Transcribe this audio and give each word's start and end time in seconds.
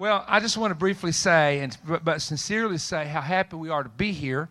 Well, 0.00 0.24
I 0.26 0.40
just 0.40 0.56
want 0.56 0.70
to 0.70 0.74
briefly 0.74 1.12
say, 1.12 1.60
and 1.60 1.76
but, 1.84 2.22
sincerely 2.22 2.78
say, 2.78 3.06
how 3.06 3.20
happy 3.20 3.56
we 3.56 3.68
are 3.68 3.82
to 3.82 3.90
be 3.90 4.12
here, 4.12 4.48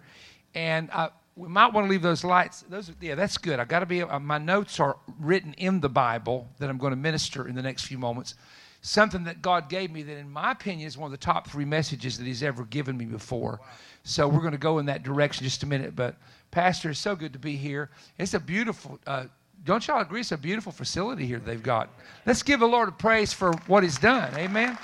and 0.54 0.92
uh, 0.92 1.10
we 1.36 1.48
might 1.48 1.74
want 1.74 1.88
to 1.88 1.90
leave 1.90 2.04
those 2.04 2.24
lights. 2.24 2.64
Those, 2.70 2.92
yeah, 3.02 3.16
that's 3.16 3.35
good. 3.40 3.59
I 3.59 3.66
got 3.66 3.80
to 3.80 3.88
be. 3.88 4.04
Uh, 4.04 4.20
my 4.20 4.38
notes 4.38 4.80
are 4.80 4.98
written 5.20 5.54
in 5.54 5.80
the 5.80 5.90
Bible 5.90 6.48
that 6.59 6.70
I'm 6.70 6.77
going 6.77 6.92
to 6.92 6.98
minister 6.98 7.48
in 7.48 7.56
the 7.56 7.64
next 7.64 7.85
few 7.85 7.98
moments. 7.98 8.36
Something 8.82 9.23
that 9.23 9.41
God 9.41 9.70
gave 9.70 9.89
me 9.89 10.04
that, 10.04 10.18
in 10.18 10.30
my 10.30 10.52
opinion, 10.52 10.86
is 10.86 11.00
one 11.00 11.07
of 11.07 11.20
the 11.20 11.25
top 11.25 11.50
three 11.50 11.66
messages 11.66 12.20
that 12.20 12.27
He's 12.27 12.43
ever 12.43 12.63
given 12.66 12.95
me 12.95 13.05
before. 13.05 13.59
So 14.04 14.27
we're 14.27 14.41
going 14.41 14.52
to 14.52 14.59
go 14.59 14.77
in 14.77 14.86
that 14.86 15.02
direction 15.02 15.45
just 15.45 15.63
a 15.63 15.66
minute. 15.66 15.95
But 15.95 16.16
Pastor, 16.52 16.91
it's 16.91 17.00
so 17.00 17.16
good 17.16 17.34
to 17.34 17.39
be 17.39 17.55
here. 17.55 17.89
It's 18.20 18.36
a 18.36 18.39
beautiful. 18.39 19.00
Uh, 19.07 19.25
don't 19.66 19.88
y'all 19.88 20.02
agree? 20.02 20.20
It's 20.20 20.31
a 20.31 20.38
beautiful 20.38 20.71
facility 20.71 21.25
here 21.25 21.39
they've 21.39 21.63
got. 21.63 21.89
Let's 22.27 22.43
give 22.43 22.59
the 22.59 22.68
Lord 22.68 22.89
a 22.89 22.91
praise 22.91 23.34
for 23.34 23.52
what 23.66 23.81
He's 23.81 23.97
done. 23.97 24.31
Amen 24.36 24.77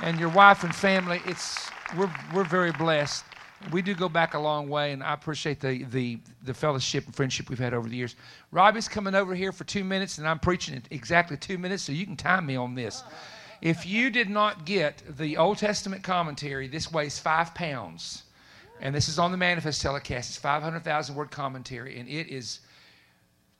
and 0.00 0.18
your 0.18 0.28
wife 0.30 0.64
and 0.64 0.74
family. 0.74 1.20
It's 1.26 1.70
we're 1.96 2.10
we're 2.34 2.44
very 2.44 2.72
blessed. 2.72 3.24
We 3.72 3.80
do 3.80 3.94
go 3.94 4.08
back 4.08 4.34
a 4.34 4.38
long 4.38 4.68
way, 4.68 4.92
and 4.92 5.02
I 5.02 5.14
appreciate 5.14 5.60
the 5.60 5.84
the 5.84 6.18
the 6.42 6.54
fellowship 6.54 7.06
and 7.06 7.14
friendship 7.14 7.48
we've 7.48 7.58
had 7.58 7.74
over 7.74 7.88
the 7.88 7.96
years. 7.96 8.16
Robbie's 8.50 8.88
coming 8.88 9.14
over 9.14 9.34
here 9.34 9.52
for 9.52 9.64
two 9.64 9.84
minutes, 9.84 10.18
and 10.18 10.28
I'm 10.28 10.38
preaching 10.38 10.82
exactly 10.90 11.36
two 11.36 11.58
minutes, 11.58 11.82
so 11.82 11.92
you 11.92 12.06
can 12.06 12.16
time 12.16 12.46
me 12.46 12.56
on 12.56 12.74
this. 12.74 13.02
If 13.62 13.86
you 13.86 14.10
did 14.10 14.28
not 14.28 14.66
get 14.66 15.02
the 15.16 15.38
Old 15.38 15.58
Testament 15.58 16.02
commentary, 16.02 16.68
this 16.68 16.92
weighs 16.92 17.18
five 17.18 17.54
pounds, 17.54 18.24
and 18.80 18.94
this 18.94 19.08
is 19.08 19.18
on 19.18 19.30
the 19.30 19.38
Manna-Fest 19.38 19.80
telecast. 19.80 20.30
It's 20.30 20.36
500,000 20.36 21.14
word 21.14 21.30
commentary, 21.30 21.98
and 21.98 22.06
it 22.06 22.28
is 22.28 22.60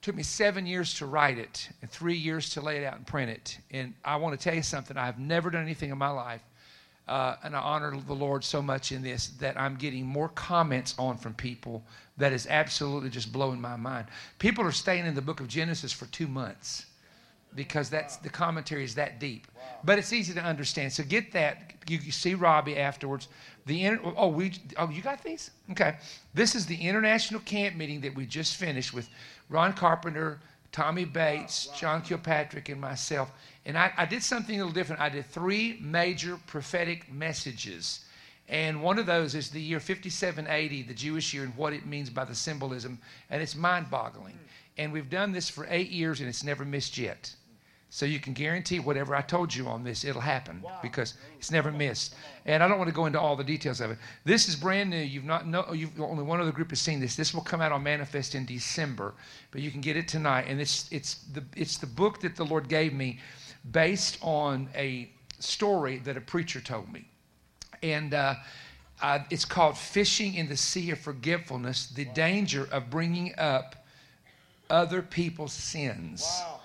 took 0.05 0.15
me 0.15 0.23
seven 0.23 0.67
years 0.67 0.93
to 0.93 1.07
write 1.07 1.39
it 1.39 1.67
and 1.81 1.91
three 1.91 2.15
years 2.15 2.51
to 2.51 2.61
lay 2.61 2.77
it 2.77 2.85
out 2.85 2.95
and 2.95 3.07
print 3.07 3.31
it. 3.31 3.57
And 3.71 3.95
I 4.05 4.17
want 4.17 4.39
to 4.39 4.45
tell 4.45 4.55
you 4.55 4.63
something. 4.63 4.99
I 4.99 5.07
have 5.07 5.19
never 5.19 5.49
done 5.49 5.63
anything 5.63 5.89
in 5.89 5.97
my 5.97 6.11
life, 6.11 6.43
uh, 7.09 7.37
and 7.43 7.57
I 7.57 7.61
honor 7.61 7.99
the 7.99 8.15
Lord 8.15 8.45
so 8.45 8.61
much 8.61 8.93
in 8.93 9.01
this 9.01 9.29
that 9.41 9.59
I'm 9.59 9.77
getting 9.77 10.05
more 10.05 10.29
comments 10.29 10.95
on 10.99 11.17
from 11.17 11.33
people 11.33 11.83
that 12.19 12.35
is 12.35 12.47
absolutely 12.49 13.09
just 13.09 13.33
blowing 13.33 13.59
my 13.59 13.77
mind. 13.77 14.09
People 14.39 14.63
are 14.67 14.73
staying 14.73 15.07
in 15.07 15.15
the 15.15 15.23
book 15.23 15.41
of 15.41 15.49
Genesis 15.49 15.91
for 15.91 16.05
two 16.07 16.27
months 16.29 16.85
because 17.55 17.91
that's 17.91 18.17
the 18.17 18.29
commentary 18.29 18.85
is 18.85 18.95
that 18.95 19.19
deep. 19.21 19.47
But 19.85 19.99
it's 19.99 20.13
easy 20.13 20.35
to 20.35 20.43
understand. 20.43 20.93
So 20.93 21.05
get 21.05 21.33
that. 21.33 21.75
You, 21.87 21.99
you 21.99 22.13
see 22.13 22.35
Robbie 22.35 22.79
afterwards. 22.79 23.29
The 23.67 23.85
inter- 23.85 24.13
oh 24.17 24.29
we 24.29 24.53
oh 24.79 24.89
you 24.91 25.03
got 25.03 25.23
these 25.23 25.51
okay. 25.71 25.97
This 26.35 26.55
is 26.55 26.67
the 26.67 26.77
international 26.77 27.41
camp 27.41 27.77
meeting 27.77 28.01
that 28.03 28.15
we 28.15 28.27
just 28.27 28.57
finished 28.57 28.93
with 28.93 29.09
Ron 29.49 29.73
Carpenter, 29.73 30.41
Tommy 30.73 31.05
oh, 31.05 31.07
Bates, 31.07 31.69
John 31.79 32.03
Kilpatrick, 32.03 32.69
and 32.69 32.81
myself. 32.81 33.31
And 33.67 33.79
I, 33.79 33.93
I 33.97 34.05
did 34.05 34.23
something 34.23 34.55
a 34.55 34.59
little 34.59 34.75
different. 34.75 35.01
I 35.01 35.09
did 35.09 35.27
three 35.27 35.79
major 35.81 36.39
prophetic 36.47 37.11
messages. 37.13 38.05
And 38.49 38.83
one 38.83 38.99
of 38.99 39.07
those 39.07 39.35
is 39.35 39.49
the 39.49 39.61
year 39.61 39.81
5780, 39.81 40.83
the 40.83 40.95
Jewish 40.95 41.33
year, 41.33 41.45
and 41.45 41.57
what 41.57 41.73
it 41.73 41.87
means 41.87 42.11
by 42.11 42.25
the 42.25 42.35
symbolism. 42.35 42.99
And 43.31 43.41
it's 43.41 43.55
mind 43.55 43.91
boggling. 43.91 44.35
Hmm. 44.35 44.49
And 44.77 44.93
we've 44.93 45.09
done 45.09 45.33
this 45.33 45.49
for 45.49 45.67
eight 45.71 45.91
years, 45.91 46.21
and 46.21 46.29
it's 46.29 46.45
never 46.45 46.65
missed 46.65 46.99
yet. 46.99 47.35
So 47.95 48.07
you 48.07 48.19
can 48.19 48.33
guarantee 48.33 48.81
whatever 48.81 49.15
I 49.15 49.21
told 49.21 49.55
you 49.55 49.69
on 49.69 49.85
this, 49.85 50.05
it'll 50.05 50.21
happen 50.21 50.61
wow. 50.63 50.81
because 50.83 51.15
it's 51.39 51.53
never 51.53 51.71
missed. 51.71 52.17
And 52.45 52.61
I 52.61 52.67
don't 52.67 52.77
want 52.77 52.89
to 52.89 52.95
go 52.95 53.07
into 53.07 53.21
all 53.21 53.37
the 53.37 53.45
details 53.45 53.81
of 53.81 53.93
it. 53.93 53.99
This 54.25 54.49
is 54.49 54.57
brand 54.57 54.91
new. 54.91 54.99
You've 54.99 55.23
not 55.23 55.47
know 55.47 55.73
you've 55.73 56.01
only 56.01 56.25
one 56.25 56.41
other 56.41 56.51
group 56.51 56.71
has 56.71 56.81
seen 56.81 56.99
this. 56.99 57.15
This 57.15 57.33
will 57.33 57.43
come 57.43 57.61
out 57.61 57.71
on 57.71 57.85
Manna-Fest 57.85 58.35
in 58.35 58.47
December, 58.47 59.15
but 59.53 59.61
you 59.61 59.71
can 59.71 59.81
get 59.81 59.97
it 59.97 60.09
tonight. 60.09 60.47
And 60.49 60.61
it's 60.61 60.91
it's 60.91 61.19
the 61.33 61.45
it's 61.55 61.77
the 61.77 61.87
book 61.87 62.19
that 62.23 62.35
the 62.35 62.45
Lord 62.45 62.69
gave 62.69 62.93
me, 62.93 63.21
based 63.71 64.19
on 64.23 64.69
a 64.75 65.09
story 65.39 65.99
that 65.99 66.17
a 66.17 66.21
preacher 66.21 66.61
told 66.61 66.93
me, 66.93 67.07
and. 67.81 68.13
Uh, 68.13 68.35
uh, 69.03 69.19
it's 69.29 69.45
called 69.45 69.77
Fishing 69.77 70.35
in 70.35 70.49
the 70.49 70.57
Sea 70.57 70.93
of 70.93 71.01
Forgetfulness 71.01 71.89
The 71.89 72.05
Danger 72.05 72.69
of 72.71 72.91
Bringing 72.91 73.35
Up 73.37 73.85
Other 74.71 75.03
People's 75.03 75.53
Sins. 75.53 76.23
Wow. 76.23 76.61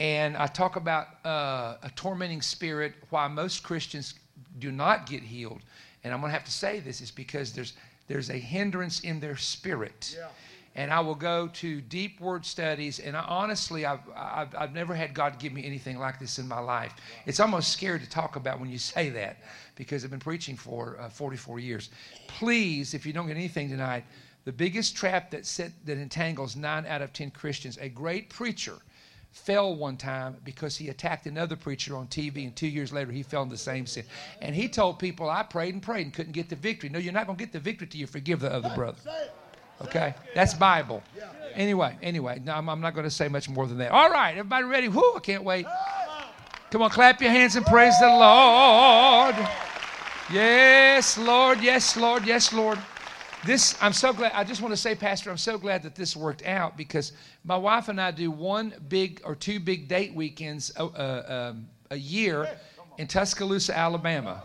And 0.00 0.34
I 0.34 0.46
talk 0.46 0.76
about 0.76 1.08
uh, 1.26 1.76
a 1.82 1.90
tormenting 1.94 2.40
spirit, 2.40 2.94
why 3.10 3.28
most 3.28 3.62
Christians 3.62 4.14
do 4.58 4.72
not 4.72 5.06
get 5.06 5.22
healed. 5.22 5.60
And 6.02 6.14
I'm 6.14 6.20
going 6.20 6.30
to 6.30 6.32
have 6.32 6.46
to 6.46 6.50
say 6.50 6.80
this 6.80 7.02
is 7.02 7.10
because 7.10 7.52
there's, 7.52 7.74
there's 8.08 8.30
a 8.30 8.38
hindrance 8.38 9.00
in 9.00 9.20
their 9.20 9.36
spirit. 9.36 10.16
Yeah. 10.18 10.28
And 10.74 10.90
I 10.90 11.00
will 11.00 11.14
go 11.14 11.48
to 11.48 11.82
deep 11.82 12.18
word 12.18 12.46
studies. 12.46 12.98
And 12.98 13.14
I, 13.14 13.20
honestly, 13.28 13.84
I've, 13.84 14.00
I've, 14.16 14.54
I've, 14.56 14.72
never 14.72 14.94
had 14.94 15.12
God 15.12 15.38
give 15.38 15.52
me 15.52 15.66
anything 15.66 15.98
like 15.98 16.18
this 16.18 16.38
in 16.38 16.48
my 16.48 16.60
life. 16.60 16.94
It's 17.26 17.38
almost 17.38 17.70
scary 17.70 18.00
to 18.00 18.08
talk 18.08 18.36
about 18.36 18.58
when 18.58 18.70
you 18.70 18.78
say 18.78 19.10
that 19.10 19.36
because 19.76 20.02
I've 20.02 20.10
been 20.10 20.18
preaching 20.18 20.56
for 20.56 20.98
uh, 20.98 21.10
44 21.10 21.58
years. 21.58 21.90
Please, 22.26 22.94
if 22.94 23.04
you 23.04 23.12
don't 23.12 23.26
get 23.26 23.36
anything 23.36 23.68
tonight, 23.68 24.04
the 24.46 24.52
biggest 24.52 24.96
trap 24.96 25.30
that, 25.32 25.44
set, 25.44 25.72
that 25.84 25.98
entangles 25.98 26.56
nine 26.56 26.86
out 26.86 27.02
of 27.02 27.12
10 27.12 27.32
Christians, 27.32 27.76
a 27.76 27.90
great 27.90 28.30
preacher 28.30 28.78
fell 29.30 29.74
one 29.74 29.96
time 29.96 30.36
because 30.44 30.76
he 30.76 30.88
attacked 30.88 31.26
another 31.26 31.56
preacher 31.56 31.96
on 31.96 32.06
TV, 32.08 32.44
and 32.44 32.54
two 32.54 32.66
years 32.66 32.92
later 32.92 33.12
he 33.12 33.22
fell 33.22 33.42
in 33.42 33.48
the 33.48 33.56
same 33.56 33.86
sin. 33.86 34.04
And 34.40 34.54
he 34.54 34.68
told 34.68 34.98
people, 34.98 35.30
I 35.30 35.42
prayed 35.42 35.74
and 35.74 35.82
prayed 35.82 36.06
and 36.06 36.12
couldn't 36.12 36.32
get 36.32 36.48
the 36.48 36.56
victory. 36.56 36.88
No, 36.88 36.98
you're 36.98 37.12
not 37.12 37.26
going 37.26 37.38
to 37.38 37.44
get 37.44 37.52
the 37.52 37.60
victory 37.60 37.86
till 37.86 38.00
you 38.00 38.06
forgive 38.06 38.40
the 38.40 38.52
other 38.52 38.72
brother. 38.74 38.98
Okay? 39.82 40.14
That's 40.34 40.54
Bible. 40.54 41.02
Anyway, 41.54 41.96
anyway, 42.02 42.40
no, 42.44 42.54
I'm, 42.54 42.68
I'm 42.68 42.80
not 42.80 42.94
going 42.94 43.04
to 43.04 43.10
say 43.10 43.28
much 43.28 43.48
more 43.48 43.66
than 43.66 43.78
that. 43.78 43.92
All 43.92 44.10
right, 44.10 44.32
everybody 44.32 44.64
ready? 44.64 44.88
Whoo, 44.88 45.14
I 45.16 45.20
can't 45.20 45.44
wait. 45.44 45.66
Come 46.70 46.82
on, 46.82 46.90
clap 46.90 47.20
your 47.20 47.30
hands 47.30 47.56
and 47.56 47.66
praise 47.66 47.98
the 47.98 48.06
Lord. 48.06 49.34
Yes, 50.32 51.18
Lord, 51.18 51.60
yes, 51.60 51.96
Lord, 51.96 52.24
yes, 52.24 52.52
Lord 52.52 52.78
this 53.44 53.74
i'm 53.80 53.92
so 53.92 54.12
glad 54.12 54.32
i 54.34 54.44
just 54.44 54.60
want 54.60 54.72
to 54.72 54.76
say 54.76 54.94
pastor 54.94 55.30
i'm 55.30 55.38
so 55.38 55.56
glad 55.56 55.82
that 55.82 55.94
this 55.94 56.14
worked 56.14 56.44
out 56.44 56.76
because 56.76 57.12
my 57.44 57.56
wife 57.56 57.88
and 57.88 58.00
i 58.00 58.10
do 58.10 58.30
one 58.30 58.72
big 58.88 59.20
or 59.24 59.34
two 59.34 59.58
big 59.58 59.88
date 59.88 60.14
weekends 60.14 60.70
a, 60.76 60.82
uh, 60.82 60.86
uh, 60.86 61.50
um, 61.50 61.66
a 61.90 61.96
year 61.96 62.48
in 62.98 63.06
tuscaloosa 63.06 63.76
alabama. 63.76 64.42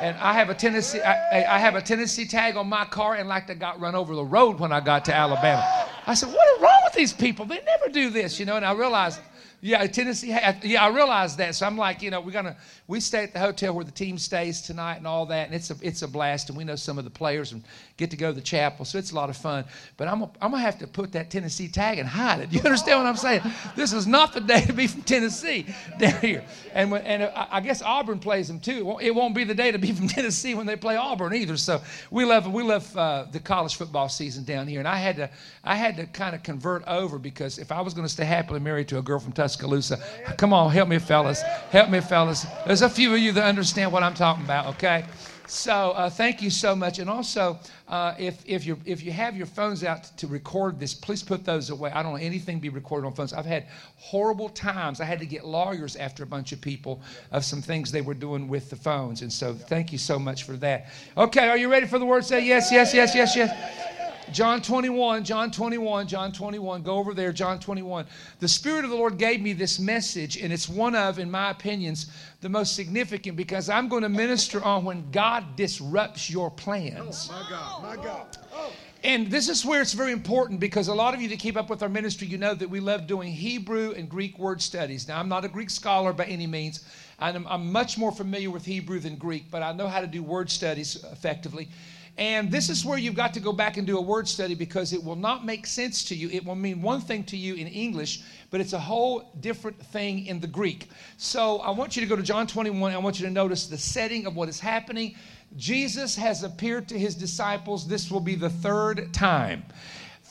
And 0.00 0.16
i 0.18 0.32
have 0.32 0.48
a 0.48 0.54
tennessee 0.54 1.00
I, 1.00 1.56
I, 1.56 1.58
have 1.58 1.74
a 1.74 1.82
tennessee 1.82 2.26
tag 2.26 2.56
on 2.56 2.68
my 2.68 2.84
car 2.84 3.16
and 3.16 3.28
like 3.28 3.50
i 3.50 3.54
got 3.54 3.80
run 3.80 3.94
over 3.94 4.14
the 4.14 4.24
road 4.24 4.60
when 4.60 4.70
i 4.70 4.80
got 4.80 5.04
to 5.06 5.14
alabama. 5.14 5.88
I 6.06 6.14
said 6.14 6.28
what 6.28 6.56
is 6.56 6.62
wrong 6.62 6.80
with 6.84 6.94
these 6.94 7.12
people? 7.12 7.46
They 7.46 7.60
never 7.62 7.92
do 7.92 8.10
this 8.10 8.38
you 8.38 8.46
know 8.46 8.56
and 8.56 8.64
i 8.64 8.72
realized 8.72 9.20
yeah, 9.66 9.84
Tennessee. 9.88 10.28
Yeah, 10.28 10.84
I 10.84 10.88
realized 10.90 11.38
that. 11.38 11.56
So 11.56 11.66
I'm 11.66 11.76
like, 11.76 12.00
you 12.00 12.12
know, 12.12 12.20
we're 12.20 12.30
gonna 12.30 12.56
we 12.86 13.00
stay 13.00 13.24
at 13.24 13.32
the 13.32 13.40
hotel 13.40 13.74
where 13.74 13.84
the 13.84 13.90
team 13.90 14.16
stays 14.16 14.62
tonight 14.62 14.98
and 14.98 15.08
all 15.08 15.26
that, 15.26 15.46
and 15.46 15.54
it's 15.56 15.72
a 15.72 15.76
it's 15.82 16.02
a 16.02 16.08
blast. 16.08 16.50
And 16.50 16.56
we 16.56 16.62
know 16.62 16.76
some 16.76 16.98
of 16.98 17.04
the 17.04 17.10
players 17.10 17.50
and 17.50 17.64
get 17.96 18.08
to 18.12 18.16
go 18.16 18.28
to 18.28 18.32
the 18.32 18.40
chapel, 18.40 18.84
so 18.84 18.96
it's 18.96 19.10
a 19.10 19.16
lot 19.16 19.28
of 19.28 19.36
fun. 19.36 19.64
But 19.96 20.06
I'm 20.06 20.22
a, 20.22 20.30
I'm 20.40 20.52
gonna 20.52 20.62
have 20.62 20.78
to 20.78 20.86
put 20.86 21.10
that 21.12 21.30
Tennessee 21.30 21.66
tag 21.66 21.98
and 21.98 22.08
hide 22.08 22.40
it. 22.40 22.52
You 22.56 22.62
understand 22.62 23.00
what 23.00 23.06
I'm 23.06 23.16
saying? 23.16 23.42
This 23.74 23.92
is 23.92 24.06
not 24.06 24.32
the 24.32 24.40
day 24.40 24.62
to 24.62 24.72
be 24.72 24.86
from 24.86 25.02
Tennessee 25.02 25.66
down 25.98 26.20
here. 26.20 26.44
And 26.72 26.90
when, 26.90 27.02
and 27.02 27.24
I 27.24 27.60
guess 27.60 27.82
Auburn 27.82 28.18
plays 28.18 28.48
them 28.48 28.60
too. 28.60 28.78
It 28.78 28.86
won't, 28.86 29.02
it 29.02 29.14
won't, 29.14 29.34
be 29.34 29.44
the 29.44 29.54
day 29.54 29.72
to 29.72 29.78
be 29.78 29.92
from 29.92 30.08
Tennessee 30.16 30.54
when 30.54 30.64
they 30.64 30.76
play 30.76 30.96
Auburn 30.96 31.34
either. 31.34 31.56
So 31.56 31.82
we 32.10 32.24
love 32.24 32.50
we 32.50 32.62
love 32.62 32.96
uh, 32.96 33.26
the 33.30 33.40
college 33.40 33.74
football 33.74 34.08
season 34.08 34.44
down 34.44 34.68
here, 34.68 34.78
and 34.78 34.88
I 34.88 34.96
had 34.96 35.16
to 35.16 35.28
I 35.64 35.74
had 35.74 35.96
to 35.96 36.06
kind 36.06 36.34
of 36.34 36.42
convert 36.44 36.84
over 36.86 37.18
because 37.18 37.58
if 37.58 37.72
I 37.72 37.80
was 37.80 37.94
to 37.94 38.08
stay 38.08 38.24
happily 38.24 38.60
married 38.60 38.86
to 38.88 38.98
a 38.98 39.02
girl 39.02 39.18
from 39.18 39.32
Tuscaloosa 39.32 39.55
Tuscaloosa. 39.56 39.98
Come 40.36 40.52
on, 40.52 40.70
help 40.70 40.88
me, 40.88 40.98
fellas. 40.98 41.42
Help 41.70 41.88
me, 41.88 42.00
fellas. 42.00 42.46
There's 42.66 42.82
a 42.82 42.90
few 42.90 43.14
of 43.14 43.18
you 43.18 43.32
that 43.32 43.44
understand 43.44 43.90
what 43.90 44.02
I'm 44.02 44.14
talking 44.14 44.44
about, 44.44 44.66
okay? 44.74 45.04
So 45.46 45.92
uh, 45.92 46.10
thank 46.10 46.42
you 46.42 46.50
so 46.50 46.76
much. 46.76 46.98
And 46.98 47.08
also, 47.08 47.58
uh, 47.88 48.14
if, 48.18 48.42
if, 48.46 48.66
you 48.66 48.78
if 48.84 49.02
you 49.02 49.12
have 49.12 49.36
your 49.36 49.46
phones 49.46 49.82
out 49.84 50.04
to 50.18 50.26
record 50.26 50.78
this, 50.78 50.92
please 50.92 51.22
put 51.22 51.44
those 51.44 51.70
away. 51.70 51.90
I 51.92 52.02
don't 52.02 52.12
want 52.12 52.24
anything 52.24 52.58
be 52.58 52.68
recorded 52.68 53.06
on 53.06 53.14
phones. 53.14 53.32
I've 53.32 53.46
had 53.46 53.66
horrible 53.96 54.48
times. 54.48 55.00
I 55.00 55.04
had 55.04 55.20
to 55.20 55.26
get 55.26 55.46
lawyers 55.46 55.96
after 55.96 56.22
a 56.24 56.26
bunch 56.26 56.52
of 56.52 56.60
people 56.60 57.00
of 57.30 57.44
some 57.44 57.62
things 57.62 57.92
they 57.92 58.02
were 58.02 58.14
doing 58.14 58.48
with 58.48 58.68
the 58.68 58.76
phones. 58.76 59.22
And 59.22 59.32
so 59.32 59.54
thank 59.54 59.92
you 59.92 59.98
so 59.98 60.18
much 60.18 60.42
for 60.42 60.54
that. 60.54 60.88
Okay, 61.16 61.48
are 61.48 61.56
you 61.56 61.70
ready 61.70 61.86
for 61.86 61.98
the 61.98 62.04
word? 62.04 62.24
Say 62.24 62.44
yes, 62.44 62.70
yes, 62.72 62.92
yes, 62.92 63.14
yes, 63.14 63.36
yes. 63.36 63.95
John 64.32 64.60
21, 64.60 65.24
John 65.24 65.50
21, 65.50 66.08
John 66.08 66.32
21. 66.32 66.82
Go 66.82 66.96
over 66.96 67.14
there, 67.14 67.32
John 67.32 67.58
21. 67.58 68.06
The 68.40 68.48
Spirit 68.48 68.84
of 68.84 68.90
the 68.90 68.96
Lord 68.96 69.18
gave 69.18 69.40
me 69.40 69.52
this 69.52 69.78
message, 69.78 70.36
and 70.36 70.52
it's 70.52 70.68
one 70.68 70.96
of, 70.96 71.18
in 71.18 71.30
my 71.30 71.50
opinions, 71.50 72.10
the 72.40 72.48
most 72.48 72.74
significant 72.74 73.36
because 73.36 73.68
I'm 73.68 73.88
going 73.88 74.02
to 74.02 74.08
minister 74.08 74.62
on 74.62 74.84
when 74.84 75.10
God 75.10 75.56
disrupts 75.56 76.28
your 76.28 76.50
plans. 76.50 77.30
Oh, 77.30 77.40
my 77.40 77.50
God, 77.50 77.82
my 77.82 78.04
God. 78.04 78.38
Oh. 78.52 78.72
And 79.04 79.30
this 79.30 79.48
is 79.48 79.64
where 79.64 79.80
it's 79.80 79.92
very 79.92 80.10
important 80.10 80.58
because 80.58 80.88
a 80.88 80.94
lot 80.94 81.14
of 81.14 81.20
you 81.20 81.28
that 81.28 81.38
keep 81.38 81.56
up 81.56 81.70
with 81.70 81.82
our 81.82 81.88
ministry, 81.88 82.26
you 82.26 82.38
know 82.38 82.54
that 82.54 82.68
we 82.68 82.80
love 82.80 83.06
doing 83.06 83.30
Hebrew 83.30 83.92
and 83.92 84.08
Greek 84.08 84.36
word 84.36 84.60
studies. 84.60 85.06
Now, 85.06 85.20
I'm 85.20 85.28
not 85.28 85.44
a 85.44 85.48
Greek 85.48 85.70
scholar 85.70 86.12
by 86.12 86.24
any 86.24 86.48
means. 86.48 86.84
I'm, 87.20 87.46
I'm 87.46 87.70
much 87.70 87.96
more 87.96 88.10
familiar 88.10 88.50
with 88.50 88.64
Hebrew 88.64 88.98
than 88.98 89.14
Greek, 89.14 89.50
but 89.50 89.62
I 89.62 89.72
know 89.72 89.86
how 89.86 90.00
to 90.00 90.08
do 90.08 90.22
word 90.24 90.50
studies 90.50 91.04
effectively. 91.12 91.68
And 92.18 92.50
this 92.50 92.70
is 92.70 92.84
where 92.84 92.96
you've 92.96 93.14
got 93.14 93.34
to 93.34 93.40
go 93.40 93.52
back 93.52 93.76
and 93.76 93.86
do 93.86 93.98
a 93.98 94.00
word 94.00 94.26
study 94.26 94.54
because 94.54 94.94
it 94.94 95.02
will 95.02 95.16
not 95.16 95.44
make 95.44 95.66
sense 95.66 96.02
to 96.04 96.14
you. 96.14 96.30
It 96.30 96.44
will 96.44 96.54
mean 96.54 96.80
one 96.80 97.00
thing 97.00 97.24
to 97.24 97.36
you 97.36 97.54
in 97.54 97.66
English, 97.66 98.22
but 98.50 98.60
it's 98.60 98.72
a 98.72 98.78
whole 98.78 99.32
different 99.40 99.78
thing 99.78 100.26
in 100.26 100.40
the 100.40 100.46
Greek. 100.46 100.88
So 101.18 101.58
I 101.58 101.70
want 101.70 101.94
you 101.94 102.00
to 102.00 102.08
go 102.08 102.16
to 102.16 102.22
John 102.22 102.46
21. 102.46 102.92
I 102.92 102.98
want 102.98 103.20
you 103.20 103.26
to 103.26 103.32
notice 103.32 103.66
the 103.66 103.76
setting 103.76 104.26
of 104.26 104.34
what 104.34 104.48
is 104.48 104.58
happening. 104.58 105.14
Jesus 105.56 106.16
has 106.16 106.42
appeared 106.42 106.88
to 106.88 106.98
his 106.98 107.14
disciples. 107.14 107.86
This 107.86 108.10
will 108.10 108.20
be 108.20 108.34
the 108.34 108.50
third 108.50 109.12
time 109.12 109.64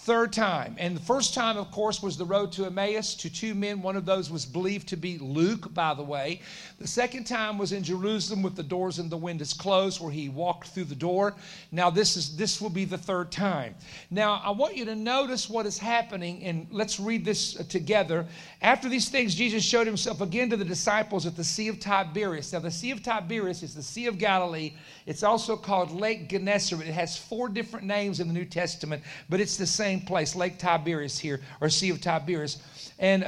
third 0.06 0.32
time. 0.32 0.76
And 0.78 0.96
the 0.96 1.02
first 1.02 1.34
time, 1.34 1.58
of 1.58 1.72
course, 1.72 2.04
was 2.04 2.16
the 2.16 2.26
road 2.26 2.52
to 2.54 2.66
Emmaus 2.66 3.16
to 3.16 3.28
two 3.28 3.56
men. 3.56 3.82
One 3.82 3.96
of 3.96 4.06
those 4.06 4.30
was 4.30 4.46
believed 4.46 4.88
to 4.90 4.96
be 4.96 5.18
Luke, 5.18 5.74
by 5.74 5.96
the 5.96 6.04
way. 6.04 6.42
The 6.80 6.88
second 6.88 7.24
time 7.24 7.58
was 7.58 7.72
in 7.72 7.84
Jerusalem 7.84 8.44
with 8.44 8.56
the 8.56 8.62
doors 8.62 9.00
and 9.00 9.10
the 9.10 9.18
windows 9.18 9.52
closed, 9.52 10.00
where 10.00 10.12
he 10.12 10.30
walked 10.30 10.68
through 10.68 10.84
the 10.84 10.96
door. 10.96 11.34
Now, 11.72 11.90
this 11.90 12.18
is 12.18 12.38
this 12.38 12.62
will 12.62 12.70
be 12.70 12.86
the 12.86 13.00
third 13.00 13.32
time. 13.32 13.74
Now, 14.12 14.42
I 14.46 14.52
want 14.52 14.78
you 14.78 14.86
to 14.86 14.96
notice 14.96 15.50
what 15.50 15.66
is 15.66 15.80
happening, 15.80 16.44
and 16.44 16.68
let's 16.70 17.00
read 17.00 17.26
this 17.26 17.60
uh, 17.60 17.64
together. 17.68 18.28
After 18.62 18.88
these 18.88 19.10
things, 19.10 19.34
Jesus 19.34 19.64
showed 19.64 19.88
himself 19.88 20.22
again 20.22 20.52
to 20.52 20.58
the 20.58 20.66
disciples 20.66 21.26
at 21.26 21.36
the 21.36 21.44
Sea 21.44 21.68
of 21.70 21.80
Tiberias. 21.80 22.54
Now, 22.54 22.60
the 22.60 22.70
Sea 22.70 22.92
of 22.92 23.02
Tiberias 23.02 23.64
is 23.64 23.74
the 23.74 23.82
Sea 23.82 24.06
of 24.06 24.20
Galilee. 24.20 24.74
It's 25.08 25.24
also 25.24 25.58
called 25.58 25.90
Lake 25.90 26.30
Gennesaret. 26.30 26.88
It 26.88 26.94
has 26.94 27.18
four 27.18 27.50
different 27.50 27.88
names 27.88 28.20
in 28.20 28.28
the 28.28 28.34
New 28.34 28.46
Testament, 28.46 29.02
but 29.30 29.40
it's 29.40 29.58
the 29.58 29.66
same 29.66 29.95
same 29.96 30.06
place, 30.06 30.36
Lake 30.36 30.58
Tiberias 30.58 31.20
here, 31.20 31.42
or 31.62 31.70
Sea 31.70 31.92
of 31.92 32.02
Tiberias. 32.02 32.58
And 33.00 33.26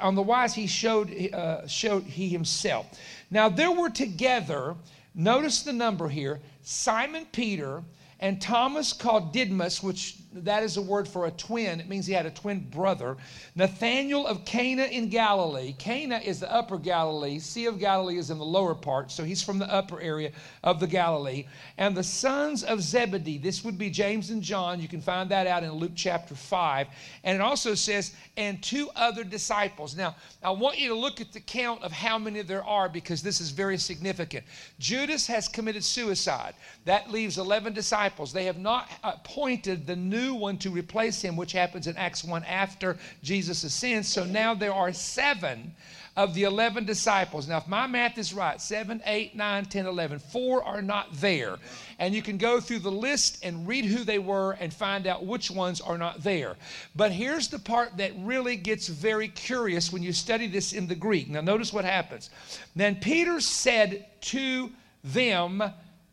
on 0.00 0.14
the 0.14 0.22
wise, 0.22 0.54
he 0.54 0.66
showed, 0.66 1.10
uh, 1.32 1.66
showed 1.66 2.04
he 2.04 2.28
himself. 2.28 2.86
Now 3.30 3.48
there 3.48 3.70
were 3.70 3.90
together, 3.90 4.74
notice 5.14 5.62
the 5.62 5.72
number 5.72 6.08
here, 6.08 6.40
Simon 6.62 7.26
Peter 7.32 7.82
and 8.20 8.40
Thomas 8.40 8.92
called 8.92 9.32
Didymus, 9.32 9.82
which 9.82 10.16
that 10.34 10.62
is 10.62 10.76
a 10.76 10.82
word 10.82 11.06
for 11.06 11.26
a 11.26 11.30
twin. 11.30 11.80
It 11.80 11.88
means 11.88 12.06
he 12.06 12.12
had 12.12 12.26
a 12.26 12.30
twin 12.30 12.60
brother. 12.70 13.16
Nathanael 13.54 14.26
of 14.26 14.44
Cana 14.44 14.84
in 14.84 15.08
Galilee. 15.08 15.74
Cana 15.78 16.18
is 16.18 16.40
the 16.40 16.52
upper 16.52 16.78
Galilee. 16.78 17.38
Sea 17.38 17.66
of 17.66 17.78
Galilee 17.78 18.18
is 18.18 18.30
in 18.30 18.38
the 18.38 18.44
lower 18.44 18.74
part, 18.74 19.10
so 19.10 19.24
he's 19.24 19.42
from 19.42 19.58
the 19.58 19.72
upper 19.72 20.00
area 20.00 20.32
of 20.62 20.80
the 20.80 20.86
Galilee. 20.86 21.44
And 21.78 21.96
the 21.96 22.02
sons 22.02 22.64
of 22.64 22.80
Zebedee. 22.80 23.38
This 23.38 23.64
would 23.64 23.76
be 23.76 23.90
James 23.90 24.30
and 24.30 24.42
John. 24.42 24.80
You 24.80 24.88
can 24.88 25.00
find 25.00 25.30
that 25.30 25.46
out 25.46 25.62
in 25.62 25.72
Luke 25.72 25.92
chapter 25.94 26.34
5. 26.34 26.86
And 27.24 27.36
it 27.36 27.40
also 27.40 27.74
says, 27.74 28.14
and 28.36 28.62
two 28.62 28.88
other 28.96 29.24
disciples. 29.24 29.94
Now, 29.94 30.16
I 30.42 30.50
want 30.50 30.78
you 30.78 30.88
to 30.88 30.94
look 30.94 31.20
at 31.20 31.32
the 31.32 31.40
count 31.40 31.82
of 31.82 31.92
how 31.92 32.18
many 32.18 32.42
there 32.42 32.64
are 32.64 32.88
because 32.88 33.22
this 33.22 33.40
is 33.40 33.50
very 33.50 33.76
significant. 33.76 34.44
Judas 34.78 35.26
has 35.26 35.48
committed 35.48 35.84
suicide. 35.84 36.54
That 36.84 37.10
leaves 37.10 37.38
11 37.38 37.74
disciples. 37.74 38.32
They 38.32 38.46
have 38.46 38.58
not 38.58 38.90
appointed 39.04 39.86
the 39.86 39.96
new 39.96 40.21
new 40.22 40.34
one 40.34 40.56
to 40.58 40.70
replace 40.70 41.20
him, 41.20 41.36
which 41.36 41.52
happens 41.52 41.86
in 41.86 41.96
Acts 41.96 42.22
1 42.24 42.44
after 42.44 42.96
Jesus 43.22 43.64
ascends. 43.64 44.08
So 44.08 44.24
now 44.24 44.54
there 44.54 44.72
are 44.72 44.92
seven 44.92 45.74
of 46.16 46.34
the 46.34 46.42
11 46.42 46.84
disciples. 46.84 47.48
Now, 47.48 47.56
if 47.56 47.66
my 47.66 47.86
math 47.86 48.18
is 48.18 48.34
right, 48.34 48.60
7, 48.60 49.02
8, 49.04 49.34
9, 49.34 49.64
10, 49.64 49.86
11, 49.86 50.18
four 50.18 50.62
are 50.62 50.82
not 50.82 51.08
there. 51.14 51.56
And 51.98 52.14
you 52.14 52.20
can 52.20 52.36
go 52.36 52.60
through 52.60 52.80
the 52.80 52.90
list 52.90 53.42
and 53.42 53.66
read 53.66 53.86
who 53.86 54.04
they 54.04 54.18
were 54.18 54.52
and 54.60 54.72
find 54.72 55.06
out 55.06 55.24
which 55.24 55.50
ones 55.50 55.80
are 55.80 55.96
not 55.96 56.22
there. 56.22 56.56
But 56.94 57.12
here's 57.12 57.48
the 57.48 57.58
part 57.58 57.96
that 57.96 58.12
really 58.18 58.56
gets 58.56 58.88
very 58.88 59.28
curious 59.28 59.92
when 59.92 60.02
you 60.02 60.12
study 60.12 60.46
this 60.46 60.72
in 60.74 60.86
the 60.86 60.94
Greek. 60.94 61.30
Now, 61.30 61.40
notice 61.40 61.72
what 61.72 61.84
happens. 61.84 62.28
Then 62.76 62.96
Peter 62.96 63.40
said 63.40 64.06
to 64.22 64.70
them, 65.02 65.62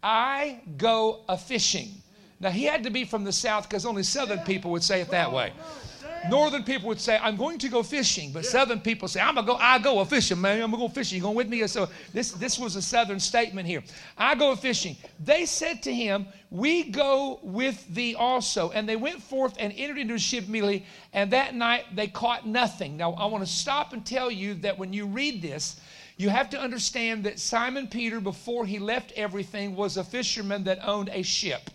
I 0.02 0.62
go 0.78 1.22
a 1.28 1.38
fishing. 1.38 1.90
Now, 2.40 2.50
he 2.50 2.64
had 2.64 2.84
to 2.84 2.90
be 2.90 3.04
from 3.04 3.24
the 3.24 3.34
South 3.34 3.68
because 3.68 3.86
only 3.86 4.04
Southern 4.04 4.40
people 4.40 4.72
would 4.72 4.84
say 4.84 5.02
it 5.02 5.10
that 5.10 5.32
way. 5.32 5.52
Northern 6.30 6.64
people 6.64 6.88
would 6.90 7.00
say, 7.00 7.18
I'm 7.22 7.38
going 7.38 7.58
to 7.60 7.70
go 7.70 7.82
fishing. 7.82 8.32
But 8.32 8.46
Southern 8.46 8.82
people 8.82 9.08
say, 9.08 9.22
I'm 9.22 9.36
going 9.36 9.46
to 9.46 9.54
go, 9.54 9.58
I 9.58 9.80
go 9.80 10.00
a 10.00 10.06
fishing, 10.06 10.40
man. 10.40 10.62
I'm 10.62 10.72
going 10.72 10.82
to 10.82 10.88
go 10.88 10.94
fishing. 10.94 11.18
You 11.18 11.22
going 11.22 11.36
with 11.36 11.48
me? 11.48 11.66
So 11.68 11.88
this, 12.14 12.32
this 12.32 12.60
was 12.60 12.76
a 12.76 12.82
Southern 12.82 13.20
statement 13.20 13.68
here. 13.68 13.84
I 14.18 14.36
go 14.36 14.56
fishing. 14.56 14.98
They 15.24 15.46
said 15.46 15.82
to 15.84 15.94
him, 15.94 16.28
We 16.50 16.84
go 16.84 17.40
with 17.42 17.88
thee 17.94 18.16
also. 18.16 18.72
And 18.72 18.88
they 18.88 18.96
went 18.96 19.22
forth 19.22 19.56
and 19.60 19.74
entered 19.78 19.98
into 19.98 20.16
a 20.16 20.20
ship 20.20 20.48
immediately. 20.48 20.86
And 21.14 21.32
that 21.32 21.56
night 21.56 21.86
they 21.96 22.08
caught 22.08 22.46
nothing. 22.46 22.98
Now, 22.98 23.14
I 23.14 23.26
want 23.26 23.46
to 23.46 23.52
stop 23.52 23.94
and 23.94 24.06
tell 24.06 24.30
you 24.30 24.56
that 24.56 24.78
when 24.78 24.92
you 24.92 25.06
read 25.06 25.42
this, 25.42 25.80
you 26.18 26.30
have 26.30 26.50
to 26.50 26.60
understand 26.60 27.24
that 27.24 27.40
Simon 27.40 27.88
Peter, 27.88 28.20
before 28.20 28.66
he 28.66 28.78
left 28.78 29.14
everything, 29.14 29.74
was 29.74 29.96
a 29.96 30.04
fisherman 30.04 30.66
that 30.66 30.86
owned 30.86 31.10
a 31.14 31.22
ship. 31.22 31.70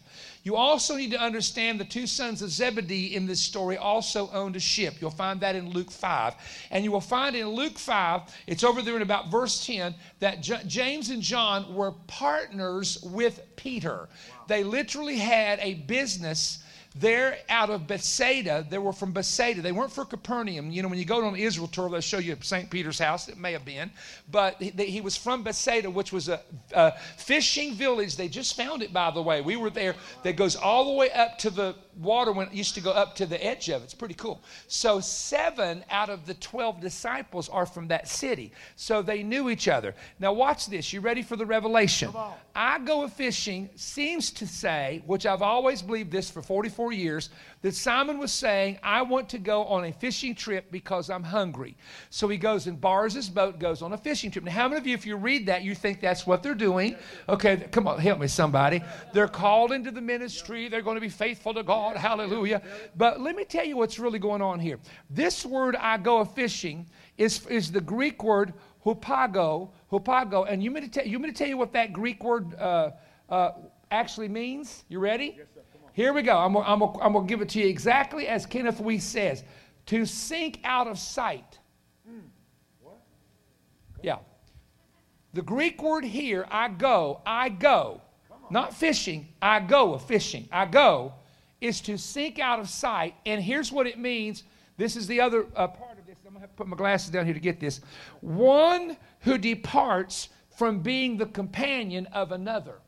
You 0.45 0.57
also 0.57 0.97
need 0.97 1.11
to 1.13 1.19
understand 1.19 1.81
the 1.81 1.87
two 1.87 2.07
sons 2.07 2.43
of 2.43 2.51
Zebedee 2.51 3.17
in 3.17 3.27
this 3.27 3.41
story 3.41 3.79
also 3.79 4.31
owned 4.31 4.57
a 4.57 4.61
ship. 4.61 4.97
You'll 5.01 5.11
find 5.11 5.41
that 5.41 5.57
in 5.57 5.71
Luke 5.71 5.91
5. 5.91 6.35
And 6.71 6.85
you 6.85 6.93
will 6.93 7.01
find 7.01 7.35
in 7.35 7.49
Luke 7.49 7.79
5, 7.79 8.21
it's 8.47 8.63
over 8.63 8.83
there 8.83 8.95
in 8.95 9.03
about 9.03 9.31
verse 9.31 9.65
10, 9.65 9.95
that 10.21 10.43
J- 10.43 10.61
James 10.67 11.09
and 11.09 11.23
John 11.23 11.75
were 11.75 11.93
partners 12.09 13.03
with 13.03 13.41
Peter. 13.57 14.07
Wow. 14.29 14.45
They 14.47 14.65
literally 14.65 15.17
had 15.17 15.61
a 15.61 15.75
business 15.75 16.63
they're 16.95 17.39
out 17.49 17.71
of 17.71 17.89
Bethsaida. 17.89 18.65
They 18.69 18.79
were 18.79 18.93
from 18.93 19.13
Bethsaida. 19.13 19.61
They 19.63 19.73
weren't 19.73 19.91
for 19.91 20.05
Capernaum. 20.05 20.71
You 20.71 20.83
know, 20.83 20.89
when 20.89 20.99
you 20.99 21.05
go 21.05 21.25
on 21.25 21.35
the 21.35 21.43
Israel 21.43 21.67
tour, 21.67 21.91
they'll 21.91 22.01
show 22.01 22.19
you 22.19 22.37
St. 22.41 22.71
Peter's 22.71 23.01
house. 23.01 23.29
It 23.29 23.37
may 23.37 23.53
have 23.53 23.65
been. 23.65 23.91
But 24.31 24.63
he, 24.63 24.71
he 24.71 25.01
was 25.01 25.17
from 25.17 25.43
Bethsaida, 25.43 25.91
which 25.91 26.13
was 26.13 26.29
a, 26.29 26.41
a, 26.73 26.93
fishing 27.17 27.75
village. 27.75 28.17
They 28.17 28.29
just 28.29 28.57
found 28.57 28.83
it, 28.83 28.93
by 28.93 29.11
the 29.11 29.23
way. 29.23 29.41
We 29.41 29.57
were 29.57 29.71
there. 29.71 29.97
That 30.23 30.37
goes 30.37 30.55
all 30.55 30.85
the 30.85 30.93
way 30.93 31.11
up 31.11 31.37
to 31.39 31.51
the 31.51 31.75
water 31.97 32.33
when 32.33 32.49
it 32.49 32.53
used 32.53 32.75
to 32.75 32.81
go 32.81 32.91
up 32.91 33.15
to 33.17 33.27
the 33.27 33.43
edge 33.45 33.69
of 33.69 33.83
it. 33.83 33.85
It's 33.85 33.95
pretty 33.95 34.15
cool. 34.15 34.43
So, 34.69 35.01
seven 35.01 35.85
out 35.91 36.11
of 36.11 36.27
the 36.27 36.35
12 36.35 36.81
disciples 36.81 37.49
are 37.49 37.67
from 37.67 37.89
that 37.89 38.09
city. 38.09 38.53
So, 38.77 39.03
they 39.03 39.23
knew 39.23 39.51
each 39.51 39.69
other. 39.69 39.95
Now, 40.19 40.33
watch 40.33 40.67
this. 40.67 40.93
You 40.93 41.01
ready 41.01 41.23
for 41.23 41.37
the 41.37 41.47
revelation? 41.47 42.11
I 42.55 42.79
go 42.79 43.03
a 43.05 43.09
fishing 43.09 43.69
seems 43.75 44.31
to 44.33 44.47
say, 44.47 45.03
which 45.07 45.27
I've 45.27 45.43
always 45.43 45.83
believed 45.83 46.11
this 46.13 46.31
for 46.31 46.43
44 46.43 46.93
years, 46.93 47.31
that 47.65 47.75
Simon 47.75 48.19
was 48.19 48.31
saying, 48.31 48.79
I 48.83 49.01
want 49.01 49.31
to 49.31 49.39
go 49.39 49.65
on 49.65 49.87
a 49.87 49.93
fishing 49.93 50.35
trip 50.35 50.71
because 50.71 51.09
I'm 51.09 51.23
hungry. 51.23 51.79
So 52.11 52.29
he 52.29 52.37
goes 52.37 52.67
and 52.67 52.79
borrows 52.79 53.15
his 53.15 53.31
boat, 53.31 53.59
goes 53.59 53.81
on 53.81 53.95
a 53.95 53.97
fishing 53.97 54.31
trip. 54.31 54.45
Now, 54.45 54.53
how 54.53 54.69
many 54.69 54.79
of 54.79 54.87
you, 54.87 54.93
if 54.93 55.07
you 55.07 55.17
read 55.17 55.47
that, 55.47 55.63
you 55.63 55.75
think 55.75 56.03
that's 56.03 56.27
what 56.27 56.43
they're 56.43 56.55
doing? 56.55 56.95
Okay, 57.27 57.57
come 57.73 57.89
on, 57.89 57.99
help 57.99 58.19
me, 58.21 58.27
somebody. 58.27 58.83
They're 59.15 59.29
called 59.29 59.73
into 59.73 59.91
the 59.91 60.03
ministry, 60.03 60.69
they're 60.69 60.83
going 60.83 60.97
to 60.97 61.01
be 61.01 61.09
faithful 61.09 61.55
to 61.55 61.63
God. 61.63 61.97
Hallelujah. 61.97 62.61
But 62.97 63.23
let 63.23 63.35
me 63.35 63.47
tell 63.47 63.65
you 63.65 63.79
what's 63.79 63.99
really 63.99 64.19
going 64.19 64.43
on 64.43 64.61
here. 64.61 64.79
This 65.09 65.47
word, 65.47 65.75
I 65.77 65.97
go 65.97 66.19
a 66.19 66.27
fishing, 66.27 66.87
is, 67.17 67.47
is 67.47 67.73
the 67.73 67.81
Greek 67.81 68.23
word 68.23 68.53
hupago, 68.85 69.71
hupago. 69.91 70.45
And 70.47 70.63
you 70.63 70.71
mean 70.71 70.83
to 70.83 70.91
tell 70.91 71.07
you, 71.07 71.19
mean 71.19 71.33
to 71.33 71.39
tell 71.39 71.49
you 71.49 71.57
what 71.57 71.73
that 71.73 71.95
Greek 71.95 72.23
word 72.23 72.55
uh, 72.57 72.91
uh, 73.31 73.53
actually 73.91 74.29
means? 74.29 74.85
You 74.91 74.99
ready? 74.99 75.37
Yes, 75.39 75.47
here 75.95 76.13
we 76.13 76.23
go. 76.23 76.37
I'm 76.37 76.53
going 76.53 76.67
I'm 76.67 76.83
I'm 77.01 77.13
to 77.15 77.23
give 77.27 77.41
it 77.41 77.49
to 77.51 77.61
you 77.61 77.67
exactly 77.67 78.29
as 78.29 78.45
Kenneth 78.47 78.79
Wuest 78.79 79.03
says 79.03 79.45
to 79.87 80.05
sink 80.05 80.61
out 80.65 80.87
of 80.87 80.99
sight. 80.99 81.59
Mm. 82.09 82.23
What? 82.83 82.97
Yeah. 84.03 84.19
The 85.35 85.43
Greek 85.43 85.83
word 85.83 86.05
here, 86.05 86.47
I 86.51 86.69
go, 86.69 87.21
I 87.27 87.49
go, 87.49 88.01
not 88.51 88.75
fishing, 88.75 89.29
I 89.43 89.61
go 89.61 89.95
a 89.95 89.99
fishing, 89.99 90.49
I 90.53 90.67
go, 90.67 91.15
is 91.61 91.81
to 91.83 91.97
sink 91.97 92.39
out 92.39 92.61
of 92.61 92.69
sight. 92.69 93.15
And 93.27 93.43
here's 93.43 93.73
what 93.73 93.87
it 93.87 93.99
means. 93.99 94.45
This 94.77 94.97
is 94.97 95.07
the 95.07 95.21
other 95.21 95.47
uh, 95.57 95.69
part 95.69 95.99
of 95.99 96.07
this. 96.07 96.17
I'm 96.25 96.33
going 96.33 96.35
to 96.35 96.41
have 96.41 96.51
to 96.51 96.57
put 96.57 96.67
my 96.67 96.77
glasses 96.77 97.11
down 97.11 97.25
here 97.25 97.35
to 97.35 97.41
get 97.41 97.61
this. 97.61 97.81
One 98.21 98.97
who 99.21 99.39
departs 99.39 100.29
from 100.57 100.81
being 100.81 101.17
the 101.17 101.27
companion 101.27 102.07
of 102.13 102.33
another. 102.33 102.81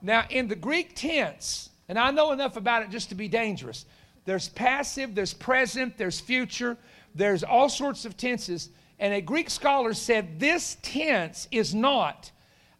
Now, 0.00 0.24
in 0.30 0.48
the 0.48 0.56
Greek 0.56 0.94
tense, 0.94 1.70
and 1.88 1.98
I 1.98 2.10
know 2.10 2.32
enough 2.32 2.56
about 2.56 2.82
it 2.82 2.90
just 2.90 3.08
to 3.08 3.14
be 3.14 3.28
dangerous, 3.28 3.86
there's 4.24 4.48
passive, 4.50 5.14
there's 5.14 5.34
present, 5.34 5.96
there's 5.96 6.20
future, 6.20 6.76
there's 7.14 7.42
all 7.42 7.68
sorts 7.68 8.04
of 8.04 8.16
tenses. 8.16 8.70
And 8.98 9.14
a 9.14 9.20
Greek 9.20 9.48
scholar 9.48 9.94
said 9.94 10.38
this 10.38 10.76
tense 10.82 11.48
is 11.50 11.74
not, 11.74 12.30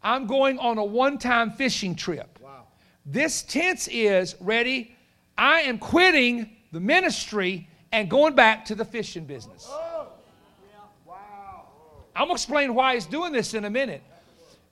I'm 0.03 0.27
going 0.27 0.59
on 0.59 0.79
a 0.79 0.85
one 0.85 1.19
time 1.19 1.51
fishing 1.51 1.95
trip. 1.95 2.39
Wow. 2.43 2.67
This 3.07 3.43
tense 3.43 3.89
is, 3.89 4.37
ready, 4.41 4.95
I 5.37 5.61
am 5.61 5.79
quitting 5.79 6.51
the 6.73 6.81
ministry 6.81 7.69
and 7.93 8.11
going 8.11 8.35
back 8.35 8.67
to 8.67 8.75
the 8.75 8.85
fishing 8.85 9.25
business. 9.25 9.67
Oh. 9.69 10.09
Yeah. 10.71 10.81
Wow. 11.07 11.65
I'm 12.15 12.27
going 12.27 12.31
to 12.31 12.35
explain 12.35 12.75
why 12.75 12.95
he's 12.95 13.07
doing 13.07 13.33
this 13.33 13.55
in 13.55 13.65
a 13.65 13.71
minute. 13.71 14.03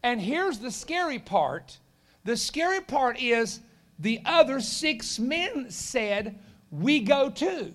And 0.02 0.20
here's 0.20 0.58
the 0.58 0.70
scary 0.70 1.18
part 1.18 1.78
the 2.26 2.36
scary 2.36 2.80
part 2.80 3.20
is 3.20 3.60
the 3.98 4.20
other 4.26 4.60
six 4.60 5.18
men 5.18 5.70
said, 5.70 6.38
We 6.70 7.00
go 7.00 7.30
too. 7.30 7.72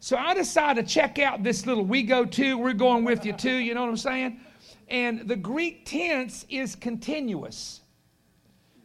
So 0.00 0.16
I 0.16 0.34
decided 0.34 0.86
to 0.86 0.92
check 0.92 1.18
out 1.18 1.42
this 1.42 1.66
little 1.66 1.84
we 1.84 2.02
go 2.02 2.24
too, 2.24 2.58
we're 2.58 2.72
going 2.72 3.04
with 3.04 3.24
you 3.24 3.32
too, 3.32 3.54
you 3.54 3.74
know 3.74 3.82
what 3.82 3.90
I'm 3.90 3.96
saying? 3.96 4.40
And 4.88 5.28
the 5.28 5.36
Greek 5.36 5.84
tense 5.86 6.44
is 6.48 6.74
continuous. 6.74 7.82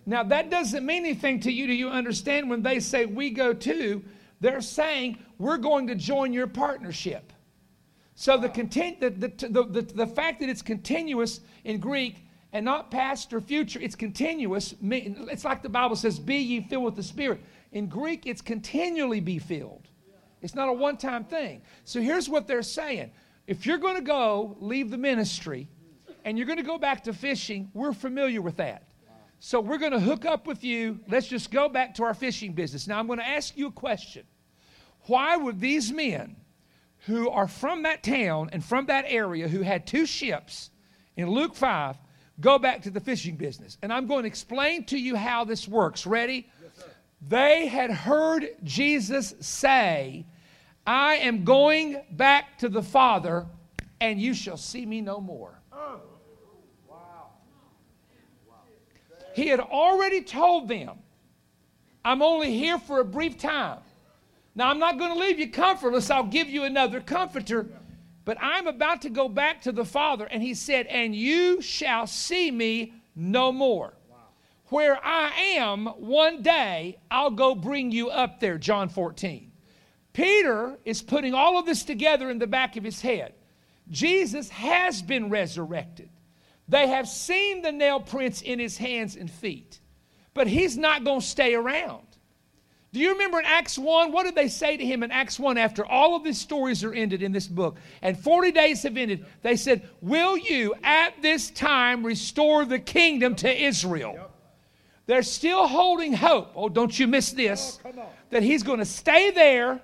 Now, 0.05 0.23
that 0.23 0.49
doesn't 0.49 0.85
mean 0.85 1.05
anything 1.05 1.39
to 1.41 1.51
you. 1.51 1.67
Do 1.67 1.73
you 1.73 1.89
understand 1.89 2.49
when 2.49 2.61
they 2.61 2.79
say 2.79 3.05
we 3.05 3.29
go 3.29 3.53
too? 3.53 4.03
They're 4.39 4.61
saying 4.61 5.17
we're 5.37 5.57
going 5.57 5.87
to 5.87 5.95
join 5.95 6.33
your 6.33 6.47
partnership. 6.47 7.33
So 8.15 8.37
the, 8.37 8.49
content, 8.49 8.99
the, 9.01 9.09
the, 9.09 9.27
the, 9.49 9.81
the, 9.93 10.07
fact 10.07 10.39
that 10.39 10.49
it's 10.49 10.61
continuous 10.61 11.41
in 11.65 11.79
Greek 11.79 12.26
and 12.53 12.63
not 12.63 12.91
past 12.91 13.33
or 13.33 13.41
future, 13.41 13.79
it's 13.81 13.95
continuous. 13.95 14.73
It's 14.81 15.43
like 15.43 15.61
the 15.61 15.69
Bible 15.69 15.95
says, 15.95 16.19
be 16.19 16.37
ye 16.37 16.61
filled 16.61 16.85
with 16.85 16.95
the 16.95 17.03
Spirit. 17.03 17.41
In 17.71 17.87
Greek, 17.87 18.25
it's 18.25 18.41
continually 18.41 19.19
be 19.19 19.39
filled. 19.39 19.87
It's 20.41 20.55
not 20.55 20.69
a 20.69 20.73
one 20.73 20.97
time 20.97 21.25
thing. 21.25 21.61
So 21.83 22.01
here's 22.01 22.29
what 22.29 22.47
they're 22.47 22.61
saying 22.61 23.11
if 23.47 23.65
you're 23.65 23.77
going 23.77 23.95
to 23.95 24.01
go 24.01 24.55
leave 24.59 24.91
the 24.91 24.97
ministry 24.97 25.67
and 26.25 26.37
you're 26.37 26.47
going 26.47 26.57
to 26.57 26.63
go 26.63 26.77
back 26.77 27.03
to 27.05 27.13
fishing, 27.13 27.69
we're 27.73 27.93
familiar 27.93 28.41
with 28.41 28.57
that. 28.57 28.83
So 29.39 29.59
we're 29.61 29.77
going 29.77 29.91
to 29.91 29.99
hook 29.99 30.25
up 30.25 30.47
with 30.47 30.63
you. 30.63 30.99
Let's 31.07 31.27
just 31.27 31.51
go 31.51 31.69
back 31.69 31.95
to 31.95 32.03
our 32.03 32.13
fishing 32.13 32.53
business. 32.53 32.87
Now 32.87 32.99
I'm 32.99 33.07
going 33.07 33.19
to 33.19 33.27
ask 33.27 33.55
you 33.55 33.67
a 33.67 33.71
question. 33.71 34.25
Why 35.01 35.37
would 35.37 35.59
these 35.59 35.91
men 35.91 36.35
who 37.05 37.29
are 37.29 37.47
from 37.47 37.83
that 37.83 38.03
town 38.03 38.49
and 38.51 38.63
from 38.63 38.87
that 38.87 39.05
area 39.07 39.47
who 39.47 39.61
had 39.61 39.85
two 39.85 40.05
ships 40.05 40.71
in 41.15 41.29
Luke 41.29 41.55
5 41.55 41.97
go 42.39 42.59
back 42.59 42.81
to 42.83 42.89
the 42.89 42.99
fishing 42.99 43.35
business? 43.35 43.77
And 43.81 43.91
I'm 43.91 44.07
going 44.07 44.23
to 44.23 44.27
explain 44.27 44.85
to 44.85 44.97
you 44.97 45.15
how 45.15 45.43
this 45.43 45.67
works. 45.67 46.05
Ready? 46.05 46.49
Yes, 46.61 46.85
they 47.27 47.67
had 47.67 47.91
heard 47.91 48.47
Jesus 48.63 49.33
say, 49.39 50.25
I 50.85 51.15
am 51.15 51.43
going 51.43 52.01
back 52.11 52.57
to 52.59 52.69
the 52.69 52.83
Father, 52.83 53.45
and 53.99 54.21
you 54.21 54.33
shall 54.33 54.57
see 54.57 54.85
me 54.85 55.01
no 55.01 55.19
more. 55.19 55.59
Wow! 55.71 56.01
He 59.35 59.47
had 59.47 59.59
already 59.59 60.21
told 60.21 60.67
them, 60.67 60.99
I'm 62.05 62.21
only 62.21 62.53
here 62.53 62.79
for 62.79 63.01
a 63.01 63.05
brief 63.05 63.37
time. 63.37 63.79
Now, 64.55 64.69
I'm 64.69 64.79
not 64.79 64.97
going 64.97 65.13
to 65.13 65.19
leave 65.19 65.39
you 65.39 65.51
comfortless. 65.51 66.09
I'll 66.09 66.23
give 66.23 66.49
you 66.49 66.63
another 66.63 67.01
comforter. 67.01 67.67
But 68.27 68.39
I'm 68.41 68.67
about 68.67 69.03
to 69.03 69.09
go 69.09 69.29
back 69.29 69.61
to 69.61 69.71
the 69.71 69.85
Father. 69.85 70.25
And 70.25 70.43
he 70.43 70.53
said, 70.53 70.85
And 70.87 71.15
you 71.15 71.61
shall 71.61 72.05
see 72.07 72.51
me 72.51 72.91
no 73.15 73.53
more. 73.53 73.93
Wow. 74.09 74.17
Where 74.65 74.99
I 75.01 75.31
am, 75.55 75.85
one 75.85 76.41
day 76.41 76.97
I'll 77.09 77.31
go 77.31 77.55
bring 77.55 77.89
you 77.89 78.09
up 78.09 78.41
there. 78.41 78.57
John 78.57 78.89
14. 78.89 79.49
Peter 80.11 80.77
is 80.83 81.01
putting 81.01 81.33
all 81.33 81.57
of 81.57 81.65
this 81.65 81.83
together 81.83 82.29
in 82.29 82.37
the 82.37 82.47
back 82.47 82.75
of 82.75 82.83
his 82.83 82.99
head. 82.99 83.33
Jesus 83.89 84.49
has 84.49 85.01
been 85.01 85.29
resurrected. 85.29 86.09
They 86.67 86.87
have 86.87 87.07
seen 87.07 87.61
the 87.61 87.71
nail 87.71 88.01
prints 88.01 88.41
in 88.41 88.59
his 88.59 88.77
hands 88.77 89.15
and 89.15 89.31
feet, 89.31 89.79
but 90.33 90.47
he's 90.47 90.77
not 90.77 91.05
going 91.05 91.21
to 91.21 91.25
stay 91.25 91.55
around. 91.55 92.06
Do 92.97 93.03
you 93.03 93.11
remember 93.11 93.37
in 93.37 93.45
Acts 93.45 93.77
1? 93.77 94.11
What 94.11 94.23
did 94.23 94.33
they 94.33 94.47
say 94.47 94.75
to 94.75 94.83
him 94.83 95.03
in 95.03 95.11
Acts 95.11 95.37
1 95.37 95.55
after 95.59 95.85
all 95.85 96.15
of 96.15 96.23
these 96.23 96.39
stories 96.39 96.83
are 96.83 96.95
ended 96.95 97.21
in 97.21 97.31
this 97.31 97.45
book 97.45 97.77
and 98.01 98.17
40 98.17 98.51
days 98.51 98.81
have 98.81 98.97
ended? 98.97 99.23
They 99.43 99.55
said, 99.55 99.87
Will 100.01 100.35
you 100.35 100.73
at 100.81 101.21
this 101.21 101.51
time 101.51 102.03
restore 102.03 102.65
the 102.65 102.79
kingdom 102.79 103.35
to 103.35 103.63
Israel? 103.65 104.31
They're 105.05 105.21
still 105.21 105.67
holding 105.67 106.11
hope. 106.11 106.53
Oh, 106.55 106.69
don't 106.69 106.97
you 106.97 107.05
miss 107.05 107.33
this. 107.33 107.77
Oh, 107.85 108.09
that 108.31 108.41
he's 108.41 108.63
going 108.63 108.79
to 108.79 108.85
stay 108.85 109.29
there, 109.29 109.79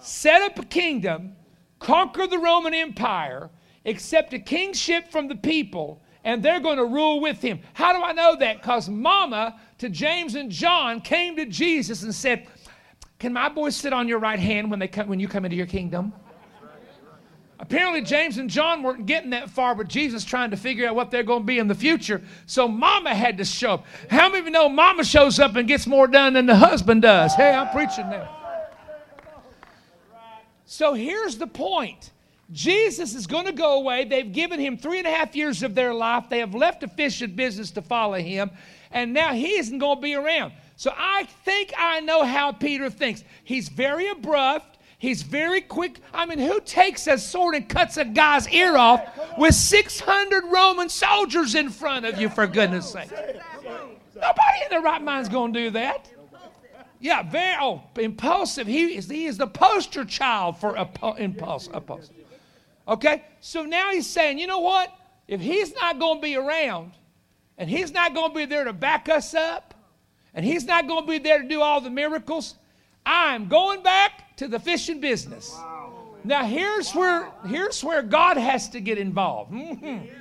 set 0.00 0.42
up 0.42 0.58
a 0.58 0.66
kingdom, 0.66 1.34
conquer 1.78 2.26
the 2.26 2.38
Roman 2.38 2.74
Empire, 2.74 3.48
accept 3.86 4.34
a 4.34 4.38
kingship 4.38 5.10
from 5.10 5.26
the 5.26 5.36
people, 5.36 6.02
and 6.22 6.42
they're 6.42 6.60
going 6.60 6.76
to 6.76 6.84
rule 6.84 7.22
with 7.22 7.40
him. 7.40 7.60
How 7.72 7.94
do 7.94 8.04
I 8.04 8.12
know 8.12 8.36
that? 8.36 8.58
Because 8.58 8.90
Mama 8.90 9.58
to 9.82 9.88
James 9.88 10.36
and 10.36 10.48
John 10.48 11.00
came 11.00 11.34
to 11.34 11.44
Jesus 11.44 12.04
and 12.04 12.14
said, 12.14 12.46
Can 13.18 13.32
my 13.32 13.48
boys 13.48 13.74
sit 13.74 13.92
on 13.92 14.06
your 14.06 14.20
right 14.20 14.38
hand 14.38 14.70
when, 14.70 14.78
they 14.78 14.86
come, 14.86 15.08
when 15.08 15.18
you 15.18 15.26
come 15.26 15.44
into 15.44 15.56
your 15.56 15.66
kingdom? 15.66 16.12
Apparently, 17.58 18.00
James 18.00 18.38
and 18.38 18.48
John 18.48 18.84
weren't 18.84 19.06
getting 19.06 19.30
that 19.30 19.50
far, 19.50 19.74
but 19.74 19.88
Jesus 19.88 20.24
trying 20.24 20.52
to 20.52 20.56
figure 20.56 20.86
out 20.88 20.94
what 20.94 21.10
they're 21.10 21.24
going 21.24 21.42
to 21.42 21.46
be 21.46 21.58
in 21.58 21.66
the 21.66 21.74
future. 21.74 22.22
So 22.46 22.68
Mama 22.68 23.12
had 23.12 23.38
to 23.38 23.44
show 23.44 23.74
up. 23.74 23.86
How 24.08 24.28
many 24.28 24.38
of 24.38 24.44
you 24.44 24.52
know 24.52 24.68
Mama 24.68 25.02
shows 25.02 25.40
up 25.40 25.56
and 25.56 25.66
gets 25.66 25.86
more 25.88 26.06
done 26.06 26.34
than 26.34 26.46
the 26.46 26.56
husband 26.56 27.02
does? 27.02 27.34
Hey, 27.34 27.52
I'm 27.52 27.68
preaching 27.70 28.08
now. 28.08 28.38
So 30.64 30.94
here's 30.94 31.38
the 31.38 31.48
point 31.48 32.12
Jesus 32.52 33.14
is 33.14 33.26
going 33.26 33.46
to 33.46 33.52
go 33.52 33.74
away. 33.74 34.04
They've 34.04 34.30
given 34.30 34.60
him 34.60 34.76
three 34.76 34.98
and 34.98 35.06
a 35.06 35.10
half 35.10 35.34
years 35.34 35.62
of 35.62 35.74
their 35.74 35.94
life. 35.94 36.26
They 36.28 36.40
have 36.40 36.54
left 36.54 36.84
fishing 36.96 37.34
business 37.34 37.70
to 37.72 37.82
follow 37.82 38.18
him, 38.18 38.50
and 38.92 39.12
now 39.12 39.32
he 39.32 39.54
isn't 39.54 39.78
going 39.78 39.96
to 39.96 40.02
be 40.02 40.14
around. 40.14 40.52
So 40.76 40.92
I 40.96 41.24
think 41.44 41.72
I 41.76 42.00
know 42.00 42.24
how 42.24 42.52
Peter 42.52 42.90
thinks. 42.90 43.24
He's 43.44 43.68
very 43.68 44.08
abrupt. 44.08 44.78
He's 44.98 45.22
very 45.22 45.60
quick. 45.60 46.00
I 46.14 46.26
mean, 46.26 46.38
who 46.38 46.60
takes 46.60 47.06
a 47.08 47.18
sword 47.18 47.56
and 47.56 47.68
cuts 47.68 47.96
a 47.96 48.04
guy's 48.04 48.48
ear 48.48 48.76
off 48.76 49.04
with 49.36 49.54
600 49.54 50.44
Roman 50.44 50.88
soldiers 50.88 51.54
in 51.54 51.70
front 51.70 52.06
of 52.06 52.20
you, 52.20 52.28
for 52.28 52.46
goodness 52.46 52.92
sake? 52.92 53.10
Nobody 53.10 54.62
in 54.62 54.70
their 54.70 54.80
right 54.80 55.02
mind 55.02 55.22
is 55.22 55.28
going 55.28 55.52
to 55.52 55.60
do 55.60 55.70
that. 55.70 56.08
Yeah, 57.00 57.24
very 57.24 57.56
oh, 57.60 57.82
impulsive. 57.98 58.68
He 58.68 58.96
is, 58.96 59.08
he 59.08 59.26
is 59.26 59.36
the 59.36 59.48
poster 59.48 60.04
child 60.04 60.58
for 60.58 60.76
impulse, 61.18 61.66
impulsive. 61.66 62.14
Okay? 62.86 63.24
So 63.40 63.64
now 63.64 63.90
he's 63.90 64.08
saying, 64.08 64.38
you 64.38 64.46
know 64.46 64.60
what? 64.60 64.88
If 65.26 65.40
he's 65.40 65.74
not 65.74 65.98
going 65.98 66.18
to 66.18 66.22
be 66.22 66.36
around, 66.36 66.92
and 67.58 67.68
he's 67.68 67.92
not 67.92 68.14
going 68.14 68.30
to 68.30 68.36
be 68.36 68.44
there 68.44 68.64
to 68.64 68.72
back 68.72 69.08
us 69.08 69.34
up, 69.34 69.74
and 70.34 70.44
he's 70.44 70.64
not 70.64 70.88
going 70.88 71.04
to 71.04 71.10
be 71.10 71.18
there 71.18 71.42
to 71.42 71.48
do 71.48 71.60
all 71.60 71.80
the 71.80 71.90
miracles, 71.90 72.56
I'm 73.04 73.48
going 73.48 73.82
back 73.82 74.36
to 74.36 74.48
the 74.48 74.58
fishing 74.58 75.00
business. 75.00 75.50
Wow. 75.52 76.16
Now 76.24 76.44
here's 76.44 76.92
where 76.92 77.30
here's 77.46 77.82
where 77.82 78.02
God 78.02 78.36
has 78.36 78.68
to 78.70 78.80
get 78.80 78.98
involved. 78.98 79.52
Mm-hmm. 79.52 80.06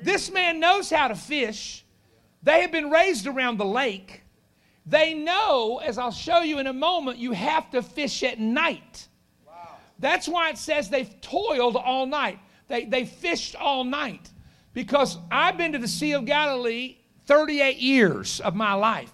This 0.00 0.30
man 0.30 0.60
knows 0.60 0.90
how 0.90 1.08
to 1.08 1.16
fish. 1.16 1.84
They 2.44 2.62
have 2.62 2.70
been 2.70 2.88
raised 2.88 3.26
around 3.26 3.56
the 3.56 3.64
lake. 3.64 4.22
They 4.86 5.12
know, 5.12 5.80
as 5.84 5.98
I'll 5.98 6.12
show 6.12 6.40
you 6.42 6.60
in 6.60 6.66
a 6.66 6.72
moment, 6.72 7.18
you 7.18 7.32
have 7.32 7.70
to 7.72 7.82
fish 7.82 8.22
at 8.22 8.38
night. 8.38 9.08
That's 9.98 10.28
why 10.28 10.50
it 10.50 10.58
says 10.58 10.88
they've 10.88 11.20
toiled 11.20 11.76
all 11.76 12.06
night. 12.06 12.38
They, 12.68 12.84
they 12.84 13.04
fished 13.04 13.56
all 13.56 13.82
night. 13.82 14.30
Because 14.78 15.18
I've 15.28 15.58
been 15.58 15.72
to 15.72 15.78
the 15.78 15.88
Sea 15.88 16.12
of 16.12 16.24
Galilee 16.24 16.98
38 17.26 17.78
years 17.78 18.38
of 18.38 18.54
my 18.54 18.74
life. 18.74 19.12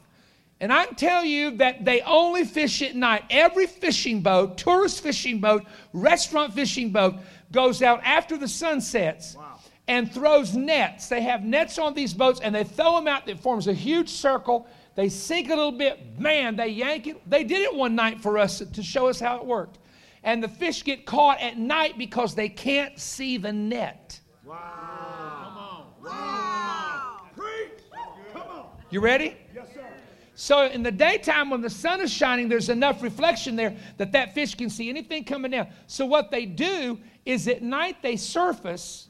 And 0.61 0.71
I 0.71 0.85
can 0.85 0.95
tell 0.95 1.25
you 1.25 1.53
that 1.53 1.87
they 1.87 2.03
only 2.03 2.45
fish 2.45 2.83
at 2.83 2.95
night. 2.95 3.25
Every 3.31 3.67
fishing 3.67 4.21
boat, 4.21 4.59
tourist 4.59 5.03
fishing 5.03 5.41
boat, 5.41 5.65
restaurant 5.95 6.53
fishing 6.53 6.91
boat, 6.91 7.15
goes 7.51 7.81
out 7.81 8.03
after 8.05 8.37
the 8.37 8.47
sun 8.47 8.83
sets 8.83 9.37
wow. 9.37 9.59
and 9.89 10.13
throws 10.13 10.55
nets. 10.55 11.09
They 11.09 11.23
have 11.23 11.45
nets 11.45 11.79
on 11.79 11.95
these 11.95 12.13
boats 12.13 12.41
and 12.41 12.55
they 12.55 12.65
throw 12.65 12.97
them 12.97 13.09
out. 13.09 13.27
It 13.27 13.41
forms 13.41 13.67
a 13.67 13.73
huge 13.73 14.11
circle. 14.11 14.69
They 14.97 15.09
sink 15.09 15.49
a 15.49 15.57
little 15.57 15.73
bit. 15.73 16.21
Man, 16.21 16.57
they 16.57 16.69
yank 16.69 17.07
it. 17.07 17.31
They 17.31 17.43
did 17.43 17.63
it 17.63 17.75
one 17.75 17.95
night 17.95 18.21
for 18.21 18.37
us 18.37 18.59
to 18.59 18.83
show 18.83 19.09
us 19.09 19.19
how 19.19 19.39
it 19.39 19.47
worked 19.47 19.79
and 20.25 20.43
the 20.43 20.49
fish 20.49 20.85
get 20.85 21.07
caught 21.07 21.41
at 21.41 21.57
night 21.57 21.97
because 21.97 22.35
they 22.35 22.51
can't 22.51 22.99
see 22.99 23.39
the 23.39 23.53
net. 23.53 24.21
Wow. 24.45 24.95
Come 25.45 25.57
on. 25.57 25.87
Wow. 26.03 27.21
Come 28.33 28.43
on. 28.43 28.67
You 28.95 29.01
ready? 29.01 29.37
Yes, 29.53 29.67
sir. 29.75 29.85
So 30.37 30.67
in 30.67 30.85
the 30.85 30.93
daytime 30.93 31.51
when 31.51 31.61
the 31.61 31.69
sun 31.69 32.01
is 32.01 32.13
shining, 32.13 32.49
there's 32.49 32.69
enough 32.69 33.03
reflection 33.03 33.57
there 33.57 33.77
that 33.97 34.13
that 34.13 34.35
fish 34.35 34.55
can 34.55 34.71
see 34.71 34.89
anything 34.89 35.25
coming 35.25 35.51
down. 35.51 35.67
So 35.89 36.07
what 36.07 36.31
they 36.31 36.47
do 36.47 37.01
is 37.25 37.49
at 37.49 37.61
night 37.61 37.97
they 38.03 38.15
surface 38.15 39.09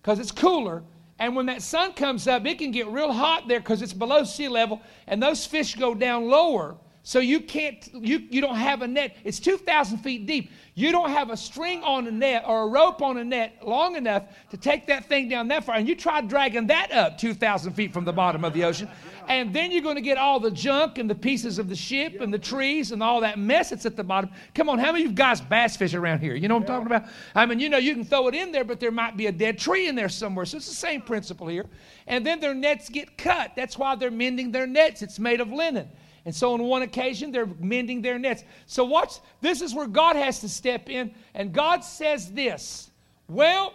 because 0.00 0.20
it's 0.20 0.32
cooler. 0.32 0.84
And 1.18 1.36
when 1.36 1.44
that 1.46 1.60
sun 1.60 1.92
comes 1.92 2.26
up, 2.26 2.46
it 2.46 2.58
can 2.58 2.70
get 2.70 2.86
real 2.86 3.12
hot 3.12 3.46
there 3.46 3.60
because 3.60 3.82
it's 3.82 3.92
below 3.92 4.24
sea 4.24 4.48
level, 4.48 4.80
and 5.06 5.22
those 5.22 5.44
fish 5.44 5.74
go 5.74 5.94
down 5.94 6.30
lower 6.30 6.74
so 7.06 7.20
you 7.20 7.38
can't, 7.38 7.88
you, 7.94 8.18
you 8.30 8.40
don't 8.40 8.56
have 8.56 8.82
a 8.82 8.88
net. 8.88 9.16
It's 9.22 9.38
2,000 9.38 9.98
feet 9.98 10.26
deep. 10.26 10.50
You 10.74 10.90
don't 10.90 11.10
have 11.10 11.30
a 11.30 11.36
string 11.36 11.80
on 11.84 12.08
a 12.08 12.10
net 12.10 12.42
or 12.44 12.64
a 12.64 12.66
rope 12.66 13.00
on 13.00 13.16
a 13.18 13.22
net 13.22 13.58
long 13.64 13.94
enough 13.94 14.24
to 14.50 14.56
take 14.56 14.88
that 14.88 15.04
thing 15.04 15.28
down 15.28 15.46
that 15.46 15.62
far. 15.62 15.76
And 15.76 15.86
you 15.86 15.94
try 15.94 16.20
dragging 16.20 16.66
that 16.66 16.90
up 16.90 17.16
2,000 17.16 17.74
feet 17.74 17.92
from 17.92 18.04
the 18.04 18.12
bottom 18.12 18.44
of 18.44 18.52
the 18.54 18.64
ocean. 18.64 18.88
And 19.28 19.54
then 19.54 19.70
you're 19.70 19.84
going 19.84 19.94
to 19.94 20.00
get 20.00 20.18
all 20.18 20.40
the 20.40 20.50
junk 20.50 20.98
and 20.98 21.08
the 21.08 21.14
pieces 21.14 21.60
of 21.60 21.68
the 21.68 21.76
ship 21.76 22.20
and 22.20 22.34
the 22.34 22.40
trees 22.40 22.90
and 22.90 23.00
all 23.00 23.20
that 23.20 23.38
mess 23.38 23.70
that's 23.70 23.86
at 23.86 23.94
the 23.94 24.02
bottom. 24.02 24.28
Come 24.56 24.68
on, 24.68 24.80
how 24.80 24.90
many 24.90 25.04
of 25.04 25.10
you 25.12 25.16
guys 25.16 25.40
bass 25.40 25.76
fish 25.76 25.94
around 25.94 26.18
here? 26.18 26.34
You 26.34 26.48
know 26.48 26.56
what 26.56 26.62
I'm 26.62 26.66
talking 26.66 26.86
about? 26.86 27.08
I 27.36 27.46
mean, 27.46 27.60
you 27.60 27.68
know, 27.68 27.78
you 27.78 27.94
can 27.94 28.04
throw 28.04 28.26
it 28.26 28.34
in 28.34 28.50
there, 28.50 28.64
but 28.64 28.80
there 28.80 28.90
might 28.90 29.16
be 29.16 29.26
a 29.26 29.32
dead 29.32 29.60
tree 29.60 29.86
in 29.86 29.94
there 29.94 30.08
somewhere. 30.08 30.44
So 30.44 30.56
it's 30.56 30.68
the 30.68 30.74
same 30.74 31.02
principle 31.02 31.46
here. 31.46 31.66
And 32.08 32.26
then 32.26 32.40
their 32.40 32.52
nets 32.52 32.88
get 32.88 33.16
cut. 33.16 33.52
That's 33.54 33.78
why 33.78 33.94
they're 33.94 34.10
mending 34.10 34.50
their 34.50 34.66
nets. 34.66 35.02
It's 35.02 35.20
made 35.20 35.40
of 35.40 35.52
linen. 35.52 35.88
And 36.26 36.34
so 36.34 36.52
on 36.52 36.62
one 36.64 36.82
occasion, 36.82 37.30
they're 37.30 37.46
mending 37.46 38.02
their 38.02 38.18
nets. 38.18 38.42
So 38.66 38.84
watch, 38.84 39.20
this 39.40 39.62
is 39.62 39.74
where 39.74 39.86
God 39.86 40.16
has 40.16 40.40
to 40.40 40.48
step 40.48 40.90
in. 40.90 41.14
And 41.34 41.52
God 41.52 41.84
says 41.84 42.32
this 42.32 42.90
Well, 43.28 43.72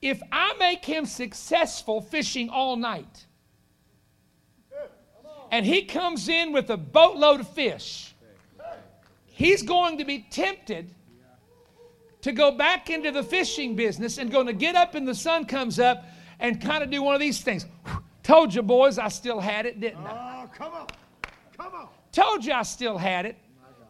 if 0.00 0.22
I 0.32 0.54
make 0.58 0.84
him 0.84 1.04
successful 1.04 2.00
fishing 2.00 2.48
all 2.48 2.76
night, 2.76 3.26
and 5.50 5.66
he 5.66 5.82
comes 5.82 6.28
in 6.28 6.52
with 6.52 6.70
a 6.70 6.76
boatload 6.76 7.40
of 7.40 7.48
fish. 7.48 8.14
He's 9.26 9.62
going 9.62 9.98
to 9.98 10.04
be 10.04 10.26
tempted 10.30 10.94
to 12.22 12.32
go 12.32 12.50
back 12.50 12.90
into 12.90 13.10
the 13.10 13.22
fishing 13.22 13.76
business 13.76 14.18
and 14.18 14.30
going 14.30 14.46
to 14.46 14.52
get 14.52 14.74
up 14.74 14.94
and 14.94 15.06
the 15.06 15.14
sun 15.14 15.46
comes 15.46 15.78
up 15.78 16.04
and 16.40 16.60
kind 16.60 16.82
of 16.82 16.90
do 16.90 17.02
one 17.02 17.14
of 17.14 17.20
these 17.20 17.40
things. 17.40 17.64
Told 18.22 18.52
you, 18.54 18.62
boys, 18.62 18.98
I 18.98 19.08
still 19.08 19.40
had 19.40 19.64
it, 19.64 19.80
didn't 19.80 20.04
I? 20.04 20.44
Oh, 20.44 20.50
come 20.54 20.72
on. 20.72 20.86
Told 22.12 22.44
you 22.44 22.52
I 22.52 22.62
still 22.62 22.98
had 22.98 23.26
it. 23.26 23.36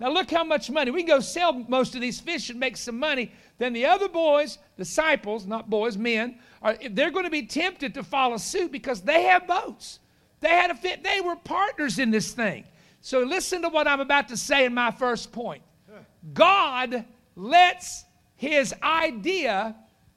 Now 0.01 0.11
look 0.11 0.31
how 0.31 0.45
much 0.45 0.71
money. 0.71 0.91
We 0.91 1.03
can 1.03 1.17
go 1.17 1.21
sell 1.21 1.53
most 1.53 1.95
of 1.95 2.01
these 2.01 2.21
fish 2.21 2.51
and 2.51 2.61
make 2.61 2.77
some 2.77 2.99
money. 2.99 3.33
Then 3.59 3.73
the 3.73 3.87
other 3.87 4.09
boys, 4.09 4.59
disciples, 4.77 5.45
not 5.47 5.69
boys, 5.69 5.97
men, 5.97 6.39
are, 6.63 6.77
they're 6.91 7.11
going 7.11 7.25
to 7.25 7.31
be 7.31 7.47
tempted 7.47 7.95
to 7.95 8.05
follow 8.05 8.37
suit 8.37 8.71
because 8.71 9.01
they 9.01 9.25
have 9.25 9.49
boats. 9.49 9.99
They 10.41 10.51
had 10.51 10.71
a 10.71 10.75
fit. 10.75 11.03
They 11.03 11.21
were 11.21 11.35
partners 11.35 11.99
in 11.99 12.11
this 12.11 12.33
thing. 12.33 12.65
So 13.01 13.21
listen 13.21 13.63
to 13.63 13.69
what 13.69 13.89
I'm 13.89 14.01
about 14.01 14.29
to 14.29 14.37
say 14.37 14.65
in 14.65 14.75
my 14.75 14.91
first 14.91 15.33
point. 15.33 15.63
God 16.33 17.05
lets 17.35 18.05
his 18.37 18.75
idea 18.83 19.75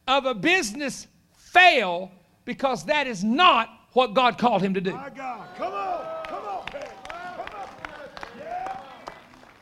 of 0.07 0.25
a 0.25 0.33
business 0.33 1.07
fail 1.35 2.11
because 2.45 2.85
that 2.85 3.07
is 3.07 3.23
not 3.23 3.69
what 3.93 4.13
God 4.13 4.37
called 4.37 4.61
him 4.61 4.73
to 4.73 4.81
do. 4.81 4.91
My 4.91 5.09
God. 5.09 5.47
Come 5.57 5.73
on. 5.73 6.05
Come 6.25 6.43
on. 6.45 6.65
Come 6.65 6.85
on. 6.85 7.69
Yeah. 8.37 8.79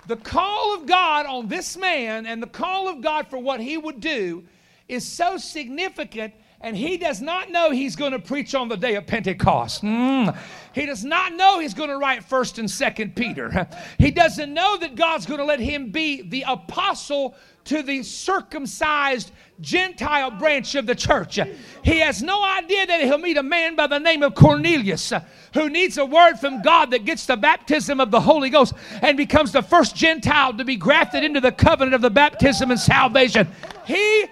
The 0.09 0.15
call 0.15 0.73
of 0.73 0.87
God 0.87 1.27
on 1.27 1.49
this 1.49 1.77
man 1.77 2.25
and 2.25 2.41
the 2.41 2.47
call 2.47 2.87
of 2.87 2.99
God 2.99 3.27
for 3.27 3.37
what 3.37 3.59
he 3.59 3.77
would 3.77 3.99
do 3.99 4.43
is 4.87 5.05
so 5.05 5.37
significant 5.37 6.33
and 6.61 6.75
he 6.75 6.97
does 6.97 7.21
not 7.21 7.49
know 7.49 7.71
he's 7.71 7.95
going 7.95 8.11
to 8.11 8.19
preach 8.19 8.53
on 8.53 8.67
the 8.67 8.75
day 8.75 8.95
of 8.95 9.07
Pentecost. 9.07 9.81
Mm. 9.81 10.37
He 10.73 10.85
does 10.85 11.05
not 11.05 11.33
know 11.33 11.59
he's 11.59 11.73
going 11.73 11.89
to 11.89 11.97
write 11.97 12.27
1st 12.27 12.59
and 12.59 12.67
2nd 12.67 13.15
Peter. 13.15 13.67
He 13.97 14.11
doesn't 14.11 14.53
know 14.53 14.77
that 14.77 14.95
God's 14.95 15.25
going 15.25 15.39
to 15.39 15.45
let 15.45 15.59
him 15.59 15.91
be 15.91 16.21
the 16.21 16.43
apostle 16.47 17.35
to 17.65 17.81
the 17.81 18.03
circumcised 18.03 19.31
Gentile 19.61 20.31
branch 20.31 20.75
of 20.75 20.85
the 20.85 20.95
church. 20.95 21.39
He 21.83 21.99
has 21.99 22.21
no 22.21 22.43
idea 22.43 22.85
that 22.87 23.01
he'll 23.01 23.17
meet 23.17 23.37
a 23.37 23.43
man 23.43 23.75
by 23.75 23.87
the 23.87 23.99
name 23.99 24.23
of 24.23 24.35
Cornelius 24.35 25.13
who 25.53 25.69
needs 25.69 25.97
a 25.97 26.05
word 26.05 26.35
from 26.35 26.61
God 26.61 26.91
that 26.91 27.05
gets 27.05 27.25
the 27.25 27.37
baptism 27.37 27.99
of 27.99 28.11
the 28.11 28.19
Holy 28.19 28.49
Ghost 28.49 28.73
and 29.01 29.15
becomes 29.15 29.51
the 29.51 29.61
first 29.61 29.95
Gentile 29.95 30.53
to 30.53 30.65
be 30.65 30.75
grafted 30.75 31.23
into 31.23 31.39
the 31.39 31.51
covenant 31.51 31.93
of 31.93 32.01
the 32.01 32.09
baptism 32.09 32.71
and 32.71 32.79
salvation. 32.79 33.47
He 33.85 34.25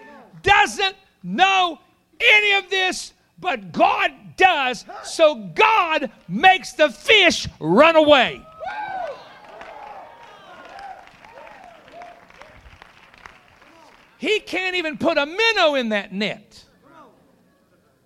doesn't 0.44 0.96
know 1.24 1.80
any 2.20 2.54
of 2.54 2.70
this, 2.70 3.14
but 3.40 3.72
God 3.72 4.12
does. 4.38 4.86
So 5.04 5.36
God 5.36 6.12
makes 6.28 6.74
the 6.74 6.90
fish 6.90 7.48
run 7.60 7.96
away. 7.96 8.42
He 14.18 14.40
can't 14.40 14.76
even 14.76 14.98
put 14.98 15.18
a 15.18 15.26
minnow 15.26 15.76
in 15.76 15.90
that 15.90 16.12
net. 16.12 16.64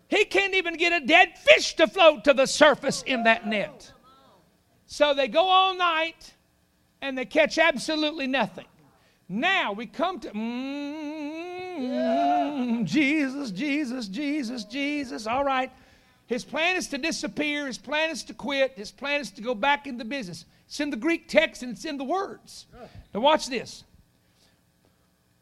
He 0.10 0.26
can't 0.26 0.54
even 0.56 0.76
get 0.76 0.92
a 0.92 1.06
dead 1.06 1.38
fish 1.38 1.76
to 1.76 1.88
float 1.88 2.26
to 2.26 2.34
the 2.34 2.46
surface 2.46 3.02
in 3.04 3.24
that 3.24 3.48
net. 3.48 3.94
So 4.86 5.14
they 5.14 5.30
go 5.30 5.48
all 5.48 5.74
night 5.74 6.34
and 7.02 7.18
they 7.18 7.24
catch 7.24 7.58
absolutely 7.58 8.28
nothing. 8.28 8.66
Now 9.32 9.72
we 9.72 9.86
come 9.86 10.20
to 10.20 10.30
mm, 10.30 10.84
Jesus, 12.84 13.52
Jesus, 13.52 14.10
Jesus, 14.10 14.66
Jesus. 14.66 15.26
All 15.26 15.46
right. 15.46 15.72
His 16.28 16.44
plan 16.44 16.76
is 16.76 16.90
to 16.90 16.98
disappear. 16.98 17.66
His 17.66 17.78
plan 17.78 18.10
is 18.10 18.24
to 18.26 18.34
quit. 18.34 18.74
His 18.76 18.92
plan 18.92 19.22
is 19.22 19.32
to 19.32 19.42
go 19.42 19.56
back 19.56 19.88
into 19.88 20.04
business. 20.04 20.44
It's 20.66 20.82
in 20.82 20.90
the 20.90 20.98
Greek 20.98 21.30
text 21.30 21.64
and 21.64 21.72
it's 21.72 21.86
in 21.86 21.98
the 21.98 22.04
words. 22.04 22.66
Now, 23.14 23.22
watch 23.22 23.48
this. 23.48 23.86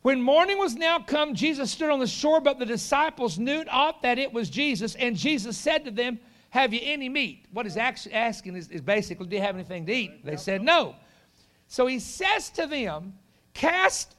When 0.04 0.22
morning 0.22 0.60
was 0.60 0.76
now 0.76 1.00
come, 1.00 1.34
Jesus 1.34 1.72
stood 1.72 1.90
on 1.90 2.00
the 2.00 2.08
shore, 2.08 2.42
but 2.42 2.60
the 2.60 2.66
disciples 2.66 3.40
knew 3.40 3.64
not 3.66 4.04
that 4.04 4.20
it 4.20 4.32
was 4.32 4.52
Jesus. 4.52 4.94
And 4.96 5.16
Jesus 5.16 5.58
said 5.58 5.84
to 5.86 5.92
them, 5.92 6.20
Have 6.52 6.74
you 6.74 6.82
any 6.84 7.10
meat? 7.10 7.48
What 7.52 7.66
he's 7.66 7.76
actually 7.76 8.14
asking 8.14 8.56
is, 8.56 8.70
is 8.70 8.82
basically, 8.82 9.26
Do 9.28 9.36
you 9.36 9.42
have 9.42 9.56
anything 9.56 9.88
to 9.88 9.94
eat? 9.94 10.24
They 10.24 10.38
said, 10.38 10.62
No. 10.62 10.96
So 11.68 11.88
he 11.88 11.98
says 12.00 12.50
to 12.52 12.68
them, 12.68 13.14
Cast 13.60 14.16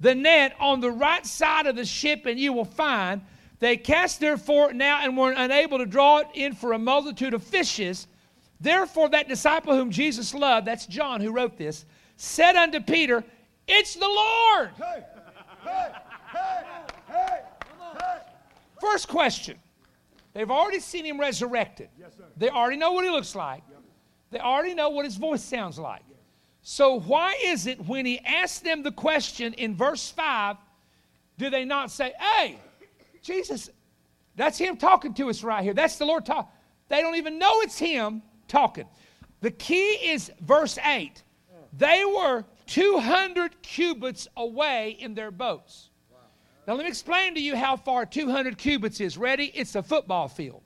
the 0.00 0.12
net 0.12 0.56
on 0.58 0.80
the 0.80 0.90
right 0.90 1.24
side 1.24 1.66
of 1.66 1.76
the 1.76 1.84
ship, 1.84 2.26
and 2.26 2.36
you 2.36 2.52
will 2.52 2.64
find. 2.64 3.20
They 3.60 3.76
cast 3.76 4.18
therefore 4.18 4.72
now 4.72 5.04
and 5.04 5.16
were 5.16 5.30
unable 5.30 5.78
to 5.78 5.86
draw 5.86 6.18
it 6.18 6.26
in 6.34 6.52
for 6.52 6.72
a 6.72 6.80
multitude 6.80 7.32
of 7.32 7.44
fishes. 7.44 8.08
Therefore, 8.60 9.08
that 9.10 9.28
disciple 9.28 9.76
whom 9.76 9.92
Jesus 9.92 10.34
loved, 10.34 10.66
that's 10.66 10.86
John 10.86 11.20
who 11.20 11.30
wrote 11.30 11.56
this, 11.56 11.84
said 12.16 12.56
unto 12.56 12.80
Peter, 12.80 13.22
It's 13.68 13.94
the 13.94 14.08
Lord. 14.08 14.70
Hey. 14.76 15.04
Hey. 15.64 15.92
Hey. 17.06 17.40
First 18.80 19.06
question. 19.06 19.56
They've 20.34 20.50
already 20.50 20.80
seen 20.80 21.04
him 21.04 21.20
resurrected. 21.20 21.88
Yes, 21.96 22.16
sir. 22.16 22.24
They 22.36 22.48
already 22.48 22.78
know 22.78 22.90
what 22.90 23.04
he 23.04 23.10
looks 23.10 23.36
like. 23.36 23.62
They 24.32 24.40
already 24.40 24.74
know 24.74 24.88
what 24.90 25.04
his 25.04 25.14
voice 25.14 25.44
sounds 25.44 25.78
like. 25.78 26.02
So, 26.62 27.00
why 27.00 27.36
is 27.42 27.66
it 27.66 27.86
when 27.86 28.06
he 28.06 28.20
asks 28.20 28.60
them 28.60 28.84
the 28.84 28.92
question 28.92 29.52
in 29.54 29.76
verse 29.76 30.10
5, 30.10 30.56
do 31.36 31.50
they 31.50 31.64
not 31.64 31.90
say, 31.90 32.12
Hey, 32.18 32.58
Jesus, 33.20 33.68
that's 34.36 34.58
him 34.58 34.76
talking 34.76 35.12
to 35.14 35.28
us 35.28 35.42
right 35.42 35.62
here. 35.62 35.74
That's 35.74 35.96
the 35.96 36.06
Lord 36.06 36.24
talking. 36.24 36.50
They 36.88 37.00
don't 37.00 37.16
even 37.16 37.38
know 37.38 37.60
it's 37.62 37.78
him 37.78 38.22
talking. 38.48 38.86
The 39.40 39.50
key 39.50 39.98
is 40.10 40.30
verse 40.40 40.78
8. 40.84 41.22
They 41.76 42.04
were 42.04 42.44
200 42.66 43.62
cubits 43.62 44.28
away 44.36 44.96
in 45.00 45.14
their 45.14 45.30
boats. 45.30 45.90
Now, 46.66 46.74
let 46.74 46.84
me 46.84 46.88
explain 46.88 47.34
to 47.34 47.40
you 47.40 47.56
how 47.56 47.76
far 47.76 48.06
200 48.06 48.56
cubits 48.56 49.00
is. 49.00 49.18
Ready? 49.18 49.46
It's 49.46 49.74
a 49.74 49.82
football 49.82 50.28
field. 50.28 50.62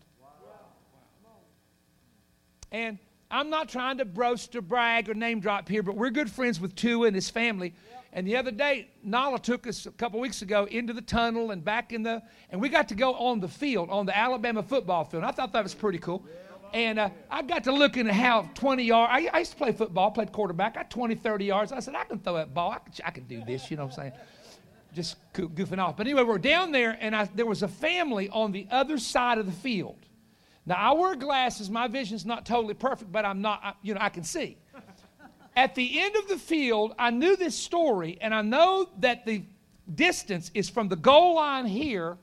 And 2.71 2.99
I'm 3.31 3.51
not 3.51 3.69
trying 3.69 3.99
to 3.99 4.05
boast 4.05 4.55
or 4.55 4.63
brag 4.63 5.09
or 5.09 5.15
name 5.15 5.41
drop 5.41 5.69
here, 5.69 5.83
but 5.83 5.97
we're 5.97 6.11
good 6.11 6.31
friends 6.31 6.61
with 6.61 6.75
Tua 6.77 7.09
and 7.09 7.15
his 7.15 7.29
family. 7.29 7.75
And 8.13 8.27
the 8.27 8.37
other 8.37 8.51
day, 8.51 8.89
Nala 9.03 9.39
took 9.39 9.67
us 9.67 9.85
a 9.85 9.91
couple 9.91 10.21
weeks 10.21 10.43
ago 10.43 10.65
into 10.71 10.93
the 10.93 11.03
tunnel 11.03 11.51
and 11.51 11.65
back 11.65 11.93
in 11.93 12.03
the, 12.03 12.23
and 12.51 12.61
we 12.61 12.69
got 12.69 12.89
to 12.89 12.95
go 12.95 13.15
on 13.15 13.41
the 13.41 13.49
field, 13.49 13.91
on 13.91 14.07
the 14.07 14.17
Alabama 14.17 14.63
football 14.63 15.05
field. 15.05 15.23
And 15.23 15.29
I 15.31 15.33
thought 15.33 15.53
that 15.53 15.63
was 15.63 15.75
pretty 15.75 15.99
cool. 15.99 16.25
And 16.73 16.99
uh, 16.99 17.11
I 17.31 17.43
got 17.43 17.65
to 17.65 17.73
looking 17.73 18.09
at 18.09 18.15
how 18.15 18.49
20 18.55 18.85
yards, 18.85 19.11
I, 19.13 19.29
I, 19.33 19.39
used 19.41 19.53
to 19.53 19.57
play 19.57 19.73
football, 19.73 20.11
played 20.11 20.33
quarterback. 20.33 20.77
I 20.77 20.81
had 20.81 20.91
20, 20.91 21.15
30 21.17 21.45
yards. 21.45 21.73
I 21.73 21.81
said, 21.81 21.95
I 21.95 22.05
can 22.05 22.19
throw 22.19 22.35
that 22.35 22.55
ball. 22.55 22.71
I 22.71 22.79
can, 22.79 22.93
I 23.05 23.11
can 23.11 23.25
do 23.25 23.45
this, 23.45 23.71
you 23.71 23.77
know 23.77 23.85
what 23.85 23.99
I'm 23.99 24.11
saying? 24.11 24.13
Just 24.95 25.17
goofing 25.33 25.79
off. 25.79 25.97
But 25.97 26.07
anyway, 26.07 26.23
we're 26.23 26.39
down 26.39 26.73
there, 26.73 26.97
and 27.01 27.15
I, 27.15 27.29
there 27.35 27.47
was 27.47 27.63
a 27.63 27.69
family 27.69 28.29
on 28.31 28.53
the 28.53 28.67
other 28.71 28.99
side 28.99 29.39
of 29.39 29.47
the 29.47 29.53
field. 29.53 30.06
Now, 30.67 30.75
I 30.75 30.93
wear 30.93 31.15
glasses. 31.15 31.71
My 31.71 31.87
vision's 31.87 32.27
not 32.27 32.45
totally 32.45 32.75
perfect, 32.75 33.13
but 33.13 33.25
I'm 33.25 33.41
not, 33.41 33.61
I, 33.63 33.75
you 33.83 33.95
know, 33.95 34.01
I 34.01 34.09
can 34.09 34.25
see. 34.25 34.59
At 35.57 35.75
the 35.75 36.01
end 36.01 36.17
of 36.17 36.29
the 36.29 36.37
field, 36.37 36.95
I 36.99 37.11
knew 37.11 37.37
this 37.37 37.57
story, 37.57 38.19
and 38.21 38.35
I 38.35 38.43
know 38.43 38.89
that 38.99 39.25
the 39.25 39.45
distance 39.95 40.51
is 40.55 40.69
from 40.69 40.89
the 40.89 40.97
goal 40.97 41.37
line 41.37 41.67
here 41.67 42.19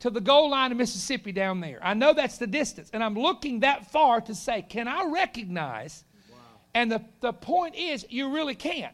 to 0.00 0.10
the 0.10 0.20
goal 0.20 0.50
line 0.50 0.72
of 0.72 0.78
Mississippi 0.78 1.32
down 1.32 1.60
there. 1.60 1.78
I 1.80 1.94
know 1.94 2.12
that's 2.12 2.38
the 2.38 2.46
distance, 2.46 2.90
and 2.92 3.02
I'm 3.02 3.14
looking 3.14 3.60
that 3.60 3.90
far 3.90 4.20
to 4.22 4.34
say, 4.34 4.62
can 4.62 4.88
I 4.88 5.04
recognize? 5.04 6.04
Wow. 6.30 6.38
And 6.74 6.92
the, 6.92 7.04
the 7.20 7.32
point 7.32 7.76
is, 7.76 8.04
you 8.10 8.34
really 8.34 8.56
can't. 8.56 8.92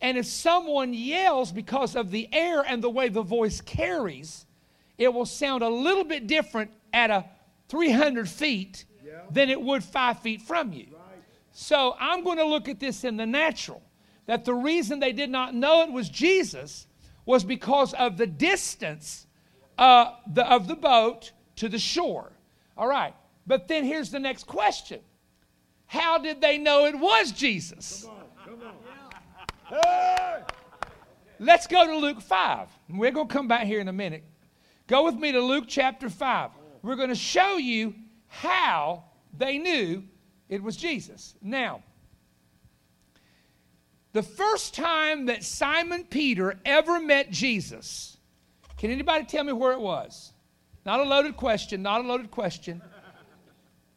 And 0.00 0.18
if 0.18 0.26
someone 0.26 0.92
yells 0.92 1.50
because 1.52 1.96
of 1.96 2.10
the 2.10 2.28
air 2.30 2.60
and 2.60 2.84
the 2.84 2.90
way 2.90 3.08
the 3.08 3.22
voice 3.22 3.62
carries, 3.62 4.44
it 4.98 5.12
will 5.12 5.26
sound 5.26 5.62
a 5.62 5.68
little 5.68 6.04
bit 6.04 6.26
different 6.26 6.70
at 6.92 7.10
a 7.10 7.24
300 7.68 8.28
feet 8.28 8.84
than 9.30 9.50
it 9.50 9.60
would 9.60 9.82
five 9.82 10.20
feet 10.20 10.42
from 10.42 10.72
you. 10.72 10.86
So 11.52 11.96
I'm 11.98 12.22
going 12.22 12.38
to 12.38 12.44
look 12.44 12.68
at 12.68 12.80
this 12.80 13.04
in 13.04 13.16
the 13.16 13.26
natural. 13.26 13.82
That 14.26 14.44
the 14.44 14.54
reason 14.54 14.98
they 14.98 15.12
did 15.12 15.30
not 15.30 15.54
know 15.54 15.82
it 15.82 15.92
was 15.92 16.08
Jesus 16.08 16.86
was 17.24 17.44
because 17.44 17.94
of 17.94 18.16
the 18.16 18.26
distance 18.26 19.26
uh, 19.78 20.12
the, 20.32 20.48
of 20.50 20.68
the 20.68 20.74
boat 20.74 21.32
to 21.56 21.68
the 21.68 21.78
shore. 21.78 22.32
All 22.76 22.88
right. 22.88 23.14
But 23.46 23.68
then 23.68 23.84
here's 23.84 24.10
the 24.10 24.18
next 24.18 24.44
question 24.46 25.00
How 25.86 26.18
did 26.18 26.40
they 26.40 26.58
know 26.58 26.86
it 26.86 26.98
was 26.98 27.32
Jesus? 27.32 28.04
Come 28.04 28.54
on, 28.54 28.58
come 28.58 28.68
on. 28.68 28.74
Hey! 29.68 30.42
Let's 31.40 31.66
go 31.66 31.84
to 31.84 31.96
Luke 31.96 32.20
5. 32.20 32.68
We're 32.90 33.10
going 33.10 33.26
to 33.26 33.34
come 33.34 33.48
back 33.48 33.66
here 33.66 33.80
in 33.80 33.88
a 33.88 33.92
minute. 33.92 34.22
Go 34.86 35.04
with 35.04 35.16
me 35.16 35.32
to 35.32 35.40
Luke 35.40 35.64
chapter 35.66 36.08
5 36.08 36.50
we're 36.86 36.96
going 36.96 37.08
to 37.08 37.14
show 37.14 37.56
you 37.56 37.94
how 38.28 39.04
they 39.36 39.58
knew 39.58 40.04
it 40.48 40.62
was 40.62 40.76
Jesus. 40.76 41.34
Now, 41.42 41.82
the 44.12 44.22
first 44.22 44.74
time 44.74 45.26
that 45.26 45.44
Simon 45.44 46.04
Peter 46.04 46.58
ever 46.64 47.00
met 47.00 47.30
Jesus, 47.30 48.16
can 48.78 48.90
anybody 48.90 49.24
tell 49.24 49.44
me 49.44 49.52
where 49.52 49.72
it 49.72 49.80
was? 49.80 50.32
Not 50.84 51.00
a 51.00 51.02
loaded 51.02 51.36
question, 51.36 51.82
not 51.82 52.04
a 52.04 52.08
loaded 52.08 52.30
question. 52.30 52.80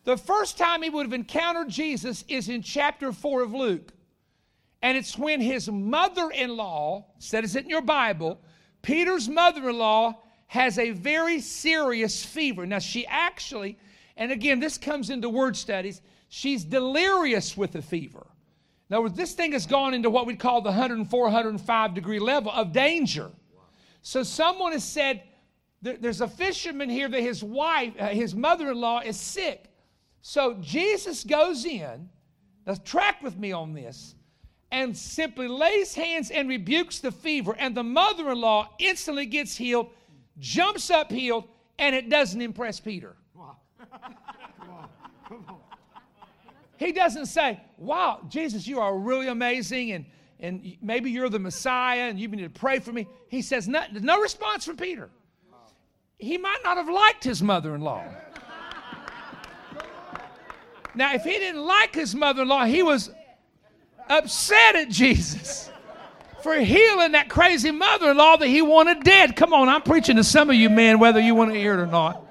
The 0.04 0.18
first 0.18 0.58
time 0.58 0.82
he 0.82 0.90
would 0.90 1.06
have 1.06 1.14
encountered 1.14 1.70
Jesus 1.70 2.26
is 2.28 2.50
in 2.50 2.64
chapter 2.64 3.12
4 3.12 3.44
of 3.44 3.54
Luke. 3.54 3.94
And 4.82 4.98
it's 4.98 5.18
when 5.18 5.42
his 5.42 5.70
mother 5.70 6.32
in 6.32 6.56
law, 6.56 7.06
says 7.20 7.56
it 7.56 7.66
in 7.66 7.70
your 7.70 7.82
Bible, 7.82 8.42
Peter's 8.82 9.30
mother 9.30 9.70
in 9.70 9.78
law 9.78 10.24
has 10.50 10.78
a 10.78 10.92
very 10.92 11.40
serious 11.40 12.24
fever. 12.24 12.66
Now, 12.66 12.80
she 12.80 13.08
actually, 13.08 13.78
and 14.18 14.32
again, 14.32 14.60
this 14.60 14.78
comes 14.78 15.10
into 15.10 15.30
word 15.30 15.56
studies, 15.56 16.02
she's 16.28 16.64
delirious 16.64 17.56
with 17.56 17.72
the 17.72 17.82
fever. 17.82 18.28
In 18.90 18.96
other 18.96 19.04
words, 19.04 19.16
this 19.16 19.34
thing 19.34 19.54
has 19.54 19.66
gone 19.66 19.94
into 19.94 20.10
what 20.10 20.26
we'd 20.26 20.40
call 20.40 20.62
the 20.62 20.70
104, 20.70 21.24
105 21.24 21.94
degree 21.94 22.20
level 22.20 22.52
of 22.52 22.74
danger. 22.74 23.32
So, 24.02 24.24
someone 24.24 24.74
has 24.74 24.84
said, 24.84 25.24
there's 25.82 26.22
a 26.22 26.28
fisherman 26.28 26.90
here 26.90 27.08
that 27.08 27.22
his 27.22 27.44
wife, 27.44 27.94
uh, 28.00 28.08
his 28.08 28.36
mother 28.36 28.72
in 28.72 28.82
law, 28.82 29.00
is 29.00 29.18
sick. 29.18 29.70
So 30.22 30.56
Jesus 30.56 31.24
goes 31.24 31.66
in, 31.66 32.10
now 32.68 32.76
track 32.84 33.22
with 33.22 33.38
me 33.38 33.52
on 33.52 33.74
this, 33.74 34.16
and 34.72 34.96
simply 34.96 35.48
lays 35.48 35.96
hands 35.96 36.32
and 36.32 36.50
rebukes 36.50 37.00
the 37.00 37.12
fever, 37.12 37.56
and 37.58 37.76
the 37.76 37.84
mother 37.84 38.30
in 38.32 38.42
law 38.42 38.70
instantly 38.78 39.26
gets 39.26 39.56
healed, 39.56 39.90
jumps 40.40 40.90
up 40.90 41.12
healed, 41.12 41.48
and 41.78 41.96
it 41.96 42.10
doesn't 42.10 42.42
impress 42.42 42.80
Peter. 42.80 43.16
He 46.78 46.94
doesn't 46.94 47.26
say, 47.26 47.60
Wow, 47.78 48.22
Jesus, 48.30 48.66
you 48.66 48.80
are 48.80 48.98
really 48.98 49.28
amazing, 49.28 49.92
and, 49.92 50.06
and 50.40 50.78
maybe 50.82 51.12
you're 51.12 51.28
the 51.28 51.38
Messiah, 51.38 52.04
and 52.04 52.18
you 52.18 52.30
need 52.30 52.42
to 52.42 52.50
pray 52.50 52.80
for 52.80 52.94
me. 52.94 53.06
He 53.28 53.42
says, 53.42 53.68
No, 53.68 53.84
no 53.92 54.22
response 54.22 54.64
from 54.64 54.78
Peter. 54.78 55.10
He 56.18 56.38
might 56.38 56.60
not 56.64 56.78
have 56.78 56.88
liked 56.88 57.22
his 57.22 57.44
mother 57.44 57.76
in 57.76 57.82
law. 57.82 58.06
Now, 60.96 61.14
if 61.14 61.24
he 61.24 61.32
didn't 61.32 61.66
like 61.66 61.94
his 61.94 62.16
mother 62.16 62.44
in 62.44 62.48
law, 62.48 62.64
he 62.64 62.82
was 62.82 63.12
upset 64.08 64.78
at 64.78 64.90
Jesus 64.90 65.70
for 66.42 66.56
healing 66.56 67.14
that 67.14 67.30
crazy 67.30 67.72
mother 67.72 68.12
in 68.12 68.18
law 68.18 68.38
that 68.38 68.48
he 68.48 68.62
wanted 68.62 69.04
dead. 69.04 69.36
Come 69.36 69.54
on, 69.54 69.70
I'm 69.70 69.82
preaching 69.82 70.16
to 70.18 70.24
some 70.24 70.50
of 70.50 70.56
you 70.56 70.70
men, 70.70 71.00
whether 71.00 71.20
you 71.20 71.36
want 71.36 71.52
to 71.52 71.60
hear 71.60 71.74
it 71.74 71.80
or 71.80 71.88
not. 71.88 72.26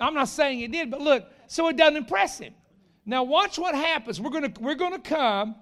I'm 0.00 0.14
not 0.14 0.28
saying 0.28 0.60
it 0.60 0.72
did, 0.72 0.90
but 0.90 1.00
look, 1.00 1.26
so 1.46 1.68
it 1.68 1.76
doesn't 1.76 1.96
impress 1.96 2.38
him. 2.38 2.54
Now, 3.04 3.22
watch 3.22 3.58
what 3.58 3.74
happens. 3.74 4.20
We're 4.20 4.30
going 4.30 4.52
to, 4.52 4.60
we're 4.60 4.74
to 4.76 4.98
come 4.98 5.56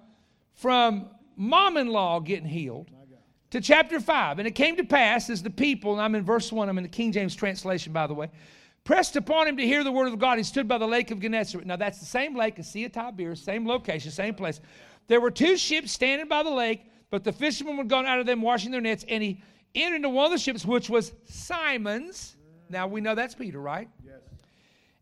from 0.55 1.09
mom 1.37 1.77
in 1.77 1.89
law 1.89 2.21
getting 2.21 2.47
healed 2.47 2.91
to 3.51 3.61
chapter 3.61 3.99
5. 3.99 4.39
And 4.39 4.47
it 4.47 4.53
came 4.53 4.77
to 4.77 4.85
pass 4.85 5.29
as 5.29 5.43
the 5.43 5.51
people, 5.51 5.93
and 5.93 6.01
I'm 6.01 6.15
in 6.15 6.25
verse 6.25 6.53
1, 6.53 6.69
I'm 6.69 6.79
in 6.79 6.85
the 6.85 6.89
King 6.89 7.11
James 7.11 7.35
translation, 7.35 7.93
by 7.93 8.07
the 8.07 8.15
way 8.15 8.31
pressed 8.89 9.17
upon 9.17 9.47
him 9.47 9.59
to 9.59 9.67
hear 9.67 9.85
the 9.85 9.93
word 9.93 10.09
of 10.11 10.19
God. 10.19 10.39
He 10.39 10.45
stood 10.45 10.67
by 10.67 10.79
the 10.79 10.87
lake 10.87 11.11
of 11.11 11.21
Gennesaret. 11.21 11.67
Now, 11.67 11.77
that's 11.77 11.99
the 11.99 12.07
same 12.07 12.35
lake 12.35 12.59
as 12.59 12.71
Sea 12.71 12.87
of 12.87 12.93
Tiberias, 12.93 13.39
same 13.39 13.69
location, 13.69 14.11
same 14.11 14.35
place. 14.35 14.63
There 15.09 15.21
were 15.21 15.31
two 15.31 15.57
ships 15.57 15.91
standing 15.91 16.29
by 16.29 16.43
the 16.43 16.51
lake, 16.51 16.83
but 17.11 17.25
the 17.25 17.33
fishermen 17.33 17.77
were 17.77 17.85
gone 17.85 18.07
out 18.07 18.21
of 18.21 18.27
them 18.27 18.43
washing 18.43 18.71
their 18.71 18.81
nets, 18.81 19.05
and 19.09 19.23
he 19.23 19.43
entered 19.75 19.97
into 19.97 20.11
one 20.11 20.27
of 20.27 20.33
the 20.33 20.39
ships, 20.39 20.65
which 20.65 20.89
was 20.89 21.13
Simon's. 21.25 22.37
Now, 22.69 22.87
we 22.87 23.01
know 23.01 23.15
that's 23.15 23.35
Peter, 23.35 23.61
right? 23.61 23.89
Yes. 24.05 24.21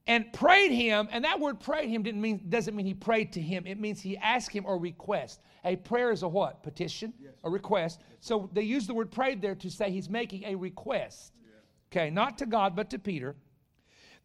And 0.07 0.33
prayed 0.33 0.71
him, 0.71 1.09
and 1.11 1.25
that 1.25 1.41
word 1.41 1.59
prayed 1.59 1.89
him 1.89 2.05
didn't 2.05 2.21
mean, 2.21 2.41
doesn't 2.49 2.77
mean 2.77 2.87
he 2.87 2.95
prayed 2.95 3.33
to 3.33 3.41
him. 3.41 3.67
It 3.67 3.81
means 3.81 4.01
he 4.01 4.17
asked 4.17 4.53
him 4.53 4.65
or 4.65 4.79
request. 4.79 5.41
A 5.65 5.75
prayer 5.75 6.13
is 6.13 6.23
a 6.23 6.29
what? 6.29 6.63
Petition? 6.63 7.13
Yes. 7.21 7.33
A 7.43 7.51
request. 7.51 8.01
So 8.21 8.49
they 8.53 8.63
use 8.63 8.87
the 8.87 8.95
word 8.95 9.11
prayed 9.11 9.43
there 9.43 9.57
to 9.57 9.69
say 9.69 9.91
he's 9.91 10.09
making 10.09 10.45
a 10.45 10.55
request. 10.55 11.33
Yeah. 11.43 12.03
Okay, 12.03 12.11
not 12.11 12.39
to 12.39 12.47
God, 12.47 12.77
but 12.77 12.89
to 12.91 13.01
Peter 13.01 13.35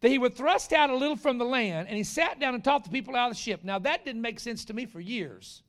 that 0.02 0.08
he 0.08 0.18
would 0.18 0.36
thrust 0.36 0.72
out 0.72 0.90
a 0.90 0.96
little 0.96 1.16
from 1.16 1.38
the 1.38 1.44
land, 1.44 1.86
and 1.88 1.96
he 1.96 2.02
sat 2.02 2.38
down 2.40 2.54
and 2.54 2.62
taught 2.62 2.84
the 2.84 2.90
people 2.90 3.16
out 3.16 3.30
of 3.30 3.36
the 3.36 3.40
ship. 3.40 3.62
Now, 3.62 3.78
that 3.78 4.04
didn't 4.04 4.20
make 4.20 4.40
sense 4.40 4.64
to 4.66 4.74
me 4.74 4.84
for 4.84 5.00
years. 5.00 5.62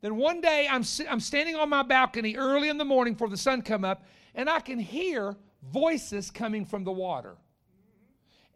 Then 0.00 0.16
one 0.16 0.40
day, 0.40 0.66
I'm, 0.70 0.82
I'm 1.08 1.20
standing 1.20 1.56
on 1.56 1.68
my 1.68 1.82
balcony 1.82 2.36
early 2.36 2.68
in 2.68 2.78
the 2.78 2.84
morning 2.84 3.14
before 3.14 3.28
the 3.28 3.36
sun 3.36 3.62
come 3.62 3.84
up, 3.84 4.04
and 4.34 4.48
I 4.48 4.60
can 4.60 4.78
hear 4.78 5.36
voices 5.72 6.30
coming 6.30 6.64
from 6.64 6.84
the 6.84 6.92
water. 6.92 7.36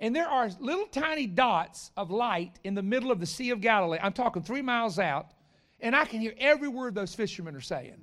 And 0.01 0.17
there 0.17 0.27
are 0.27 0.51
little 0.59 0.87
tiny 0.87 1.27
dots 1.27 1.91
of 1.97 2.11
light 2.11 2.59
in 2.65 2.75
the 2.75 2.83
middle 2.83 3.11
of 3.11 3.21
the 3.21 3.27
Sea 3.27 3.51
of 3.51 3.61
Galilee. 3.61 3.99
I'm 4.03 4.13
talking 4.13 4.43
three 4.43 4.63
miles 4.63 4.99
out, 4.99 5.33
and 5.81 5.95
I 5.95 6.05
can 6.05 6.21
hear 6.21 6.35
every 6.39 6.69
word 6.69 6.95
those 6.95 7.15
fishermen 7.15 7.55
are 7.55 7.61
saying. 7.61 8.01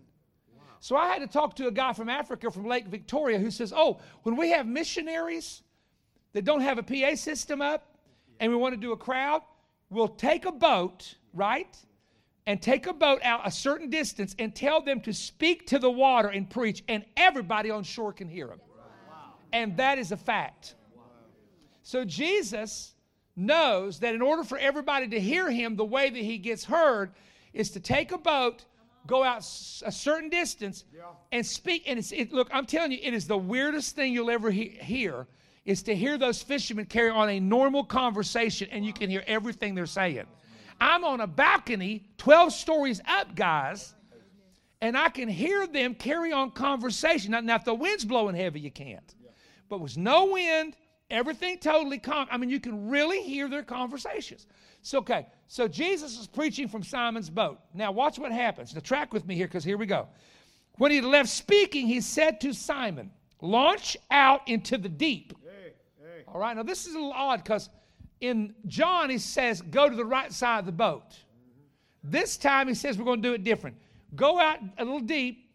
So 0.80 0.96
I 0.96 1.08
had 1.08 1.20
to 1.20 1.28
talk 1.28 1.56
to 1.58 1.68
a 1.68 1.72
guy 1.72 1.94
from 1.94 2.10
Africa, 2.10 2.50
from 2.50 2.66
Lake 2.66 2.88
Victoria, 2.88 3.38
who 3.38 3.52
says, 3.52 3.72
Oh, 3.76 4.00
when 4.24 4.36
we 4.36 4.50
have 4.50 4.66
missionaries 4.66 5.62
that 6.34 6.44
don't 6.44 6.62
have 6.62 6.80
a 6.80 6.84
PA 6.84 7.16
system 7.16 7.62
up 7.62 7.98
and 8.40 8.52
we 8.52 8.58
want 8.58 8.74
to 8.74 8.82
do 8.82 8.92
a 8.92 8.98
crowd, 8.98 9.44
we'll 9.92 10.08
take 10.08 10.46
a 10.46 10.52
boat, 10.52 11.16
right? 11.34 11.78
And 12.48 12.62
take 12.62 12.88
a 12.88 12.94
boat 12.94 13.22
out 13.24 13.42
a 13.46 13.52
certain 13.52 13.90
distance 13.90 14.36
and 14.40 14.56
tell 14.56 14.82
them 14.82 15.00
to 15.02 15.14
speak 15.14 15.68
to 15.68 15.80
the 15.80 15.92
water 15.92 16.30
and 16.30 16.50
preach, 16.50 16.84
and 16.88 17.06
everybody 17.16 17.70
on 17.70 17.84
shore 17.84 18.12
can 18.12 18.28
hear 18.28 18.48
them. 18.48 18.60
And 19.54 19.78
that 19.78 20.00
is 20.00 20.12
a 20.12 20.18
fact. 20.18 20.76
So 21.84 22.04
Jesus 22.04 22.94
knows 23.36 24.00
that 24.00 24.16
in 24.16 24.22
order 24.22 24.44
for 24.44 24.58
everybody 24.58 25.08
to 25.10 25.20
hear 25.20 25.50
him, 25.52 25.76
the 25.76 25.86
way 25.86 26.10
that 26.10 26.20
he 26.20 26.38
gets 26.38 26.64
heard 26.64 27.12
is 27.54 27.70
to 27.72 27.80
take 27.80 28.12
a 28.12 28.18
boat, 28.18 28.66
go 29.08 29.24
out 29.24 29.40
a 29.40 29.92
certain 29.92 30.30
distance, 30.30 30.86
and 31.32 31.46
speak. 31.46 31.84
And 31.88 32.00
it's, 32.00 32.12
it, 32.12 32.32
look, 32.32 32.50
I'm 32.52 32.66
telling 32.66 32.92
you, 32.92 33.00
it 33.02 33.14
is 33.14 33.28
the 33.28 33.38
weirdest 33.38 33.96
thing 33.96 34.14
you'll 34.14 34.32
ever 34.32 34.52
he- 34.52 34.78
hear 34.82 35.28
is 35.66 35.84
to 35.84 35.96
hear 35.96 36.18
those 36.18 36.42
fishermen 36.42 36.86
carry 36.86 37.10
on 37.12 37.30
a 37.30 37.40
normal 37.40 37.84
conversation 37.84 38.68
and 38.72 38.86
you 38.86 38.94
can 38.94 39.10
hear 39.10 39.24
everything 39.28 39.76
they're 39.76 39.86
saying. 39.86 40.26
I'm 40.82 41.04
on 41.04 41.22
a 41.22 41.28
balcony, 41.28 42.08
12 42.18 42.52
stories 42.52 43.00
up, 43.08 43.36
guys, 43.36 43.94
and 44.82 44.98
I 44.98 45.10
can 45.10 45.30
hear 45.30 45.68
them 45.68 45.94
carry 45.94 46.32
on 46.32 46.50
conversation. 46.52 47.32
Now, 47.32 47.40
now 47.40 47.56
if 47.56 47.66
the 47.66 47.74
wind's 47.76 48.04
blowing 48.04 48.36
heavy, 48.36 48.60
you 48.60 48.72
can't. 48.72 49.16
But 49.70 49.80
with 49.80 49.96
no 49.96 50.26
wind, 50.26 50.76
everything 51.12 51.60
totally 51.60 52.00
calm. 52.00 52.28
I 52.32 52.38
mean, 52.38 52.50
you 52.50 52.60
can 52.60 52.90
really 52.90 53.22
hear 53.22 53.48
their 53.48 53.62
conversations. 53.62 54.48
So, 54.82 54.98
okay, 54.98 55.28
so 55.46 55.68
Jesus 55.68 56.20
is 56.20 56.26
preaching 56.26 56.68
from 56.68 56.82
Simon's 56.82 57.30
boat. 57.30 57.60
Now, 57.76 57.92
watch 57.92 58.18
what 58.18 58.32
happens. 58.32 58.74
Now, 58.74 58.82
track 58.82 59.14
with 59.14 59.28
me 59.28 59.36
here 59.36 59.46
because 59.46 59.64
here 59.64 59.78
we 59.78 59.86
go. 59.86 60.08
When 60.80 60.90
he 60.90 61.00
left 61.00 61.30
speaking, 61.30 61.86
he 61.86 62.02
said 62.02 62.42
to 62.42 62.54
Simon, 62.54 63.12
Launch 63.40 63.98
out 64.10 64.48
into 64.48 64.78
the 64.78 64.90
deep 64.90 65.34
all 66.34 66.40
right, 66.40 66.56
now 66.56 66.64
this 66.64 66.88
is 66.88 66.94
a 66.94 66.98
little 66.98 67.14
odd 67.14 67.44
because 67.44 67.70
in 68.22 68.54
John 68.68 69.10
he 69.10 69.18
says, 69.18 69.62
go 69.62 69.90
to 69.90 69.96
the 69.96 70.06
right 70.06 70.32
side 70.32 70.60
of 70.60 70.66
the 70.66 70.72
boat. 70.72 71.18
This 72.04 72.38
time 72.38 72.68
he 72.68 72.74
says, 72.74 72.98
we're 72.98 73.06
going 73.06 73.22
to 73.22 73.28
do 73.28 73.34
it 73.34 73.44
different. 73.44 73.78
Go 74.16 74.40
out 74.40 74.60
a 74.78 74.86
little 74.86 75.00
deep, 75.00 75.50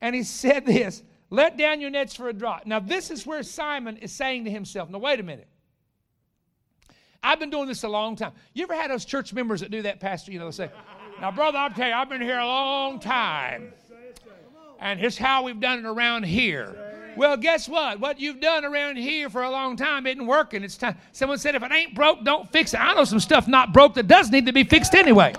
and 0.00 0.14
he 0.14 0.22
said 0.24 0.64
this 0.64 1.02
let 1.30 1.56
down 1.56 1.80
your 1.80 1.90
nets 1.90 2.14
for 2.14 2.28
a 2.28 2.32
draught. 2.32 2.64
Now, 2.64 2.78
this 2.78 3.10
is 3.10 3.26
where 3.26 3.42
Simon 3.42 3.96
is 3.96 4.12
saying 4.12 4.44
to 4.44 4.50
himself, 4.50 4.88
now, 4.88 4.98
wait 4.98 5.18
a 5.18 5.22
minute. 5.24 5.48
I've 7.24 7.40
been 7.40 7.50
doing 7.50 7.66
this 7.66 7.82
a 7.82 7.88
long 7.88 8.14
time. 8.14 8.32
You 8.52 8.64
ever 8.64 8.74
had 8.74 8.90
those 8.90 9.04
church 9.04 9.32
members 9.32 9.60
that 9.60 9.70
do 9.70 9.82
that, 9.82 9.98
Pastor? 9.98 10.30
You 10.30 10.38
know, 10.38 10.44
they 10.46 10.52
say, 10.52 10.70
now, 11.20 11.32
brother, 11.32 11.58
I'll 11.58 11.70
tell 11.70 11.88
you, 11.88 11.94
I've 11.94 12.08
been 12.08 12.20
here 12.20 12.38
a 12.38 12.46
long 12.46 13.00
time. 13.00 13.72
And 14.78 15.00
here's 15.00 15.16
how 15.18 15.42
we've 15.42 15.58
done 15.58 15.78
it 15.80 15.86
around 15.86 16.24
here. 16.24 16.93
Well, 17.16 17.36
guess 17.36 17.68
what? 17.68 18.00
What 18.00 18.20
you've 18.20 18.40
done 18.40 18.64
around 18.64 18.96
here 18.96 19.30
for 19.30 19.42
a 19.42 19.50
long 19.50 19.76
time 19.76 20.06
isn't 20.06 20.26
working. 20.26 20.64
It's 20.64 20.76
time. 20.76 20.96
Someone 21.12 21.38
said, 21.38 21.54
if 21.54 21.62
it 21.62 21.72
ain't 21.72 21.94
broke, 21.94 22.24
don't 22.24 22.50
fix 22.50 22.74
it. 22.74 22.80
I 22.80 22.94
know 22.94 23.04
some 23.04 23.20
stuff 23.20 23.46
not 23.48 23.72
broke 23.72 23.94
that 23.94 24.08
does 24.08 24.30
need 24.30 24.46
to 24.46 24.52
be 24.52 24.64
fixed 24.64 24.94
anyway. 24.94 25.34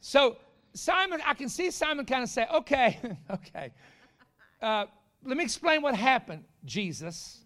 So 0.00 0.36
Simon, 0.74 1.20
I 1.24 1.34
can 1.34 1.48
see 1.48 1.70
Simon 1.70 2.04
kind 2.04 2.22
of 2.22 2.28
say, 2.28 2.46
okay, 2.52 3.00
okay. 3.30 3.72
Uh, 4.60 4.86
let 5.24 5.36
me 5.36 5.44
explain 5.44 5.82
what 5.82 5.94
happened, 5.94 6.44
Jesus. 6.64 7.44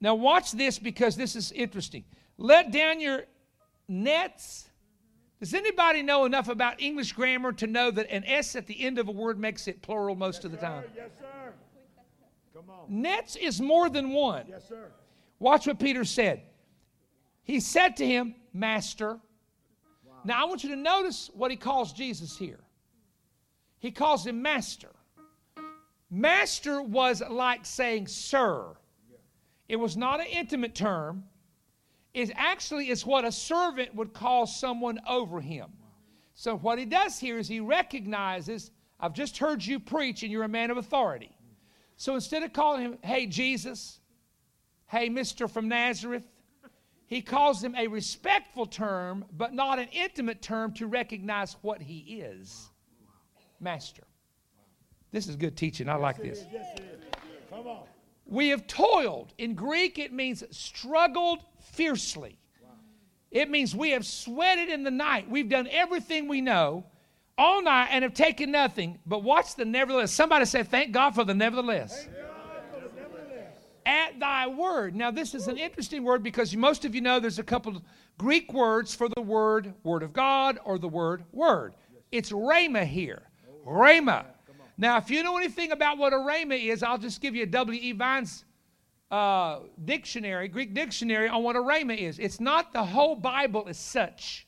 Now 0.00 0.14
watch 0.14 0.52
this 0.52 0.78
because 0.78 1.16
this 1.16 1.36
is 1.36 1.52
interesting. 1.52 2.04
Let 2.38 2.70
down 2.70 3.00
your 3.00 3.24
nets 3.88 4.65
does 5.40 5.52
anybody 5.52 6.02
know 6.02 6.24
enough 6.24 6.48
about 6.48 6.80
English 6.80 7.12
grammar 7.12 7.52
to 7.52 7.66
know 7.66 7.90
that 7.90 8.10
an 8.10 8.24
S 8.24 8.56
at 8.56 8.66
the 8.66 8.84
end 8.84 8.98
of 8.98 9.08
a 9.08 9.12
word 9.12 9.38
makes 9.38 9.68
it 9.68 9.82
plural 9.82 10.14
most 10.14 10.38
yes, 10.38 10.44
of 10.44 10.50
the 10.52 10.56
time? 10.56 10.82
Sir. 10.82 10.90
Yes, 10.96 11.10
sir. 11.18 11.52
Come 12.54 12.70
on. 12.70 12.86
Nets 12.88 13.36
is 13.36 13.60
more 13.60 13.90
than 13.90 14.10
one. 14.10 14.46
Yes, 14.48 14.66
sir. 14.68 14.90
Watch 15.38 15.66
what 15.66 15.78
Peter 15.78 16.04
said. 16.04 16.42
He 17.42 17.60
said 17.60 17.96
to 17.98 18.06
him, 18.06 18.34
Master. 18.54 19.18
Wow. 20.04 20.14
Now 20.24 20.42
I 20.42 20.48
want 20.48 20.64
you 20.64 20.70
to 20.70 20.76
notice 20.76 21.30
what 21.34 21.50
he 21.50 21.56
calls 21.56 21.92
Jesus 21.92 22.36
here. 22.36 22.60
He 23.78 23.90
calls 23.90 24.26
him 24.26 24.40
Master. 24.40 24.88
Master 26.10 26.80
was 26.80 27.22
like 27.28 27.66
saying 27.66 28.06
sir. 28.06 28.74
It 29.68 29.76
was 29.76 29.96
not 29.96 30.20
an 30.20 30.26
intimate 30.26 30.74
term 30.74 31.24
is 32.16 32.32
actually 32.34 32.88
is 32.88 33.04
what 33.04 33.26
a 33.26 33.30
servant 33.30 33.94
would 33.94 34.14
call 34.14 34.46
someone 34.46 34.98
over 35.06 35.38
him. 35.38 35.68
So 36.34 36.56
what 36.56 36.78
he 36.78 36.86
does 36.86 37.18
here 37.18 37.38
is 37.38 37.46
he 37.46 37.60
recognizes, 37.60 38.70
I've 38.98 39.12
just 39.12 39.36
heard 39.36 39.62
you 39.62 39.78
preach 39.78 40.22
and 40.22 40.32
you're 40.32 40.44
a 40.44 40.48
man 40.48 40.70
of 40.70 40.78
authority. 40.78 41.36
So 41.96 42.14
instead 42.14 42.42
of 42.42 42.54
calling 42.54 42.80
him, 42.80 42.98
hey, 43.02 43.26
Jesus, 43.26 44.00
hey, 44.86 45.10
Mr. 45.10 45.48
from 45.48 45.68
Nazareth, 45.68 46.22
he 47.06 47.20
calls 47.20 47.62
him 47.62 47.74
a 47.74 47.86
respectful 47.86 48.64
term, 48.64 49.26
but 49.36 49.52
not 49.52 49.78
an 49.78 49.88
intimate 49.92 50.40
term 50.40 50.72
to 50.74 50.86
recognize 50.86 51.56
what 51.60 51.82
he 51.82 51.98
is 52.22 52.70
Master. 53.60 54.04
This 55.12 55.28
is 55.28 55.36
good 55.36 55.56
teaching. 55.56 55.86
I 55.88 55.96
like 55.96 56.16
this. 56.16 56.46
Come 57.50 57.66
on. 57.66 57.84
We 58.24 58.48
have 58.48 58.66
toiled. 58.66 59.34
In 59.36 59.54
Greek, 59.54 59.98
it 59.98 60.12
means 60.14 60.42
struggled 60.50 61.44
fiercely. 61.76 62.38
It 63.30 63.50
means 63.50 63.74
we 63.74 63.90
have 63.90 64.06
sweated 64.06 64.70
in 64.70 64.82
the 64.82 64.90
night. 64.90 65.28
We've 65.28 65.48
done 65.48 65.68
everything 65.70 66.26
we 66.26 66.40
know 66.40 66.84
all 67.36 67.62
night 67.62 67.88
and 67.90 68.02
have 68.02 68.14
taken 68.14 68.50
nothing. 68.50 68.98
But 69.04 69.22
watch 69.22 69.54
the 69.56 69.64
nevertheless. 69.64 70.12
Somebody 70.12 70.46
say, 70.46 70.62
Thank 70.62 70.92
God 70.92 71.14
for 71.14 71.24
the 71.24 71.34
nevertheless. 71.34 72.08
At 73.84 74.18
thy 74.18 74.46
word. 74.46 74.96
Now, 74.96 75.10
this 75.10 75.34
is 75.34 75.48
an 75.48 75.58
interesting 75.58 76.02
word 76.02 76.22
because 76.22 76.56
most 76.56 76.84
of 76.84 76.94
you 76.94 77.00
know 77.00 77.20
there's 77.20 77.38
a 77.38 77.44
couple 77.44 77.76
of 77.76 77.82
Greek 78.18 78.52
words 78.52 78.94
for 78.94 79.08
the 79.08 79.20
word 79.20 79.74
word 79.84 80.02
of 80.02 80.12
God 80.12 80.58
or 80.64 80.78
the 80.78 80.88
word 80.88 81.24
word. 81.32 81.74
It's 82.10 82.30
rhema 82.30 82.84
here. 82.84 83.22
Rhema. 83.66 84.24
Now, 84.78 84.98
if 84.98 85.10
you 85.10 85.22
know 85.22 85.36
anything 85.36 85.72
about 85.72 85.98
what 85.98 86.12
a 86.12 86.16
rhema 86.16 86.62
is, 86.62 86.82
I'll 86.82 86.98
just 86.98 87.20
give 87.20 87.34
you 87.34 87.44
a 87.44 87.46
W.E. 87.46 87.92
Vines 87.92 88.44
uh, 89.10 89.60
dictionary, 89.84 90.48
Greek 90.48 90.74
dictionary, 90.74 91.28
on 91.28 91.42
what 91.42 91.56
a 91.56 91.60
rhema 91.60 91.96
is. 91.96 92.18
It's 92.18 92.40
not 92.40 92.72
the 92.72 92.84
whole 92.84 93.16
Bible 93.16 93.66
as 93.68 93.78
such, 93.78 94.46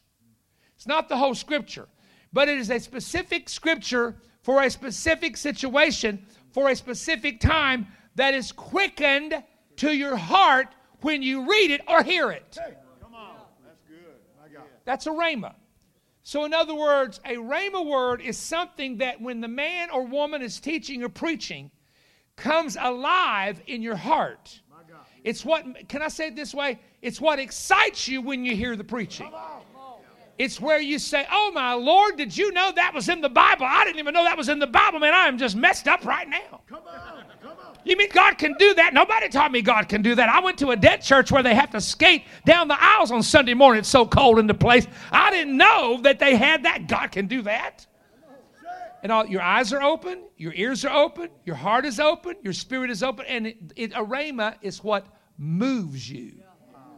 it's 0.75 0.87
not 0.87 1.09
the 1.09 1.17
whole 1.17 1.35
scripture, 1.35 1.89
but 2.33 2.49
it 2.49 2.59
is 2.59 2.71
a 2.71 2.79
specific 2.79 3.49
scripture 3.49 4.17
for 4.43 4.63
a 4.63 4.71
specific 4.71 5.37
situation, 5.37 6.25
for 6.53 6.71
a 6.71 6.77
specific 6.77 7.41
time 7.41 7.87
that 8.15 8.35
is 8.35 8.53
quickened 8.53 9.43
to 9.77 9.93
your 9.93 10.17
heart 10.17 10.69
when 11.03 11.23
you 11.23 11.49
read 11.49 11.71
it 11.71 11.81
or 11.87 12.03
hear 12.03 12.31
it. 12.31 12.59
Hey, 12.61 12.75
come 13.01 13.15
on. 13.15 13.37
That's 13.65 13.83
good. 13.89 14.59
That's 14.85 15.07
a 15.07 15.11
rhema. 15.11 15.55
So, 16.23 16.45
in 16.45 16.53
other 16.53 16.75
words, 16.75 17.21
a 17.25 17.37
rhema 17.37 17.87
word 17.87 18.21
is 18.21 18.37
something 18.37 18.99
that 18.99 19.21
when 19.21 19.41
the 19.41 19.49
man 19.49 19.91
or 19.91 20.05
woman 20.05 20.43
is 20.43 20.61
teaching 20.61 21.03
or 21.03 21.09
preaching, 21.09 21.71
comes 22.39 22.77
alive 22.81 23.61
in 23.67 23.83
your 23.83 23.97
heart. 23.97 24.61
It's 25.25 25.45
what, 25.45 25.89
can 25.89 26.01
I 26.01 26.09
say 26.09 26.29
it 26.29 26.37
this 26.37 26.55
way? 26.55 26.79
It's 27.03 27.21
what 27.21 27.39
excites 27.39 28.09
you 28.09 28.23
when 28.23 28.45
you 28.45 28.57
hear 28.57 28.77
the 28.77 28.85
preaching. 28.85 29.31
It's 30.39 30.61
where 30.61 30.81
you 30.81 31.01
say, 31.01 31.27
Oh 31.31 31.51
my 31.53 31.75
Lord, 31.75 32.17
did 32.17 32.37
you 32.37 32.53
know 32.53 32.71
that 32.77 32.95
was 32.95 33.09
in 33.09 33.21
the 33.21 33.29
Bible? 33.29 33.67
I 33.69 33.85
didn't 33.85 33.99
even 33.99 34.15
know 34.15 34.23
that 34.23 34.37
was 34.37 34.49
in 34.49 34.61
the 34.61 34.69
Bible, 34.69 35.01
man. 35.01 35.13
I 35.13 35.27
am 35.27 35.37
just 35.37 35.57
messed 35.57 35.89
up 35.89 36.05
right 36.05 36.29
now. 36.29 36.61
Come 36.69 36.79
on. 36.87 37.25
Come 37.43 37.51
on. 37.51 37.77
You 37.85 37.97
mean 37.97 38.09
God 38.13 38.39
can 38.39 38.55
do 38.57 38.73
that? 38.75 38.95
Nobody 38.95 39.29
taught 39.29 39.51
me 39.51 39.63
God 39.63 39.89
can 39.89 40.01
do 40.01 40.15
that. 40.15 40.29
I 40.29 40.41
went 40.41 40.57
to 40.59 40.71
a 40.71 40.77
dead 40.77 41.03
church 41.03 41.33
where 41.33 41.43
they 41.43 41.57
have 41.57 41.71
to 41.71 41.81
skate 41.81 42.25
down 42.45 42.69
the 42.69 42.81
aisles 42.81 43.11
on 43.11 43.23
Sunday 43.23 43.55
morning. 43.55 43.81
It's 43.81 43.89
so 43.89 44.07
cold 44.07 44.39
in 44.39 44.47
the 44.47 44.55
place. 44.55 44.87
I 45.11 45.31
didn't 45.31 45.57
know 45.57 45.99
that 46.03 46.21
they 46.21 46.37
had 46.37 46.63
that. 46.63 46.87
God 46.87 47.11
can 47.11 47.27
do 47.27 47.43
that. 47.43 47.88
And 49.03 49.13
all 49.13 49.27
your 49.27 49.43
eyes 49.43 49.73
are 49.73 49.83
open, 49.83 50.25
your 50.37 50.53
ears 50.55 50.85
are 50.85 50.95
open, 50.95 51.31
your 51.45 51.57
heart 51.57 51.85
is 51.85 52.01
open, 52.01 52.37
your 52.43 52.53
spirit 52.53 52.91
is 52.91 53.03
open, 53.03 53.27
and 53.27 53.47
it, 53.47 53.73
it, 53.77 53.93
a 53.93 54.05
rhema 54.05 54.57
is 54.61 54.83
what 54.83 55.07
moves 55.37 56.11
you. 56.11 56.33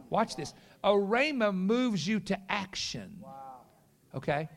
Watch 0.09 0.35
this. 0.35 0.53
A 0.83 0.89
rhema 0.89 1.53
moves 1.53 2.07
you 2.07 2.19
to 2.21 2.39
action. 2.49 3.23
Okay? 4.15 4.49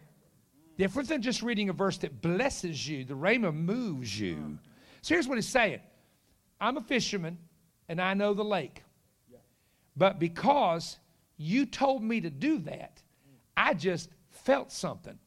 Different 0.79 1.09
than 1.09 1.23
just 1.23 1.43
reading 1.43 1.69
a 1.69 1.73
verse 1.73 1.99
that 1.99 2.21
blesses 2.21 2.89
you. 2.89 3.05
The 3.05 3.15
rhema 3.15 3.55
moves 3.55 4.19
you. 4.19 4.59
So 5.03 5.15
here's 5.15 5.29
what 5.29 5.37
he's 5.37 5.49
saying. 5.49 5.81
I'm 6.61 6.77
a 6.77 6.81
fisherman 6.81 7.39
and 7.89 8.01
I 8.01 8.15
know 8.15 8.35
the 8.35 8.45
lake. 8.45 8.83
But 9.97 10.19
because 10.19 10.99
you 11.37 11.67
told 11.67 12.03
me 12.03 12.21
to 12.23 12.31
do 12.31 12.59
that, 12.61 13.03
I 13.57 13.75
just 13.75 14.11
felt 14.31 14.73
something. 14.73 15.19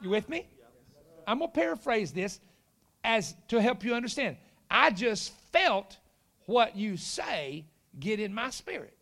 You 0.00 0.10
with 0.10 0.28
me? 0.28 0.46
I'm 1.26 1.38
going 1.38 1.50
to 1.50 1.54
paraphrase 1.54 2.12
this 2.12 2.40
as 3.04 3.34
to 3.48 3.60
help 3.60 3.84
you 3.84 3.94
understand. 3.94 4.36
I 4.70 4.90
just 4.90 5.32
felt 5.52 5.98
what 6.46 6.76
you 6.76 6.96
say 6.96 7.64
get 7.98 8.20
in 8.20 8.32
my 8.32 8.50
spirit. 8.50 8.94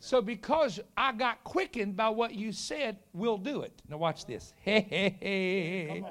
So 0.00 0.22
because 0.22 0.78
I 0.96 1.12
got 1.12 1.42
quickened 1.44 1.96
by 1.96 2.08
what 2.08 2.34
you 2.34 2.52
said, 2.52 2.98
we'll 3.12 3.38
do 3.38 3.62
it. 3.62 3.82
Now 3.88 3.96
watch 3.96 4.26
this. 4.26 4.52
Hey, 4.62 4.86
hey, 4.88 5.16
hey. 5.20 6.04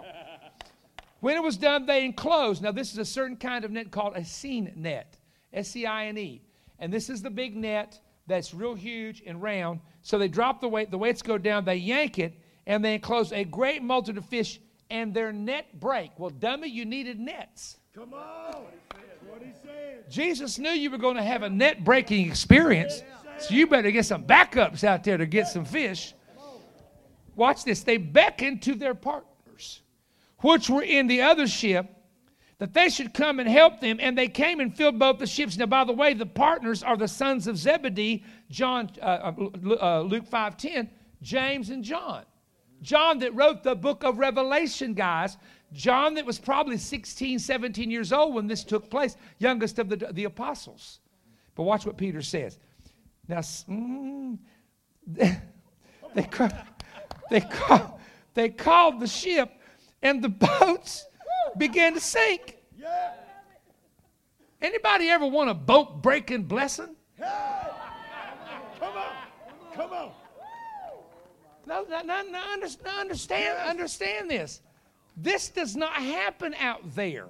When 1.20 1.36
it 1.36 1.42
was 1.42 1.58
done, 1.58 1.86
they 1.86 2.06
enclosed. 2.06 2.62
Now 2.62 2.72
this 2.72 2.92
is 2.92 2.98
a 2.98 3.06
certain 3.06 3.38
kind 3.38 3.66
of 3.66 3.72
net 3.72 3.92
called 3.92 4.14
a 4.16 4.24
seine 4.24 4.72
net, 4.76 5.18
S-C-I-N-E, 5.54 6.42
and 6.80 6.94
this 6.94 7.10
is 7.10 7.22
the 7.22 7.30
big 7.30 7.56
net 7.56 8.00
that's 8.28 8.54
real 8.54 8.76
huge 8.76 9.24
and 9.26 9.42
round. 9.42 9.80
So 10.02 10.18
they 10.18 10.28
drop 10.28 10.62
the 10.62 10.68
weight. 10.68 10.92
The 10.92 10.98
weights 10.98 11.22
go 11.22 11.38
down. 11.38 11.66
They 11.66 11.78
yank 11.78 12.20
it, 12.20 12.40
and 12.68 12.84
they 12.84 12.94
enclosed 12.94 13.34
a 13.34 13.46
great 13.46 13.82
multitude 13.82 14.18
of 14.18 14.26
fish, 14.26 14.60
and 14.90 15.14
their 15.14 15.32
net 15.34 15.80
break. 15.80 16.12
Well, 16.18 16.30
dummy, 16.30 16.68
you 16.68 16.86
needed 16.86 17.20
nets. 17.20 17.78
Come 17.96 18.14
on. 18.14 18.66
What 19.28 19.42
he 19.42 19.52
said. 19.64 20.10
Jesus 20.10 20.60
knew 20.60 20.70
you 20.70 20.92
were 20.92 20.98
going 20.98 21.16
to 21.16 21.24
have 21.24 21.44
a 21.44 21.50
net 21.50 21.84
breaking 21.84 22.28
experience, 22.28 23.02
so 23.40 23.56
you 23.56 23.68
better 23.68 23.90
get 23.90 24.06
some 24.06 24.24
backups 24.24 24.84
out 24.84 25.04
there 25.04 25.18
to 25.18 25.26
get 25.26 25.48
some 25.48 25.66
fish. 25.66 26.14
Watch 27.36 27.64
this. 27.64 27.84
They 27.84 27.98
beckoned 27.98 28.62
to 28.64 28.76
their 28.76 28.96
partners, 28.96 29.82
which 30.40 30.70
were 30.70 30.84
in 30.84 31.08
the 31.08 31.22
other 31.22 31.48
ship, 31.48 31.90
that 32.58 32.74
they 32.74 32.90
should 32.90 33.14
come 33.14 33.40
and 33.40 33.48
help 33.48 33.80
them. 33.80 33.98
And 34.02 34.18
they 34.18 34.28
came 34.28 34.60
and 34.60 34.76
filled 34.76 35.00
both 35.00 35.20
the 35.20 35.28
ships. 35.28 35.56
Now, 35.58 35.68
by 35.68 35.84
the 35.84 35.94
way, 35.94 36.14
the 36.14 36.26
partners 36.26 36.84
are 36.84 36.98
the 36.98 37.08
sons 37.08 37.48
of 37.48 37.58
Zebedee, 37.58 38.24
John, 38.50 38.90
uh, 39.02 39.06
uh, 39.06 39.76
uh, 39.82 40.02
Luke 40.02 40.28
5.10, 40.30 40.90
James 41.22 41.70
and 41.70 41.84
John. 41.84 42.24
John 42.82 43.20
that 43.20 43.34
wrote 43.36 43.64
the 43.64 43.76
book 43.76 44.04
of 44.04 44.18
Revelation, 44.18 44.94
guys. 44.94 45.38
John 45.74 46.14
that 46.14 46.26
was 46.26 46.40
probably 46.40 46.78
16, 46.78 47.40
17 47.40 47.92
years 47.92 48.14
old 48.14 48.34
when 48.34 48.48
this 48.48 48.64
took 48.64 48.90
place, 48.90 49.16
youngest 49.40 49.80
of 49.80 49.90
the, 49.90 49.98
the 50.12 50.24
apostles. 50.24 51.00
But 51.56 51.64
watch 51.64 51.86
what 51.86 51.98
Peter 51.98 52.22
says. 52.22 52.60
Now, 53.28 53.40
mm, 53.40 54.38
they, 55.08 56.24
call, 56.32 56.50
they, 57.30 57.42
call, 57.42 58.00
they 58.34 58.50
called 58.50 59.00
the 59.00 59.08
ship, 59.08 59.52
and 60.02 60.24
the 60.24 60.30
boats 60.30 61.06
began 61.58 61.94
to 61.96 62.00
sink. 62.00 62.58
Yeah. 62.78 63.14
Anybody 64.62 65.10
ever 65.10 65.28
want 65.28 65.50
a 65.50 65.54
boat 65.54 66.02
breaking 66.02 66.44
blessing? 66.44 66.96
Hey. 67.16 67.24
Come 68.80 68.96
on. 68.96 69.14
Come 69.76 69.92
on. 69.92 70.12
No, 71.68 71.86
no, 71.90 72.02
no, 72.02 72.24
no, 72.24 72.42
under- 72.54 72.68
no, 72.86 72.92
understand, 73.00 73.58
understand 73.58 74.32
this. 74.32 74.62
This 75.18 75.50
does 75.50 75.76
not 75.76 75.94
happen 75.94 76.54
out 76.56 76.96
there. 76.96 77.28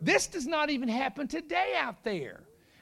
This 0.00 0.26
does 0.26 0.46
not 0.46 0.70
even 0.70 0.88
happen 0.88 1.26
today 1.26 1.74
out 1.76 2.04
there. 2.04 2.40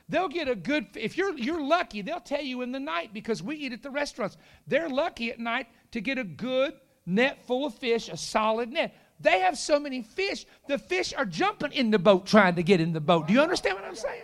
They'll 0.08 0.28
get 0.28 0.48
a 0.48 0.56
good 0.56 0.88
if 0.96 1.16
you're 1.16 1.38
you're 1.38 1.62
lucky, 1.62 2.02
they'll 2.02 2.20
tell 2.20 2.42
you 2.42 2.62
in 2.62 2.72
the 2.72 2.80
night 2.80 3.14
because 3.14 3.42
we 3.42 3.56
eat 3.56 3.72
at 3.72 3.82
the 3.82 3.90
restaurants. 3.90 4.36
They're 4.66 4.88
lucky 4.88 5.30
at 5.30 5.38
night 5.38 5.68
to 5.92 6.00
get 6.00 6.18
a 6.18 6.24
good 6.24 6.74
net 7.06 7.46
full 7.46 7.64
of 7.64 7.74
fish, 7.74 8.08
a 8.08 8.16
solid 8.16 8.70
net. 8.70 8.94
They 9.20 9.40
have 9.40 9.56
so 9.56 9.78
many 9.78 10.02
fish, 10.02 10.46
the 10.66 10.78
fish 10.78 11.14
are 11.14 11.26
jumping 11.26 11.72
in 11.72 11.90
the 11.90 11.98
boat 11.98 12.26
trying 12.26 12.56
to 12.56 12.62
get 12.62 12.80
in 12.80 12.92
the 12.92 13.00
boat. 13.00 13.28
Do 13.28 13.34
you 13.34 13.40
understand 13.40 13.76
what 13.76 13.84
I'm 13.84 13.94
saying? 13.94 14.22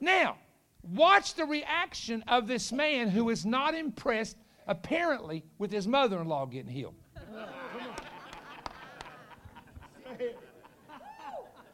Now, 0.00 0.36
watch 0.82 1.34
the 1.34 1.44
reaction 1.44 2.22
of 2.28 2.46
this 2.46 2.70
man 2.70 3.08
who 3.08 3.30
is 3.30 3.44
not 3.44 3.74
impressed, 3.74 4.36
apparently, 4.70 5.44
with 5.58 5.72
his 5.72 5.88
mother 5.88 6.20
in 6.20 6.28
law 6.28 6.46
getting 6.46 6.70
healed. 6.70 6.94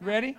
Ready? 0.00 0.36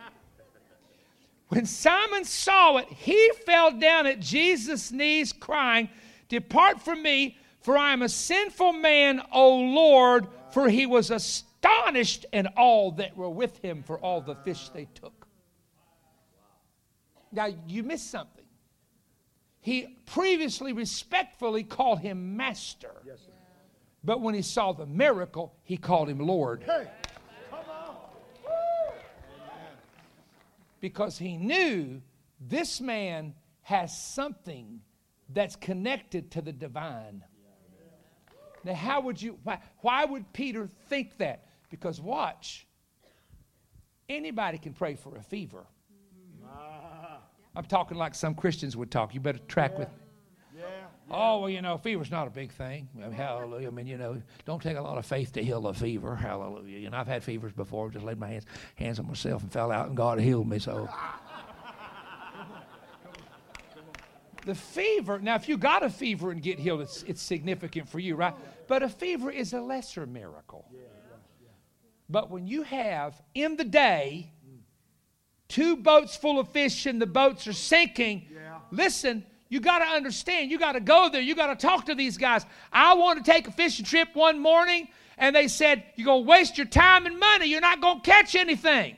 When 1.50 1.66
Simon 1.66 2.26
saw 2.26 2.78
it, 2.78 2.88
he 2.90 3.32
fell 3.46 3.72
down 3.72 4.08
at 4.08 4.20
Jesus' 4.20 4.92
knees, 4.92 5.32
crying, 5.32 5.88
Depart 6.30 6.82
from 6.82 7.02
me, 7.02 7.38
for 7.62 7.78
I 7.78 7.94
am 7.94 8.02
a 8.02 8.10
sinful 8.10 8.74
man, 8.74 9.22
O 9.32 9.56
Lord. 9.56 10.28
For 10.52 10.68
he 10.68 10.86
was 10.86 11.12
astonished, 11.12 12.26
and 12.34 12.48
all 12.58 12.92
that 12.94 13.16
were 13.16 13.30
with 13.30 13.60
him 13.60 13.84
for 13.84 14.00
all 14.00 14.20
the 14.20 14.36
fish 14.36 14.70
they 14.70 14.86
took. 14.96 15.28
Now, 17.32 17.54
you 17.68 17.84
missed 17.84 18.10
something. 18.10 18.37
He 19.68 19.98
previously 20.06 20.72
respectfully 20.72 21.66
called 21.66 22.00
him 22.00 22.38
master. 22.38 23.04
But 24.02 24.22
when 24.22 24.34
he 24.34 24.42
saw 24.42 24.72
the 24.72 24.86
miracle, 24.86 25.58
he 25.64 25.76
called 25.76 26.08
him 26.08 26.20
Lord. 26.20 26.64
Hey. 26.64 26.88
Come 27.50 27.60
on. 27.70 27.96
because 30.80 31.18
he 31.18 31.36
knew 31.36 32.02
this 32.40 32.80
man 32.80 33.34
has 33.64 34.02
something 34.02 34.80
that's 35.34 35.58
connected 35.58 36.32
to 36.32 36.42
the 36.42 36.54
divine. 36.54 37.26
Now, 38.64 38.74
how 38.74 39.02
would 39.02 39.22
you, 39.22 39.38
why, 39.44 39.60
why 39.80 40.06
would 40.06 40.32
Peter 40.32 40.70
think 40.88 41.18
that? 41.18 41.44
Because 41.70 42.00
watch, 42.00 42.68
Anybody 44.10 44.58
can 44.58 44.74
pray 44.74 44.96
for 44.96 45.18
a 45.18 45.22
fever. 45.22 45.66
I'm 47.58 47.66
talking 47.66 47.98
like 47.98 48.14
some 48.14 48.36
Christians 48.36 48.78
would 48.78 48.92
talk. 48.92 49.16
You 49.16 49.20
better 49.20 49.40
track 49.40 49.80
with 49.80 49.90
me. 49.90 49.96
Yeah. 50.60 50.66
Oh, 51.10 51.40
well, 51.40 51.50
you 51.50 51.64
know, 51.64 51.76
fever's 51.80 52.12
not 52.12 52.28
a 52.28 52.30
big 52.30 52.52
thing. 52.52 52.88
I 52.96 53.08
mean, 53.08 53.12
hallelujah. 53.14 53.68
I 53.68 53.72
mean, 53.72 53.88
you 53.88 53.98
know, 53.98 54.22
don't 54.46 54.62
take 54.62 54.78
a 54.78 54.82
lot 54.82 55.00
of 55.00 55.08
faith 55.08 55.34
to 55.34 55.44
heal 55.44 55.66
a 55.66 55.74
fever. 55.74 56.16
Hallelujah. 56.16 56.78
You 56.78 56.92
know, 56.92 56.98
I've 56.98 57.08
had 57.08 57.24
fevers 57.24 57.54
before. 57.54 57.90
Just 57.90 58.06
laid 58.06 58.20
my 58.20 58.28
hands, 58.28 58.46
hands 58.76 59.00
on 59.00 59.08
myself 59.08 59.42
and 59.42 59.52
fell 59.52 59.72
out, 59.72 59.88
and 59.88 59.98
God 59.98 60.20
healed 60.20 60.48
me. 60.48 60.60
So. 60.60 60.88
The 64.46 64.56
fever, 64.56 65.20
now, 65.20 65.36
if 65.36 65.50
you 65.50 65.58
got 65.58 65.84
a 65.84 65.90
fever 65.90 66.32
and 66.32 66.42
get 66.42 66.58
healed, 66.58 66.80
it's, 66.80 67.04
it's 67.04 67.22
significant 67.22 67.90
for 67.90 68.00
you, 68.00 68.16
right? 68.16 68.34
But 68.70 68.82
a 68.82 68.88
fever 68.88 69.30
is 69.30 69.52
a 69.52 69.60
lesser 69.60 70.06
miracle. 70.06 70.64
Yeah. 70.74 70.80
But 72.10 72.32
when 72.32 72.48
you 72.48 72.64
have, 72.64 73.22
in 73.34 73.58
the 73.58 73.66
day, 73.66 74.32
two 75.50 75.78
boats 75.78 76.16
full 76.16 76.40
of 76.40 76.50
fish 76.50 76.86
and 76.86 77.02
the 77.02 77.06
boats 77.06 77.48
are 77.48 77.54
sinking, 77.54 78.28
Yeah. 78.34 78.60
listen, 78.72 79.26
you 79.50 79.60
got 79.60 79.80
to 79.80 79.86
understand. 79.86 80.52
You 80.52 80.60
got 80.60 80.74
to 80.74 80.82
go 80.82 81.10
there. 81.10 81.22
You 81.22 81.34
got 81.36 81.48
to 81.48 81.68
talk 81.68 81.86
to 81.86 81.96
these 81.96 82.18
guys. 82.18 82.46
I 82.72 82.94
want 82.96 83.24
to 83.24 83.32
take 83.32 83.48
a 83.48 83.52
fishing 83.52 83.86
trip 83.86 84.10
one 84.14 84.40
morning, 84.40 84.90
and 85.18 85.34
they 85.36 85.48
said, 85.48 85.84
You're 85.96 86.06
going 86.06 86.26
to 86.26 86.30
waste 86.30 86.58
your 86.58 86.68
time 86.68 87.06
and 87.06 87.18
money. 87.18 87.46
You're 87.46 87.62
not 87.62 87.80
going 87.80 88.02
to 88.02 88.10
catch 88.10 88.36
anything. 88.36 88.98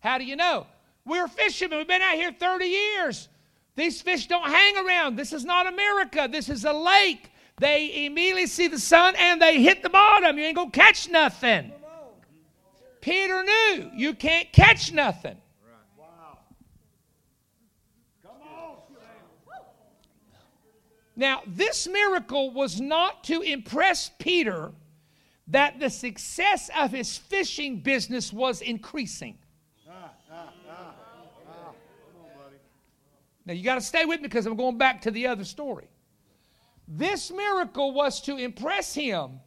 How 0.00 0.18
do 0.18 0.24
you 0.24 0.36
know? 0.36 0.66
We're 1.06 1.28
fishermen. 1.28 1.78
We've 1.78 1.88
been 1.88 2.02
out 2.02 2.14
here 2.14 2.30
30 2.32 2.64
years. 2.66 3.28
These 3.74 4.02
fish 4.02 4.26
don't 4.26 4.48
hang 4.48 4.76
around. 4.76 5.16
This 5.16 5.32
is 5.32 5.44
not 5.46 5.66
America. 5.66 6.28
This 6.30 6.50
is 6.50 6.66
a 6.66 6.72
lake. 6.72 7.30
They 7.58 8.04
immediately 8.04 8.46
see 8.46 8.68
the 8.68 8.78
sun 8.78 9.14
and 9.16 9.40
they 9.40 9.62
hit 9.62 9.82
the 9.82 9.88
bottom. 9.90 10.36
You 10.38 10.44
ain't 10.44 10.56
going 10.56 10.70
to 10.70 10.78
catch 10.78 11.08
nothing. 11.08 11.72
Peter 13.00 13.42
knew 13.42 13.90
you 13.94 14.12
can't 14.14 14.52
catch 14.52 14.92
nothing. 14.92 15.36
Wow. 15.98 16.38
Come 18.22 18.32
on. 18.42 18.76
Now, 21.20 21.42
this 21.46 21.86
miracle 21.86 22.50
was 22.50 22.80
not 22.80 23.24
to 23.24 23.42
impress 23.42 24.10
Peter 24.18 24.72
that 25.48 25.78
the 25.78 25.90
success 25.90 26.70
of 26.74 26.92
his 26.92 27.18
fishing 27.18 27.80
business 27.80 28.32
was 28.32 28.62
increasing. 28.62 29.36
Now, 33.44 33.52
you 33.52 33.62
got 33.62 33.74
to 33.74 33.82
stay 33.82 34.06
with 34.06 34.22
me 34.22 34.28
because 34.28 34.46
I'm 34.46 34.56
going 34.56 34.78
back 34.78 35.02
to 35.02 35.10
the 35.10 35.26
other 35.26 35.44
story. 35.44 35.90
This 36.88 37.30
miracle 37.30 37.92
was 37.92 38.22
to 38.22 38.38
impress 38.38 38.94
him 38.94 39.40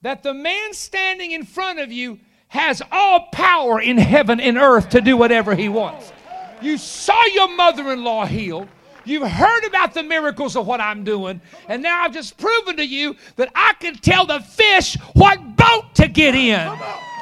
that 0.00 0.22
the 0.22 0.32
man 0.32 0.72
standing 0.72 1.32
in 1.32 1.44
front 1.44 1.80
of 1.80 1.92
you 1.92 2.18
has 2.48 2.80
all 2.90 3.28
power 3.30 3.78
in 3.78 3.98
heaven 3.98 4.40
and 4.40 4.56
earth 4.56 4.88
to 4.88 5.02
do 5.02 5.18
whatever 5.18 5.54
he 5.54 5.68
wants. 5.68 6.14
You 6.62 6.78
saw 6.78 7.22
your 7.26 7.54
mother 7.54 7.92
in 7.92 8.04
law 8.04 8.24
healed. 8.24 8.68
You've 9.04 9.28
heard 9.28 9.64
about 9.64 9.94
the 9.94 10.02
miracles 10.02 10.56
of 10.56 10.66
what 10.66 10.80
I'm 10.80 11.04
doing. 11.04 11.40
And 11.68 11.82
now 11.82 12.04
I've 12.04 12.12
just 12.12 12.36
proven 12.36 12.76
to 12.76 12.86
you 12.86 13.16
that 13.36 13.50
I 13.54 13.74
can 13.80 13.96
tell 13.96 14.26
the 14.26 14.40
fish 14.40 14.96
what 15.14 15.56
boat 15.56 15.94
to 15.96 16.08
get 16.08 16.34
in. 16.34 16.58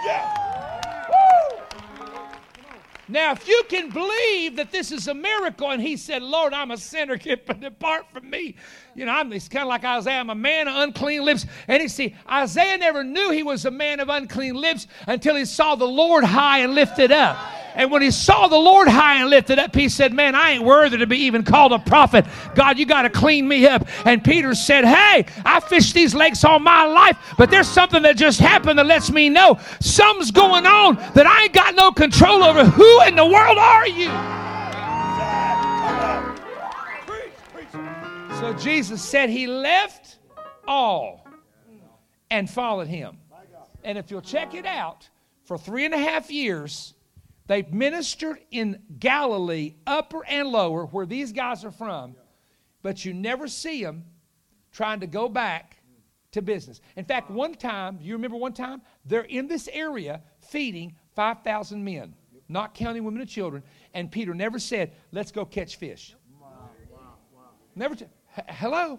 Yeah. 0.07 0.43
Now, 3.13 3.33
if 3.33 3.47
you 3.47 3.63
can 3.69 3.91
believe 3.91 4.57
that 4.57 4.73
this 4.73 4.91
is 4.91 5.07
a 5.07 5.13
miracle, 5.13 5.71
and 5.71 5.83
he 5.83 5.99
said, 5.99 6.23
Lord, 6.23 6.55
I'm 6.55 6.71
a 6.71 6.79
sinner, 6.79 7.19
get 7.19 7.47
depart 7.61 8.07
from 8.11 8.31
me. 8.31 8.55
You 8.95 9.05
know, 9.05 9.13
I'm, 9.13 9.31
it's 9.35 9.49
kind 9.49 9.65
of 9.65 9.69
like 9.69 9.85
Isaiah, 9.85 10.21
I'm 10.21 10.31
a 10.31 10.35
man 10.35 10.67
of 10.67 10.77
unclean 10.77 11.23
lips. 11.23 11.45
And 11.69 11.83
you 11.83 11.91
see, 11.91 12.17
Isaiah 12.27 12.79
never 12.79 13.05
knew 13.05 13.31
he 13.31 13.43
was 13.43 13.67
a 13.67 13.71
man 13.71 14.01
of 14.01 14.09
unclean 14.09 14.55
lips 14.55 14.87
until 15.07 15.37
he 15.37 15.45
saw 15.45 15.75
the 15.75 15.85
Lord 15.85 16.25
high 16.25 16.61
and 16.61 16.75
lifted 16.75 17.13
up. 17.13 17.37
And 17.75 17.91
when 17.91 18.03
he 18.03 18.11
saw 18.11 18.49
the 18.49 18.57
Lord 18.57 18.89
high 18.89 19.21
and 19.21 19.31
lifted 19.31 19.59
up, 19.59 19.75
he 19.75 19.89
said, 19.89 20.13
Man, 20.13 20.35
I 20.35 20.53
ain't 20.53 20.65
worthy 20.65 20.99
to 20.99 21.07
be 21.07 21.19
even 21.19 21.43
called 21.43 21.73
a 21.73 21.79
prophet. 21.79 22.27
God, 22.55 22.79
you 22.79 22.87
got 22.87 23.03
to 23.03 23.11
clean 23.11 23.47
me 23.47 23.67
up. 23.67 23.87
And 24.05 24.23
Peter 24.23 24.55
said, 24.55 24.85
Hey, 24.85 25.27
I 25.45 25.61
fished 25.61 25.95
these 25.95 26.15
lakes 26.15 26.45
all 26.45 26.59
my 26.59 26.85
life, 26.85 27.17
but 27.39 27.51
there's 27.51 27.69
something 27.69 28.03
that 28.03 28.17
just 28.17 28.41
happened 28.41 28.79
that 28.79 28.87
lets 28.87 29.11
me 29.11 29.29
know 29.29 29.59
something's 29.81 30.31
going 30.31 30.67
on 30.67 30.97
that 31.15 31.27
I 31.27 31.45
ain't 31.45 31.53
got 31.53 31.75
no 31.75 31.93
control 31.93 32.43
over. 32.43 32.65
Who 32.65 33.03
in 33.03 33.17
the 33.17 33.27
world 33.27 33.59
are 33.59 33.89
you? 33.89 34.11
So 38.41 38.53
Jesus 38.55 39.01
said 39.03 39.31
he 39.31 39.47
left 39.47 40.19
all 40.67 41.27
and 42.31 42.51
followed 42.51 42.89
him. 42.89 43.19
And 43.85 43.97
if 43.99 44.11
you'll 44.11 44.21
check 44.21 44.55
it 44.55 44.67
out, 44.67 45.09
for 45.45 45.59
three 45.59 45.85
and 45.85 45.95
a 45.95 45.99
half 45.99 46.31
years, 46.31 46.95
they 47.47 47.63
ministered 47.63 48.39
in 48.51 48.83
Galilee, 48.99 49.75
upper 49.87 50.25
and 50.27 50.49
lower, 50.49 50.87
where 50.87 51.07
these 51.07 51.33
guys 51.33 51.65
are 51.65 51.71
from, 51.71 52.15
but 52.83 53.05
you 53.05 53.13
never 53.13 53.49
see 53.49 53.83
them 53.83 54.05
trying 54.73 55.01
to 55.01 55.07
go 55.07 55.29
back 55.29 55.79
to 56.33 56.43
business. 56.43 56.81
In 56.97 57.05
fact, 57.05 57.31
one 57.31 57.55
time, 57.55 57.99
you 58.01 58.15
remember 58.15 58.37
one 58.37 58.53
time? 58.53 58.81
They're 59.05 59.23
in 59.23 59.47
this 59.47 59.69
area 59.73 60.23
feeding 60.41 60.97
5,000 61.15 61.85
men, 61.85 62.15
not 62.49 62.75
counting 62.75 63.05
women 63.05 63.21
and 63.21 63.29
children, 63.29 63.63
and 63.93 64.11
Peter 64.11 64.35
never 64.35 64.59
said, 64.59 64.93
Let's 65.11 65.31
go 65.31 65.45
catch 65.45 65.77
fish. 65.77 66.15
Never. 67.75 67.95
T- 67.95 68.07
hello. 68.49 68.99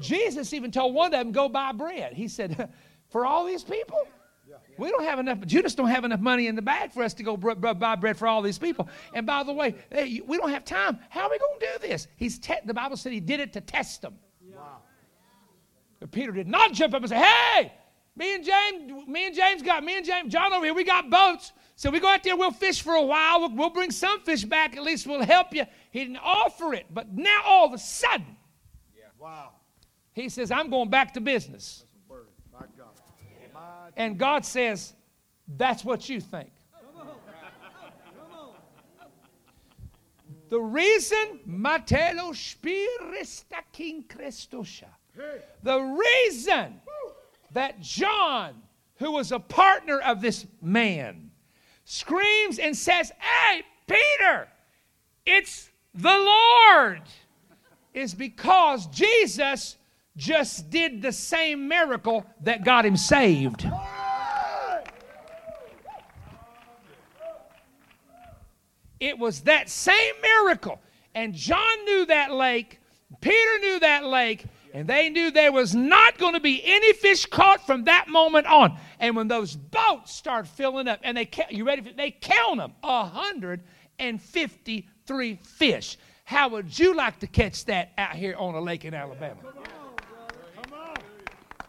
Jesus 0.00 0.52
even 0.52 0.70
told 0.70 0.94
one 0.94 1.06
of 1.06 1.12
them, 1.12 1.32
"Go 1.32 1.48
buy 1.48 1.72
bread." 1.72 2.12
He 2.12 2.28
said, 2.28 2.72
"For 3.08 3.24
all 3.24 3.44
these 3.46 3.62
people, 3.62 4.06
we 4.78 4.90
don't 4.90 5.04
have 5.04 5.18
enough. 5.18 5.40
Judas 5.46 5.74
don't 5.74 5.88
have 5.88 6.04
enough 6.04 6.20
money 6.20 6.46
in 6.46 6.56
the 6.56 6.62
bag 6.62 6.92
for 6.92 7.02
us 7.02 7.14
to 7.14 7.22
go 7.22 7.36
buy 7.36 7.96
bread 7.96 8.16
for 8.16 8.26
all 8.28 8.42
these 8.42 8.58
people. 8.58 8.88
And 9.14 9.26
by 9.26 9.42
the 9.42 9.52
way, 9.52 9.74
hey, 9.90 10.20
we 10.26 10.36
don't 10.36 10.50
have 10.50 10.64
time. 10.64 10.98
How 11.08 11.22
are 11.22 11.30
we 11.30 11.38
going 11.38 11.60
to 11.60 11.66
do 11.66 11.88
this?" 11.88 12.08
He's 12.16 12.38
te- 12.38 12.54
the 12.64 12.74
Bible 12.74 12.96
said 12.96 13.12
he 13.12 13.20
did 13.20 13.40
it 13.40 13.52
to 13.54 13.60
test 13.60 14.02
them. 14.02 14.18
Wow. 14.42 14.78
But 16.00 16.10
Peter 16.10 16.32
did 16.32 16.48
not 16.48 16.72
jump 16.72 16.94
up 16.94 17.02
and 17.02 17.08
say, 17.08 17.16
"Hey, 17.16 17.72
me 18.14 18.34
and 18.34 18.44
James, 18.44 19.06
me 19.08 19.26
and 19.26 19.34
James 19.34 19.62
got 19.62 19.84
me 19.84 19.96
and 19.96 20.06
James, 20.06 20.32
John 20.32 20.52
over 20.52 20.64
here. 20.64 20.74
We 20.74 20.84
got 20.84 21.10
boats, 21.10 21.52
so 21.74 21.90
we 21.90 22.00
go 22.00 22.08
out 22.08 22.22
there. 22.22 22.36
We'll 22.36 22.50
fish 22.50 22.82
for 22.82 22.94
a 22.94 23.02
while. 23.02 23.40
We'll, 23.40 23.54
we'll 23.54 23.70
bring 23.70 23.90
some 23.90 24.20
fish 24.20 24.44
back. 24.44 24.76
At 24.76 24.82
least 24.82 25.06
we'll 25.06 25.22
help 25.22 25.54
you." 25.54 25.64
He 25.90 26.00
didn't 26.00 26.18
offer 26.22 26.74
it, 26.74 26.86
but 26.90 27.12
now 27.12 27.40
all 27.44 27.66
of 27.66 27.72
a 27.72 27.78
sudden, 27.78 28.36
yeah. 28.96 29.04
Wow. 29.18 29.52
he 30.12 30.28
says, 30.28 30.50
"I'm 30.50 30.68
going 30.70 30.90
back 30.90 31.14
to 31.14 31.20
business." 31.20 31.84
Word. 32.08 32.26
My 32.52 32.66
God. 32.76 32.88
My 33.54 33.85
And 33.96 34.18
God 34.18 34.44
says, 34.44 34.92
That's 35.48 35.84
what 35.84 36.08
you 36.08 36.20
think. 36.20 36.50
The 40.48 40.60
reason, 40.60 41.40
Matelo 41.48 42.30
Spirista 42.32 43.62
King 43.72 44.04
Christosha, 44.08 44.88
the 45.62 45.80
reason 45.80 46.80
that 47.52 47.80
John, 47.80 48.54
who 48.96 49.12
was 49.12 49.32
a 49.32 49.40
partner 49.40 49.98
of 50.00 50.20
this 50.20 50.46
man, 50.62 51.30
screams 51.84 52.58
and 52.58 52.76
says, 52.76 53.12
Hey, 53.18 53.62
Peter, 53.88 54.48
it's 55.24 55.70
the 55.94 56.08
Lord, 56.08 57.02
is 57.92 58.14
because 58.14 58.86
Jesus 58.86 59.76
just 60.16 60.70
did 60.70 61.02
the 61.02 61.12
same 61.12 61.68
miracle 61.68 62.24
that 62.42 62.64
got 62.64 62.86
him 62.86 62.96
saved. 62.96 63.68
It 68.98 69.18
was 69.18 69.42
that 69.42 69.68
same 69.68 70.14
miracle. 70.22 70.80
And 71.14 71.34
John 71.34 71.84
knew 71.84 72.06
that 72.06 72.32
lake, 72.32 72.80
Peter 73.20 73.58
knew 73.60 73.78
that 73.80 74.04
lake, 74.04 74.46
and 74.74 74.88
they 74.88 75.08
knew 75.08 75.30
there 75.30 75.52
was 75.52 75.72
not 75.74 76.18
going 76.18 76.34
to 76.34 76.40
be 76.40 76.62
any 76.64 76.92
fish 76.92 77.24
caught 77.24 77.66
from 77.66 77.84
that 77.84 78.08
moment 78.08 78.46
on. 78.46 78.78
And 79.00 79.16
when 79.16 79.28
those 79.28 79.56
boats 79.56 80.12
start 80.12 80.46
filling 80.46 80.88
up, 80.88 81.00
and 81.02 81.16
they 81.16 81.30
you 81.50 81.64
ready? 81.64 81.94
They 81.96 82.10
count 82.10 82.58
them, 82.58 82.74
153 82.82 85.40
fish. 85.42 85.96
How 86.24 86.50
would 86.50 86.78
you 86.78 86.94
like 86.94 87.20
to 87.20 87.26
catch 87.26 87.64
that 87.66 87.92
out 87.96 88.16
here 88.16 88.34
on 88.36 88.54
a 88.54 88.60
lake 88.60 88.84
in 88.84 88.92
Alabama? 88.92 89.40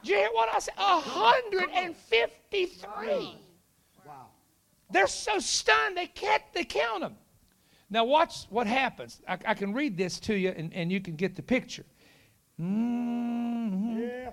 You 0.08 0.16
hear 0.16 0.30
what 0.32 0.50
I 0.54 0.60
said? 0.60 0.74
153. 0.78 3.36
Wow. 4.06 4.28
They're 4.92 5.08
so 5.08 5.40
stunned 5.40 5.98
they 5.98 6.06
can't 6.08 6.44
they 6.54 6.64
count 6.64 7.02
them. 7.02 7.16
Now 7.90 8.04
watch 8.06 8.46
what 8.50 8.68
happens. 8.68 9.22
I, 9.28 9.38
I 9.46 9.54
can 9.54 9.74
read 9.74 9.98
this 9.98 10.20
to 10.22 10.36
you 10.36 10.50
and, 10.56 10.74
and 10.74 10.92
you 10.92 11.00
can 11.02 11.16
get 11.16 11.36
the 11.36 11.42
picture. 11.42 11.86
Mhm. 12.60 14.00
Yeah. 14.00 14.32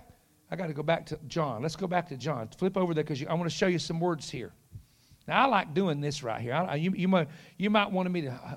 I 0.50 0.56
got 0.56 0.66
to 0.68 0.72
go 0.74 0.82
back 0.82 1.06
to 1.06 1.18
John. 1.26 1.62
Let's 1.62 1.76
go 1.76 1.86
back 1.86 2.08
to 2.08 2.16
John. 2.16 2.48
Flip 2.56 2.76
over 2.76 2.94
there 2.94 3.04
because 3.04 3.24
I 3.24 3.34
want 3.34 3.50
to 3.50 3.56
show 3.56 3.66
you 3.66 3.78
some 3.78 3.98
words 4.00 4.30
here. 4.30 4.52
Now 5.26 5.44
I 5.44 5.48
like 5.48 5.74
doing 5.74 6.00
this 6.00 6.22
right 6.22 6.40
here. 6.40 6.54
I, 6.54 6.64
I- 6.64 6.74
you, 6.76 6.92
you 6.94 7.08
might 7.08 7.28
you 7.58 7.70
might 7.70 7.90
want 7.90 8.10
me 8.10 8.22
to 8.22 8.30
uh, 8.30 8.56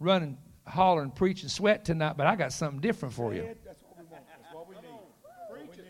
run 0.00 0.22
and 0.22 0.36
holler 0.66 1.02
and 1.02 1.14
preach 1.14 1.42
and 1.42 1.50
sweat 1.50 1.84
tonight, 1.84 2.16
but 2.16 2.26
I 2.26 2.34
got 2.34 2.52
something 2.52 2.80
different 2.80 3.14
for 3.14 3.32
you. 3.34 3.42
That's 3.64 3.82
what 3.82 3.96
we 3.98 4.04
want. 4.10 4.24
That's 4.26 4.54
what 4.54 4.68
we 4.68 4.74
need. 4.76 5.68
Preach 5.68 5.78
it. 5.78 5.84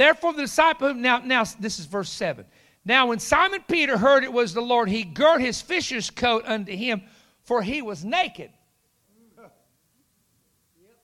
Therefore, 0.00 0.32
the 0.32 0.40
disciple, 0.40 0.94
now, 0.94 1.18
now 1.18 1.44
this 1.58 1.78
is 1.78 1.84
verse 1.84 2.08
7. 2.08 2.46
Now, 2.86 3.08
when 3.08 3.18
Simon 3.18 3.62
Peter 3.68 3.98
heard 3.98 4.24
it 4.24 4.32
was 4.32 4.54
the 4.54 4.62
Lord, 4.62 4.88
he 4.88 5.04
girt 5.04 5.42
his 5.42 5.60
fisher's 5.60 6.08
coat 6.08 6.42
unto 6.46 6.74
him, 6.74 7.02
for 7.42 7.60
he 7.60 7.82
was 7.82 8.02
naked. 8.02 8.50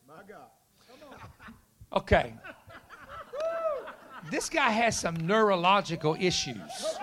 My 0.08 0.14
God. 0.26 0.46
Okay. 1.92 2.32
This 4.30 4.48
guy 4.48 4.70
has 4.70 4.98
some 4.98 5.14
neurological 5.26 6.16
issues. 6.18 6.96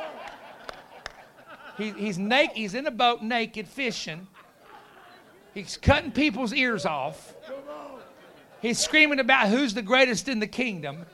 He, 1.77 1.91
he's 1.91 2.17
naked. 2.17 2.57
He's 2.57 2.73
in 2.73 2.87
a 2.87 2.91
boat 2.91 3.21
naked 3.21 3.67
fishing. 3.67 4.25
He's 5.53 5.77
cutting 5.77 6.11
people's 6.11 6.53
ears 6.53 6.87
off. 6.87 7.35
He's 8.63 8.79
screaming 8.79 9.19
about 9.19 9.49
who's 9.49 9.75
the 9.75 9.83
greatest 9.83 10.27
in 10.27 10.39
the 10.39 10.47
kingdom. 10.47 11.05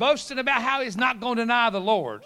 Boasting 0.00 0.38
about 0.38 0.62
how 0.62 0.80
he's 0.80 0.96
not 0.96 1.20
going 1.20 1.36
to 1.36 1.42
deny 1.42 1.68
the 1.68 1.78
Lord. 1.78 2.24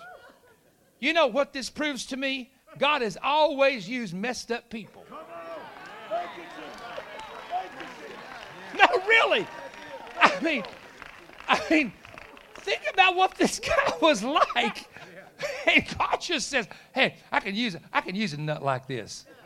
You 1.01 1.12
know 1.12 1.27
what 1.27 1.53
this 1.53 1.68
proves 1.68 2.07
to 2.07 2.16
me? 2.16 2.53
God 2.79 3.03
has 3.03 3.18
always 3.20 3.89
used 3.89 4.14
messed 4.14 4.53
up 4.53 4.70
people. 4.70 5.05
Thank 6.09 6.31
you, 6.37 6.45
Jesus. 6.45 6.83
Thank 7.51 7.72
you, 7.81 7.87
Jesus. 7.99 8.14
No, 8.79 8.87
really. 9.09 9.45
I 10.20 10.41
mean, 10.41 10.62
I 11.49 11.61
mean, 11.68 11.93
think 12.59 12.83
about 12.93 13.16
what 13.16 13.35
this 13.35 13.59
guy 13.59 13.93
was 14.01 14.22
like. 14.22 14.89
And 15.66 15.85
God 15.99 16.20
just 16.20 16.47
says, 16.49 16.68
"Hey, 16.95 17.16
I 17.33 17.41
can 17.41 17.57
use 17.57 17.75
it. 17.75 17.83
I 17.93 18.03
can 18.03 18.14
use 18.14 18.35
a 18.35 18.41
nut 18.41 18.62
like 18.62 18.87
this." 18.87 19.27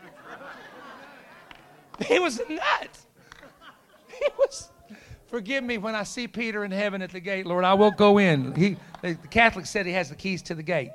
He 2.07 2.19
was 2.19 2.41
a 2.41 2.53
nut. 2.53 2.91
He 4.07 4.27
was. 4.39 4.69
Forgive 5.29 5.63
me 5.63 5.77
when 5.77 5.95
I 5.95 6.05
see 6.05 6.27
Peter 6.27 6.65
in 6.65 6.71
heaven 6.71 7.03
at 7.03 7.11
the 7.11 7.21
gate, 7.21 7.45
Lord. 7.47 7.65
I 7.65 7.75
will 7.75 7.91
go 7.91 8.19
in. 8.19 8.55
He, 8.55 8.77
the 9.03 9.15
Catholic 9.31 9.67
said 9.67 9.85
he 9.85 9.93
has 9.93 10.09
the 10.09 10.15
keys 10.15 10.41
to 10.43 10.55
the 10.55 10.63
gate. 10.63 10.93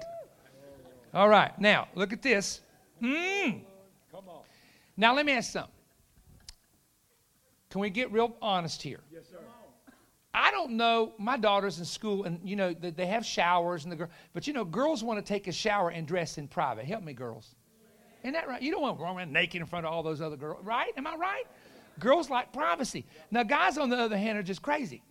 All 1.14 1.30
right, 1.30 1.58
now 1.60 1.88
look 1.94 2.12
at 2.12 2.24
this. 2.24 2.62
Mm. 3.02 3.62
Come 4.12 4.28
on. 4.28 4.42
Now 4.98 5.14
let 5.14 5.28
me 5.28 5.34
ask 5.34 5.52
something. 5.52 5.72
Can 7.70 7.82
we 7.82 7.92
get 7.92 8.12
real 8.12 8.36
honest 8.42 8.82
here? 8.82 9.02
Yes, 9.12 9.24
sir. 9.30 9.38
I 10.34 10.50
don't 10.50 10.72
know. 10.72 11.14
My 11.20 11.38
daughter's 11.38 11.78
in 11.78 11.86
school, 11.86 12.24
and 12.24 12.40
you 12.44 12.56
know 12.56 12.74
they, 12.74 12.90
they 12.90 13.06
have 13.06 13.24
showers, 13.24 13.84
and 13.84 13.92
the 13.92 13.96
girl. 13.96 14.10
But 14.34 14.48
you 14.48 14.54
know, 14.54 14.66
girls 14.66 15.04
want 15.04 15.24
to 15.24 15.28
take 15.28 15.48
a 15.48 15.52
shower 15.52 15.90
and 15.90 16.08
dress 16.08 16.40
in 16.40 16.48
private. 16.48 16.86
Help 16.86 17.04
me, 17.04 17.14
girls. 17.14 17.54
Isn't 18.24 18.34
that 18.34 18.48
right? 18.48 18.62
You 18.62 18.72
don't 18.72 18.82
want 18.82 18.98
to 18.98 19.04
go 19.04 19.16
around 19.16 19.32
naked 19.32 19.62
in 19.62 19.68
front 19.68 19.86
of 19.86 19.92
all 19.92 20.02
those 20.02 20.22
other 20.22 20.38
girls, 20.38 20.64
right? 20.64 20.92
Am 20.98 21.06
I 21.06 21.16
right? 21.16 21.44
Girls 22.00 22.30
like 22.30 22.52
privacy. 22.52 23.06
Now, 23.32 23.44
guys, 23.44 23.78
on 23.78 23.90
the 23.90 23.98
other 23.98 24.18
hand, 24.18 24.38
are 24.38 24.44
just 24.44 24.62
crazy. 24.62 25.02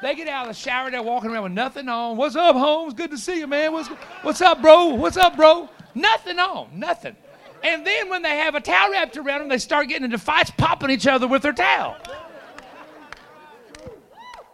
They 0.00 0.14
get 0.14 0.28
out 0.28 0.48
of 0.48 0.54
the 0.54 0.60
shower, 0.60 0.90
they're 0.90 1.02
walking 1.02 1.30
around 1.30 1.42
with 1.44 1.52
nothing 1.52 1.88
on. 1.88 2.16
What's 2.16 2.36
up, 2.36 2.54
Holmes? 2.54 2.94
Good 2.94 3.10
to 3.10 3.18
see 3.18 3.38
you, 3.38 3.46
man. 3.46 3.72
What's, 3.72 3.88
what's 4.22 4.40
up, 4.40 4.62
bro? 4.62 4.94
What's 4.94 5.16
up, 5.16 5.36
bro? 5.36 5.68
Nothing 5.94 6.38
on, 6.38 6.68
nothing. 6.72 7.16
And 7.64 7.84
then 7.84 8.08
when 8.08 8.22
they 8.22 8.36
have 8.36 8.54
a 8.54 8.60
towel 8.60 8.92
wrapped 8.92 9.16
around 9.16 9.40
them, 9.40 9.48
they 9.48 9.58
start 9.58 9.88
getting 9.88 10.04
into 10.04 10.18
fights, 10.18 10.52
popping 10.56 10.90
each 10.90 11.08
other 11.08 11.26
with 11.26 11.42
their 11.42 11.52
towel. 11.52 11.96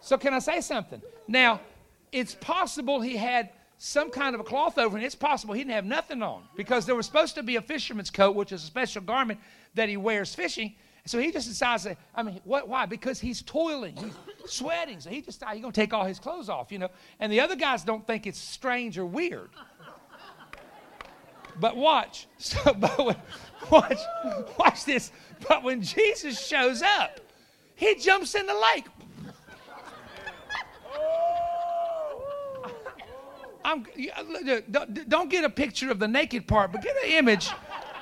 So 0.01 0.17
can 0.17 0.33
I 0.33 0.39
say 0.39 0.61
something? 0.61 1.01
Now, 1.27 1.61
it's 2.11 2.35
possible 2.35 3.01
he 3.01 3.15
had 3.15 3.49
some 3.77 4.09
kind 4.09 4.33
of 4.33 4.41
a 4.41 4.43
cloth 4.43 4.77
over, 4.77 4.95
and 4.95 5.05
it's 5.05 5.15
possible 5.15 5.53
he 5.53 5.61
didn't 5.61 5.73
have 5.73 5.85
nothing 5.85 6.23
on 6.23 6.43
because 6.55 6.85
there 6.85 6.95
was 6.95 7.05
supposed 7.05 7.35
to 7.35 7.43
be 7.43 7.57
a 7.57 7.61
fisherman's 7.61 8.09
coat, 8.09 8.35
which 8.35 8.51
is 8.51 8.63
a 8.63 8.65
special 8.65 9.01
garment 9.01 9.39
that 9.75 9.89
he 9.89 9.97
wears 9.97 10.33
fishing. 10.33 10.75
So 11.07 11.19
he 11.19 11.31
just 11.31 11.47
decides 11.47 11.83
that, 11.83 11.97
I 12.15 12.23
mean, 12.23 12.41
what, 12.45 12.67
why? 12.67 12.87
Because 12.87 13.19
he's 13.19 13.43
toiling, 13.43 13.95
he's 13.95 14.13
sweating. 14.51 14.99
So 14.99 15.11
he 15.11 15.21
just 15.21 15.43
he's 15.43 15.61
going 15.61 15.71
to 15.71 15.81
take 15.81 15.93
all 15.93 16.03
his 16.03 16.17
clothes 16.17 16.49
off, 16.49 16.71
you 16.71 16.79
know. 16.79 16.89
And 17.19 17.31
the 17.31 17.39
other 17.39 17.55
guys 17.55 17.83
don't 17.83 18.05
think 18.07 18.25
it's 18.25 18.39
strange 18.39 18.97
or 18.97 19.05
weird. 19.05 19.49
But 21.59 21.77
watch. 21.77 22.27
So, 22.37 22.73
but 22.73 22.97
when, 23.03 23.15
watch, 23.71 23.99
watch 24.59 24.85
this. 24.85 25.11
But 25.47 25.63
when 25.63 25.81
Jesus 25.81 26.45
shows 26.45 26.81
up, 26.81 27.19
he 27.75 27.95
jumps 27.95 28.35
in 28.35 28.45
the 28.45 28.53
lake. 28.53 28.85
I'm, 33.63 33.85
don't 35.07 35.29
get 35.29 35.43
a 35.43 35.49
picture 35.49 35.89
of 35.89 35.97
the 35.97 36.07
naked 36.07 36.47
part, 36.47 36.71
but 36.71 36.83
get 36.83 36.95
an 37.03 37.11
image. 37.11 37.49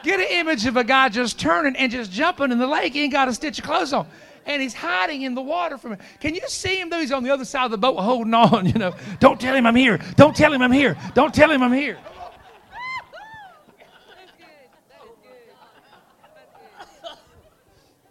Get 0.03 0.19
an 0.19 0.27
image 0.29 0.65
of 0.65 0.75
a 0.75 0.83
guy 0.83 1.07
just 1.07 1.39
turning 1.39 1.77
and 1.77 1.91
just 1.91 2.11
jumping 2.11 2.51
in 2.51 2.59
the 2.59 2.67
lake. 2.67 2.93
He 2.93 3.03
ain't 3.03 3.13
got 3.13 3.29
a 3.29 3.33
stitch 3.33 3.59
of 3.59 3.65
clothes 3.65 3.93
on. 3.93 4.05
And 4.45 4.61
he's 4.61 4.73
hiding 4.73 5.21
in 5.21 5.33
the 5.33 5.41
water 5.41 5.77
from 5.77 5.93
it. 5.93 6.01
Can 6.19 6.35
you 6.35 6.41
see 6.47 6.79
him 6.79 6.89
though? 6.89 6.99
He's 6.99 7.13
on 7.13 7.23
the 7.23 7.29
other 7.29 7.45
side 7.45 7.65
of 7.65 7.71
the 7.71 7.77
boat 7.77 7.95
holding 7.95 8.33
on, 8.33 8.65
you 8.71 8.73
know. 8.73 8.93
Don't 9.19 9.39
tell 9.39 9.55
him 9.55 9.65
I'm 9.65 9.75
here. 9.75 9.99
Don't 10.17 10.35
tell 10.35 10.51
him 10.51 10.61
I'm 10.61 10.73
here. 10.73 10.97
Don't 11.13 11.33
tell 11.33 11.49
him 11.49 11.63
I'm 11.63 11.73
here. 11.73 11.97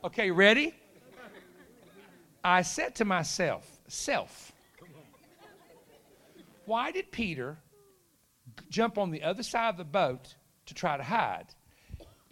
Okay, 0.04 0.32
ready? 0.32 0.74
I 2.42 2.62
said 2.62 2.96
to 2.96 3.04
myself, 3.04 3.64
self, 3.86 4.50
why 6.64 6.90
did 6.90 7.12
Peter 7.12 7.56
jump 8.68 8.98
on 8.98 9.12
the 9.12 9.22
other 9.22 9.44
side 9.44 9.68
of 9.68 9.76
the 9.76 9.84
boat 9.84 10.34
to 10.66 10.74
try 10.74 10.96
to 10.96 11.04
hide? 11.04 11.54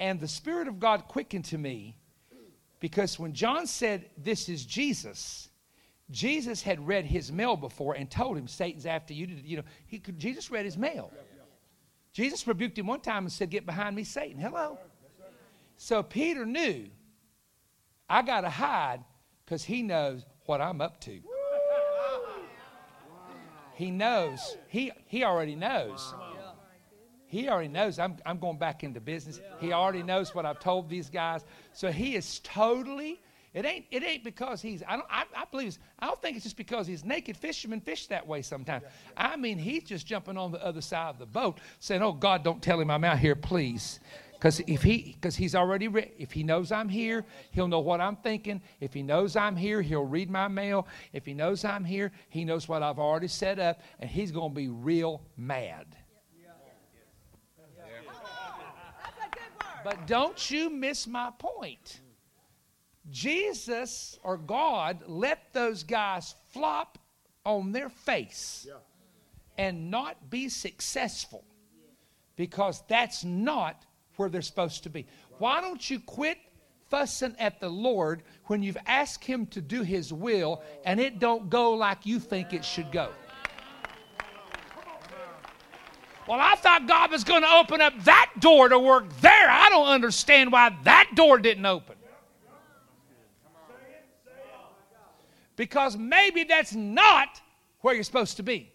And 0.01 0.19
the 0.19 0.29
Spirit 0.29 0.67
of 0.67 0.81
God 0.81 1.07
quickened 1.07 1.45
to 1.47 1.59
me 1.59 1.97
because 2.81 3.19
when 3.19 3.35
John 3.35 3.67
said, 3.67 4.07
This 4.17 4.49
is 4.49 4.65
Jesus, 4.65 5.51
Jesus 6.11 6.63
had 6.63 6.85
read 6.85 7.05
his 7.05 7.31
mail 7.31 7.55
before 7.55 7.95
and 7.95 8.11
told 8.11 8.37
him, 8.37 8.49
Satan's 8.49 8.87
after 8.87 9.13
you. 9.13 9.27
You 9.27 9.59
know, 9.59 9.63
he 9.87 9.99
could, 9.99 10.19
Jesus 10.19 10.51
read 10.51 10.65
his 10.65 10.79
mail. 10.79 11.13
Jesus 12.13 12.45
rebuked 12.47 12.79
him 12.79 12.87
one 12.87 13.01
time 13.01 13.25
and 13.25 13.33
said, 13.33 13.51
Get 13.51 13.67
behind 13.67 13.95
me, 13.95 14.03
Satan. 14.03 14.41
Hello. 14.41 14.79
So 15.77 16.03
Peter 16.03 16.45
knew, 16.45 16.87
I 18.09 18.23
got 18.23 18.41
to 18.41 18.51
hide 18.51 19.05
because 19.45 19.63
he 19.63 19.83
knows 19.83 20.25
what 20.47 20.61
I'm 20.61 20.81
up 20.81 21.01
to. 21.03 21.21
He 23.75 23.91
knows. 23.91 24.57
He, 24.69 24.93
he 25.07 25.25
already 25.25 25.55
knows. 25.55 26.15
He 27.31 27.49
already 27.49 27.69
knows 27.69 28.01
I'm, 28.01 28.17
I'm 28.27 28.39
going 28.39 28.59
back 28.59 28.83
into 28.83 29.01
business. 29.01 29.41
He 29.61 29.73
already 29.73 30.03
knows 30.03 30.35
what 30.35 30.45
I've 30.45 30.59
told 30.59 30.89
these 30.89 31.09
guys. 31.09 31.45
So 31.73 31.91
he 31.93 32.17
is 32.17 32.41
totally. 32.41 33.21
It 33.55 33.65
ain't. 33.65 33.87
It 33.93 34.03
ain't 34.03 34.25
because 34.25 34.61
he's. 34.61 34.83
I 34.87 34.97
don't. 34.97 35.07
I, 35.09 35.25
I 35.37 35.45
believe. 35.51 35.79
I 36.01 36.07
don't 36.07 36.21
think 36.21 36.37
it's 36.37 36.45
just 36.45 36.57
because 36.57 36.89
he's 36.89 37.05
naked. 37.05 37.37
Fishermen 37.37 37.81
fish 37.81 38.09
that 38.09 38.27
way 38.27 38.43
sometimes. 38.43 38.85
I 39.17 39.37
mean, 39.37 39.59
he's 39.59 39.85
just 39.85 40.07
jumping 40.07 40.37
on 40.37 40.51
the 40.51 40.65
other 40.65 40.81
side 40.81 41.11
of 41.11 41.19
the 41.19 41.27
boat, 41.27 41.59
saying, 41.79 42.03
"Oh 42.03 42.13
God, 42.13 42.43
don't 42.43 42.61
tell 42.61 42.81
him 42.81 42.91
I'm 42.91 43.05
out 43.05 43.19
here, 43.19 43.37
please." 43.37 44.01
Because 44.33 44.61
if 44.67 44.83
he, 44.83 45.17
because 45.21 45.37
he's 45.37 45.55
already, 45.55 45.87
re- 45.87 46.13
if 46.17 46.33
he 46.33 46.43
knows 46.43 46.73
I'm 46.73 46.89
here, 46.89 47.27
he'll 47.51 47.69
know 47.69 47.81
what 47.81 48.01
I'm 48.01 48.17
thinking. 48.17 48.63
If 48.81 48.95
he 48.95 49.03
knows 49.03 49.37
I'm 49.37 49.55
here, 49.55 49.83
he'll 49.83 50.07
read 50.07 50.31
my 50.31 50.49
mail. 50.49 50.89
If 51.13 51.27
he 51.27 51.35
knows 51.35 51.63
I'm 51.63 51.85
here, 51.85 52.11
he 52.31 52.45
knows 52.45 52.67
what 52.67 52.83
I've 52.83 52.99
already 52.99 53.29
set 53.29 53.59
up, 53.59 53.83
and 53.99 54.09
he's 54.09 54.33
going 54.33 54.53
to 54.53 54.55
be 54.55 54.69
real 54.69 55.21
mad. 55.37 55.85
But 59.85 60.07
don't 60.07 60.51
you 60.51 60.71
miss 60.71 61.07
my 61.07 61.31
point. 61.39 62.01
Jesus 63.11 64.19
or 64.23 64.37
God 64.37 65.03
let 65.07 65.53
those 65.53 65.83
guys 65.83 66.35
flop 66.51 66.99
on 67.45 67.73
their 67.73 67.89
face 67.89 68.69
and 69.59 69.91
not 69.91 70.31
be 70.31 70.49
successful 70.49 71.45
because 72.37 72.83
that's 72.89 73.25
not 73.25 73.85
where 74.17 74.29
they're 74.29 74.43
supposed 74.43 74.83
to 74.85 74.91
be. 74.91 75.07
Why 75.39 75.61
don't 75.61 75.89
you 75.89 76.01
quit 76.01 76.39
fussing 76.89 77.35
at 77.39 77.61
the 77.61 77.69
Lord 77.69 78.23
when 78.47 78.63
you've 78.63 78.77
asked 78.87 79.25
him 79.25 79.47
to 79.47 79.61
do 79.61 79.83
his 79.83 80.13
will 80.13 80.63
and 80.85 81.01
it 81.01 81.19
don't 81.19 81.49
go 81.49 81.73
like 81.73 82.05
you 82.05 82.19
think 82.19 82.53
it 82.53 82.65
should 82.65 82.93
go? 82.93 83.11
Well, 86.31 86.39
I 86.41 86.55
thought 86.55 86.87
God 86.87 87.11
was 87.11 87.25
going 87.25 87.43
to 87.43 87.51
open 87.55 87.81
up 87.81 87.93
that 88.05 88.31
door 88.39 88.69
to 88.69 88.79
work 88.79 89.13
there. 89.21 89.51
I 89.51 89.69
don't 89.69 89.89
understand 89.89 90.53
why 90.53 90.71
that 90.85 91.11
door 91.17 91.39
didn't 91.39 91.67
open. 91.67 91.97
Because 95.57 95.97
maybe 95.97 96.45
that's 96.45 96.73
not 96.73 97.41
where 97.81 97.97
you're 97.97 98.05
supposed 98.05 98.37
to 98.37 98.45
be. 98.45 98.71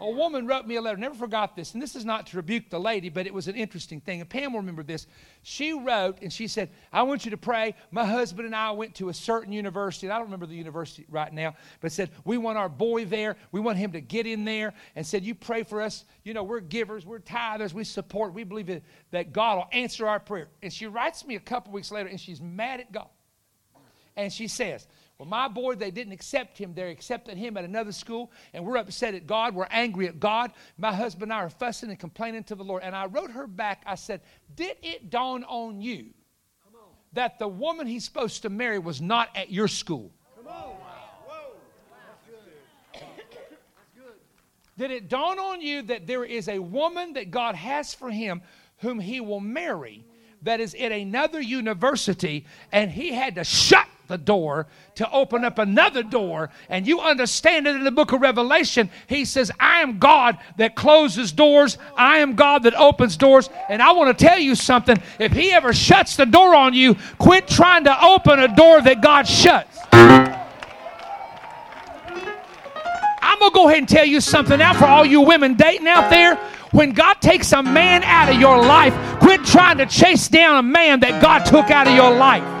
A 0.00 0.10
woman 0.10 0.46
wrote 0.46 0.66
me 0.66 0.76
a 0.76 0.80
letter, 0.80 0.96
never 0.96 1.14
forgot 1.14 1.54
this, 1.54 1.74
and 1.74 1.82
this 1.82 1.94
is 1.94 2.06
not 2.06 2.26
to 2.28 2.38
rebuke 2.38 2.70
the 2.70 2.80
lady, 2.80 3.10
but 3.10 3.26
it 3.26 3.34
was 3.34 3.48
an 3.48 3.54
interesting 3.54 4.00
thing. 4.00 4.22
And 4.22 4.30
Pam 4.30 4.54
will 4.54 4.60
remember 4.60 4.82
this. 4.82 5.06
She 5.42 5.74
wrote 5.74 6.22
and 6.22 6.32
she 6.32 6.48
said, 6.48 6.70
I 6.90 7.02
want 7.02 7.26
you 7.26 7.30
to 7.32 7.36
pray. 7.36 7.74
My 7.90 8.06
husband 8.06 8.46
and 8.46 8.56
I 8.56 8.70
went 8.70 8.94
to 8.94 9.10
a 9.10 9.14
certain 9.14 9.52
university, 9.52 10.06
and 10.06 10.14
I 10.14 10.16
don't 10.16 10.26
remember 10.26 10.46
the 10.46 10.54
university 10.54 11.04
right 11.10 11.30
now, 11.30 11.54
but 11.82 11.92
said, 11.92 12.10
We 12.24 12.38
want 12.38 12.56
our 12.56 12.70
boy 12.70 13.04
there. 13.04 13.36
We 13.52 13.60
want 13.60 13.76
him 13.76 13.92
to 13.92 14.00
get 14.00 14.26
in 14.26 14.46
there. 14.46 14.72
And 14.96 15.06
said, 15.06 15.22
You 15.22 15.34
pray 15.34 15.64
for 15.64 15.82
us. 15.82 16.06
You 16.24 16.32
know, 16.32 16.44
we're 16.44 16.60
givers, 16.60 17.04
we're 17.04 17.18
tithers, 17.18 17.74
we 17.74 17.84
support, 17.84 18.32
we 18.32 18.44
believe 18.44 18.80
that, 19.10 19.32
God 19.32 19.56
will 19.56 19.68
answer 19.72 20.08
our 20.08 20.18
prayer. 20.18 20.48
And 20.62 20.72
she 20.72 20.86
writes 20.86 21.26
me 21.26 21.36
a 21.36 21.40
couple 21.40 21.74
weeks 21.74 21.92
later, 21.92 22.08
and 22.08 22.18
she's 22.18 22.40
mad 22.40 22.80
at 22.80 22.90
God. 22.90 23.08
And 24.16 24.32
she 24.32 24.48
says, 24.48 24.86
Well, 25.20 25.28
my 25.28 25.48
boy, 25.48 25.74
they 25.74 25.90
didn't 25.90 26.14
accept 26.14 26.56
him. 26.56 26.72
They 26.72 26.90
accepted 26.90 27.36
him 27.36 27.58
at 27.58 27.64
another 27.66 27.92
school, 27.92 28.32
and 28.54 28.64
we're 28.64 28.78
upset 28.78 29.14
at 29.14 29.26
God. 29.26 29.54
We're 29.54 29.66
angry 29.70 30.08
at 30.08 30.18
God. 30.18 30.50
My 30.78 30.94
husband 30.94 31.24
and 31.24 31.34
I 31.34 31.44
are 31.44 31.50
fussing 31.50 31.90
and 31.90 31.98
complaining 31.98 32.42
to 32.44 32.54
the 32.54 32.64
Lord. 32.64 32.82
And 32.82 32.96
I 32.96 33.04
wrote 33.04 33.30
her 33.30 33.46
back. 33.46 33.82
I 33.84 33.96
said, 33.96 34.22
Did 34.56 34.78
it 34.80 35.10
dawn 35.10 35.44
on 35.44 35.82
you 35.82 36.06
that 37.12 37.38
the 37.38 37.48
woman 37.48 37.86
he's 37.86 38.02
supposed 38.02 38.40
to 38.42 38.48
marry 38.48 38.78
was 38.78 39.02
not 39.02 39.28
at 39.36 39.50
your 39.50 39.68
school? 39.68 40.10
Did 44.78 44.90
it 44.90 45.10
dawn 45.10 45.38
on 45.38 45.60
you 45.60 45.82
that 45.82 46.06
there 46.06 46.24
is 46.24 46.48
a 46.48 46.60
woman 46.60 47.12
that 47.12 47.30
God 47.30 47.56
has 47.56 47.92
for 47.92 48.10
him 48.10 48.40
whom 48.78 48.98
he 48.98 49.20
will 49.20 49.40
marry 49.40 50.06
that 50.40 50.60
is 50.60 50.74
at 50.76 50.92
another 50.92 51.42
university 51.42 52.46
and 52.72 52.90
he 52.90 53.12
had 53.12 53.34
to 53.34 53.44
shut 53.44 53.86
the 54.10 54.18
door 54.18 54.66
to 54.96 55.10
open 55.10 55.42
up 55.42 55.58
another 55.58 56.02
door. 56.02 56.50
And 56.68 56.86
you 56.86 57.00
understand 57.00 57.66
it 57.66 57.74
in 57.74 57.84
the 57.84 57.90
book 57.90 58.12
of 58.12 58.20
Revelation. 58.20 58.90
He 59.06 59.24
says, 59.24 59.50
I 59.58 59.80
am 59.80 59.98
God 59.98 60.36
that 60.58 60.76
closes 60.76 61.32
doors, 61.32 61.78
I 61.96 62.18
am 62.18 62.34
God 62.34 62.64
that 62.64 62.74
opens 62.74 63.16
doors. 63.16 63.48
And 63.70 63.80
I 63.80 63.92
want 63.92 64.16
to 64.16 64.24
tell 64.24 64.38
you 64.38 64.54
something 64.54 65.00
if 65.18 65.32
he 65.32 65.52
ever 65.52 65.72
shuts 65.72 66.16
the 66.16 66.26
door 66.26 66.54
on 66.54 66.74
you, 66.74 66.96
quit 67.16 67.48
trying 67.48 67.84
to 67.84 68.04
open 68.04 68.38
a 68.38 68.54
door 68.54 68.82
that 68.82 69.00
God 69.00 69.26
shuts. 69.26 69.78
I'm 73.22 73.38
going 73.38 73.50
to 73.50 73.54
go 73.54 73.68
ahead 73.68 73.78
and 73.78 73.88
tell 73.88 74.04
you 74.04 74.20
something 74.20 74.58
now 74.58 74.74
for 74.74 74.84
all 74.84 75.06
you 75.06 75.22
women 75.22 75.54
dating 75.54 75.86
out 75.86 76.10
there. 76.10 76.36
When 76.72 76.92
God 76.92 77.14
takes 77.20 77.52
a 77.52 77.62
man 77.62 78.02
out 78.04 78.28
of 78.28 78.38
your 78.38 78.58
life, 78.58 78.94
quit 79.18 79.44
trying 79.44 79.78
to 79.78 79.86
chase 79.86 80.28
down 80.28 80.58
a 80.58 80.62
man 80.62 81.00
that 81.00 81.22
God 81.22 81.44
took 81.44 81.70
out 81.70 81.86
of 81.88 81.94
your 81.94 82.14
life. 82.14 82.59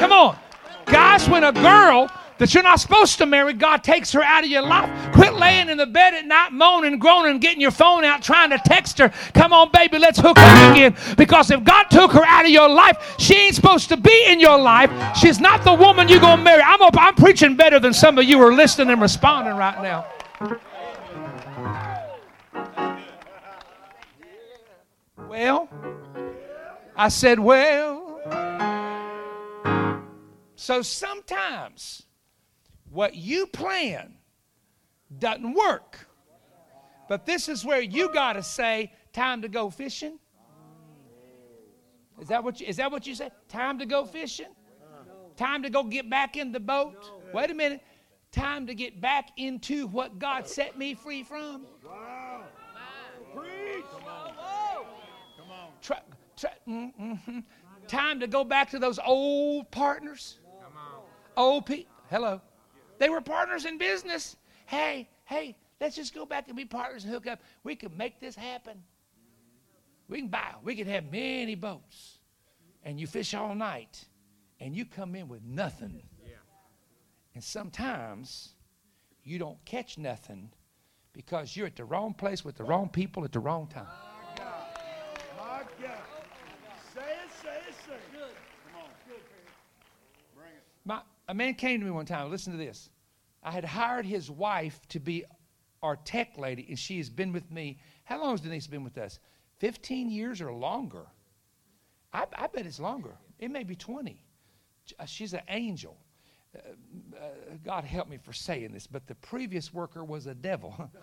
Come 0.00 0.12
on. 0.12 0.38
Guys, 0.86 1.28
when 1.28 1.44
a 1.44 1.52
girl 1.52 2.10
that 2.38 2.52
you're 2.52 2.62
not 2.62 2.80
supposed 2.80 3.18
to 3.18 3.26
marry, 3.26 3.52
God 3.52 3.84
takes 3.84 4.12
her 4.12 4.22
out 4.22 4.44
of 4.44 4.50
your 4.50 4.62
life. 4.62 4.90
Quit 5.12 5.34
laying 5.34 5.68
in 5.68 5.78
the 5.78 5.86
bed 5.86 6.14
at 6.14 6.26
night, 6.26 6.52
moaning, 6.52 6.98
groaning, 6.98 7.38
getting 7.38 7.60
your 7.60 7.70
phone 7.70 8.04
out, 8.04 8.22
trying 8.22 8.50
to 8.50 8.58
text 8.58 8.98
her. 8.98 9.12
Come 9.34 9.52
on, 9.52 9.70
baby, 9.72 9.98
let's 9.98 10.18
hook 10.18 10.36
up 10.36 10.72
again. 10.72 10.96
Because 11.16 11.50
if 11.50 11.62
God 11.62 11.84
took 11.84 12.12
her 12.12 12.24
out 12.24 12.44
of 12.44 12.50
your 12.50 12.68
life, 12.68 13.14
she 13.18 13.34
ain't 13.34 13.54
supposed 13.54 13.88
to 13.90 13.96
be 13.96 14.24
in 14.26 14.40
your 14.40 14.58
life. 14.58 14.90
She's 15.16 15.40
not 15.40 15.62
the 15.64 15.74
woman 15.74 16.08
you're 16.08 16.20
going 16.20 16.38
to 16.38 16.44
marry. 16.44 16.62
I'm, 16.62 16.80
I'm 16.82 17.14
preaching 17.14 17.56
better 17.56 17.78
than 17.78 17.92
some 17.92 18.18
of 18.18 18.24
you 18.24 18.42
are 18.42 18.52
listening 18.52 18.90
and 18.90 19.00
responding 19.00 19.54
right 19.54 19.80
now. 19.82 20.06
Well, 25.28 25.68
I 26.96 27.08
said, 27.08 27.40
well, 27.40 28.03
so 30.56 30.82
sometimes 30.82 32.02
what 32.90 33.14
you 33.14 33.46
plan 33.46 34.14
doesn't 35.18 35.54
work. 35.54 36.08
But 37.08 37.26
this 37.26 37.48
is 37.48 37.64
where 37.64 37.80
you 37.80 38.12
got 38.12 38.34
to 38.34 38.42
say, 38.42 38.92
time 39.12 39.42
to 39.42 39.48
go 39.48 39.70
fishing. 39.70 40.18
Is 42.20 42.28
that 42.28 42.42
what 42.44 42.60
you, 42.60 42.66
is 42.66 42.76
that 42.76 42.90
what 42.90 43.06
you 43.06 43.14
say? 43.14 43.30
Time 43.48 43.78
to 43.78 43.86
go 43.86 44.04
fishing? 44.04 44.54
Time 45.36 45.62
to 45.64 45.70
go 45.70 45.82
get 45.82 46.08
back 46.08 46.36
in 46.36 46.52
the 46.52 46.60
boat? 46.60 47.10
Wait 47.32 47.50
a 47.50 47.54
minute. 47.54 47.82
Time 48.30 48.66
to 48.66 48.74
get 48.74 49.00
back 49.00 49.30
into 49.36 49.86
what 49.88 50.18
God 50.18 50.46
set 50.46 50.78
me 50.78 50.94
free 50.94 51.22
from? 51.22 51.66
Preach. 53.34 53.84
Come 53.92 55.50
on. 55.50 57.44
Time 57.88 58.20
to 58.20 58.26
go 58.26 58.44
back 58.44 58.70
to 58.70 58.78
those 58.78 58.98
old 59.04 59.70
partners? 59.70 60.38
Old 61.36 61.66
people. 61.66 61.92
Hello. 62.10 62.40
They 62.98 63.08
were 63.08 63.20
partners 63.20 63.64
in 63.64 63.78
business. 63.78 64.36
Hey, 64.66 65.08
hey, 65.24 65.56
let's 65.80 65.96
just 65.96 66.14
go 66.14 66.24
back 66.24 66.48
and 66.48 66.56
be 66.56 66.64
partners 66.64 67.04
and 67.04 67.12
hook 67.12 67.26
up. 67.26 67.40
We 67.64 67.74
can 67.74 67.96
make 67.96 68.20
this 68.20 68.36
happen. 68.36 68.82
We 70.08 70.18
can 70.18 70.28
buy, 70.28 70.54
we 70.62 70.74
can 70.74 70.86
have 70.86 71.10
many 71.10 71.54
boats. 71.54 72.18
And 72.84 73.00
you 73.00 73.06
fish 73.06 73.34
all 73.34 73.54
night. 73.54 74.04
And 74.60 74.76
you 74.76 74.84
come 74.84 75.14
in 75.14 75.28
with 75.28 75.42
nothing. 75.42 76.02
And 77.34 77.42
sometimes 77.42 78.54
you 79.24 79.38
don't 79.38 79.62
catch 79.64 79.98
nothing 79.98 80.50
because 81.12 81.56
you're 81.56 81.66
at 81.66 81.76
the 81.76 81.84
wrong 81.84 82.14
place 82.14 82.44
with 82.44 82.56
the 82.56 82.64
wrong 82.64 82.88
people 82.88 83.24
at 83.24 83.32
the 83.32 83.40
wrong 83.40 83.66
time. 83.66 83.86
My 85.36 85.62
God. 85.80 85.98
Say 86.94 87.00
it, 87.00 87.30
say 87.42 87.48
it, 87.68 87.74
say 87.86 87.94
it. 87.94 88.36
Come 88.70 88.82
on. 88.82 88.90
Bring 90.36 90.48
it. 90.48 90.62
My, 90.84 91.00
a 91.28 91.34
man 91.34 91.54
came 91.54 91.80
to 91.80 91.86
me 91.86 91.92
one 91.92 92.06
time. 92.06 92.30
Listen 92.30 92.52
to 92.52 92.58
this. 92.58 92.90
I 93.42 93.50
had 93.50 93.64
hired 93.64 94.06
his 94.06 94.30
wife 94.30 94.80
to 94.88 95.00
be 95.00 95.24
our 95.82 95.96
tech 95.96 96.38
lady, 96.38 96.66
and 96.68 96.78
she 96.78 96.96
has 96.98 97.10
been 97.10 97.32
with 97.32 97.50
me. 97.50 97.78
How 98.04 98.20
long 98.20 98.30
has 98.32 98.40
Denise 98.40 98.66
been 98.66 98.84
with 98.84 98.96
us? 98.98 99.18
15 99.58 100.10
years 100.10 100.40
or 100.40 100.52
longer. 100.52 101.06
I, 102.12 102.24
I 102.36 102.46
bet 102.46 102.66
it's 102.66 102.80
longer. 102.80 103.16
It 103.38 103.50
may 103.50 103.64
be 103.64 103.76
20. 103.76 104.22
Uh, 104.98 105.04
She's 105.04 105.34
an 105.34 105.42
angel. 105.48 105.96
Uh, 106.54 106.60
uh, 107.16 107.28
God 107.64 107.84
help 107.84 108.08
me 108.08 108.16
for 108.16 108.32
saying 108.32 108.72
this, 108.72 108.86
but 108.86 109.06
the 109.06 109.14
previous 109.16 109.74
worker 109.74 110.04
was 110.04 110.26
a 110.26 110.34
devil. 110.34 110.74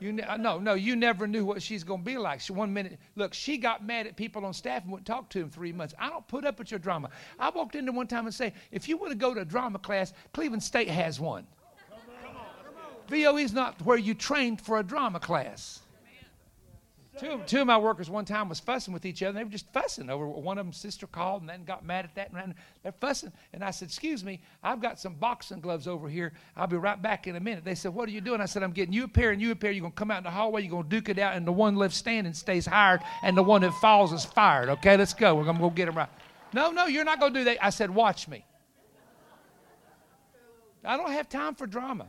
You 0.00 0.12
ne- 0.14 0.22
uh, 0.22 0.38
no, 0.38 0.58
no, 0.58 0.74
you 0.74 0.96
never 0.96 1.26
knew 1.26 1.44
what 1.44 1.62
she's 1.62 1.84
going 1.84 2.00
to 2.00 2.04
be 2.04 2.16
like. 2.16 2.40
She, 2.40 2.52
one 2.52 2.72
minute, 2.72 2.98
look, 3.16 3.34
she 3.34 3.58
got 3.58 3.84
mad 3.84 4.06
at 4.06 4.16
people 4.16 4.46
on 4.46 4.54
staff 4.54 4.82
and 4.82 4.90
wouldn't 4.90 5.06
talk 5.06 5.28
to 5.30 5.40
them 5.40 5.50
three 5.50 5.72
months. 5.72 5.94
I 5.98 6.08
don't 6.08 6.26
put 6.26 6.46
up 6.46 6.58
with 6.58 6.70
your 6.70 6.80
drama. 6.80 7.10
I 7.38 7.50
walked 7.50 7.74
in 7.74 7.84
there 7.84 7.92
one 7.92 8.06
time 8.06 8.24
and 8.24 8.34
say, 8.34 8.54
if 8.72 8.88
you 8.88 8.96
want 8.96 9.12
to 9.12 9.18
go 9.18 9.34
to 9.34 9.42
a 9.42 9.44
drama 9.44 9.78
class, 9.78 10.14
Cleveland 10.32 10.62
State 10.62 10.88
has 10.88 11.20
one. 11.20 11.46
Come 12.22 12.36
on, 12.36 12.42
VOE 13.08 13.36
is 13.36 13.52
not 13.52 13.80
where 13.82 13.98
you 13.98 14.14
trained 14.14 14.60
for 14.60 14.78
a 14.78 14.82
drama 14.82 15.20
class. 15.20 15.80
Two, 17.20 17.38
two 17.46 17.60
of 17.60 17.66
my 17.66 17.76
workers 17.76 18.08
one 18.08 18.24
time 18.24 18.48
was 18.48 18.60
fussing 18.60 18.94
with 18.94 19.04
each 19.04 19.22
other. 19.22 19.36
They 19.36 19.44
were 19.44 19.50
just 19.50 19.70
fussing 19.74 20.08
over 20.08 20.26
one 20.26 20.56
of 20.56 20.64
them. 20.64 20.72
sister 20.72 21.06
called 21.06 21.42
and 21.42 21.50
then 21.50 21.64
got 21.64 21.84
mad 21.84 22.06
at 22.06 22.14
that. 22.14 22.32
And 22.32 22.54
they're 22.82 22.92
fussing. 22.92 23.30
And 23.52 23.62
I 23.62 23.72
said, 23.72 23.88
Excuse 23.88 24.24
me, 24.24 24.40
I've 24.62 24.80
got 24.80 24.98
some 24.98 25.14
boxing 25.14 25.60
gloves 25.60 25.86
over 25.86 26.08
here. 26.08 26.32
I'll 26.56 26.66
be 26.66 26.76
right 26.76 27.00
back 27.00 27.26
in 27.26 27.36
a 27.36 27.40
minute. 27.40 27.62
They 27.62 27.74
said, 27.74 27.92
What 27.92 28.08
are 28.08 28.12
you 28.12 28.22
doing? 28.22 28.40
I 28.40 28.46
said, 28.46 28.62
I'm 28.62 28.72
getting 28.72 28.94
you 28.94 29.04
a 29.04 29.08
pair 29.08 29.32
and 29.32 29.42
you 29.42 29.50
a 29.50 29.54
pair. 29.54 29.70
You're 29.70 29.90
to 29.90 29.94
come 29.94 30.10
out 30.10 30.18
in 30.18 30.24
the 30.24 30.30
hallway. 30.30 30.62
You're 30.62 30.82
to 30.82 30.88
duke 30.88 31.10
it 31.10 31.18
out. 31.18 31.36
And 31.36 31.46
the 31.46 31.52
one 31.52 31.76
left 31.76 31.94
standing 31.94 32.32
stays 32.32 32.64
hired. 32.64 33.02
And 33.22 33.36
the 33.36 33.42
one 33.42 33.60
that 33.60 33.74
falls 33.74 34.14
is 34.14 34.24
fired. 34.24 34.70
Okay, 34.70 34.96
let's 34.96 35.12
go. 35.12 35.34
We're 35.34 35.44
to 35.44 35.62
go 35.62 35.68
get 35.68 35.88
him 35.88 35.96
right. 35.96 36.08
No, 36.54 36.70
no, 36.70 36.86
you're 36.86 37.04
not 37.04 37.20
to 37.20 37.30
do 37.30 37.44
that. 37.44 37.62
I 37.62 37.68
said, 37.68 37.90
Watch 37.90 38.28
me. 38.28 38.46
I 40.82 40.96
don't 40.96 41.12
have 41.12 41.28
time 41.28 41.54
for 41.54 41.66
drama. 41.66 42.06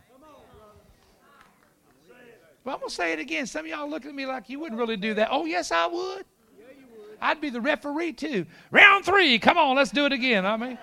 But 2.64 2.74
I'm 2.74 2.80
going 2.80 2.90
to 2.90 2.96
say 2.96 3.14
it 3.14 3.20
again. 3.20 3.48
Some 3.48 3.66
of 3.66 3.72
y'all 3.72 3.90
look 3.90 4.06
at 4.06 4.14
me 4.14 4.26
like 4.26 4.50
you 4.50 4.60
wouldn't 4.60 4.80
really 4.80 4.98
do 4.98 5.14
that. 5.16 5.30
Oh, 5.32 5.46
yes, 5.46 5.72
I 5.72 5.88
would. 5.88 6.26
Yeah, 6.58 6.66
you 6.78 6.86
would. 6.96 7.18
I'd 7.20 7.42
be 7.42 7.50
the 7.50 7.62
referee 7.62 8.14
too. 8.14 8.46
Round 8.70 9.04
three. 9.04 9.40
Come 9.40 9.58
on, 9.58 9.76
let's 9.76 9.92
do 9.92 10.06
it 10.06 10.12
again. 10.12 10.46
I 10.46 10.58
mean, 10.58 10.78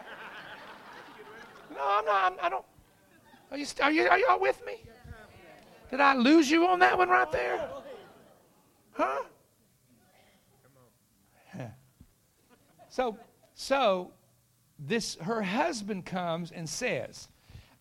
no, 1.72 1.80
I'm 1.80 2.04
not. 2.04 2.32
I'm, 2.32 2.38
I 2.42 2.48
don't. 2.48 2.64
Are 3.50 3.56
you, 3.56 3.66
are 3.80 3.92
you? 3.92 4.08
Are 4.08 4.18
y'all 4.18 4.40
with 4.40 4.60
me? 4.66 4.82
Did 5.90 6.00
I 6.00 6.14
lose 6.14 6.50
you 6.50 6.66
on 6.66 6.80
that 6.80 6.98
one 6.98 7.08
right 7.08 7.30
there? 7.32 7.68
Huh? 8.92 9.22
Huh. 11.56 11.62
So, 12.90 13.16
so 13.54 14.10
this 14.76 15.16
her 15.20 15.40
husband 15.40 16.04
comes 16.04 16.50
and 16.50 16.68
says, 16.68 17.28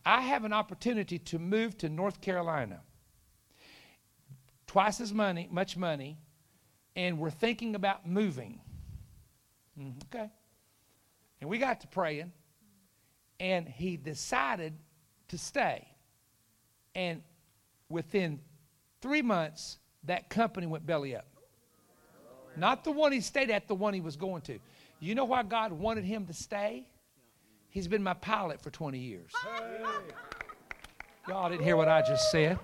"I 0.06 0.22
have 0.22 0.43
an 0.43 0.54
opportunity 0.54 1.18
to 1.18 1.39
move 1.39 1.76
to 1.80 1.89
North 1.89 2.22
Carolina." 2.22 2.82
Twice 4.68 5.01
as 5.01 5.13
money, 5.13 5.47
much 5.51 5.78
money, 5.78 6.18
and 6.95 7.20
we're 7.20 7.32
thinking 7.32 7.76
about 7.76 8.07
moving. 8.07 8.59
Mm, 9.80 9.93
okay. 10.05 10.30
And 11.41 11.49
we 11.49 11.57
got 11.57 11.82
to 11.82 11.88
praying, 11.88 12.32
and 13.39 13.68
he 13.68 13.97
decided 13.97 14.74
to 15.30 15.38
stay. 15.38 15.88
And 16.95 17.22
within 17.89 18.39
three 19.01 19.22
months, 19.22 19.78
that 20.03 20.30
company 20.30 20.68
went 20.68 20.86
belly 20.86 21.15
up. 21.15 21.28
Not 22.55 22.84
the 22.84 22.91
one 22.91 23.11
he 23.11 23.22
stayed 23.22 23.51
at, 23.51 23.68
the 23.68 23.76
one 23.76 23.93
he 23.93 24.01
was 24.01 24.15
going 24.15 24.41
to. 24.43 24.59
You 24.99 25.13
know 25.13 25.26
why 25.26 25.43
God 25.43 25.72
wanted 25.72 26.03
him 26.03 26.26
to 26.26 26.34
stay? 26.34 26.88
He's 27.70 27.88
been 27.88 28.01
my 28.01 28.15
pilot 28.15 28.61
for 28.61 28.72
20 28.72 28.97
years. 28.97 29.32
Y'all 31.28 31.49
didn't 31.49 31.63
hear 31.63 31.78
what 31.78 31.88
I 31.88 32.01
just 32.01 32.32
said. 32.32 32.57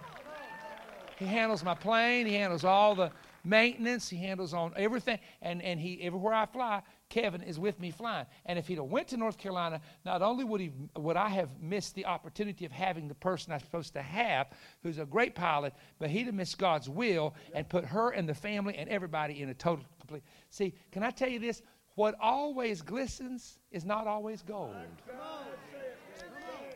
He 1.23 1.29
handles 1.29 1.63
my 1.63 1.75
plane. 1.75 2.25
He 2.25 2.35
handles 2.35 2.63
all 2.63 2.95
the 2.95 3.11
maintenance. 3.43 4.09
He 4.09 4.17
handles 4.17 4.53
on 4.53 4.73
everything. 4.75 5.19
And, 5.41 5.61
and 5.61 5.79
he 5.79 6.01
everywhere 6.01 6.33
I 6.33 6.45
fly, 6.45 6.81
Kevin 7.09 7.41
is 7.41 7.59
with 7.59 7.79
me 7.79 7.91
flying. 7.91 8.25
And 8.45 8.57
if 8.59 8.67
he'd 8.67 8.77
have 8.77 8.85
went 8.85 9.07
to 9.09 9.17
North 9.17 9.37
Carolina, 9.37 9.81
not 10.05 10.21
only 10.21 10.43
would 10.43 10.61
he 10.61 10.71
would 10.97 11.17
I 11.17 11.29
have 11.29 11.61
missed 11.61 11.95
the 11.95 12.05
opportunity 12.05 12.65
of 12.65 12.71
having 12.71 13.07
the 13.07 13.15
person 13.15 13.53
I'm 13.53 13.59
supposed 13.59 13.93
to 13.93 14.01
have, 14.01 14.47
who's 14.81 14.99
a 14.99 15.05
great 15.05 15.35
pilot, 15.35 15.73
but 15.99 16.09
he'd 16.09 16.25
have 16.25 16.35
missed 16.35 16.57
God's 16.57 16.89
will 16.89 17.35
and 17.53 17.67
put 17.67 17.85
her 17.85 18.11
and 18.11 18.27
the 18.27 18.33
family 18.33 18.75
and 18.75 18.89
everybody 18.89 19.41
in 19.41 19.49
a 19.49 19.53
total 19.53 19.85
complete. 19.99 20.23
See, 20.49 20.73
can 20.91 21.03
I 21.03 21.11
tell 21.11 21.29
you 21.29 21.39
this? 21.39 21.61
what 21.95 22.15
always 22.19 22.81
glistens 22.81 23.59
is 23.71 23.85
not 23.85 24.07
always 24.07 24.41
gold. 24.41 24.75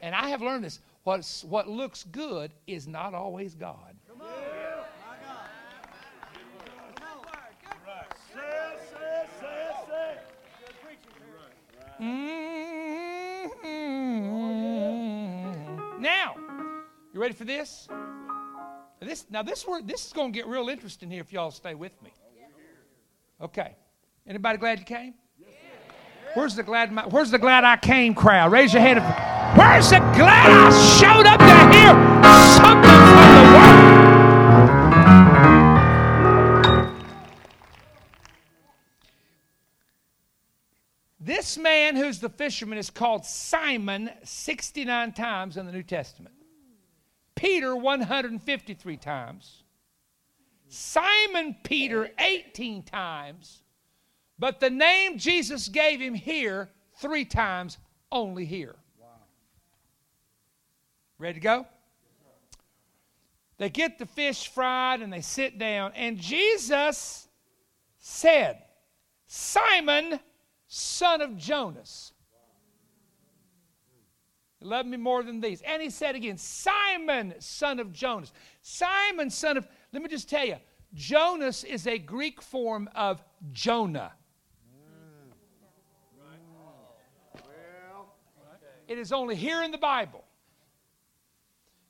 And 0.02 0.14
I 0.14 0.30
have 0.30 0.42
learned 0.42 0.64
this. 0.64 0.80
What's, 1.04 1.44
what 1.44 1.68
looks 1.68 2.04
good 2.04 2.52
is 2.68 2.88
not 2.88 3.14
always 3.14 3.56
God. 3.56 3.96
Say 8.34 8.44
it, 8.44 8.80
say 8.92 9.22
it, 9.24 9.30
say 9.40 9.70
it, 9.70 9.76
say 9.88 10.18
Mhm. 12.00 13.48
Now, 16.00 16.36
you 17.14 17.20
ready 17.20 17.34
for 17.34 17.44
this? 17.44 17.88
This 19.00 19.26
now 19.30 19.44
this 19.44 19.66
word 19.68 19.88
this 19.88 20.06
is 20.06 20.14
going 20.14 20.34
to 20.34 20.38
get 20.38 20.48
real 20.48 20.70
interesting 20.70 21.10
here 21.10 21.22
if 21.22 21.32
y'all 21.32 21.52
stay 21.52 21.76
with 21.76 22.02
me. 22.02 22.12
Okay. 23.42 23.76
Anybody 24.28 24.58
glad 24.58 24.80
you 24.80 24.86
came? 24.86 25.14
Where's 26.34 26.56
the 26.56 26.64
glad 26.64 26.92
my, 26.92 27.04
Where's 27.08 27.32
the 27.32 27.40
glad 27.40 27.64
I 27.64 27.78
came 27.78 28.14
crowd? 28.14 28.52
Raise 28.52 28.74
your 28.74 28.82
hand. 28.82 29.00
If, 29.00 29.06
where's 29.58 29.90
the 29.90 30.00
glad 30.00 30.50
I 30.52 30.70
showed 31.00 31.26
up 31.26 31.40
to 31.40 31.57
man 41.68 41.98
who's 41.98 42.20
the 42.20 42.30
fisherman 42.30 42.78
is 42.78 42.90
called 42.90 43.26
Simon 43.26 44.10
69 44.24 45.12
times 45.12 45.58
in 45.58 45.66
the 45.66 45.72
New 45.74 45.84
Testament. 45.84 46.34
Peter 47.36 47.76
153 47.76 48.96
times. 48.98 49.64
Simon 50.70 51.58
Peter 51.64 52.10
18 52.20 52.84
times. 52.84 53.64
But 54.40 54.62
the 54.62 54.70
name 54.70 55.18
Jesus 55.18 55.68
gave 55.68 56.00
him 56.00 56.14
here 56.14 56.70
three 57.02 57.26
times 57.26 57.78
only 58.14 58.46
here. 58.46 58.76
Ready 61.20 61.34
to 61.34 61.40
go? 61.40 61.68
They 63.58 63.70
get 63.70 64.00
the 64.00 64.06
fish 64.06 64.48
fried 64.48 65.02
and 65.02 65.12
they 65.12 65.22
sit 65.22 65.58
down, 65.58 65.92
and 65.96 66.18
Jesus 66.18 67.28
said, 67.98 68.62
Simon, 69.26 70.20
son 70.68 71.22
of 71.22 71.38
Jonas. 71.38 72.14
You 74.60 74.68
love 74.68 74.86
me 74.86 74.98
more 74.98 75.24
than 75.24 75.40
these. 75.40 75.62
And 75.62 75.82
he 75.82 75.90
said 75.90 76.16
again, 76.16 76.38
Simon, 76.38 77.36
son 77.40 77.80
of 77.80 77.94
Jonas. 77.94 78.32
Simon, 78.62 79.30
son 79.30 79.58
of, 79.58 79.68
let 79.94 80.02
me 80.02 80.10
just 80.10 80.30
tell 80.30 80.46
you, 80.46 80.58
Jonas 80.94 81.64
is 81.64 81.86
a 81.86 81.98
Greek 81.98 82.42
form 82.42 82.90
of 82.96 83.24
Jonah. 83.52 84.14
It 88.88 88.98
is 88.98 89.12
only 89.12 89.36
here 89.36 89.64
in 89.64 89.72
the 89.72 89.78
Bible. 89.78 90.24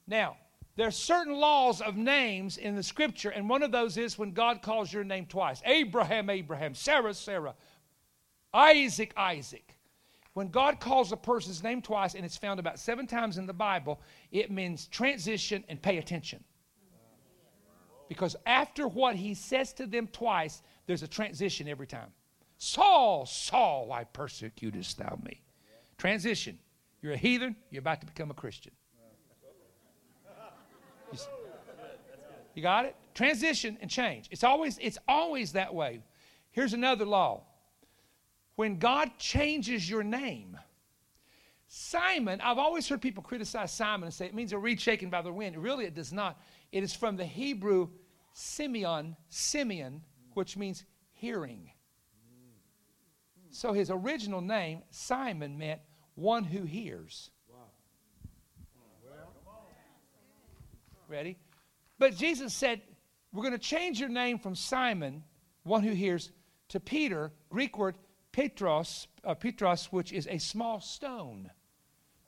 Now, 0.08 0.38
there 0.76 0.88
are 0.88 0.92
certain 0.92 1.34
laws 1.34 1.80
of 1.82 1.96
names 1.96 2.58
in 2.58 2.76
the 2.76 2.84
scripture, 2.84 3.30
and 3.30 3.50
one 3.50 3.62
of 3.62 3.72
those 3.72 3.98
is 3.98 4.18
when 4.18 4.32
God 4.32 4.62
calls 4.62 4.92
your 4.92 5.04
name 5.04 5.26
twice 5.26 5.62
Abraham, 5.66 6.30
Abraham, 6.30 6.74
Sarah, 6.74 7.14
Sarah, 7.14 7.56
Isaac, 8.54 9.14
Isaac. 9.18 9.76
When 10.34 10.50
God 10.50 10.80
calls 10.80 11.12
a 11.12 11.18
person's 11.18 11.64
name 11.64 11.82
twice, 11.82 12.14
and 12.14 12.24
it's 12.24 12.38
found 12.38 12.60
about 12.60 12.80
seven 12.80 13.08
times 13.08 13.38
in 13.38 13.48
the 13.48 13.54
Bible, 13.54 14.00
it 14.32 14.52
means 14.52 14.88
transition 14.88 15.64
and 15.68 15.82
pay 15.82 15.98
attention. 15.98 16.44
Because 18.08 18.36
after 18.46 18.88
what 18.88 19.16
he 19.16 19.34
says 19.34 19.74
to 19.74 19.88
them 19.88 20.08
twice, 20.08 20.62
there's 20.86 21.04
a 21.04 21.08
transition 21.08 21.68
every 21.68 21.88
time. 21.88 22.10
Saul, 22.58 23.26
Saul, 23.26 23.88
why 23.88 24.04
persecutest 24.06 24.98
thou 24.98 25.20
me? 25.24 25.42
Transition. 25.98 26.60
You're 27.02 27.14
a 27.14 27.18
heathen, 27.18 27.56
you're 27.70 27.82
about 27.82 28.02
to 28.02 28.08
become 28.08 28.32
a 28.32 28.36
Christian. 28.36 28.74
You 32.54 32.64
got 32.64 32.86
it? 32.86 32.96
Transition 33.14 33.78
and 33.82 33.90
change. 33.90 34.28
It's 34.32 34.44
always, 34.44 34.78
it's 34.80 34.98
always 35.08 35.52
that 35.54 35.74
way. 35.74 36.02
Here's 36.52 36.74
another 36.74 37.06
law. 37.06 37.44
When 38.58 38.80
God 38.80 39.12
changes 39.20 39.88
your 39.88 40.04
name, 40.04 40.58
Simon, 41.68 42.42
I've 42.42 42.58
always 42.58 42.90
heard 42.90 43.04
people 43.04 43.22
criticize 43.22 43.72
Simon 43.72 44.06
and 44.06 44.14
say 44.14 44.26
it 44.26 44.34
means 44.34 44.52
a 44.52 44.58
reed 44.58 44.82
shaken 44.82 45.12
by 45.12 45.22
the 45.22 45.32
wind. 45.32 45.56
Really, 45.58 45.86
it 45.86 45.94
does 45.94 46.12
not. 46.12 46.42
It 46.72 46.82
is 46.82 46.92
from 46.92 47.18
the 47.18 47.26
Hebrew 47.26 47.90
Simeon, 48.34 49.16
Simeon, 49.30 50.02
which 50.34 50.58
means 50.58 50.86
hearing. 51.14 51.70
So 53.52 53.74
his 53.74 53.92
original 53.92 54.42
name, 54.42 54.82
Simon, 54.90 55.60
meant 55.60 55.82
one 56.16 56.44
who 56.44 56.64
hears. 56.64 57.30
Ready? 61.08 61.38
But 62.00 62.16
Jesus 62.16 62.56
said, 62.56 62.82
We're 63.32 63.44
going 63.44 63.54
to 63.54 63.60
change 63.60 64.00
your 64.00 64.10
name 64.10 64.40
from 64.40 64.56
Simon, 64.56 65.24
one 65.62 65.84
who 65.84 65.92
hears, 65.92 66.32
to 66.70 66.80
Peter, 66.80 67.32
Greek 67.50 67.78
word 67.78 67.94
Petros, 68.38 69.08
uh, 69.24 69.34
Petros, 69.34 69.86
which 69.86 70.14
is 70.14 70.28
a 70.28 70.38
small 70.38 70.80
stone. 70.80 71.50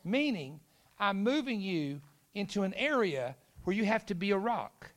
Meaning, 0.03 0.60
I'm 0.97 1.22
moving 1.22 1.62
you 1.62 2.01
into 2.34 2.64
an 2.64 2.74
area 2.74 3.36
where 3.64 3.76
you 3.76 3.86
have 3.86 4.07
to 4.07 4.16
be 4.16 4.32
a 4.32 4.38
rock. 4.38 4.89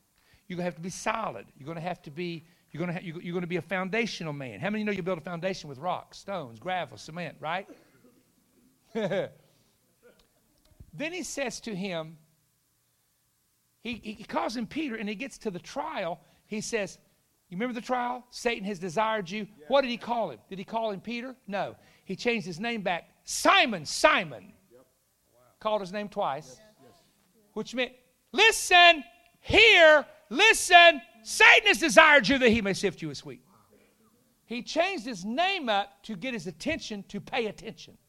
You're 0.47 0.57
going 0.57 0.63
to 0.63 0.71
have 0.71 0.75
to 0.75 0.81
be 0.81 0.89
solid. 0.89 1.45
You're 1.55 1.67
going 1.67 1.77
to 1.77 1.83
have 1.83 2.01
to 2.01 2.09
be. 2.09 2.45
You're 2.71 2.83
going 2.83 2.97
to, 2.97 3.05
you're 3.05 3.31
going 3.31 3.41
to 3.41 3.47
be 3.47 3.57
a 3.57 3.61
foundational 3.61 4.33
man. 4.33 4.59
How 4.59 4.71
many 4.71 4.79
you 4.79 4.85
know 4.85 4.91
you 4.91 5.03
build 5.03 5.19
a 5.19 5.21
foundation 5.21 5.69
with 5.69 5.77
rocks, 5.77 6.17
stones, 6.17 6.59
gravel, 6.59 6.97
cement, 6.97 7.37
right? 7.39 7.67
then 8.95 9.29
he 10.97 11.21
says 11.21 11.59
to 11.59 11.75
him, 11.75 12.17
he, 13.83 14.01
he 14.03 14.23
calls 14.23 14.57
him 14.57 14.65
Peter, 14.65 14.95
and 14.95 15.07
he 15.07 15.13
gets 15.13 15.37
to 15.39 15.51
the 15.51 15.59
trial. 15.59 16.21
He 16.47 16.59
says, 16.61 16.97
You 17.53 17.57
remember 17.57 17.79
the 17.79 17.85
trial? 17.85 18.25
Satan 18.31 18.65
has 18.65 18.79
desired 18.79 19.29
you. 19.29 19.45
What 19.67 19.81
did 19.81 19.91
he 19.91 19.97
call 19.97 20.31
him? 20.31 20.39
Did 20.49 20.57
he 20.57 20.65
call 20.65 20.89
him 20.89 20.99
Peter? 20.99 21.35
No. 21.45 21.75
He 22.03 22.15
changed 22.15 22.47
his 22.47 22.59
name 22.59 22.81
back 22.81 23.11
Simon, 23.25 23.85
Simon. 23.85 24.53
Called 25.59 25.81
his 25.81 25.93
name 25.93 26.09
twice, 26.09 26.57
which 27.53 27.75
meant, 27.75 27.91
Listen, 28.31 29.03
hear, 29.39 30.03
listen. 30.31 30.99
Satan 31.21 31.67
has 31.67 31.77
desired 31.77 32.27
you 32.27 32.39
that 32.39 32.49
he 32.49 32.59
may 32.59 32.73
sift 32.73 33.03
you 33.03 33.11
as 33.11 33.23
wheat. 33.23 33.43
He 34.45 34.63
changed 34.63 35.05
his 35.05 35.23
name 35.23 35.69
up 35.69 36.01
to 36.05 36.15
get 36.15 36.33
his 36.33 36.47
attention 36.47 37.03
to 37.09 37.21
pay 37.21 37.45
attention. 37.45 37.99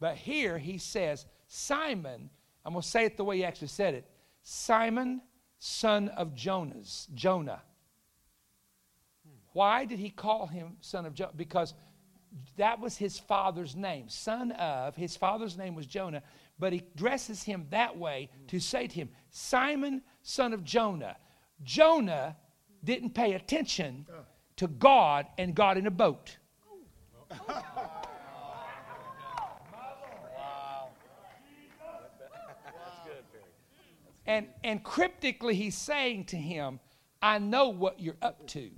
But 0.00 0.16
here 0.16 0.58
he 0.58 0.76
says, 0.76 1.24
Simon, 1.46 2.28
I'm 2.66 2.74
going 2.74 2.82
to 2.82 2.86
say 2.88 3.06
it 3.06 3.16
the 3.16 3.24
way 3.24 3.38
he 3.38 3.44
actually 3.44 3.68
said 3.68 3.94
it 3.94 4.06
Simon, 4.42 5.22
son 5.58 6.10
of 6.10 6.34
Jonas, 6.34 7.08
Jonah. 7.14 7.62
Why 9.52 9.84
did 9.84 9.98
he 9.98 10.10
call 10.10 10.46
him 10.46 10.76
son 10.80 11.06
of 11.06 11.14
Jonah? 11.14 11.32
Because 11.36 11.74
that 12.56 12.80
was 12.80 12.96
his 12.96 13.18
father's 13.18 13.74
name. 13.74 14.08
Son 14.08 14.52
of, 14.52 14.94
his 14.96 15.16
father's 15.16 15.56
name 15.58 15.74
was 15.74 15.86
Jonah, 15.86 16.22
but 16.58 16.72
he 16.72 16.82
dresses 16.96 17.42
him 17.42 17.66
that 17.70 17.96
way 17.96 18.30
to 18.48 18.60
say 18.60 18.86
to 18.86 18.94
him, 18.94 19.08
Simon, 19.30 20.02
son 20.22 20.52
of 20.52 20.62
Jonah. 20.62 21.16
Jonah 21.62 22.36
didn't 22.84 23.10
pay 23.10 23.34
attention 23.34 24.06
to 24.56 24.68
God 24.68 25.26
and 25.38 25.54
got 25.54 25.76
in 25.76 25.86
a 25.86 25.90
boat. 25.90 26.36
And, 34.26 34.46
and 34.62 34.84
cryptically, 34.84 35.56
he's 35.56 35.76
saying 35.76 36.26
to 36.26 36.36
him, 36.36 36.78
I 37.20 37.38
know 37.38 37.70
what 37.70 37.98
you're 37.98 38.16
up 38.22 38.46
to. 38.48 38.70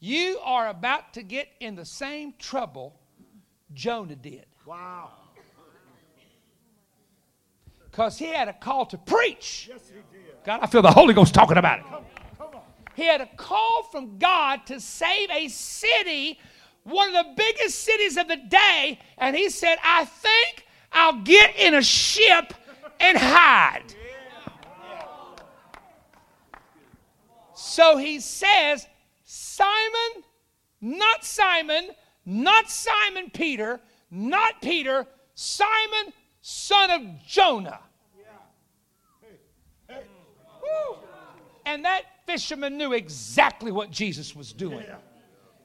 You 0.00 0.40
are 0.42 0.68
about 0.68 1.12
to 1.14 1.22
get 1.22 1.48
in 1.60 1.74
the 1.74 1.84
same 1.84 2.32
trouble 2.38 2.98
Jonah 3.74 4.16
did. 4.16 4.46
Wow. 4.64 5.10
Because 7.90 8.18
he 8.18 8.26
had 8.26 8.48
a 8.48 8.52
call 8.54 8.86
to 8.86 8.98
preach. 8.98 9.68
Yes, 9.70 9.88
he 9.88 9.96
did. 9.96 10.32
God, 10.44 10.60
I 10.62 10.66
feel 10.66 10.80
the 10.80 10.90
Holy 10.90 11.12
Ghost 11.12 11.34
talking 11.34 11.58
about 11.58 11.80
it. 11.80 11.84
Come 12.38 12.54
on. 12.54 12.60
He 12.94 13.04
had 13.04 13.20
a 13.20 13.28
call 13.36 13.82
from 13.92 14.18
God 14.18 14.64
to 14.66 14.80
save 14.80 15.28
a 15.30 15.48
city, 15.48 16.38
one 16.84 17.14
of 17.14 17.26
the 17.26 17.32
biggest 17.36 17.80
cities 17.80 18.16
of 18.16 18.26
the 18.26 18.36
day, 18.36 18.98
and 19.18 19.36
he 19.36 19.50
said, 19.50 19.76
I 19.84 20.06
think 20.06 20.66
I'll 20.92 21.20
get 21.22 21.56
in 21.56 21.74
a 21.74 21.82
ship 21.82 22.54
and 23.00 23.18
hide. 23.18 23.94
So 27.54 27.96
he 27.98 28.20
says, 28.20 28.86
Simon, 29.60 30.24
not 30.80 31.24
Simon, 31.24 31.90
not 32.24 32.70
Simon 32.70 33.30
Peter, 33.30 33.78
not 34.10 34.62
Peter, 34.62 35.06
Simon, 35.34 36.14
son 36.40 36.90
of 36.90 37.02
Jonah. 37.26 37.80
Woo. 39.88 40.96
And 41.66 41.84
that 41.84 42.04
fisherman 42.26 42.78
knew 42.78 42.94
exactly 42.94 43.70
what 43.70 43.90
Jesus 43.90 44.34
was 44.34 44.52
doing. 44.52 44.86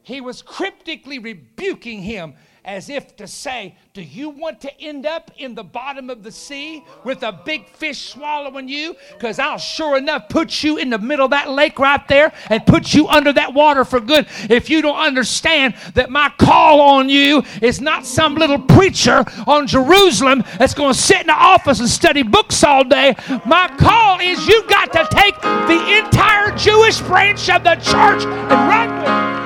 He 0.03 0.19
was 0.19 0.41
cryptically 0.41 1.19
rebuking 1.19 2.01
him 2.01 2.35
as 2.65 2.89
if 2.89 3.15
to 3.15 3.27
say, 3.27 3.75
Do 3.93 4.01
you 4.01 4.29
want 4.29 4.59
to 4.61 4.81
end 4.81 5.05
up 5.05 5.31
in 5.37 5.55
the 5.55 5.63
bottom 5.63 6.09
of 6.09 6.23
the 6.23 6.31
sea 6.31 6.83
with 7.03 7.23
a 7.23 7.31
big 7.31 7.69
fish 7.69 8.09
swallowing 8.09 8.67
you? 8.67 8.95
Because 9.13 9.39
I'll 9.39 9.59
sure 9.59 9.97
enough 9.97 10.27
put 10.27 10.63
you 10.63 10.77
in 10.77 10.89
the 10.89 10.97
middle 10.97 11.25
of 11.25 11.31
that 11.31 11.49
lake 11.49 11.79
right 11.79 12.05
there 12.07 12.33
and 12.49 12.65
put 12.65 12.93
you 12.93 13.07
under 13.07 13.31
that 13.33 13.53
water 13.53 13.85
for 13.85 13.99
good. 13.99 14.27
If 14.49 14.69
you 14.69 14.81
don't 14.81 14.97
understand 14.97 15.75
that 15.93 16.09
my 16.09 16.29
call 16.37 16.81
on 16.81 17.07
you 17.07 17.43
is 17.61 17.79
not 17.79 18.05
some 18.05 18.35
little 18.35 18.59
preacher 18.59 19.23
on 19.47 19.67
Jerusalem 19.67 20.43
that's 20.57 20.73
going 20.73 20.93
to 20.93 20.99
sit 20.99 21.21
in 21.21 21.27
the 21.27 21.33
office 21.33 21.79
and 21.79 21.87
study 21.87 22.23
books 22.23 22.63
all 22.63 22.83
day, 22.83 23.15
my 23.45 23.67
call 23.77 24.19
is 24.19 24.47
you've 24.47 24.67
got 24.67 24.91
to 24.93 25.07
take 25.11 25.39
the 25.41 26.03
entire 26.03 26.55
Jewish 26.57 26.99
branch 27.01 27.49
of 27.49 27.63
the 27.63 27.75
church 27.75 28.25
and 28.25 28.51
run 28.51 28.89
with 28.99 29.41
it 29.41 29.44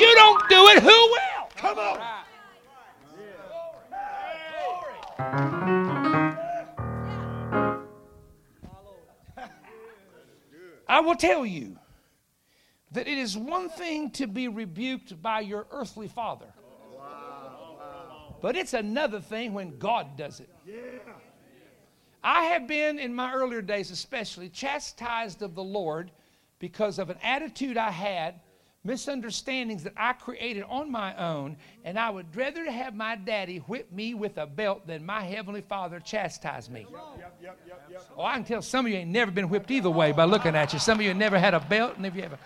you 0.00 0.14
don't 0.14 0.48
do 0.48 0.66
it, 0.68 0.82
who 0.82 0.88
will? 0.88 1.48
Come 1.56 1.78
on. 1.78 2.00
I 10.88 11.00
will 11.00 11.14
tell 11.14 11.46
you 11.46 11.76
that 12.92 13.06
it 13.06 13.16
is 13.16 13.36
one 13.36 13.68
thing 13.68 14.10
to 14.12 14.26
be 14.26 14.48
rebuked 14.48 15.22
by 15.22 15.40
your 15.40 15.66
earthly 15.70 16.08
father, 16.08 16.52
but 18.42 18.56
it's 18.56 18.74
another 18.74 19.20
thing 19.20 19.52
when 19.52 19.78
God 19.78 20.16
does 20.16 20.40
it. 20.40 20.50
I 22.24 22.46
have 22.46 22.66
been, 22.66 22.98
in 22.98 23.14
my 23.14 23.32
earlier 23.32 23.62
days 23.62 23.90
especially, 23.90 24.48
chastised 24.48 25.42
of 25.42 25.54
the 25.54 25.62
Lord 25.62 26.10
because 26.58 26.98
of 26.98 27.08
an 27.08 27.16
attitude 27.22 27.76
I 27.76 27.90
had 27.90 28.40
misunderstandings 28.82 29.82
that 29.82 29.92
I 29.96 30.14
created 30.14 30.64
on 30.64 30.90
my 30.90 31.14
own, 31.16 31.56
and 31.84 31.98
I 31.98 32.08
would 32.08 32.34
rather 32.34 32.70
have 32.70 32.94
my 32.94 33.14
daddy 33.14 33.58
whip 33.58 33.92
me 33.92 34.14
with 34.14 34.38
a 34.38 34.46
belt 34.46 34.86
than 34.86 35.04
my 35.04 35.22
heavenly 35.22 35.60
father 35.60 36.00
chastise 36.00 36.70
me. 36.70 36.86
Yep, 36.90 37.38
yep, 37.42 37.60
yep, 37.66 37.88
yep. 37.90 38.10
Oh, 38.16 38.22
I 38.22 38.34
can 38.34 38.44
tell 38.44 38.62
some 38.62 38.86
of 38.86 38.92
you 38.92 38.98
ain't 38.98 39.10
never 39.10 39.30
been 39.30 39.48
whipped 39.48 39.70
either 39.70 39.90
way 39.90 40.12
by 40.12 40.24
looking 40.24 40.56
at 40.56 40.72
you. 40.72 40.78
Some 40.78 40.98
of 40.98 41.04
you 41.04 41.12
never 41.12 41.38
had 41.38 41.52
a 41.52 41.60
belt, 41.60 41.96
and 41.96 42.06
if 42.06 42.14
you 42.14 42.22
ever 42.22 42.38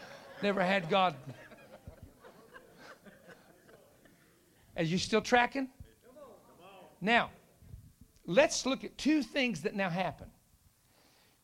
never 0.43 0.62
had 0.62 0.91
God. 0.91 1.14
Are 4.76 4.82
you 4.82 4.99
still 4.99 5.20
tracking? 5.20 5.68
Now, 7.01 7.30
let's 8.26 8.66
look 8.66 8.82
at 8.82 8.99
two 8.99 9.22
things 9.22 9.62
that 9.62 9.76
now 9.76 9.89
happen. 9.89 10.26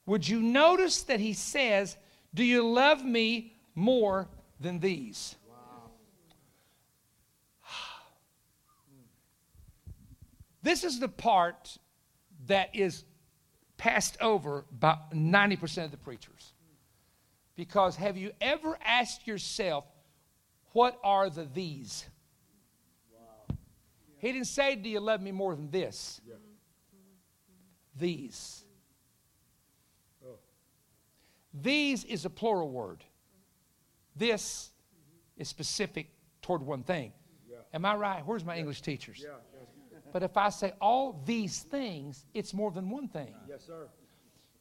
Would 0.06 0.28
you 0.28 0.40
notice 0.40 1.02
that 1.04 1.20
he 1.20 1.32
says, 1.32 1.96
Do 2.34 2.42
you 2.42 2.68
love 2.68 3.04
me 3.04 3.54
more 3.74 4.28
than 4.60 4.78
these. 4.78 5.36
This 10.62 10.84
is 10.84 11.00
the 11.00 11.08
part 11.08 11.78
that 12.46 12.76
is 12.76 13.04
passed 13.78 14.18
over 14.20 14.66
by 14.70 14.98
90% 15.14 15.86
of 15.86 15.90
the 15.90 15.96
preachers. 15.96 16.52
Because 17.56 17.96
have 17.96 18.18
you 18.18 18.32
ever 18.42 18.78
asked 18.84 19.26
yourself, 19.26 19.86
what 20.72 20.98
are 21.02 21.30
the 21.30 21.48
these? 21.52 22.04
He 24.18 24.32
didn't 24.32 24.48
say, 24.48 24.76
Do 24.76 24.88
you 24.88 25.00
love 25.00 25.22
me 25.22 25.32
more 25.32 25.54
than 25.56 25.70
this? 25.70 26.20
These. 27.98 28.64
These 31.52 32.04
is 32.04 32.24
a 32.24 32.30
plural 32.30 32.70
word. 32.70 33.02
This 34.20 34.70
is 35.38 35.48
specific 35.48 36.10
toward 36.42 36.60
one 36.60 36.82
thing. 36.82 37.14
Yeah. 37.50 37.56
Am 37.72 37.86
I 37.86 37.94
right? 37.94 38.22
Where's 38.26 38.44
my 38.44 38.58
English 38.58 38.82
teachers? 38.82 39.18
Yeah. 39.24 39.36
But 40.12 40.22
if 40.22 40.36
I 40.36 40.50
say 40.50 40.74
all 40.78 41.22
these 41.24 41.60
things, 41.60 42.26
it's 42.34 42.52
more 42.52 42.70
than 42.70 42.90
one 42.90 43.08
thing. 43.08 43.34
Yes, 43.48 43.64
sir. 43.66 43.88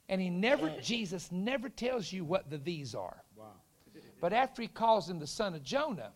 And 0.08 0.22
he 0.22 0.30
never, 0.30 0.74
Jesus 0.82 1.30
never 1.30 1.68
tells 1.68 2.14
you 2.14 2.24
what 2.24 2.50
the 2.50 2.58
these 2.58 2.96
are. 2.96 3.22
Wow. 3.36 3.48
But 4.22 4.32
after 4.32 4.62
he 4.62 4.70
calls 4.70 5.10
him 5.10 5.20
the 5.20 5.28
son 5.28 5.54
of 5.54 5.62
Jonah, 5.62 6.14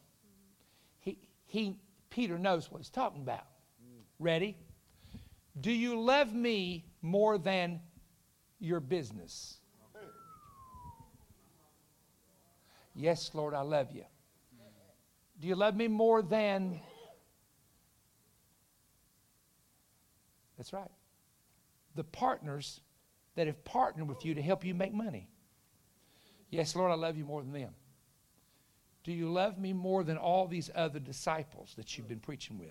he, 1.01 1.17
he 1.45 1.75
Peter 2.09 2.39
knows 2.39 2.71
what 2.71 2.77
he's 2.77 2.89
talking 2.89 3.23
about. 3.23 3.45
Mm. 3.83 4.03
Ready? 4.19 4.55
Do 5.59 5.71
you 5.71 5.99
love 5.99 6.33
me 6.33 6.85
more 7.01 7.37
than 7.37 7.81
your 8.59 8.79
business? 8.79 9.59
Yes, 12.95 13.31
Lord, 13.33 13.53
I 13.53 13.61
love 13.61 13.91
you. 13.91 14.05
Do 15.39 15.47
you 15.47 15.55
love 15.55 15.75
me 15.75 15.87
more 15.87 16.21
than. 16.21 16.79
That's 20.57 20.71
right. 20.71 20.91
The 21.95 22.03
partners 22.03 22.81
that 23.35 23.47
have 23.47 23.63
partnered 23.65 24.07
with 24.07 24.23
you 24.25 24.35
to 24.35 24.41
help 24.41 24.63
you 24.63 24.73
make 24.73 24.93
money. 24.93 25.27
Yes, 26.49 26.75
Lord, 26.75 26.91
I 26.91 26.95
love 26.95 27.17
you 27.17 27.25
more 27.25 27.41
than 27.41 27.51
them. 27.51 27.73
Do 29.03 29.11
you 29.11 29.29
love 29.29 29.57
me 29.57 29.73
more 29.73 30.03
than 30.03 30.17
all 30.17 30.47
these 30.47 30.69
other 30.75 30.99
disciples 30.99 31.73
that 31.75 31.97
you've 31.97 32.07
been 32.07 32.19
preaching 32.19 32.59
with? 32.59 32.69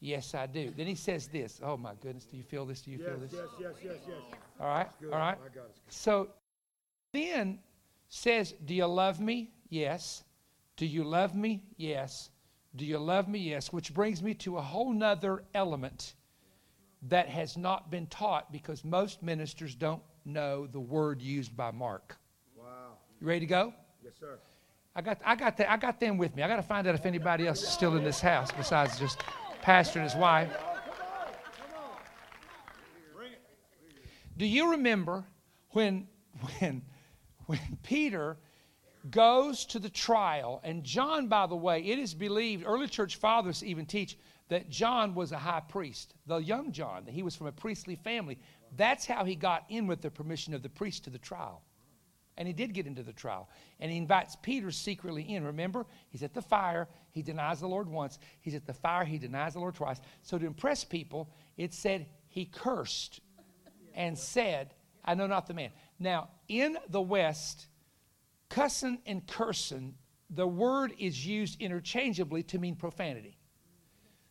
Yes, 0.00 0.34
I 0.34 0.46
do. 0.46 0.72
Then 0.76 0.86
he 0.86 0.94
says 0.94 1.28
this. 1.28 1.60
Oh, 1.62 1.76
my 1.76 1.94
goodness. 2.00 2.24
Do 2.24 2.36
you 2.36 2.42
feel 2.42 2.64
this? 2.64 2.82
Do 2.82 2.90
you 2.90 2.98
Yes, 2.98 3.08
feel 3.08 3.18
this? 3.18 3.32
yes, 3.32 3.48
yes, 3.58 3.74
yes, 3.82 3.96
yes. 4.06 4.38
All 4.60 4.68
right. 4.68 4.88
All 5.04 5.18
right. 5.18 5.38
My 5.40 5.48
God, 5.54 5.64
it's 5.70 5.80
good. 5.80 5.92
So 5.92 6.28
then 7.12 7.58
says, 8.08 8.54
Do 8.64 8.74
you 8.74 8.86
love 8.86 9.20
me? 9.20 9.52
Yes. 9.68 10.24
Do 10.76 10.86
you 10.86 11.04
love 11.04 11.34
me? 11.34 11.62
Yes. 11.76 12.30
Do 12.76 12.84
you 12.84 12.98
love 12.98 13.28
me? 13.28 13.38
Yes. 13.38 13.72
Which 13.72 13.94
brings 13.94 14.22
me 14.22 14.34
to 14.34 14.58
a 14.58 14.62
whole 14.62 14.92
nother 14.92 15.44
element 15.54 16.14
that 17.08 17.28
has 17.28 17.56
not 17.56 17.90
been 17.90 18.06
taught 18.06 18.50
because 18.50 18.84
most 18.84 19.22
ministers 19.22 19.74
don't 19.74 20.02
know 20.24 20.66
the 20.66 20.80
word 20.80 21.20
used 21.20 21.56
by 21.56 21.70
Mark. 21.70 22.16
Wow. 22.56 22.64
You 23.20 23.26
ready 23.26 23.40
to 23.40 23.46
go? 23.46 23.74
Yes, 24.02 24.14
sir. 24.18 24.38
I 24.96 25.02
got, 25.02 25.18
I 25.24 25.34
got, 25.34 25.56
the, 25.56 25.70
I 25.70 25.76
got 25.76 25.98
them 25.98 26.18
with 26.18 26.36
me. 26.36 26.42
I 26.42 26.48
got 26.48 26.56
to 26.56 26.62
find 26.62 26.86
out 26.86 26.94
if 26.94 27.04
anybody 27.04 27.46
else 27.46 27.62
is 27.62 27.68
still 27.68 27.96
in 27.96 28.04
this 28.04 28.20
house 28.20 28.50
besides 28.52 28.98
just 28.98 29.20
pastor 29.60 29.98
and 29.98 30.08
his 30.08 30.18
wife. 30.18 30.50
Do 34.36 34.46
you 34.46 34.72
remember 34.72 35.24
when, 35.70 36.06
when, 36.58 36.82
when 37.46 37.78
Peter 37.82 38.36
goes 39.10 39.66
to 39.66 39.78
the 39.78 39.90
trial, 39.90 40.60
and 40.64 40.82
John, 40.82 41.28
by 41.28 41.46
the 41.46 41.56
way, 41.56 41.82
it 41.82 41.98
is 41.98 42.14
believed, 42.14 42.64
early 42.66 42.88
church 42.88 43.16
fathers 43.16 43.62
even 43.62 43.86
teach 43.86 44.16
that 44.48 44.68
John 44.68 45.14
was 45.14 45.32
a 45.32 45.38
high 45.38 45.62
priest, 45.68 46.14
the 46.26 46.36
young 46.36 46.72
John, 46.72 47.04
that 47.04 47.14
he 47.14 47.22
was 47.22 47.34
from 47.34 47.46
a 47.46 47.52
priestly 47.52 47.96
family. 47.96 48.38
That's 48.76 49.06
how 49.06 49.24
he 49.24 49.34
got 49.34 49.64
in 49.68 49.86
with 49.86 50.00
the 50.00 50.10
permission 50.10 50.54
of 50.54 50.62
the 50.62 50.68
priest 50.68 51.04
to 51.04 51.10
the 51.10 51.18
trial. 51.18 51.62
And 52.36 52.48
he 52.48 52.54
did 52.54 52.74
get 52.74 52.86
into 52.86 53.02
the 53.02 53.12
trial. 53.12 53.48
And 53.78 53.92
he 53.92 53.96
invites 53.96 54.36
Peter 54.42 54.70
secretly 54.70 55.22
in. 55.22 55.44
Remember, 55.44 55.86
he's 56.10 56.24
at 56.24 56.34
the 56.34 56.42
fire. 56.42 56.88
He 57.12 57.22
denies 57.22 57.60
the 57.60 57.68
Lord 57.68 57.88
once. 57.88 58.18
He's 58.40 58.56
at 58.56 58.66
the 58.66 58.72
fire. 58.72 59.04
He 59.04 59.18
denies 59.18 59.52
the 59.52 59.60
Lord 59.60 59.76
twice. 59.76 60.00
So 60.22 60.36
to 60.36 60.46
impress 60.46 60.82
people, 60.82 61.30
it 61.56 61.72
said 61.72 62.06
he 62.26 62.44
cursed 62.46 63.20
and 63.94 64.18
said, 64.18 64.74
I 65.04 65.14
know 65.14 65.28
not 65.28 65.46
the 65.46 65.54
man. 65.54 65.70
Now, 65.98 66.28
in 66.48 66.76
the 66.88 67.00
West, 67.00 67.66
cussing 68.48 68.98
and 69.06 69.26
cursing, 69.26 69.94
the 70.30 70.46
word 70.46 70.92
is 70.98 71.26
used 71.26 71.60
interchangeably 71.60 72.42
to 72.44 72.58
mean 72.58 72.76
profanity. 72.76 73.38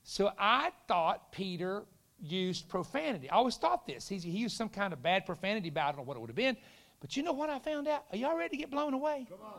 So 0.03 0.31
I 0.37 0.71
thought 0.87 1.31
Peter 1.31 1.85
used 2.19 2.67
profanity. 2.67 3.29
I 3.29 3.35
always 3.35 3.57
thought 3.57 3.87
this. 3.87 4.07
He's, 4.07 4.23
he 4.23 4.31
used 4.31 4.57
some 4.57 4.69
kind 4.69 4.93
of 4.93 5.01
bad 5.01 5.25
profanity, 5.25 5.69
but 5.69 5.81
I 5.81 5.87
don't 5.87 5.97
know 5.97 6.03
what 6.03 6.17
it 6.17 6.19
would 6.19 6.29
have 6.29 6.35
been. 6.35 6.57
But 6.99 7.15
you 7.17 7.23
know 7.23 7.33
what 7.33 7.49
I 7.49 7.59
found 7.59 7.87
out? 7.87 8.05
Are 8.11 8.17
y'all 8.17 8.37
ready 8.37 8.49
to 8.51 8.57
get 8.57 8.71
blown 8.71 8.93
away? 8.93 9.25
Come 9.29 9.39
on. 9.41 9.53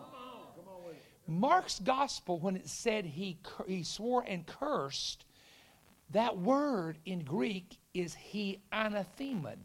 Come 0.57 0.69
on. 0.69 0.75
Mark's 1.27 1.79
gospel, 1.79 2.39
when 2.39 2.57
it 2.57 2.69
said 2.69 3.07
he, 3.07 3.39
he 3.67 3.83
swore 3.83 4.25
and 4.27 4.47
cursed, 4.47 5.25
that 6.11 6.37
word 6.37 6.99
in 7.07 7.21
Greek 7.21 7.79
is 7.95 8.15
he 8.15 8.61
anathemad. 8.73 9.59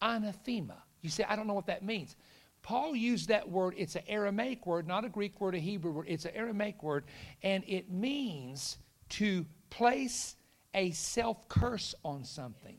Anathema. 0.00 0.82
You 1.02 1.10
say, 1.10 1.24
I 1.28 1.36
don't 1.36 1.46
know 1.46 1.54
what 1.54 1.66
that 1.66 1.84
means. 1.84 2.16
Paul 2.62 2.96
used 2.96 3.28
that 3.28 3.48
word. 3.48 3.74
It's 3.76 3.94
an 3.94 4.02
Aramaic 4.08 4.66
word, 4.66 4.88
not 4.88 5.04
a 5.04 5.08
Greek 5.08 5.40
word, 5.40 5.54
a 5.54 5.58
Hebrew 5.58 5.92
word. 5.92 6.06
It's 6.08 6.24
an 6.24 6.32
Aramaic 6.34 6.82
word, 6.82 7.04
and 7.42 7.62
it 7.66 7.90
means 7.90 8.78
to 9.10 9.46
place 9.70 10.34
a 10.74 10.90
self 10.90 11.48
curse 11.48 11.94
on 12.04 12.24
something. 12.24 12.76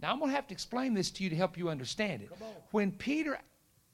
Now, 0.00 0.10
I'm 0.10 0.18
going 0.18 0.30
to 0.30 0.34
have 0.34 0.48
to 0.48 0.52
explain 0.52 0.94
this 0.94 1.12
to 1.12 1.22
you 1.24 1.30
to 1.30 1.36
help 1.36 1.56
you 1.56 1.68
understand 1.68 2.22
it. 2.22 2.30
When 2.72 2.90
Peter 2.90 3.38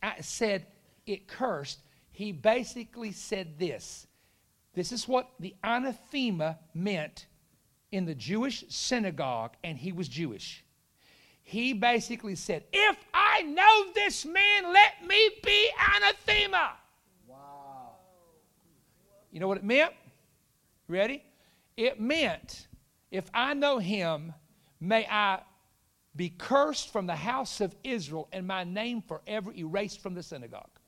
uh, 0.03 0.12
said 0.22 0.66
it 1.07 1.29
cursed, 1.29 1.81
he 2.11 2.33
basically 2.33 3.12
said 3.12 3.59
this. 3.59 4.07
This 4.74 4.91
is 4.91 5.07
what 5.07 5.29
the 5.39 5.55
anathema 5.62 6.59
meant 6.72 7.26
in 7.93 8.07
the 8.07 8.14
Jewish 8.14 8.64
synagogue, 8.68 9.53
and 9.62 9.76
he 9.76 9.93
was 9.93 10.09
Jewish. 10.09 10.64
He 11.49 11.72
basically 11.72 12.34
said, 12.34 12.62
If 12.74 12.99
I 13.14 13.40
know 13.40 13.90
this 13.94 14.26
man, 14.26 14.70
let 14.70 15.07
me 15.09 15.30
be 15.42 15.70
anathema. 15.96 16.72
Wow. 17.26 17.92
You 19.30 19.40
know 19.40 19.49
what 19.49 19.57
it 19.57 19.64
meant? 19.64 19.94
Ready? 20.88 21.24
It 21.74 21.99
meant, 21.99 22.68
if 23.11 23.30
I 23.32 23.55
know 23.55 23.78
him, 23.78 24.34
may 24.78 25.07
I 25.07 25.40
be 26.14 26.28
cursed 26.28 26.92
from 26.92 27.07
the 27.07 27.16
house 27.16 27.62
of 27.62 27.74
Israel 27.82 28.28
and 28.30 28.46
my 28.46 28.64
name 28.64 29.01
forever 29.01 29.51
erased 29.57 30.03
from 30.03 30.12
the 30.12 30.22
synagogue. 30.22 30.78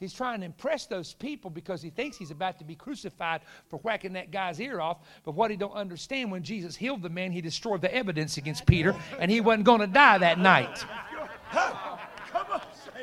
He's 0.00 0.14
trying 0.14 0.40
to 0.40 0.46
impress 0.46 0.86
those 0.86 1.12
people 1.12 1.50
because 1.50 1.82
he 1.82 1.90
thinks 1.90 2.16
he's 2.16 2.30
about 2.30 2.58
to 2.58 2.64
be 2.64 2.74
crucified 2.74 3.42
for 3.68 3.76
whacking 3.80 4.14
that 4.14 4.30
guy's 4.30 4.58
ear 4.58 4.80
off. 4.80 4.96
But 5.24 5.32
what 5.32 5.50
he 5.50 5.58
don't 5.58 5.74
understand, 5.74 6.30
when 6.30 6.42
Jesus 6.42 6.74
healed 6.74 7.02
the 7.02 7.10
man, 7.10 7.32
he 7.32 7.42
destroyed 7.42 7.82
the 7.82 7.94
evidence 7.94 8.38
against 8.38 8.64
Peter, 8.64 8.96
and 9.18 9.30
he 9.30 9.42
wasn't 9.42 9.66
going 9.66 9.80
to 9.80 9.86
die 9.86 10.16
that 10.16 10.38
night. 10.38 10.86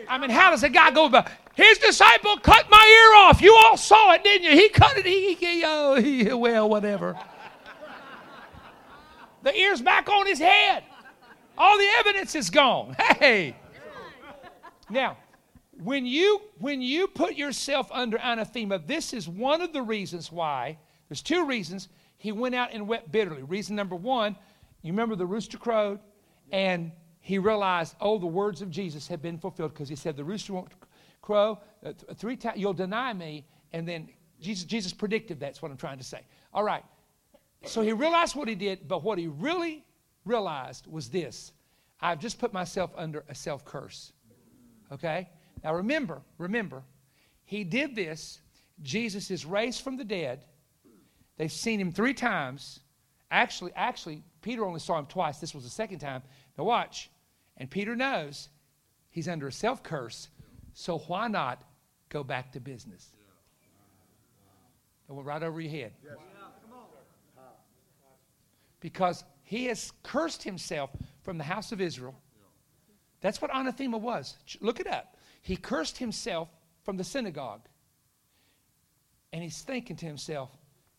I 0.10 0.18
mean, 0.18 0.32
how 0.32 0.50
does 0.50 0.64
a 0.64 0.70
guy 0.70 0.90
go 0.90 1.06
about? 1.06 1.30
His 1.54 1.78
disciple 1.78 2.38
cut 2.38 2.68
my 2.72 3.12
ear 3.14 3.26
off. 3.26 3.44
You 3.44 3.56
all 3.56 3.78
saw 3.78 4.14
it, 4.14 4.24
didn't 4.24 4.50
you? 4.50 4.58
He 4.58 4.70
cut 4.70 4.98
it. 4.98 5.06
He, 5.06 5.36
he, 5.36 5.62
oh, 5.66 6.02
he, 6.02 6.34
well, 6.34 6.68
whatever. 6.68 7.16
The 9.44 9.56
ear's 9.56 9.84
back 9.84 10.10
on 10.10 10.26
his 10.26 10.40
head. 10.40 10.84
All 11.60 11.78
the 11.78 11.88
evidence 12.00 12.34
is 12.34 12.50
gone. 12.50 12.96
Hey. 13.20 13.56
Now, 14.90 15.18
when 15.84 16.06
you 16.06 16.42
when 16.60 16.82
you 16.82 17.08
put 17.08 17.36
yourself 17.36 17.90
under 17.92 18.18
anathema, 18.18 18.80
this 18.80 19.14
is 19.14 19.28
one 19.28 19.62
of 19.62 19.74
the 19.74 19.82
reasons 19.82 20.32
why. 20.32 20.78
There's 21.10 21.22
two 21.22 21.46
reasons 21.46 21.88
he 22.18 22.32
went 22.32 22.56
out 22.56 22.74
and 22.74 22.88
wept 22.88 23.12
bitterly. 23.12 23.44
Reason 23.44 23.76
number 23.76 23.96
one, 23.96 24.36
you 24.82 24.92
remember 24.92 25.16
the 25.16 25.26
rooster 25.26 25.58
crowed, 25.58 26.00
and 26.52 26.92
he 27.20 27.38
realized, 27.38 27.96
oh, 28.02 28.18
the 28.18 28.26
words 28.26 28.62
of 28.62 28.72
Jesus 28.72 29.08
had 29.08 29.22
been 29.22 29.38
fulfilled 29.38 29.74
because 29.74 29.90
he 29.90 29.96
said, 29.96 30.18
the 30.18 30.24
rooster 30.24 30.54
won't 30.54 30.72
crow 31.22 31.60
uh, 31.84 31.94
th- 31.94 32.18
three 32.18 32.36
times. 32.36 32.60
You'll 32.60 32.74
deny 32.74 33.14
me, 33.14 33.46
and 33.74 33.88
then 33.88 34.10
Jesus 34.40 34.66
Jesus 34.66 34.94
predicted 34.94 35.40
that's 35.40 35.62
what 35.62 35.72
I'm 35.72 35.78
trying 35.78 35.98
to 35.98 36.04
say. 36.04 36.22
All 36.54 36.64
right. 36.64 36.84
So 37.66 37.82
he 37.82 37.92
realized 37.92 38.36
what 38.36 38.48
he 38.48 38.56
did, 38.56 38.88
but 38.88 39.04
what 39.04 39.18
he 39.18 39.28
really 39.28 39.84
realized 40.26 40.88
was 40.88 41.10
this: 41.10 41.52
I've 42.02 42.20
just 42.20 42.40
put 42.40 42.54
myself 42.54 42.92
under 42.96 43.26
a 43.30 43.36
self 43.36 43.66
curse. 43.66 44.14
Okay. 44.92 45.30
Now 45.68 45.76
remember, 45.76 46.22
remember, 46.38 46.82
he 47.44 47.66
did 47.66 47.94
this. 47.94 48.40
Jesus 48.82 49.30
is 49.30 49.46
raised 49.46 49.82
from 49.82 49.98
the 49.98 50.06
dead. 50.06 50.46
They've 51.36 51.52
seen 51.52 51.78
him 51.78 51.92
three 51.92 52.14
times. 52.14 52.80
Actually, 53.30 53.74
actually, 53.76 54.24
Peter 54.42 54.64
only 54.64 54.80
saw 54.80 54.98
him 54.98 55.08
twice. 55.08 55.40
This 55.40 55.54
was 55.54 55.66
the 55.66 55.70
second 55.70 56.00
time. 56.00 56.24
Now 56.58 56.64
watch. 56.64 57.10
And 57.58 57.70
Peter 57.70 57.98
knows 57.98 58.48
he's 59.10 59.28
under 59.28 59.48
a 59.48 59.52
self 59.52 59.84
curse. 59.84 60.30
So 60.74 61.00
why 61.00 61.28
not 61.28 61.62
go 62.08 62.24
back 62.24 62.54
to 62.54 62.62
business? 62.62 63.12
That 65.10 65.16
went 65.16 65.28
right 65.28 65.44
over 65.44 65.60
your 65.60 65.72
head. 65.72 65.92
Because 68.80 69.26
he 69.44 69.66
has 69.66 69.92
cursed 70.02 70.44
himself 70.44 70.92
from 71.24 71.38
the 71.38 71.44
house 71.44 71.74
of 71.74 71.82
Israel. 71.82 72.16
That's 73.20 73.42
what 73.42 73.52
anathema 73.54 73.98
was. 73.98 74.38
Look 74.62 74.80
it 74.80 74.88
up. 74.88 75.17
He 75.42 75.56
cursed 75.56 75.98
himself 75.98 76.50
from 76.84 76.98
the 76.98 77.04
synagogue. 77.04 77.62
And 79.34 79.44
he's 79.44 79.62
thinking 79.62 79.96
to 79.98 80.06
himself, 80.06 80.50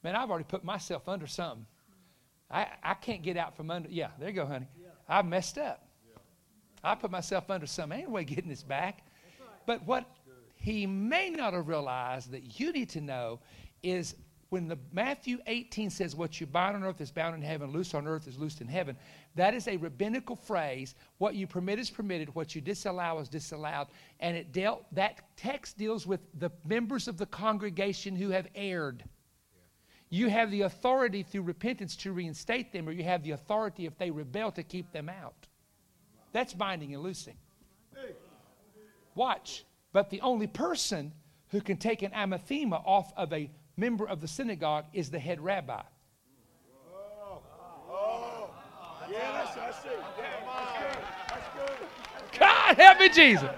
man, 0.03 0.15
I've 0.15 0.31
already 0.31 0.45
put 0.45 0.65
myself 0.65 1.09
under 1.09 1.27
something. 1.27 1.67
I, 2.51 2.67
I 2.83 2.95
can't 2.95 3.23
get 3.23 3.37
out 3.37 3.57
from 3.57 3.71
under. 3.71 3.89
Yeah, 3.91 4.09
there 4.19 4.29
you 4.29 4.35
go, 4.35 4.47
honey. 4.47 4.69
I 5.09 5.23
messed 5.23 5.59
up. 5.59 5.87
I 6.83 6.95
put 6.95 7.11
myself 7.11 7.51
under 7.51 7.67
something. 7.67 8.01
Ain't 8.01 8.11
way 8.11 8.25
getting 8.25 8.49
this 8.49 8.63
back. 8.63 9.05
But 9.67 9.87
what 9.87 10.07
he 10.57 10.87
may 10.87 11.31
not 11.31 11.53
have 11.53 11.69
realized 11.69 12.33
that 12.33 12.59
you 12.61 12.73
need 12.73 12.91
to 12.91 13.01
know 13.01 13.41
is 13.83 14.15
when 14.51 14.67
the 14.67 14.79
Matthew 14.93 15.39
18 15.47 15.91
says, 15.91 16.17
What 16.17 16.41
you 16.41 16.47
bind 16.47 16.77
on 16.77 16.85
earth 16.85 17.01
is 17.01 17.11
bound 17.11 17.35
in 17.35 17.43
heaven, 17.43 17.71
loose 17.71 17.95
on 17.95 18.07
earth 18.07 18.27
is 18.27 18.39
loosed 18.39 18.61
in 18.61 18.69
heaven, 18.69 18.97
that 19.35 19.55
is 19.55 19.69
a 19.69 19.77
rabbinical 19.77 20.37
phrase. 20.37 20.95
What 21.19 21.35
you 21.35 21.47
permit 21.47 21.79
is 21.79 21.91
permitted, 21.91 22.35
what 22.35 22.55
you 22.55 22.61
disallow 22.61 23.19
is 23.19 23.29
disallowed. 23.29 23.89
And 24.21 24.37
it 24.37 24.53
dealt 24.53 24.87
that 24.95 25.21
text 25.37 25.77
deals 25.77 26.07
with 26.07 26.21
the 26.39 26.51
members 26.65 27.09
of 27.09 27.19
the 27.19 27.27
congregation 27.27 28.17
who 28.17 28.31
have 28.31 28.49
erred. 28.55 29.05
You 30.11 30.31
have 30.31 30.51
the 30.51 30.63
authority 30.63 31.23
through 31.23 31.43
repentance 31.43 31.95
to 31.97 32.13
reinstate 32.13 32.73
them, 32.73 32.89
or 32.89 32.93
you 32.93 33.05
have 33.05 33.23
the 33.23 33.33
authority 33.33 33.85
if 33.85 33.99
they 33.99 34.11
rebel 34.11 34.51
to 34.53 34.63
keep 34.63 34.91
them 34.93 35.11
out. 35.11 35.47
That's 36.33 36.55
binding 36.55 36.95
and 36.95 37.03
loosing. 37.03 37.37
Watch. 39.15 39.65
But 39.93 40.09
the 40.09 40.23
only 40.23 40.47
person 40.47 41.13
who 41.49 41.61
can 41.61 41.77
take 41.77 42.03
an 42.03 42.13
anathema 42.15 42.77
off 42.77 43.13
of 43.17 43.33
a 43.33 43.51
member 43.79 44.07
of 44.07 44.21
the 44.21 44.29
synagogue 44.29 44.85
is 44.93 45.11
the 45.11 45.19
head 45.19 45.41
rabbi. 45.41 45.81
God 52.39 52.77
help 52.77 52.99
me, 52.99 53.09
Jesus. 53.09 53.49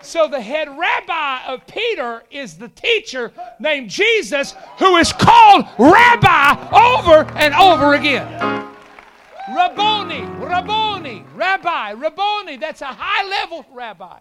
So 0.00 0.28
the 0.28 0.40
head 0.40 0.68
rabbi 0.68 1.44
of 1.46 1.66
Peter 1.66 2.22
is 2.30 2.56
the 2.56 2.68
teacher 2.68 3.32
named 3.58 3.90
Jesus 3.90 4.54
who 4.78 4.96
is 4.96 5.12
called 5.12 5.66
rabbi 5.78 6.54
over 6.72 7.30
and 7.36 7.52
over 7.54 7.94
again. 7.94 8.68
Rabboni, 9.54 10.22
Rabboni, 10.22 11.24
Rabbi, 11.34 11.92
Rabboni. 11.92 12.56
That's 12.56 12.82
a 12.82 12.86
high 12.86 13.28
level 13.28 13.66
rabbi. 13.72 14.18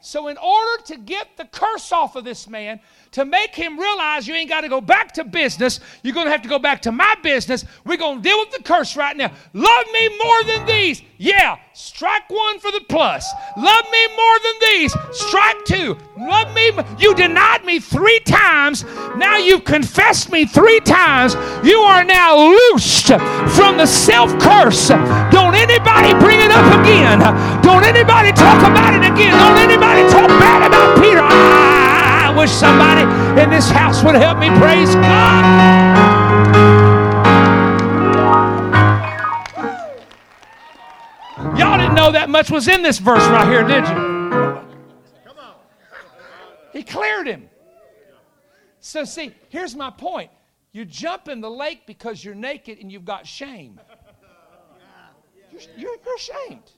So, 0.00 0.28
in 0.28 0.36
order 0.38 0.82
to 0.84 0.96
get 0.96 1.36
the 1.36 1.44
curse 1.44 1.90
off 1.92 2.14
of 2.14 2.24
this 2.24 2.48
man, 2.48 2.80
to 3.12 3.24
make 3.24 3.54
him 3.54 3.78
realize 3.78 4.26
you 4.26 4.34
ain't 4.34 4.48
got 4.48 4.62
to 4.62 4.68
go 4.68 4.80
back 4.80 5.12
to 5.12 5.24
business, 5.24 5.80
you're 6.02 6.14
going 6.14 6.26
to 6.26 6.30
have 6.30 6.42
to 6.42 6.48
go 6.48 6.58
back 6.58 6.82
to 6.82 6.92
my 6.92 7.14
business. 7.22 7.64
We're 7.84 7.96
going 7.96 8.18
to 8.18 8.22
deal 8.22 8.38
with 8.38 8.50
the 8.52 8.62
curse 8.62 8.96
right 8.96 9.16
now. 9.16 9.32
Love 9.52 9.86
me 9.92 10.08
more 10.18 10.42
than 10.44 10.66
these. 10.66 11.02
Yeah, 11.20 11.56
strike 11.72 12.30
one 12.30 12.60
for 12.60 12.70
the 12.70 12.80
plus. 12.88 13.28
Love 13.56 13.84
me 13.90 14.06
more 14.16 14.38
than 14.38 14.52
these. 14.70 14.96
Strike 15.10 15.64
two. 15.64 15.96
Love 16.16 16.54
me. 16.54 16.70
You 16.98 17.14
denied 17.14 17.64
me 17.64 17.80
three 17.80 18.20
times. 18.20 18.84
Now 19.16 19.36
you've 19.36 19.64
confessed 19.64 20.30
me 20.30 20.46
three 20.46 20.78
times. 20.80 21.34
You 21.66 21.78
are 21.78 22.04
now 22.04 22.36
loosed 22.36 23.08
from 23.08 23.78
the 23.78 23.86
self 23.86 24.30
curse. 24.38 24.88
Don't 24.88 25.56
anybody 25.56 26.14
bring 26.20 26.40
it 26.40 26.52
up 26.52 26.80
again. 26.80 27.18
Don't 27.62 27.84
anybody 27.84 28.30
talk 28.30 28.60
about 28.60 28.94
it 28.94 29.04
again. 29.04 29.36
Don't 29.36 29.58
anybody 29.58 30.02
talk 30.08 30.28
bad 30.38 30.68
about 30.68 31.02
Peter. 31.02 31.20
I 31.20 31.87
wish 32.38 32.50
somebody 32.52 33.02
in 33.42 33.50
this 33.50 33.68
house 33.68 34.04
would 34.04 34.14
help 34.14 34.38
me 34.38 34.48
praise 34.60 34.94
God. 34.94 35.88
Y'all 41.58 41.78
didn't 41.78 41.96
know 41.96 42.12
that 42.12 42.28
much 42.30 42.48
was 42.48 42.68
in 42.68 42.82
this 42.82 42.98
verse 42.98 43.26
right 43.26 43.48
here, 43.48 43.64
did 43.64 43.88
you? 43.88 44.62
He 46.72 46.84
cleared 46.84 47.26
him. 47.26 47.50
So, 48.78 49.04
see, 49.04 49.34
here's 49.48 49.74
my 49.74 49.90
point. 49.90 50.30
You 50.70 50.84
jump 50.84 51.26
in 51.26 51.40
the 51.40 51.50
lake 51.50 51.86
because 51.86 52.24
you're 52.24 52.36
naked 52.36 52.78
and 52.78 52.92
you've 52.92 53.04
got 53.04 53.26
shame. 53.26 53.80
You're, 55.50 55.60
you're, 55.76 55.96
you're 56.04 56.14
ashamed. 56.14 56.70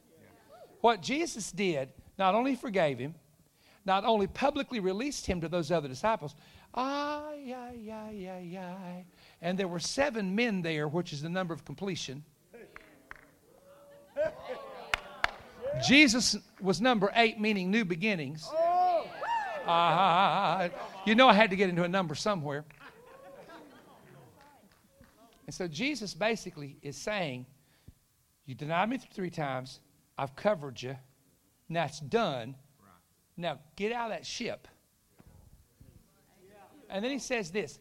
What 0.81 1.03
Jesus 1.03 1.53
did, 1.53 1.91
not 2.19 2.35
only 2.35 2.55
forgave 2.55 2.99
him, 2.99 3.15
not 3.85 4.05
only 4.05 4.27
publicly 4.27 4.81
released 4.81 5.27
him 5.27 5.41
to 5.41 5.49
those 5.49 5.71
other 5.71 5.89
disciples, 5.89 6.35
ay, 6.75 7.55
ay, 7.57 7.93
ay, 7.93 8.29
ay, 8.29 8.59
ay. 8.59 9.05
And 9.41 9.59
there 9.59 9.69
were 9.69 9.81
seven 9.81 10.35
men 10.35 10.63
there, 10.63 10.87
which 10.87 11.13
is 11.13 11.23
the 11.23 11.29
number 11.29 11.55
of 11.55 11.65
completion. 11.65 12.25
Jesus 15.83 16.37
was 16.61 16.81
number 16.81 17.11
eight, 17.15 17.41
meaning 17.41 17.71
new 17.71 17.85
beginnings. 17.85 18.49
Uh, 19.67 20.69
you 21.05 21.15
know, 21.15 21.29
I 21.29 21.33
had 21.33 21.51
to 21.51 21.57
get 21.57 21.69
into 21.69 21.85
a 21.85 21.89
number 21.89 22.15
somewhere. 22.15 22.65
And 25.47 25.55
so 25.55 25.67
Jesus 25.67 26.15
basically 26.15 26.77
is 26.83 26.97
saying, 26.97 27.47
You 28.47 28.55
denied 28.55 28.89
me 28.89 28.99
three 28.99 29.31
times. 29.31 29.81
I've 30.17 30.37
covered 30.37 30.81
you. 30.81 30.97
Now 31.69 31.85
it's 31.85 32.01
done. 32.01 32.57
Now 33.41 33.59
get 33.77 33.93
out 33.93 34.11
of 34.11 34.17
that 34.17 34.27
ship. 34.27 34.69
And 36.89 37.05
then 37.05 37.11
he 37.11 37.19
says 37.19 37.51
this 37.51 37.79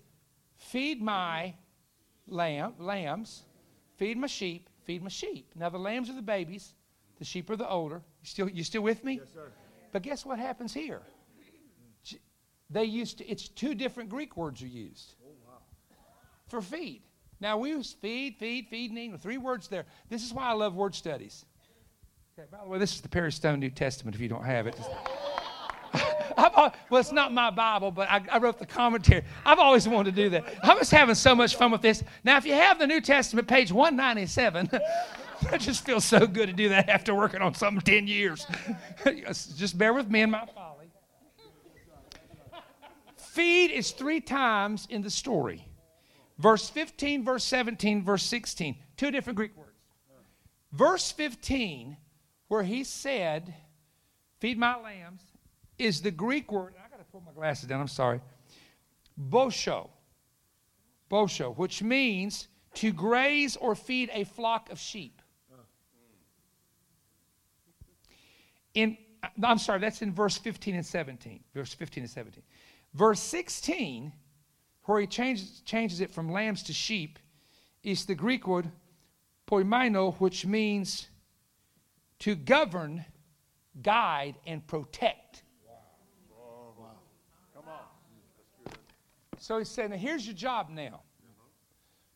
Feed 0.58 1.02
my 1.02 1.54
lamb, 2.28 2.74
lambs, 2.80 3.44
feed 3.98 4.18
my 4.18 4.28
sheep, 4.28 4.70
feed 4.86 5.02
my 5.04 5.10
sheep. 5.10 5.52
Now 5.56 5.70
the 5.70 5.80
lambs 5.80 6.10
are 6.10 6.16
the 6.16 6.22
babies. 6.22 6.74
The 7.18 7.26
sheep 7.26 7.50
are 7.50 7.58
the 7.58 7.70
older. 7.70 8.02
You 8.22 8.26
still, 8.28 8.50
you 8.50 8.64
still 8.64 8.82
with 8.82 9.04
me? 9.04 9.16
Yes, 9.20 9.28
sir. 9.34 9.52
But 9.92 10.04
guess 10.04 10.26
what 10.26 10.40
happens 10.40 10.74
here? 10.74 11.02
They 12.70 12.84
used 12.86 13.18
to, 13.18 13.28
it's 13.28 13.50
two 13.50 13.74
different 13.74 14.10
Greek 14.10 14.38
words 14.38 14.62
are 14.62 14.68
used 14.68 15.16
Oh, 15.26 15.32
wow. 15.46 15.58
for 16.48 16.62
feed. 16.62 17.02
Now 17.42 17.58
we 17.58 17.70
use 17.72 17.94
feed, 17.94 18.36
feed, 18.38 18.68
feed 18.70 18.92
in 18.92 18.98
English. 18.98 19.22
Three 19.22 19.40
words 19.40 19.68
there. 19.68 19.86
This 20.08 20.24
is 20.24 20.34
why 20.34 20.44
I 20.44 20.54
love 20.54 20.76
word 20.76 20.94
studies. 20.94 21.46
Okay, 22.38 22.48
by 22.52 22.60
the 22.64 22.70
way, 22.70 22.78
this 22.78 22.94
is 22.94 23.02
the 23.02 23.10
Perry 23.10 23.32
Stone 23.32 23.60
New 23.60 23.72
Testament 23.72 24.16
if 24.16 24.22
you 24.22 24.30
don't 24.30 24.46
have 24.46 24.68
it. 24.68 24.76
Well, 26.90 27.00
it's 27.00 27.12
not 27.12 27.34
my 27.34 27.50
Bible, 27.50 27.92
but 27.92 28.10
I, 28.10 28.22
I, 28.32 28.38
wrote 28.40 28.60
the 28.60 28.66
commentary. 28.66 29.24
I've 29.46 29.60
always 29.60 29.88
wanted 29.88 30.16
to 30.16 30.24
do 30.24 30.30
that. 30.32 30.46
I 30.64 30.74
was 30.74 30.90
having 30.90 31.16
so 31.16 31.36
much 31.36 31.56
fun 31.56 31.72
with 31.72 31.82
this. 31.82 32.04
Now, 32.24 32.38
if 32.38 32.46
you 32.46 32.54
have 32.54 32.80
the 32.80 32.88
New 32.88 33.02
Testament, 33.02 33.48
page 33.48 33.72
197, 33.72 34.70
I 35.52 35.58
just 35.58 35.86
feel 35.86 36.02
so 36.02 36.26
good 36.26 36.48
to 36.48 36.54
do 36.54 36.70
that 36.70 36.90
after 36.90 37.16
working 37.16 37.42
on 37.42 37.54
something 37.54 37.82
10 37.82 38.08
years. 38.08 38.46
just 39.16 39.78
bear 39.78 39.94
with 39.94 40.10
me 40.10 40.22
and 40.22 40.32
my 40.32 40.46
folly. 40.54 40.92
Feed 43.18 43.72
is 43.72 43.92
three 43.92 44.22
times 44.22 44.88
in 44.90 45.02
the 45.02 45.10
story 45.10 45.66
verse 46.40 46.70
15, 46.70 47.24
verse 47.24 47.44
17, 47.44 48.04
verse 48.04 48.24
16. 48.24 48.76
Two 48.98 49.12
different 49.12 49.38
Greek 49.38 49.56
words. 49.56 49.70
Verse 50.72 51.12
15, 51.12 51.98
where 52.48 52.64
he 52.64 52.84
said, 52.84 53.54
Feed 54.40 54.58
my 54.58 54.80
lambs, 54.80 55.22
is 55.80 56.02
the 56.02 56.12
Greek 56.12 56.52
word. 56.52 56.74
I 56.78 56.90
got 56.90 57.00
to 57.00 57.06
pull 57.06 57.24
my 57.26 57.32
glasses 57.32 57.68
down, 57.68 57.82
I'm 57.82 57.88
sorry. 57.88 58.22
bosko. 59.20 59.90
bosko, 61.10 61.58
which 61.58 61.82
means 61.82 62.48
to 62.76 62.92
graze 62.92 63.56
or 63.56 63.74
feed 63.76 64.10
a 64.14 64.26
flock 64.26 64.72
of 64.72 64.80
sheep. 64.80 65.22
In, 68.76 68.98
I'm 69.44 69.58
sorry, 69.58 69.80
that's 69.80 70.02
in 70.02 70.14
verse 70.14 70.38
15 70.38 70.76
and 70.76 70.86
17. 70.86 71.44
Verse 71.54 71.74
15 71.74 72.04
and 72.04 72.10
17. 72.10 72.44
Verse 72.94 73.20
16, 73.20 74.14
where 74.84 75.02
he 75.02 75.08
changes, 75.08 75.62
changes 75.66 76.02
it 76.02 76.12
from 76.12 76.32
lambs 76.32 76.64
to 76.64 76.74
sheep, 76.74 77.20
is 77.84 78.06
the 78.06 78.16
Greek 78.16 78.48
word 78.48 78.72
poimaino, 79.50 80.16
which 80.16 80.46
means 80.46 81.08
to 82.20 82.36
govern, 82.36 83.06
guide, 83.82 84.36
and 84.46 84.66
protect. 84.68 85.44
So 89.50 89.58
he 89.58 89.66
said, 89.66 89.90
Now 89.90 89.98
here's 89.98 90.28
your 90.28 90.36
job 90.36 90.70
now. 90.70 91.02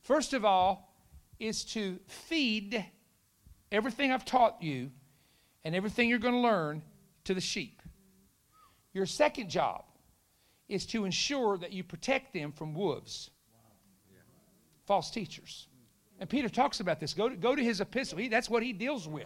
First 0.02 0.34
of 0.34 0.46
all, 0.46 0.94
is 1.40 1.64
to 1.64 1.98
feed 2.06 2.86
everything 3.72 4.12
I've 4.12 4.24
taught 4.24 4.62
you 4.62 4.92
and 5.64 5.74
everything 5.74 6.10
you're 6.10 6.20
going 6.20 6.36
to 6.36 6.40
learn 6.40 6.84
to 7.24 7.34
the 7.34 7.42
sheep. 7.42 7.82
Your 8.94 9.08
second 9.08 9.50
job 9.50 9.84
is 10.70 10.86
to 10.86 11.06
ensure 11.06 11.58
that 11.58 11.72
you 11.74 11.84
protect 11.84 12.34
them 12.34 12.52
from 12.52 12.76
wolves, 12.76 13.32
false 14.86 15.10
teachers. 15.10 15.66
And 16.20 16.30
Peter 16.30 16.50
talks 16.50 16.82
about 16.82 17.00
this. 17.00 17.16
Go 17.16 17.30
to, 17.30 17.36
go 17.36 17.56
to 17.56 17.64
his 17.64 17.82
epistle. 17.82 18.20
He, 18.20 18.28
that's 18.28 18.48
what 18.48 18.62
he 18.62 18.74
deals 18.74 19.08
with. 19.08 19.26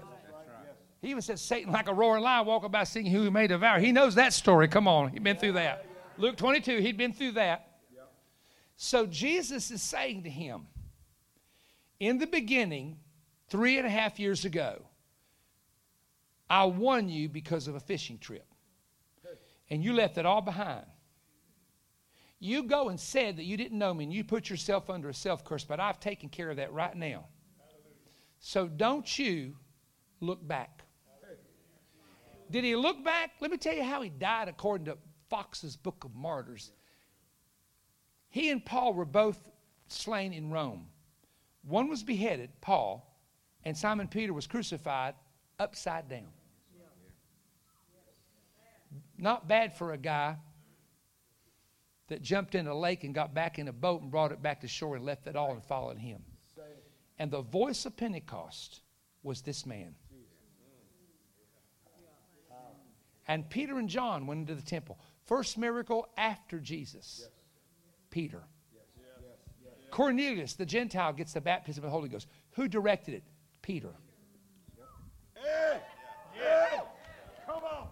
He 1.01 1.09
even 1.09 1.21
says, 1.21 1.41
Satan, 1.41 1.73
like 1.73 1.89
a 1.89 1.93
roaring 1.93 2.23
lion, 2.23 2.45
walk 2.45 2.63
about 2.63 2.87
seeing 2.87 3.07
who 3.07 3.23
he 3.23 3.29
may 3.29 3.47
devour. 3.47 3.79
He 3.79 3.91
knows 3.91 4.15
that 4.15 4.31
story. 4.31 4.69
Come 4.69 4.87
on. 4.87 5.09
He'd 5.09 5.25
been 5.25 5.35
through 5.35 5.53
that. 5.53 5.85
Luke 6.17 6.37
22, 6.37 6.77
he'd 6.77 6.95
been 6.95 7.11
through 7.11 7.33
that. 7.33 7.67
So 8.77 9.07
Jesus 9.07 9.71
is 9.71 9.81
saying 9.81 10.23
to 10.23 10.29
him, 10.29 10.67
in 11.99 12.19
the 12.19 12.27
beginning, 12.27 12.99
three 13.49 13.79
and 13.79 13.87
a 13.87 13.89
half 13.89 14.19
years 14.19 14.45
ago, 14.45 14.83
I 16.47 16.65
won 16.65 17.09
you 17.09 17.27
because 17.27 17.67
of 17.67 17.73
a 17.73 17.79
fishing 17.79 18.19
trip. 18.19 18.45
And 19.69 19.83
you 19.83 19.93
left 19.93 20.17
it 20.17 20.25
all 20.25 20.41
behind. 20.41 20.85
You 22.39 22.63
go 22.63 22.89
and 22.89 22.99
said 22.99 23.37
that 23.37 23.45
you 23.45 23.57
didn't 23.57 23.79
know 23.79 23.93
me 23.95 24.03
and 24.03 24.13
you 24.13 24.23
put 24.23 24.47
yourself 24.47 24.91
under 24.91 25.09
a 25.09 25.13
self 25.13 25.43
curse, 25.43 25.63
but 25.63 25.79
I've 25.79 25.99
taken 25.99 26.29
care 26.29 26.51
of 26.51 26.57
that 26.57 26.71
right 26.71 26.95
now. 26.95 27.25
So 28.39 28.67
don't 28.67 29.17
you 29.17 29.55
look 30.21 30.47
back. 30.47 30.83
Did 32.51 32.63
he 32.63 32.75
look 32.75 33.03
back? 33.03 33.31
Let 33.41 33.49
me 33.49 33.57
tell 33.57 33.75
you 33.75 33.83
how 33.83 34.01
he 34.03 34.09
died 34.09 34.47
according 34.47 34.85
to 34.85 34.97
Fox's 35.29 35.75
Book 35.75 36.03
of 36.05 36.15
Martyrs. 36.15 36.71
He 38.29 38.49
and 38.49 38.63
Paul 38.63 38.93
were 38.93 39.05
both 39.05 39.37
slain 39.87 40.33
in 40.33 40.51
Rome. 40.51 40.87
One 41.63 41.89
was 41.89 42.03
beheaded, 42.03 42.49
Paul, 42.61 43.17
and 43.63 43.77
Simon 43.77 44.07
Peter 44.07 44.33
was 44.33 44.47
crucified 44.47 45.15
upside 45.59 46.09
down. 46.09 46.27
Not 49.17 49.47
bad 49.47 49.75
for 49.75 49.93
a 49.93 49.97
guy 49.97 50.37
that 52.07 52.21
jumped 52.21 52.55
in 52.55 52.67
a 52.67 52.75
lake 52.75 53.03
and 53.03 53.13
got 53.13 53.33
back 53.33 53.59
in 53.59 53.67
a 53.67 53.73
boat 53.73 54.01
and 54.01 54.11
brought 54.11 54.31
it 54.31 54.41
back 54.41 54.61
to 54.61 54.67
shore 54.67 54.95
and 54.95 55.03
left 55.03 55.27
it 55.27 55.35
all 55.35 55.51
and 55.51 55.63
followed 55.63 55.97
him. 55.97 56.21
And 57.19 57.31
the 57.31 57.41
voice 57.41 57.85
of 57.85 57.97
Pentecost 57.97 58.81
was 59.23 59.41
this 59.41 59.65
man. 59.65 59.95
And 63.27 63.49
Peter 63.49 63.77
and 63.77 63.89
John 63.89 64.25
went 64.25 64.41
into 64.41 64.55
the 64.55 64.61
temple. 64.61 64.99
First 65.25 65.57
miracle 65.57 66.07
after 66.15 66.59
Jesus. 66.59 67.27
Peter. 68.09 68.43
Cornelius, 69.91 70.53
the 70.53 70.65
Gentile, 70.65 71.13
gets 71.13 71.33
the 71.33 71.41
baptism 71.41 71.83
of 71.83 71.89
the 71.89 71.91
Holy 71.91 72.09
Ghost. 72.09 72.27
Who 72.51 72.67
directed 72.67 73.15
it? 73.15 73.23
Peter. 73.61 73.93
Come 77.45 77.63
on. 77.63 77.87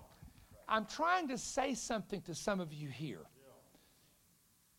I'm 0.68 0.86
trying 0.86 1.28
to 1.30 1.38
say 1.38 1.74
something 1.74 2.22
to 2.24 2.36
some 2.36 2.60
of 2.60 2.74
you 2.74 2.90
here. 2.90 3.26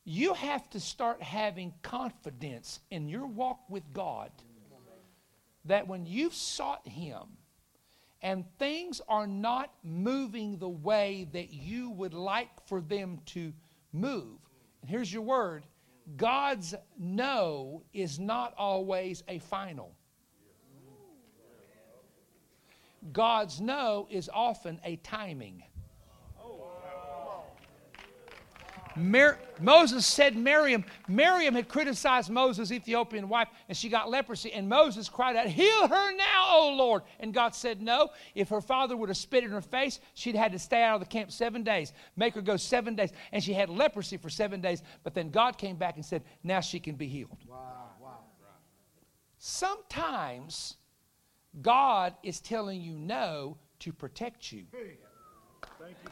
You 0.05 0.34
have 0.34 0.70
to 0.70 0.80
start 0.80 1.22
having 1.22 1.74
confidence 1.82 2.80
in 2.91 3.09
your 3.09 3.26
walk 3.26 3.61
with 3.68 3.93
God 3.93 4.30
that 5.64 5.89
when 5.89 6.07
you've 6.07 6.34
sought 6.34 6.87
Him 6.87 7.22
and 8.22 8.45
things 8.59 9.01
are 9.09 9.26
not 9.26 9.72
moving 9.82 10.59
the 10.59 10.68
way 10.68 11.26
that 11.32 11.53
you 11.53 11.91
would 11.91 12.14
like 12.14 12.51
for 12.66 12.80
them 12.80 13.18
to 13.26 13.53
move, 13.93 14.39
here's 14.89 15.12
your 15.12 15.22
word 15.22 15.64
God's 16.16 16.74
no 16.99 17.82
is 17.93 18.18
not 18.18 18.55
always 18.57 19.22
a 19.28 19.39
final. 19.41 19.95
God's 23.12 23.61
no 23.61 24.07
is 24.11 24.28
often 24.32 24.80
a 24.84 24.97
timing. 24.97 25.62
Mar- 28.97 29.38
Moses 29.61 30.07
said 30.07 30.36
Miriam, 30.36 30.84
Miriam 31.09 31.55
had 31.55 31.68
criticized 31.68 32.30
Moses' 32.30 32.72
Ethiopian 32.72 33.28
wife, 33.28 33.49
and 33.68 33.76
she 33.76 33.88
got 33.88 34.11
leprosy. 34.11 34.53
And 34.53 34.68
Moses 34.68 35.09
cried 35.09 35.36
out, 35.36 35.47
Heal 35.47 35.88
her 35.88 36.16
now, 36.16 36.47
O 36.49 36.74
Lord. 36.76 37.03
And 37.20 37.34
God 37.34 37.55
said, 37.55 37.82
No. 37.82 38.11
If 38.34 38.49
her 38.49 38.61
father 38.61 38.97
would 38.97 39.09
have 39.09 39.16
spit 39.16 39.44
in 39.44 39.51
her 39.51 39.61
face, 39.61 40.01
she'd 40.14 40.34
had 40.34 40.53
to 40.53 40.59
stay 40.59 40.82
out 40.82 40.94
of 40.94 41.01
the 41.01 41.07
camp 41.07 41.30
seven 41.30 41.62
days, 41.62 41.92
make 42.16 42.34
her 42.34 42.42
go 42.42 42.57
seven 42.57 42.94
days. 42.94 43.12
And 43.32 43.42
she 43.42 43.53
had 43.53 43.68
leprosy 43.68 44.16
for 44.16 44.30
seven 44.30 44.61
days. 44.61 44.82
But 45.05 45.14
then 45.14 45.30
God 45.30 45.59
came 45.59 45.76
back 45.76 45.97
and 45.97 46.05
said, 46.05 46.24
Now 46.42 46.61
she 46.61 46.80
can 46.80 46.94
be 46.94 47.07
healed. 47.07 47.36
Wow, 47.49 47.90
wow. 48.01 48.18
Sometimes 49.38 50.76
God 51.62 52.14
is 52.22 52.40
telling 52.40 52.80
you 52.80 52.94
no 52.94 53.57
to 53.80 53.92
protect 53.92 54.53
you. 54.53 54.64
Thank 55.78 55.97
you, 56.03 56.11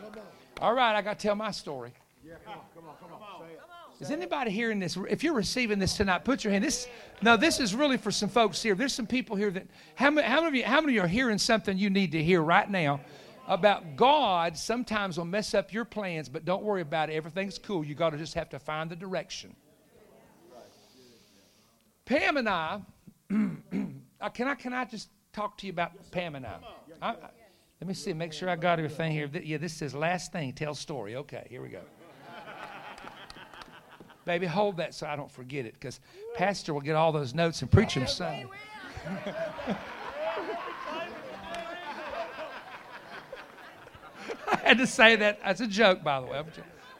Come 0.00 0.20
on. 0.20 0.37
All 0.60 0.74
right, 0.74 0.96
I 0.96 1.02
got 1.02 1.18
to 1.18 1.22
tell 1.26 1.36
my 1.36 1.50
story. 1.50 1.92
Yeah, 2.26 2.34
come 2.44 2.54
on, 2.54 2.60
come 2.74 2.88
on, 2.88 2.96
come 3.00 3.12
on. 3.12 3.46
Say 3.46 3.54
it. 3.54 3.60
Is 4.00 4.10
anybody 4.10 4.50
hearing 4.50 4.78
this? 4.78 4.96
If 5.08 5.24
you're 5.24 5.34
receiving 5.34 5.78
this 5.78 5.96
tonight, 5.96 6.24
put 6.24 6.44
your 6.44 6.52
hand. 6.52 6.64
This 6.64 6.86
no, 7.20 7.36
this 7.36 7.58
is 7.58 7.74
really 7.74 7.96
for 7.96 8.12
some 8.12 8.28
folks 8.28 8.62
here. 8.62 8.74
There's 8.74 8.92
some 8.92 9.06
people 9.06 9.34
here 9.34 9.50
that 9.50 9.66
how 9.96 10.10
many, 10.10 10.26
how 10.26 10.36
many 10.36 10.46
of 10.46 10.54
you 10.54 10.64
how 10.64 10.80
many 10.80 10.92
of 10.92 10.94
you 10.94 11.02
are 11.02 11.08
hearing 11.08 11.38
something 11.38 11.76
you 11.76 11.90
need 11.90 12.12
to 12.12 12.22
hear 12.22 12.40
right 12.40 12.70
now 12.70 13.00
about 13.48 13.96
God? 13.96 14.56
Sometimes 14.56 15.18
will 15.18 15.24
mess 15.24 15.52
up 15.52 15.72
your 15.72 15.84
plans, 15.84 16.28
but 16.28 16.44
don't 16.44 16.62
worry 16.62 16.82
about 16.82 17.10
it. 17.10 17.14
Everything's 17.14 17.58
cool. 17.58 17.84
You 17.84 17.96
got 17.96 18.10
to 18.10 18.18
just 18.18 18.34
have 18.34 18.48
to 18.50 18.60
find 18.60 18.88
the 18.88 18.96
direction. 18.96 19.56
Pam 22.04 22.36
and 22.36 22.48
I, 22.48 24.28
can 24.32 24.48
I 24.48 24.54
can 24.54 24.72
I 24.72 24.84
just 24.84 25.08
talk 25.32 25.58
to 25.58 25.66
you 25.66 25.72
about 25.72 25.92
Pam 26.12 26.36
and 26.36 26.46
I? 26.46 26.58
I, 27.02 27.10
I 27.10 27.16
let 27.80 27.86
me 27.86 27.94
see, 27.94 28.12
make 28.12 28.32
sure 28.32 28.48
I 28.50 28.56
got 28.56 28.78
everything 28.78 29.12
here. 29.12 29.30
Yeah, 29.42 29.58
this 29.58 29.72
says 29.72 29.94
last 29.94 30.32
thing, 30.32 30.52
tell 30.52 30.74
story. 30.74 31.14
Okay, 31.16 31.46
here 31.48 31.62
we 31.62 31.68
go. 31.68 31.82
Baby, 34.24 34.46
hold 34.46 34.78
that 34.78 34.94
so 34.94 35.06
I 35.06 35.14
don't 35.14 35.30
forget 35.30 35.64
it 35.64 35.74
because 35.74 36.00
Pastor 36.34 36.74
will 36.74 36.80
get 36.80 36.96
all 36.96 37.12
those 37.12 37.34
notes 37.34 37.62
and 37.62 37.70
preach 37.70 37.94
them 37.94 38.08
some. 38.08 38.50
I 44.50 44.56
had 44.64 44.78
to 44.78 44.86
say 44.86 45.14
that. 45.16 45.38
That's 45.44 45.60
a 45.60 45.66
joke, 45.66 46.02
by 46.02 46.20
the 46.20 46.26
way. 46.26 46.42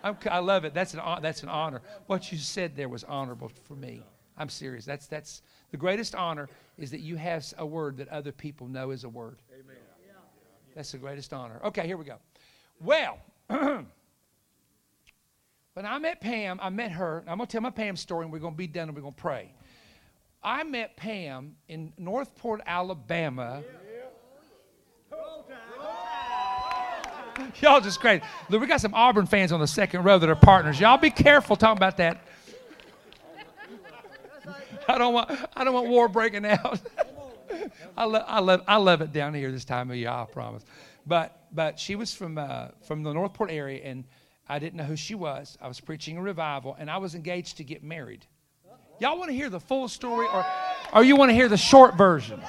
I'm, 0.04 0.16
i 0.30 0.38
love 0.38 0.64
it. 0.64 0.74
That's 0.74 0.94
an, 0.94 1.00
that's 1.20 1.42
an 1.42 1.48
honor. 1.48 1.82
What 2.06 2.30
you 2.30 2.38
said 2.38 2.76
there 2.76 2.88
was 2.88 3.02
honorable 3.02 3.50
for 3.64 3.74
me. 3.74 4.04
I'm 4.36 4.48
serious. 4.48 4.84
That's, 4.84 5.08
that's 5.08 5.42
the 5.72 5.76
greatest 5.76 6.14
honor 6.14 6.48
is 6.78 6.92
that 6.92 7.00
you 7.00 7.16
have 7.16 7.44
a 7.58 7.66
word 7.66 7.96
that 7.96 8.08
other 8.08 8.30
people 8.30 8.68
know 8.68 8.92
is 8.92 9.02
a 9.02 9.08
word. 9.08 9.38
That's 10.78 10.92
the 10.92 10.98
greatest 10.98 11.32
honor. 11.32 11.60
Okay, 11.64 11.88
here 11.88 11.96
we 11.96 12.04
go. 12.04 12.18
Well, 12.80 13.18
let's 13.50 13.84
I 15.76 15.98
met 15.98 16.20
Pam. 16.20 16.60
I 16.62 16.70
met 16.70 16.92
her. 16.92 17.24
I'm 17.26 17.38
going 17.38 17.48
to 17.48 17.50
tell 17.50 17.62
my 17.62 17.70
Pam 17.70 17.96
story, 17.96 18.22
and 18.22 18.32
we're 18.32 18.38
going 18.38 18.54
to 18.54 18.58
be 18.58 18.68
done, 18.68 18.88
and 18.88 18.94
we're 18.94 19.02
going 19.02 19.12
to 19.12 19.20
pray. 19.20 19.50
I 20.40 20.62
met 20.62 20.96
Pam 20.96 21.56
in 21.66 21.92
Northport, 21.98 22.60
Alabama. 22.64 23.64
Y'all 27.60 27.80
just 27.80 27.98
crazy. 27.98 28.22
Look, 28.48 28.60
we 28.60 28.68
got 28.68 28.80
some 28.80 28.94
Auburn 28.94 29.26
fans 29.26 29.50
on 29.50 29.58
the 29.58 29.66
second 29.66 30.04
row 30.04 30.20
that 30.20 30.28
are 30.28 30.36
partners. 30.36 30.78
Y'all 30.78 30.96
be 30.96 31.10
careful 31.10 31.56
talking 31.56 31.76
about 31.76 31.96
that. 31.96 32.22
I 34.88 34.96
don't 34.96 35.12
want 35.12 35.28
I 35.56 35.64
don't 35.64 35.74
want 35.74 35.88
war 35.88 36.06
breaking 36.06 36.46
out. 36.46 36.80
I, 37.98 38.04
lo- 38.04 38.24
I 38.28 38.38
love 38.38 38.62
I 38.68 38.76
love 38.76 39.00
it 39.00 39.12
down 39.12 39.34
here 39.34 39.50
this 39.50 39.64
time 39.64 39.90
of 39.90 39.96
year. 39.96 40.08
I 40.08 40.24
promise. 40.30 40.64
But 41.04 41.36
but 41.50 41.80
she 41.80 41.96
was 41.96 42.14
from 42.14 42.38
uh, 42.38 42.68
from 42.86 43.02
the 43.02 43.12
Northport 43.12 43.50
area, 43.50 43.82
and 43.82 44.04
I 44.48 44.60
didn't 44.60 44.76
know 44.76 44.84
who 44.84 44.94
she 44.94 45.16
was. 45.16 45.58
I 45.60 45.66
was 45.66 45.80
preaching 45.80 46.16
a 46.16 46.22
revival, 46.22 46.76
and 46.78 46.88
I 46.88 46.98
was 46.98 47.16
engaged 47.16 47.56
to 47.56 47.64
get 47.64 47.82
married. 47.82 48.24
Y'all 49.00 49.18
want 49.18 49.30
to 49.30 49.34
hear 49.34 49.50
the 49.50 49.58
full 49.58 49.88
story, 49.88 50.28
or 50.32 50.46
or 50.92 51.02
you 51.02 51.16
want 51.16 51.30
to 51.30 51.34
hear 51.34 51.48
the 51.48 51.56
short 51.56 51.96
version? 51.96 52.40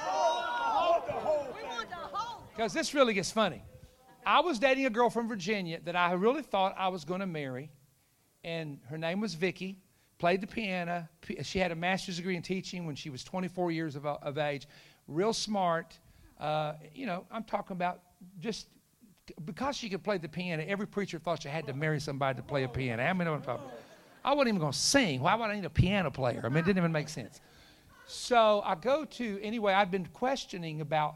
Because 2.54 2.72
this 2.72 2.94
really 2.94 3.14
gets 3.14 3.32
funny. 3.32 3.64
I 4.24 4.40
was 4.40 4.60
dating 4.60 4.86
a 4.86 4.90
girl 4.90 5.10
from 5.10 5.26
Virginia 5.26 5.80
that 5.84 5.96
I 5.96 6.12
really 6.12 6.42
thought 6.42 6.76
I 6.78 6.88
was 6.88 7.04
going 7.04 7.20
to 7.20 7.26
marry, 7.26 7.72
and 8.44 8.78
her 8.88 8.98
name 8.98 9.20
was 9.20 9.34
Vicky. 9.34 9.80
Played 10.18 10.42
the 10.42 10.46
piano. 10.46 11.08
She 11.42 11.58
had 11.58 11.72
a 11.72 11.74
master's 11.74 12.18
degree 12.18 12.36
in 12.36 12.42
teaching 12.42 12.84
when 12.84 12.94
she 12.94 13.08
was 13.08 13.24
24 13.24 13.72
years 13.72 13.96
of, 13.96 14.04
of 14.04 14.36
age. 14.36 14.68
Real 15.10 15.32
smart. 15.32 15.98
Uh, 16.38 16.74
you 16.94 17.04
know, 17.04 17.24
I'm 17.30 17.44
talking 17.44 17.74
about 17.74 18.00
just 18.38 18.68
because 19.44 19.76
she 19.76 19.88
could 19.88 20.02
play 20.02 20.18
the 20.18 20.28
piano. 20.28 20.64
Every 20.66 20.86
preacher 20.86 21.18
thought 21.18 21.42
she 21.42 21.48
had 21.48 21.66
to 21.66 21.74
marry 21.74 22.00
somebody 22.00 22.36
to 22.36 22.42
play 22.42 22.62
a 22.62 22.68
piano. 22.68 23.02
I 23.02 23.12
mean, 23.12 23.28
I'm 23.28 23.42
talking 23.42 23.64
about. 23.64 23.80
I 24.24 24.32
wasn't 24.34 24.48
even 24.48 24.60
going 24.60 24.72
to 24.72 24.78
sing. 24.78 25.20
Why 25.20 25.34
would 25.34 25.44
I 25.44 25.54
need 25.54 25.64
a 25.64 25.70
piano 25.70 26.10
player? 26.10 26.42
I 26.44 26.48
mean, 26.48 26.58
it 26.58 26.66
didn't 26.66 26.78
even 26.78 26.92
make 26.92 27.08
sense. 27.08 27.40
So 28.06 28.62
I 28.64 28.74
go 28.74 29.04
to, 29.04 29.40
anyway, 29.42 29.72
I'd 29.72 29.90
been 29.90 30.06
questioning 30.06 30.80
about 30.80 31.14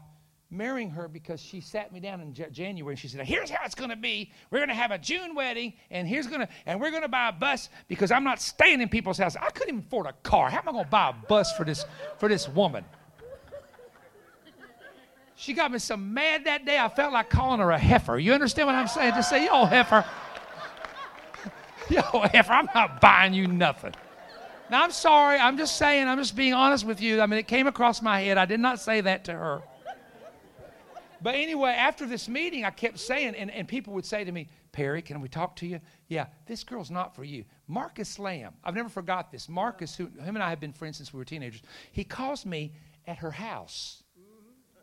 marrying 0.49 0.89
her 0.89 1.07
because 1.07 1.41
she 1.41 1.59
sat 1.59 1.91
me 1.91 1.99
down 1.99 2.21
in 2.21 2.33
J- 2.33 2.49
January 2.51 2.93
and 2.93 2.99
she 2.99 3.07
said, 3.07 3.25
Here's 3.25 3.49
how 3.49 3.63
it's 3.65 3.75
going 3.75 3.89
to 3.89 3.95
be. 3.95 4.31
We're 4.49 4.59
going 4.59 4.69
to 4.69 4.75
have 4.75 4.91
a 4.91 4.97
June 4.97 5.35
wedding 5.35 5.73
and 5.91 6.07
here's 6.07 6.27
going 6.27 6.41
to, 6.41 6.49
and 6.65 6.79
we're 6.79 6.91
going 6.91 7.03
to 7.03 7.09
buy 7.09 7.29
a 7.29 7.33
bus 7.33 7.69
because 7.87 8.11
I'm 8.11 8.23
not 8.23 8.41
staying 8.41 8.81
in 8.81 8.89
people's 8.89 9.17
houses. 9.17 9.37
I 9.41 9.49
couldn't 9.49 9.75
even 9.75 9.85
afford 9.85 10.07
a 10.07 10.13
car. 10.23 10.49
How 10.49 10.59
am 10.59 10.69
I 10.69 10.71
going 10.71 10.85
to 10.85 10.89
buy 10.89 11.09
a 11.09 11.27
bus 11.27 11.55
for 11.57 11.63
this, 11.63 11.85
for 12.17 12.29
this 12.29 12.47
woman? 12.49 12.85
She 15.35 15.53
got 15.53 15.71
me 15.71 15.79
so 15.79 15.97
mad 15.97 16.45
that 16.45 16.65
day, 16.65 16.79
I 16.79 16.87
felt 16.87 17.11
like 17.11 17.29
calling 17.29 17.59
her 17.59 17.71
a 17.71 17.77
heifer. 17.77 18.17
You 18.17 18.33
understand 18.33 18.67
what 18.67 18.75
I'm 18.75 18.87
saying? 18.87 19.13
Just 19.15 19.29
say, 19.29 19.45
Yo, 19.45 19.65
heifer. 19.65 20.05
Yo, 21.89 22.01
heifer, 22.01 22.53
I'm 22.53 22.69
not 22.73 23.01
buying 23.01 23.33
you 23.33 23.47
nothing. 23.47 23.93
Now, 24.69 24.83
I'm 24.83 24.91
sorry. 24.91 25.37
I'm 25.37 25.57
just 25.57 25.77
saying, 25.77 26.07
I'm 26.07 26.17
just 26.17 26.35
being 26.35 26.53
honest 26.53 26.85
with 26.85 27.01
you. 27.01 27.21
I 27.21 27.27
mean, 27.27 27.37
it 27.37 27.47
came 27.47 27.67
across 27.67 28.01
my 28.01 28.21
head. 28.21 28.37
I 28.37 28.45
did 28.45 28.59
not 28.59 28.79
say 28.79 29.01
that 29.01 29.25
to 29.25 29.33
her. 29.33 29.61
But 31.21 31.35
anyway, 31.35 31.71
after 31.71 32.05
this 32.05 32.27
meeting, 32.27 32.65
I 32.65 32.71
kept 32.71 32.99
saying, 32.99 33.35
and, 33.35 33.49
and 33.51 33.67
people 33.67 33.93
would 33.93 34.05
say 34.05 34.23
to 34.23 34.31
me, 34.31 34.47
Perry, 34.71 35.01
can 35.01 35.21
we 35.21 35.27
talk 35.27 35.55
to 35.57 35.67
you? 35.67 35.79
Yeah, 36.07 36.27
this 36.45 36.63
girl's 36.63 36.91
not 36.91 37.15
for 37.15 37.23
you. 37.23 37.45
Marcus 37.67 38.19
Lamb, 38.19 38.53
I've 38.63 38.75
never 38.75 38.89
forgot 38.89 39.31
this. 39.31 39.47
Marcus, 39.47 39.95
who, 39.95 40.05
him 40.05 40.35
and 40.35 40.43
I 40.43 40.49
have 40.49 40.59
been 40.59 40.73
friends 40.73 40.97
since 40.97 41.13
we 41.13 41.17
were 41.17 41.25
teenagers, 41.25 41.61
he 41.91 42.03
calls 42.03 42.45
me 42.45 42.73
at 43.07 43.17
her 43.17 43.31
house. 43.31 44.03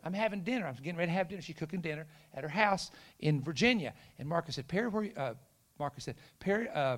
I'm 0.03 0.13
having 0.13 0.41
dinner. 0.43 0.67
I'm 0.67 0.75
getting 0.75 0.97
ready 0.97 1.11
to 1.11 1.17
have 1.17 1.29
dinner. 1.29 1.41
She's 1.41 1.55
cooking 1.55 1.81
dinner 1.81 2.05
at 2.33 2.43
her 2.43 2.49
house 2.49 2.91
in 3.19 3.41
Virginia. 3.41 3.93
And 4.19 4.27
Marcus 4.27 4.55
said, 4.55 4.67
Perry, 4.67 4.89
where 4.89 5.09
uh, 5.15 5.33
Marcus 5.79 6.03
said, 6.03 6.15
Perry, 6.39 6.67
uh, 6.69 6.97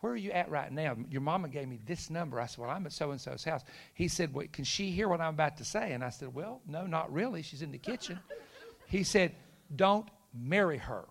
where 0.00 0.12
are 0.12 0.16
you 0.16 0.30
at 0.30 0.50
right 0.50 0.70
now? 0.70 0.96
Your 1.10 1.22
mama 1.22 1.48
gave 1.48 1.66
me 1.66 1.78
this 1.86 2.10
number. 2.10 2.40
I 2.40 2.46
said, 2.46 2.58
well, 2.58 2.70
I'm 2.70 2.86
at 2.86 2.92
so-and-so's 2.92 3.44
house. 3.44 3.62
He 3.94 4.08
said, 4.08 4.32
well, 4.32 4.46
can 4.52 4.64
she 4.64 4.90
hear 4.90 5.08
what 5.08 5.20
I'm 5.20 5.34
about 5.34 5.56
to 5.56 5.64
say? 5.64 5.92
And 5.92 6.04
I 6.04 6.10
said, 6.10 6.34
well, 6.34 6.60
no, 6.66 6.86
not 6.86 7.12
really. 7.12 7.42
She's 7.42 7.62
in 7.62 7.72
the 7.72 7.78
kitchen. 7.78 8.18
He 8.86 9.02
said, 9.02 9.34
don't 9.74 10.06
marry 10.34 10.78
her. 10.78 11.06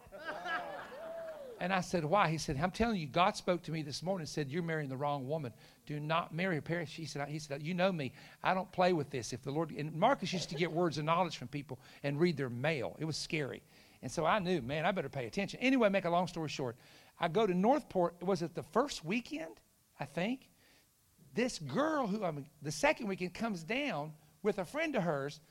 And 1.60 1.74
I 1.74 1.82
said, 1.82 2.06
why? 2.06 2.30
He 2.30 2.38
said, 2.38 2.60
I'm 2.62 2.72
telling 2.72 2.98
you, 2.98 3.08
God 3.08 3.36
spoke 3.36 3.64
to 3.64 3.72
me 3.72 3.82
this 3.82 4.04
morning 4.04 4.24
and 4.24 4.30
said, 4.30 4.52
you're 4.52 4.62
marrying 4.62 4.90
the 4.90 4.98
wrong 4.98 5.28
woman. 5.28 5.54
Do 5.86 6.00
not 6.00 6.34
marry 6.34 6.62
her. 6.66 6.86
She 6.86 7.06
said, 7.06 7.28
he 7.28 7.40
said, 7.40 7.62
you 7.62 7.74
know 7.74 7.92
me. 7.92 8.12
I 8.44 8.54
don't 8.54 8.72
play 8.72 8.94
with 8.94 9.10
this. 9.10 9.34
If 9.34 9.44
the 9.44 9.52
Lord, 9.52 9.72
and 9.72 9.94
Marcus 9.94 10.34
used 10.34 10.50
to 10.50 10.56
get 10.56 10.72
words 10.72 10.98
of 10.98 11.06
knowledge 11.06 11.38
from 11.38 11.48
people 11.48 11.80
and 12.04 12.20
read 12.20 12.38
their 12.38 12.50
mail. 12.50 12.96
It 13.00 13.06
was 13.06 13.18
scary. 13.18 13.62
And 14.02 14.12
so 14.12 14.26
I 14.26 14.40
knew, 14.40 14.62
man, 14.62 14.86
I 14.86 14.92
better 14.92 15.10
pay 15.10 15.26
attention. 15.26 15.60
Anyway, 15.62 15.90
make 15.90 16.06
a 16.06 16.10
long 16.10 16.28
story 16.28 16.50
short, 16.50 16.76
I 17.20 17.28
go 17.28 17.48
to 17.48 17.54
Northport. 17.54 18.22
Was 18.22 18.42
it 18.42 18.56
the 18.56 18.64
first 18.64 19.06
weekend? 19.06 19.60
I 20.00 20.06
think. 20.06 20.50
This 21.34 21.60
girl 21.60 22.08
who, 22.08 22.24
I 22.24 22.32
mean, 22.32 22.46
the 22.62 22.72
second 22.72 23.08
weekend 23.08 23.34
comes 23.34 23.64
down 23.64 24.14
with 24.42 24.60
a 24.60 24.66
friend 24.66 24.96
of 24.96 25.04
hers 25.04 25.42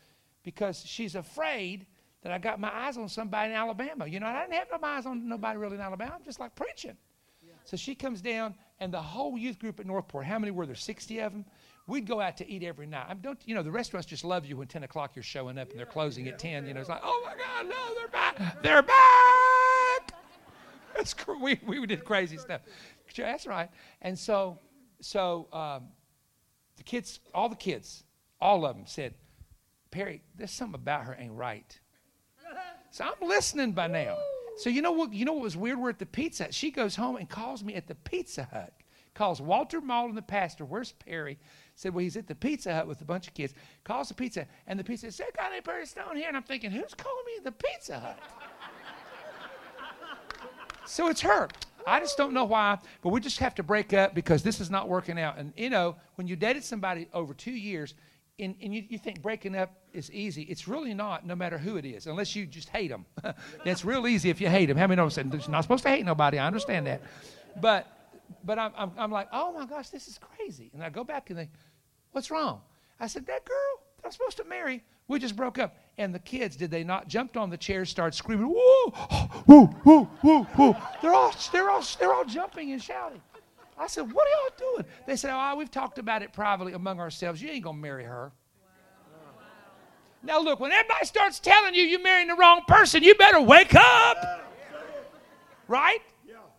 because 0.43 0.85
she's 0.85 1.15
afraid 1.15 1.87
that 2.23 2.33
I 2.33 2.39
got 2.39 2.59
my 2.59 2.75
eyes 2.75 2.97
on 2.97 3.09
somebody 3.09 3.51
in 3.51 3.57
Alabama. 3.57 4.07
You 4.07 4.19
know, 4.19 4.27
I 4.27 4.43
didn't 4.43 4.69
have 4.71 4.81
my 4.81 4.97
eyes 4.97 5.07
on 5.07 5.29
nobody 5.29 5.59
really 5.59 5.77
in 5.77 5.83
Alabama. 5.83 6.13
I'm 6.17 6.25
just 6.25 6.41
like 6.41 6.55
preaching. 6.55 6.97
So 7.65 7.77
she 7.77 7.95
comes 7.95 8.21
down, 8.21 8.55
and 8.79 8.93
the 8.93 9.01
whole 9.01 9.39
youth 9.39 9.59
group 9.59 9.81
at 9.81 9.87
Northport, 9.87 10.27
how 10.27 10.39
many 10.39 10.51
were 10.51 10.67
there? 10.67 10.75
60 10.75 11.19
of 11.21 11.33
them? 11.33 11.45
We'd 11.87 12.07
go 12.07 12.21
out 12.21 12.37
to 12.39 12.49
eat 12.49 12.63
every 12.63 12.87
night. 12.87 13.07
I 13.09 13.15
don't, 13.15 13.39
you 13.45 13.55
know, 13.55 13.63
the 13.63 13.71
restaurants 13.71 14.07
just 14.07 14.25
love 14.25 14.47
you 14.47 14.57
when 14.57 14.69
10 14.69 14.85
o'clock 14.85 15.13
you're 15.15 15.23
showing 15.23 15.59
up 15.59 15.71
and 15.71 15.79
they're 15.79 15.87
closing 15.87 16.29
at 16.29 16.39
10. 16.39 16.67
You 16.67 16.75
know, 16.75 16.81
it's 16.81 16.89
like, 16.89 17.03
oh 17.03 17.23
my 17.25 17.35
God, 17.35 17.69
no, 17.69 17.95
they're 17.95 18.09
back. 18.09 18.63
They're 18.63 18.83
back. 18.83 20.13
That's 20.97 21.15
we, 21.41 21.61
we 21.67 21.85
did 21.87 22.05
crazy 22.05 22.39
stuff. 22.39 22.63
That's 23.17 23.47
right. 23.47 23.69
And 24.01 24.19
so, 24.19 24.59
so 25.01 25.49
um, 25.53 25.89
the 26.77 26.85
kids, 26.85 27.21
all 27.35 27.49
the 27.49 27.57
kids, 27.57 28.05
all 28.41 28.65
of 28.65 28.77
them 28.77 28.87
said, 28.87 29.15
Perry, 29.91 30.23
there's 30.37 30.51
something 30.51 30.75
about 30.75 31.05
her 31.05 31.17
ain't 31.19 31.33
right. 31.33 31.79
So 32.91 33.05
I'm 33.05 33.29
listening 33.29 33.73
by 33.73 33.89
now. 33.89 34.17
So 34.57 34.71
you 34.71 34.83
know 34.83 34.93
what? 34.93 35.13
You 35.13 35.25
know 35.25 35.33
what 35.33 35.43
was 35.43 35.57
weird? 35.57 35.79
We're 35.79 35.91
at 35.91 35.99
the 35.99 36.07
Pizza 36.07 36.45
Hut. 36.45 36.55
She 36.55 36.71
goes 36.71 36.97
home 36.97 37.17
and 37.17 37.29
calls 37.29 37.65
me 37.65 37.75
at 37.75 37.87
the 37.87 37.95
Pizza 37.95 38.49
Hut. 38.53 38.73
Calls 39.15 39.41
Walter 39.41 39.81
Maul 39.81 40.03
Malden, 40.03 40.17
the 40.17 40.23
pastor. 40.23 40.65
Where's 40.65 40.93
Perry? 40.93 41.39
Said, 41.77 41.95
well, 41.95 42.03
he's 42.03 42.17
at 42.17 42.27
the 42.27 42.35
Pizza 42.35 42.75
Hut 42.75 42.89
with 42.89 43.01
a 43.01 43.05
bunch 43.05 43.29
of 43.29 43.35
kids. 43.35 43.55
Calls 43.85 44.09
the 44.09 44.15
Pizza 44.15 44.47
and 44.67 44.79
the 44.79 44.85
Pizza 44.85 45.11
said, 45.13 45.29
"Guy 45.37 45.51
named 45.51 45.65
Perry 45.65 45.87
Stone 45.87 46.17
here." 46.17 46.29
And 46.29 46.37
I'm 46.37 46.43
thinking, 46.43 46.71
who's 46.71 46.95
calling 46.95 47.25
me 47.27 47.33
at 47.39 47.45
the 47.45 47.53
Pizza 47.53 48.01
Hut? 48.01 48.19
so 50.85 51.09
it's 51.09 51.21
her. 51.21 51.49
I 51.87 52.01
just 52.01 52.17
don't 52.17 52.33
know 52.33 52.45
why, 52.45 52.79
but 53.03 53.11
we 53.11 53.21
just 53.21 53.39
have 53.39 53.55
to 53.57 53.63
break 53.63 53.93
up 53.93 54.15
because 54.15 54.43
this 54.43 54.61
is 54.61 54.71
not 54.71 54.89
working 54.89 55.19
out. 55.19 55.39
And 55.39 55.53
you 55.57 55.71
know, 55.71 55.97
when 56.17 56.27
you 56.27 56.35
dated 56.35 56.65
somebody 56.65 57.09
over 57.13 57.35
two 57.35 57.53
years, 57.53 57.95
and, 58.39 58.57
and 58.61 58.75
you, 58.75 58.85
you 58.89 58.99
think 58.99 59.23
breaking 59.23 59.57
up 59.57 59.73
is 59.93 60.11
easy, 60.11 60.43
it's 60.43 60.67
really 60.67 60.95
not, 60.95 61.27
no 61.27 61.37
matter 61.37 61.57
who 61.57 61.77
it 61.77 61.85
is, 61.85 62.07
unless 62.07 62.35
you 62.35 62.47
just 62.47 62.69
hate 62.69 62.89
them. 62.89 63.07
it's 63.65 63.85
real 63.85 64.07
easy 64.07 64.31
if 64.31 64.41
you 64.41 64.49
hate 64.49 64.67
them. 64.67 64.77
How 64.77 64.87
many 64.87 64.97
know 64.97 65.05
I'm 65.05 65.31
you're 65.31 65.51
not 65.51 65.63
supposed 65.63 65.85
to 65.85 65.91
hate 65.91 66.05
nobody? 66.05 66.39
I 66.39 66.47
understand 66.47 66.87
that. 66.87 67.03
But 67.61 67.87
but 68.45 68.59
I'm, 68.59 68.73
I'm, 68.77 68.93
I'm 68.97 69.11
like, 69.11 69.29
oh 69.33 69.53
my 69.53 69.67
gosh, 69.67 69.91
this 69.91 70.09
is 70.09 70.19
crazy. 70.19 70.71
And 70.75 70.83
I 70.83 70.91
go 70.91 71.05
back 71.05 71.31
and 71.31 71.39
they, 71.39 71.49
what's 72.13 72.31
wrong? 72.31 72.61
I 73.01 73.07
said, 73.07 73.27
that 73.27 73.45
girl 73.45 73.83
that 73.97 74.07
I'm 74.07 74.13
supposed 74.13 74.37
to 74.39 74.45
marry, 74.45 74.83
we 75.09 75.19
just 75.19 75.37
broke 75.37 75.59
up. 75.59 75.77
And 75.99 76.15
the 76.15 76.19
kids, 76.19 76.57
did 76.57 76.71
they 76.71 76.85
not 76.85 77.09
jumped 77.09 77.37
on 77.37 77.51
the 77.51 77.57
chairs, 77.57 77.91
started 77.91 78.17
screaming, 78.17 78.47
whoa, 78.47 78.91
whoa, 79.47 79.67
whoa, 79.67 80.05
whoa, 80.05 80.43
whoa. 80.43 80.77
They're 81.03 81.15
all, 81.15 81.35
they're 81.53 81.71
all, 81.71 81.85
they're 81.99 82.15
all 82.15 82.25
jumping 82.25 82.73
and 82.73 82.83
shouting. 82.83 83.21
I 83.77 83.87
said, 83.87 84.13
what 84.13 84.27
are 84.27 84.31
y'all 84.31 84.73
doing? 84.73 84.85
They 85.07 85.17
said, 85.17 85.31
oh, 85.33 85.57
we've 85.57 85.71
talked 85.71 85.99
about 85.99 86.23
it 86.23 86.33
privately 86.33 86.75
among 86.75 87.01
ourselves. 87.01 87.43
You 87.43 87.51
ain't 87.51 87.65
going 87.65 87.77
to 87.77 87.83
marry 87.83 88.05
her. 88.05 88.33
Now, 90.23 90.41
look, 90.41 90.59
when 90.59 90.73
everybody 90.73 91.05
starts 91.05 91.39
telling 91.39 91.75
you 91.75 91.83
you're 91.83 92.01
marrying 92.01 92.29
the 92.29 92.35
wrong 92.35 92.63
person, 92.67 93.03
you 93.03 93.15
better 93.15 93.41
wake 93.41 93.75
up. 93.75 94.43
Right? 95.69 96.01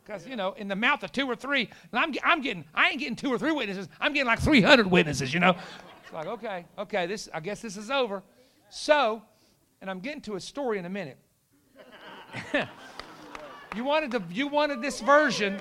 Because, 0.06 0.28
you 0.28 0.36
know, 0.36 0.54
in 0.54 0.68
the 0.68 0.76
mouth 0.76 1.02
of 1.02 1.12
two 1.12 1.26
or 1.26 1.36
three, 1.36 1.68
and 1.92 2.00
I'm, 2.00 2.14
I'm 2.24 2.42
getting, 2.42 2.64
I 2.76 2.90
ain't 2.90 3.00
getting 3.00 3.16
two 3.16 3.30
or 3.30 3.40
three 3.40 3.52
witnesses, 3.52 3.90
I'm 4.00 4.14
getting 4.14 4.28
like 4.28 4.40
300 4.40 4.86
witnesses, 4.86 5.34
you 5.34 5.40
know. 5.40 5.56
It's 6.04 6.14
like, 6.14 6.28
okay, 6.28 6.66
okay, 6.78 7.08
this, 7.08 7.28
I 7.34 7.40
guess 7.40 7.60
this 7.60 7.76
is 7.76 7.90
over. 7.90 8.22
So, 8.70 9.24
and 9.82 9.90
I'm 9.90 10.00
getting 10.00 10.22
to 10.22 10.36
a 10.36 10.40
story 10.40 10.78
in 10.78 10.86
a 10.86 10.90
minute. 10.90 11.18
you, 13.76 13.84
wanted 13.84 14.12
the, 14.12 14.22
you 14.30 14.48
wanted 14.48 14.80
this 14.80 15.02
version. 15.02 15.60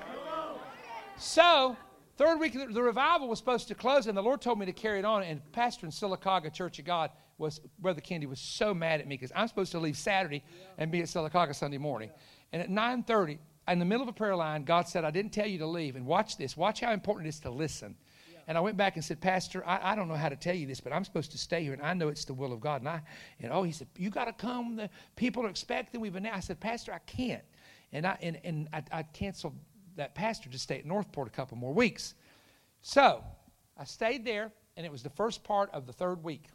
So, 1.16 1.76
third 2.16 2.40
week, 2.40 2.54
the 2.54 2.82
revival 2.82 3.28
was 3.28 3.38
supposed 3.38 3.68
to 3.68 3.74
close, 3.74 4.06
and 4.08 4.16
the 4.16 4.22
Lord 4.22 4.40
told 4.40 4.58
me 4.58 4.66
to 4.66 4.72
carry 4.72 4.98
it 4.98 5.04
on. 5.04 5.22
And 5.22 5.40
pastor 5.52 5.86
in 5.86 5.92
Sylacauga 5.92 6.52
Church 6.52 6.78
of 6.78 6.84
God 6.84 7.10
was 7.38 7.60
Brother 7.78 8.00
Kendi 8.00 8.28
was 8.28 8.40
so 8.40 8.74
mad 8.74 9.00
at 9.00 9.06
me 9.06 9.16
because 9.16 9.32
I'm 9.34 9.48
supposed 9.48 9.72
to 9.72 9.78
leave 9.78 9.96
Saturday 9.96 10.42
and 10.76 10.90
be 10.90 11.00
at 11.00 11.06
Sylacauga 11.06 11.54
Sunday 11.54 11.78
morning. 11.78 12.10
And 12.52 12.60
at 12.62 12.68
9:30, 12.68 13.38
in 13.68 13.78
the 13.78 13.84
middle 13.84 14.02
of 14.02 14.08
a 14.08 14.12
prayer 14.12 14.36
line, 14.36 14.64
God 14.64 14.88
said, 14.88 15.04
"I 15.04 15.10
didn't 15.10 15.32
tell 15.32 15.46
you 15.46 15.58
to 15.58 15.66
leave." 15.66 15.96
And 15.96 16.04
watch 16.04 16.36
this. 16.36 16.56
Watch 16.56 16.80
how 16.80 16.92
important 16.92 17.26
it 17.26 17.30
is 17.30 17.40
to 17.40 17.50
listen. 17.50 17.96
And 18.46 18.58
I 18.58 18.60
went 18.60 18.76
back 18.76 18.96
and 18.96 19.04
said, 19.04 19.22
Pastor, 19.22 19.66
I, 19.66 19.92
I, 19.92 19.94
don't 19.94 20.06
know 20.06 20.16
how 20.16 20.28
to 20.28 20.36
tell 20.36 20.54
you 20.54 20.66
this, 20.66 20.78
but 20.78 20.92
I'm 20.92 21.02
supposed 21.02 21.32
to 21.32 21.38
stay 21.38 21.62
here, 21.62 21.72
and 21.72 21.80
I 21.80 21.94
know 21.94 22.08
it's 22.08 22.26
the 22.26 22.34
will 22.34 22.52
of 22.52 22.60
God. 22.60 22.82
And 22.82 22.88
I, 22.90 23.00
and 23.40 23.50
oh, 23.50 23.62
he 23.62 23.72
said, 23.72 23.88
you 23.96 24.10
got 24.10 24.26
to 24.26 24.34
come. 24.34 24.76
The 24.76 24.90
people 25.16 25.46
are 25.46 25.48
expecting. 25.48 25.98
We've 25.98 26.12
been. 26.12 26.26
I 26.26 26.40
said, 26.40 26.60
Pastor, 26.60 26.92
I 26.92 26.98
can't. 26.98 27.42
And 27.92 28.06
I 28.06 28.18
and, 28.20 28.38
and 28.44 28.68
I, 28.72 28.82
I 28.92 29.02
canceled 29.04 29.54
that 29.96 30.14
pastor 30.14 30.50
to 30.50 30.58
stay 30.58 30.78
at 30.78 30.86
Northport 30.86 31.28
a 31.28 31.30
couple 31.30 31.56
more 31.56 31.72
weeks. 31.72 32.14
So 32.82 33.24
I 33.78 33.84
stayed 33.84 34.24
there, 34.24 34.52
and 34.76 34.84
it 34.84 34.92
was 34.92 35.02
the 35.02 35.10
first 35.10 35.42
part 35.44 35.70
of 35.72 35.86
the 35.86 35.92
third 35.92 36.22
week. 36.22 36.48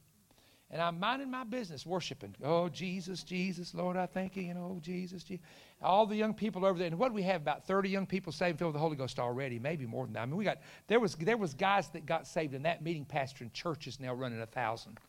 And 0.71 0.79
I'm 0.79 0.99
minding 0.99 1.31
my 1.31 1.43
business, 1.43 1.83
worshiping. 1.83 2.35
Oh, 2.43 2.69
Jesus, 2.69 3.23
Jesus, 3.23 3.73
Lord, 3.73 3.97
I 3.97 4.05
thank 4.05 4.37
you. 4.37 4.53
Know, 4.53 4.75
oh, 4.75 4.79
Jesus, 4.79 5.23
Jesus. 5.23 5.43
All 5.81 6.05
the 6.05 6.15
young 6.15 6.35
people 6.35 6.63
over 6.63 6.77
there. 6.77 6.87
And 6.87 6.99
what 6.99 7.11
we 7.11 7.23
have? 7.23 7.41
About 7.41 7.65
30 7.65 7.89
young 7.89 8.05
people 8.05 8.31
saved 8.31 8.51
and 8.51 8.59
filled 8.59 8.73
with 8.73 8.75
the 8.75 8.83
Holy 8.83 8.95
Ghost 8.95 9.17
already, 9.17 9.57
maybe 9.57 9.87
more 9.87 10.05
than 10.05 10.13
that. 10.13 10.21
I 10.21 10.25
mean, 10.27 10.35
we 10.35 10.43
got, 10.43 10.59
there 10.87 10.99
was, 10.99 11.15
there 11.15 11.37
was 11.37 11.55
guys 11.55 11.89
that 11.89 12.05
got 12.05 12.27
saved 12.27 12.53
in 12.53 12.61
that 12.63 12.83
meeting 12.83 13.03
pastor 13.03 13.43
in 13.43 13.51
churches 13.51 13.99
now 13.99 14.13
running 14.13 14.41
a 14.41 14.45
thousand. 14.45 14.99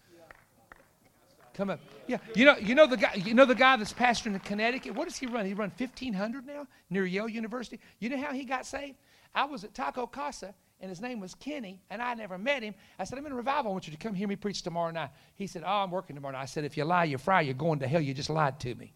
Come 1.54 1.70
up. 1.70 1.80
Yeah. 2.06 2.18
You 2.34 2.44
know, 2.44 2.56
you 2.56 2.74
know 2.74 2.86
the 2.86 2.96
guy, 2.96 3.14
you 3.14 3.34
know 3.34 3.44
the 3.44 3.54
guy 3.54 3.76
that's 3.76 3.92
pastoring 3.92 4.34
in 4.34 4.40
Connecticut? 4.40 4.94
What 4.94 5.08
does 5.08 5.16
he 5.16 5.26
run? 5.26 5.46
He 5.46 5.54
run 5.54 5.72
1500 5.76 6.46
now 6.46 6.66
near 6.88 7.04
Yale 7.04 7.28
University. 7.28 7.80
You 7.98 8.08
know 8.08 8.18
how 8.18 8.32
he 8.32 8.44
got 8.44 8.66
saved? 8.66 8.96
I 9.34 9.44
was 9.44 9.64
at 9.64 9.74
Taco 9.74 10.06
Casa 10.06 10.54
and 10.80 10.88
his 10.88 11.00
name 11.00 11.20
was 11.20 11.34
Kenny, 11.34 11.78
and 11.90 12.00
I 12.00 12.14
never 12.14 12.38
met 12.38 12.62
him. 12.62 12.74
I 12.98 13.04
said, 13.04 13.18
I'm 13.18 13.26
in 13.26 13.32
a 13.32 13.34
revival. 13.34 13.70
I 13.70 13.72
want 13.72 13.86
you 13.86 13.92
to 13.92 13.98
come 13.98 14.14
hear 14.14 14.26
me 14.26 14.36
preach 14.36 14.62
tomorrow 14.62 14.90
night. 14.90 15.10
He 15.34 15.46
said, 15.46 15.62
Oh, 15.64 15.82
I'm 15.82 15.90
working 15.90 16.16
tomorrow 16.16 16.32
night. 16.32 16.42
I 16.42 16.46
said, 16.46 16.64
If 16.64 16.76
you 16.76 16.84
lie, 16.84 17.04
you 17.04 17.18
fry, 17.18 17.42
you're 17.42 17.52
going 17.54 17.80
to 17.80 17.88
hell. 17.88 18.00
You 18.00 18.14
just 18.14 18.30
lied 18.30 18.58
to 18.60 18.74
me. 18.74 18.94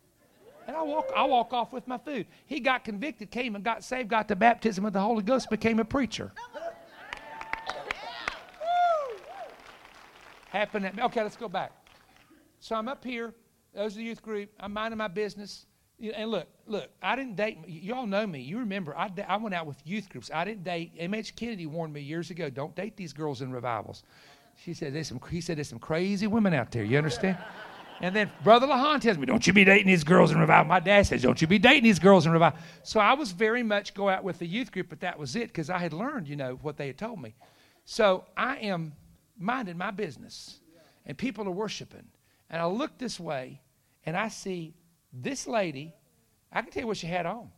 And 0.66 0.74
I 0.74 0.82
walk, 0.82 1.12
I 1.14 1.24
walk 1.24 1.52
off 1.52 1.74
with 1.74 1.86
my 1.86 1.98
food. 1.98 2.26
He 2.47 2.59
got 2.59 2.85
convicted, 2.85 3.31
came 3.31 3.55
and 3.55 3.62
got 3.62 3.85
saved, 3.85 4.09
got 4.09 4.28
the 4.28 4.36
baptism 4.36 4.86
of 4.86 4.94
the 4.94 5.01
Holy 5.01 5.22
Ghost, 5.22 5.51
became 5.51 5.78
a 5.78 5.85
preacher. 5.85 6.32
Happened 10.48 10.86
at 10.86 10.97
me. 10.97 11.02
Okay, 11.02 11.22
let's 11.22 11.36
go 11.36 11.48
back. 11.48 11.72
So 12.65 12.74
I'm 12.77 12.89
up 12.89 13.05
here. 13.05 13.35
Those 13.74 13.93
are 13.93 13.99
the 13.99 14.05
youth 14.05 14.23
group. 14.23 14.49
I'm 14.59 14.73
minding 14.73 14.97
my 14.97 15.09
business. 15.09 15.66
And 16.01 16.31
look, 16.31 16.47
look, 16.66 16.89
I 17.03 17.15
didn't 17.15 17.36
date. 17.36 17.59
Y'all 17.66 18.07
know 18.07 18.27
me. 18.27 18.41
You 18.41 18.59
remember, 18.59 18.97
I, 18.97 19.11
I 19.28 19.36
went 19.36 19.55
out 19.55 19.66
with 19.66 19.77
youth 19.85 20.09
groups. 20.09 20.31
I 20.32 20.47
didn't 20.47 20.65
date. 20.65 20.93
M.H. 20.99 21.36
Kennedy 21.36 21.66
warned 21.66 21.93
me 21.93 22.01
years 22.01 22.31
ago 22.31 22.49
don't 22.49 22.74
date 22.74 22.97
these 22.97 23.12
girls 23.12 23.43
in 23.43 23.53
revivals. 23.53 24.03
She 24.57 24.73
said, 24.73 24.95
there's 24.95 25.09
some, 25.09 25.20
he 25.31 25.43
said, 25.43 25.59
there's 25.59 25.69
some 25.69 25.78
crazy 25.78 26.27
women 26.27 26.55
out 26.55 26.70
there. 26.70 26.85
You 26.85 26.97
understand? 26.97 27.36
And 28.01 28.16
then 28.16 28.32
Brother 28.43 28.66
Lahan 28.66 28.99
tells 28.99 29.19
me, 29.19 29.27
don't 29.27 29.47
you 29.47 29.53
be 29.53 29.65
dating 29.65 29.89
these 29.89 30.03
girls 30.03 30.31
in 30.31 30.39
revival. 30.39 30.65
My 30.65 30.81
dad 30.81 31.03
says, 31.03 31.20
don't 31.20 31.43
you 31.43 31.47
be 31.47 31.59
dating 31.59 31.85
these 31.85 31.99
girls 31.99 32.24
in 32.24 32.32
revival. 32.32 32.59
So 32.82 32.99
I 32.99 33.12
was 33.12 33.31
very 33.32 33.62
much 33.62 33.93
go 33.93 34.09
out 34.09 34.24
with 34.24 34.39
the 34.39 34.47
youth 34.47 34.73
group, 34.73 34.89
but 34.89 35.01
that 35.01 35.19
was 35.19 35.36
it 35.36 35.49
because 35.49 35.69
I 35.69 35.77
had 35.77 35.93
learned, 35.93 36.28
you 36.28 36.36
know, 36.36 36.59
what 36.62 36.78
they 36.78 36.86
had 36.86 36.97
told 36.97 37.20
me. 37.20 37.35
So 37.85 38.24
I 38.39 38.57
am 38.57 38.95
minding 39.39 39.77
my 39.77 39.91
business, 39.91 40.61
and 41.05 41.19
people 41.19 41.47
are 41.47 41.51
worshiping. 41.53 42.09
And 42.50 42.60
I 42.60 42.66
look 42.66 42.98
this 42.98 43.18
way, 43.18 43.60
and 44.06 44.16
I 44.16 44.28
see 44.28 44.74
this 45.12 45.46
lady, 45.46 45.94
I 46.52 46.62
can 46.62 46.70
tell 46.70 46.82
you 46.82 46.86
what 46.86 46.96
she 46.96 47.06
had 47.06 47.26
on. 47.26 47.50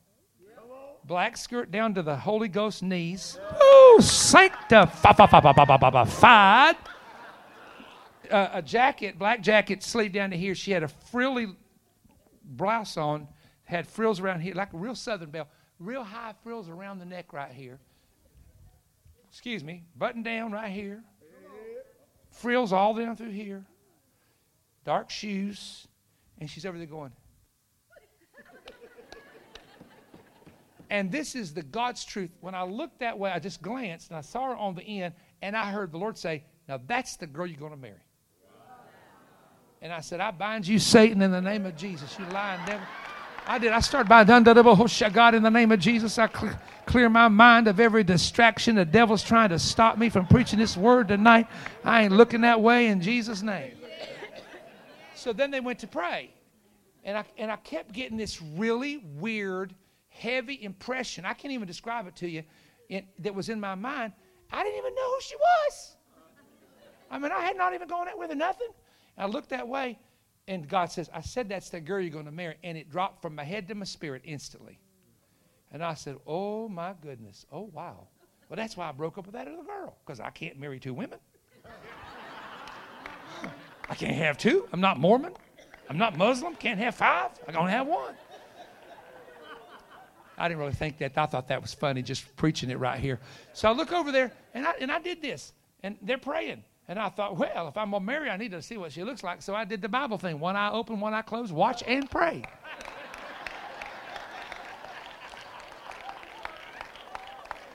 Black 1.05 1.37
skirt 1.37 1.71
down 1.71 1.95
to 1.95 2.03
the 2.03 2.17
Holy 2.17 2.49
Ghost 2.49 2.83
knees. 2.83 3.39
Oh, 3.61 3.99
sanctified. 4.03 4.91
Uh, 8.31 8.49
a 8.55 8.63
jacket, 8.63 9.19
black 9.19 9.41
jacket, 9.41 9.83
sleeve 9.85 10.13
down 10.13 10.31
to 10.31 10.37
here. 10.37 10.55
She 10.55 10.73
had 10.73 10.83
a 10.83 10.89
frilly 10.89 11.49
blouse 12.43 12.97
on, 12.97 13.29
had 13.65 13.87
frills 13.87 14.19
around 14.19 14.41
here, 14.41 14.55
like 14.55 14.73
a 14.73 14.77
real 14.77 14.97
Southern 14.97 15.31
belle. 15.31 15.49
Real 15.79 16.03
high 16.03 16.35
frills 16.43 16.69
around 16.69 16.99
the 16.99 17.05
neck 17.05 17.33
right 17.33 17.53
here. 17.53 17.79
Excuse 19.29 19.63
me, 19.63 19.85
button 19.97 20.23
down 20.23 20.51
right 20.51 20.73
here. 20.73 21.05
Frills 22.31 22.73
all 22.73 22.95
down 22.95 23.15
through 23.15 23.31
here. 23.31 23.65
Dark 24.87 25.11
shoes. 25.11 25.89
And 26.39 26.49
she's 26.49 26.65
over 26.65 26.79
there 26.79 26.87
going, 26.87 27.13
And 30.89 31.11
this 31.11 31.35
is 31.35 31.53
the 31.53 31.63
God's 31.63 32.05
truth. 32.05 32.31
When 32.41 32.55
I 32.55 32.63
looked 32.63 33.01
that 33.01 33.19
way, 33.19 33.33
I 33.33 33.41
just 33.41 33.61
glanced 33.61 34.11
and 34.11 34.17
I 34.17 34.21
saw 34.21 34.47
her 34.51 34.57
on 34.57 34.77
the 34.77 34.83
end, 34.83 35.15
and 35.43 35.57
I 35.57 35.73
heard 35.73 35.91
the 35.91 35.99
Lord 35.99 36.17
say, 36.17 36.45
Now 36.69 36.81
that's 36.87 37.17
the 37.17 37.27
girl 37.27 37.47
you're 37.47 37.59
going 37.59 37.73
to 37.73 37.77
marry. 37.77 37.97
And 39.83 39.93
I 39.93 40.01
said, 40.01 40.21
I 40.21 40.31
bind 40.31 40.67
you, 40.67 40.79
Satan, 40.79 41.21
in 41.21 41.33
the 41.33 41.41
name 41.41 41.67
of 41.67 41.77
Jesus, 41.77 42.17
you 42.19 42.25
lying 42.27 42.65
devil. 42.65 42.87
I 43.49 43.59
did. 43.59 43.73
I 43.73 43.81
started 43.81 44.09
by 44.09 44.25
oh 44.29 44.87
God 45.13 45.35
in 45.35 45.43
the 45.43 45.51
name 45.51 45.71
of 45.71 45.79
Jesus. 45.79 46.19
I 46.19 46.29
cl- 46.29 46.59
clear 46.87 47.09
my 47.09 47.29
mind 47.29 47.69
of 47.69 47.79
every 47.79 48.03
distraction. 48.03 48.75
The 48.75 48.85
devil's 48.85 49.23
trying 49.23 49.51
to 49.51 49.59
stop 49.59 49.99
me 49.99 50.09
from 50.09 50.27
preaching 50.27 50.59
this 50.59 50.77
word 50.77 51.09
tonight. 51.09 51.47
I 51.85 52.03
ain't 52.03 52.13
looking 52.13 52.41
that 52.41 52.61
way 52.61 52.89
in 52.89 53.01
Jesus' 53.01 53.43
name. 53.43 53.73
So 55.27 55.33
then 55.33 55.51
they 55.51 55.59
went 55.59 55.81
to 55.81 55.89
pray. 55.89 56.33
And 57.03 57.19
I, 57.19 57.25
and 57.37 57.51
I 57.51 57.57
kept 57.57 57.91
getting 57.91 58.17
this 58.17 58.41
really 58.41 58.99
weird 59.19 59.75
heavy 60.09 60.63
impression. 60.63 61.25
I 61.25 61.33
can't 61.33 61.53
even 61.53 61.67
describe 61.67 62.07
it 62.07 62.15
to 62.19 62.29
you 62.29 62.45
that 63.19 63.35
was 63.35 63.49
in 63.49 63.59
my 63.59 63.75
mind. 63.75 64.13
I 64.53 64.63
didn't 64.63 64.79
even 64.79 64.95
know 64.95 65.15
who 65.15 65.21
she 65.21 65.35
was. 65.35 65.97
I 67.11 67.19
mean, 67.19 67.33
I 67.33 67.41
had 67.41 67.57
not 67.57 67.75
even 67.75 67.89
gone 67.89 68.07
out 68.07 68.17
with 68.17 68.31
her 68.31 68.37
nothing. 68.37 68.69
And 69.17 69.25
I 69.25 69.27
looked 69.27 69.49
that 69.49 69.67
way, 69.67 69.99
and 70.47 70.69
God 70.69 70.93
says, 70.93 71.11
I 71.13 71.23
said 71.23 71.49
that's 71.49 71.71
the 71.71 71.81
girl 71.81 72.01
you're 72.01 72.11
going 72.11 72.27
to 72.27 72.31
marry. 72.31 72.55
And 72.63 72.79
it 72.79 72.89
dropped 72.89 73.21
from 73.21 73.35
my 73.35 73.43
head 73.43 73.67
to 73.67 73.75
my 73.75 73.85
spirit 73.85 74.23
instantly. 74.25 74.79
And 75.73 75.83
I 75.83 75.95
said, 75.95 76.19
Oh 76.25 76.69
my 76.69 76.95
goodness. 77.03 77.47
Oh 77.51 77.69
wow. 77.73 78.07
Well, 78.49 78.57
that's 78.57 78.77
why 78.77 78.89
I 78.89 78.93
broke 78.93 79.19
up 79.19 79.27
with 79.27 79.35
that 79.35 79.49
other 79.49 79.65
girl, 79.65 79.97
because 80.07 80.21
I 80.21 80.31
can't 80.31 80.57
marry 80.57 80.79
two 80.79 80.95
women. 80.95 81.19
I 83.89 83.95
can't 83.95 84.17
have 84.17 84.39
two. 84.39 84.69
I'm 84.73 84.81
not 84.81 84.99
Mormon. 84.99 85.33
I'm 85.89 85.99
not 85.99 86.17
Muslim. 86.17 86.55
Can't 86.57 86.81
have 86.81 86.95
five. 86.95 87.31
I 87.47 87.53
can 87.53 87.57
only 87.57 87.73
have 87.73 87.87
one. 87.87 88.15
I 90.39 90.49
didn't 90.49 90.61
really 90.61 90.73
think 90.73 90.99
that. 90.99 91.17
I 91.17 91.27
thought 91.27 91.49
that 91.49 91.63
was 91.63 91.73
funny, 91.73 92.03
just 92.03 92.37
preaching 92.37 92.71
it 92.71 92.79
right 92.79 93.01
here. 93.01 93.21
So 93.53 93.69
I 93.69 93.73
look 93.73 93.93
over 93.93 94.13
there, 94.13 94.33
and 94.55 94.67
I, 94.67 94.73
and 94.81 94.93
I 94.93 94.99
did 94.99 95.23
this, 95.23 95.53
and 95.83 95.97
they're 96.03 96.19
praying. 96.19 96.63
And 96.89 96.99
I 96.99 97.09
thought, 97.09 97.37
well, 97.37 97.69
if 97.69 97.77
I'm 97.77 97.91
going 97.91 98.03
to 98.03 98.07
marry, 98.07 98.31
I 98.31 98.37
need 98.37 98.53
to 98.53 98.63
see 98.63 98.77
what 98.77 98.93
she 98.93 99.03
looks 99.03 99.25
like. 99.25 99.43
So 99.43 99.55
I 99.55 99.65
did 99.65 99.83
the 99.83 99.89
Bible 99.89 100.19
thing 100.19 100.39
one 100.39 100.57
eye 100.57 100.71
open, 100.71 101.01
one 101.01 101.15
eye 101.15 101.23
closed, 101.23 101.53
watch 101.53 101.83
and 101.87 102.09
pray. 102.11 102.43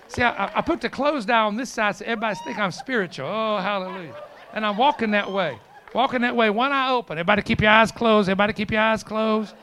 See, 0.08 0.24
I, 0.24 0.52
I, 0.58 0.62
put 0.62 0.82
the 0.82 0.90
closed 0.90 1.30
eye 1.30 1.40
on 1.40 1.56
this 1.56 1.70
side 1.70 1.96
so 1.96 2.04
everybody 2.04 2.38
think 2.44 2.60
I'm 2.60 2.72
spiritual. 2.72 3.28
Oh, 3.28 3.60
hallelujah. 3.60 4.14
And 4.54 4.66
I'm 4.66 4.76
walking 4.76 5.12
that 5.12 5.32
way. 5.32 5.58
Walking 5.94 6.22
that 6.22 6.36
way, 6.36 6.50
one 6.50 6.72
eye 6.72 6.90
open. 6.92 7.18
Everybody 7.18 7.42
keep 7.42 7.62
your 7.62 7.72
eyes 7.72 7.92
closed. 7.92 8.30
Everybody 8.30 8.54
keep 8.54 8.72
your 8.72 8.82
eyes 8.82 9.04
closed. 9.04 9.54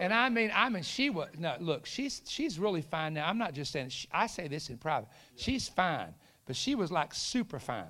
And 0.00 0.12
I 0.12 0.28
mean, 0.28 0.50
I 0.54 0.68
mean, 0.68 0.82
she 0.82 1.10
was 1.10 1.28
no. 1.38 1.56
Look, 1.58 1.86
she's 1.86 2.22
she's 2.26 2.58
really 2.58 2.82
fine 2.82 3.14
now. 3.14 3.26
I'm 3.28 3.38
not 3.38 3.54
just 3.54 3.72
saying. 3.72 3.88
She, 3.88 4.08
I 4.12 4.26
say 4.26 4.46
this 4.46 4.68
in 4.68 4.76
private. 4.76 5.08
She's 5.36 5.68
fine, 5.68 6.14
but 6.46 6.54
she 6.54 6.74
was 6.74 6.92
like 6.92 7.14
super 7.14 7.58
fine. 7.58 7.84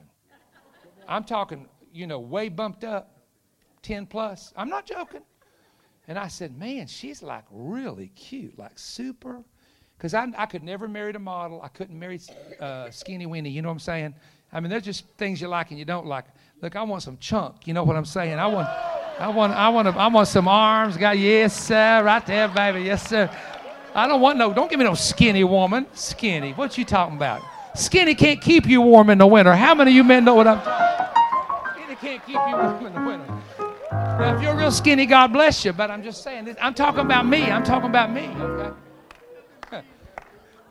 I'm 1.08 1.24
talking, 1.24 1.68
you 1.92 2.06
know, 2.06 2.20
way 2.20 2.48
bumped 2.48 2.84
up, 2.84 3.16
ten 3.82 4.06
plus. 4.06 4.52
I'm 4.56 4.68
not 4.68 4.86
joking. 4.86 5.22
And 6.08 6.16
I 6.18 6.28
said, 6.28 6.56
man, 6.56 6.86
she's 6.86 7.22
like 7.22 7.44
really 7.50 8.08
cute, 8.08 8.56
like 8.56 8.78
super. 8.78 9.42
Because 9.96 10.14
I, 10.14 10.28
I 10.36 10.46
could 10.46 10.62
never 10.62 10.86
marry 10.86 11.12
a 11.12 11.18
model. 11.18 11.60
I 11.62 11.68
couldn't 11.68 11.98
marry 11.98 12.20
uh, 12.60 12.90
skinny 12.90 13.26
weenie. 13.26 13.52
You 13.52 13.62
know 13.62 13.68
what 13.68 13.74
I'm 13.74 13.80
saying? 13.80 14.14
I 14.52 14.60
mean, 14.60 14.70
there's 14.70 14.85
just 14.85 15.05
things 15.18 15.40
you 15.40 15.48
like 15.48 15.70
and 15.70 15.78
you 15.78 15.85
don't 15.85 16.06
like. 16.06 16.24
Look, 16.62 16.77
I 16.77 16.82
want 16.82 17.02
some 17.02 17.18
chunk. 17.18 17.66
You 17.66 17.74
know 17.74 17.85
what 17.85 17.97
I'm 17.97 18.05
saying? 18.05 18.39
I 18.39 18.47
want. 18.47 18.68
I 19.18 19.28
want, 19.28 19.55
I 19.55 19.68
want, 19.70 19.89
I 19.89 20.06
want 20.09 20.28
some 20.28 20.47
arms. 20.47 20.98
Got 20.98 21.18
yes, 21.18 21.59
sir, 21.59 22.02
right 22.05 22.24
there, 22.27 22.48
baby. 22.48 22.82
Yes, 22.82 23.09
sir. 23.09 23.31
I 23.94 24.06
don't 24.06 24.20
want 24.20 24.36
no. 24.36 24.52
Don't 24.52 24.68
give 24.68 24.78
me 24.78 24.85
no 24.85 24.94
skinny 24.94 25.43
woman. 25.43 25.86
Skinny. 25.94 26.52
What 26.52 26.77
you 26.77 26.85
talking 26.85 27.16
about? 27.16 27.40
Skinny 27.74 28.14
can't 28.14 28.40
keep 28.43 28.66
you 28.66 28.82
warm 28.82 29.09
in 29.09 29.18
the 29.18 29.27
winter. 29.27 29.55
How 29.55 29.74
many 29.74 29.90
of 29.90 29.94
you 29.94 30.05
men 30.05 30.24
know 30.24 30.35
what 30.35 30.47
I'm 30.47 30.60
talking? 30.60 31.82
Skinny 31.82 31.97
can't 31.97 32.27
keep 32.27 32.35
you 32.35 32.56
warm 32.56 32.86
in 32.86 32.93
the 32.93 33.01
winter. 33.01 33.35
Now, 33.90 34.36
if 34.36 34.43
you're 34.43 34.55
real 34.55 34.70
skinny, 34.70 35.06
God 35.06 35.32
bless 35.32 35.64
you. 35.64 35.73
But 35.73 35.90
I'm 35.90 36.02
just 36.02 36.23
saying. 36.23 36.55
I'm 36.60 36.74
talking 36.74 37.01
about 37.01 37.27
me. 37.27 37.51
I'm 37.51 37.64
talking 37.64 37.89
about 37.89 38.12
me. 38.12 38.28
Okay. 38.28 38.77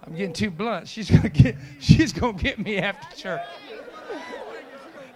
I'm 0.06 0.16
getting 0.16 0.34
too 0.34 0.52
blunt. 0.52 0.88
She's 0.88 1.10
gonna 1.10 1.30
get. 1.30 1.56
She's 1.80 2.14
gonna 2.14 2.34
get 2.34 2.60
me 2.60 2.78
after 2.78 3.16
church. 3.16 3.42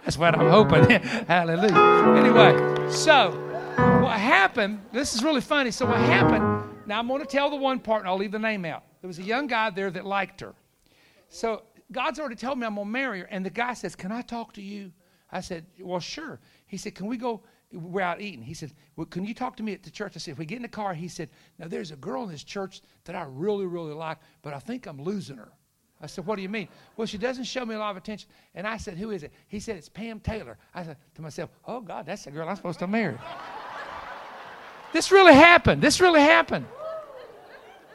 That's 0.04 0.18
what 0.18 0.34
I'm 0.34 0.50
hoping. 0.50 0.90
Hallelujah. 1.28 2.18
Anyway, 2.18 2.92
so 2.92 3.32
what 4.02 4.18
happened, 4.18 4.82
this 4.92 5.14
is 5.14 5.24
really 5.24 5.42
funny. 5.42 5.72
So, 5.72 5.86
what 5.86 6.00
happened, 6.00 6.64
now 6.88 7.00
I'm 7.00 7.08
to 7.08 7.26
tell 7.26 7.50
the 7.50 7.56
one 7.56 7.80
part 7.80 8.02
and 8.02 8.10
I'll 8.10 8.18
leave 8.18 8.32
the 8.32 8.40
name 8.40 8.66
out. 8.66 8.84
There 9.02 9.08
was 9.08 9.20
a 9.20 9.24
young 9.24 9.48
guy 9.48 9.70
there 9.70 9.92
that 9.92 10.06
liked 10.06 10.42
her. 10.42 10.56
So, 11.30 11.64
God's 11.92 12.20
already 12.20 12.36
told 12.36 12.58
me 12.58 12.66
I'm 12.66 12.76
to 12.76 12.86
marry 12.86 13.20
her. 13.20 13.26
And 13.26 13.46
the 13.46 13.50
guy 13.50 13.74
says, 13.74 13.96
Can 13.96 14.12
I 14.12 14.22
talk 14.22 14.54
to 14.54 14.62
you? 14.62 14.92
I 15.32 15.42
said, 15.42 15.66
Well, 15.80 16.00
sure. 16.00 16.40
He 16.66 16.78
said, 16.78 16.96
Can 16.96 17.08
we 17.08 17.18
go? 17.18 17.42
We're 17.72 18.02
out 18.02 18.20
eating. 18.22 18.42
He 18.42 18.54
said, 18.54 18.74
Well, 18.96 19.06
can 19.06 19.26
you 19.26 19.34
talk 19.34 19.56
to 19.58 19.64
me 19.64 19.74
at 19.74 19.84
the 19.84 19.92
church? 19.92 20.14
I 20.16 20.20
said, 20.20 20.32
If 20.34 20.38
we 20.40 20.46
get 20.46 20.58
in 20.58 20.64
the 20.64 20.68
car, 20.68 20.94
he 20.94 21.08
said, 21.08 21.30
Now 21.58 21.68
there's 21.68 21.92
a 21.92 21.96
girl 21.96 22.24
in 22.24 22.32
this 22.32 22.44
church 22.44 22.82
that 23.06 23.16
I 23.16 23.26
really, 23.28 23.66
really 23.66 23.94
like, 23.94 24.18
but 24.42 24.54
I 24.54 24.60
think 24.60 24.88
I'm 24.88 25.02
losing 25.02 25.38
her. 25.38 25.52
I 26.02 26.08
said, 26.08 26.26
What 26.26 26.38
do 26.38 26.42
you 26.42 26.50
mean? 26.50 26.68
Well, 26.98 27.06
she 27.06 27.18
doesn't 27.18 27.44
show 27.44 27.66
me 27.66 27.76
a 27.76 27.80
lot 27.80 27.92
of 27.92 27.98
attention. 27.98 28.30
And 28.56 28.66
I 28.66 28.78
said, 28.78 28.98
Who 28.98 29.12
is 29.12 29.24
it? 29.24 29.32
He 29.48 29.60
said, 29.60 29.78
It's 29.78 29.90
Pam 29.90 30.20
Taylor. 30.20 30.58
I 30.74 30.84
said 30.84 30.98
to 31.16 31.22
myself, 31.22 31.52
Oh, 31.66 31.82
God, 31.82 32.06
that's 32.06 32.26
the 32.26 32.32
girl 32.32 32.50
I'm 32.50 32.56
supposed 32.56 32.80
to 32.80 32.88
marry. 32.88 33.18
this 34.94 35.12
really 35.12 35.34
happened. 35.34 35.82
This 35.82 36.00
really 36.00 36.22
happened. 36.22 36.66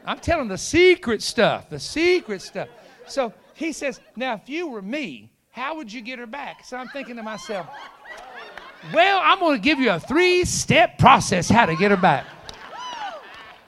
I'm 0.05 0.19
telling 0.19 0.47
the 0.47 0.57
secret 0.57 1.23
stuff, 1.23 1.69
the 1.69 1.79
secret 1.79 2.41
stuff. 2.41 2.69
So 3.07 3.33
he 3.55 3.71
says, 3.73 3.99
Now, 4.15 4.35
if 4.35 4.47
you 4.47 4.67
were 4.67 4.81
me, 4.81 5.31
how 5.49 5.75
would 5.77 5.91
you 5.91 6.01
get 6.01 6.19
her 6.19 6.27
back? 6.27 6.63
So 6.63 6.77
I'm 6.77 6.89
thinking 6.89 7.15
to 7.15 7.23
myself, 7.23 7.67
Well, 8.93 9.21
I'm 9.23 9.39
going 9.39 9.57
to 9.57 9.63
give 9.63 9.79
you 9.79 9.91
a 9.91 9.99
three 9.99 10.45
step 10.45 10.97
process 10.97 11.49
how 11.49 11.65
to 11.65 11.75
get 11.75 11.91
her 11.91 11.97
back. 11.97 12.25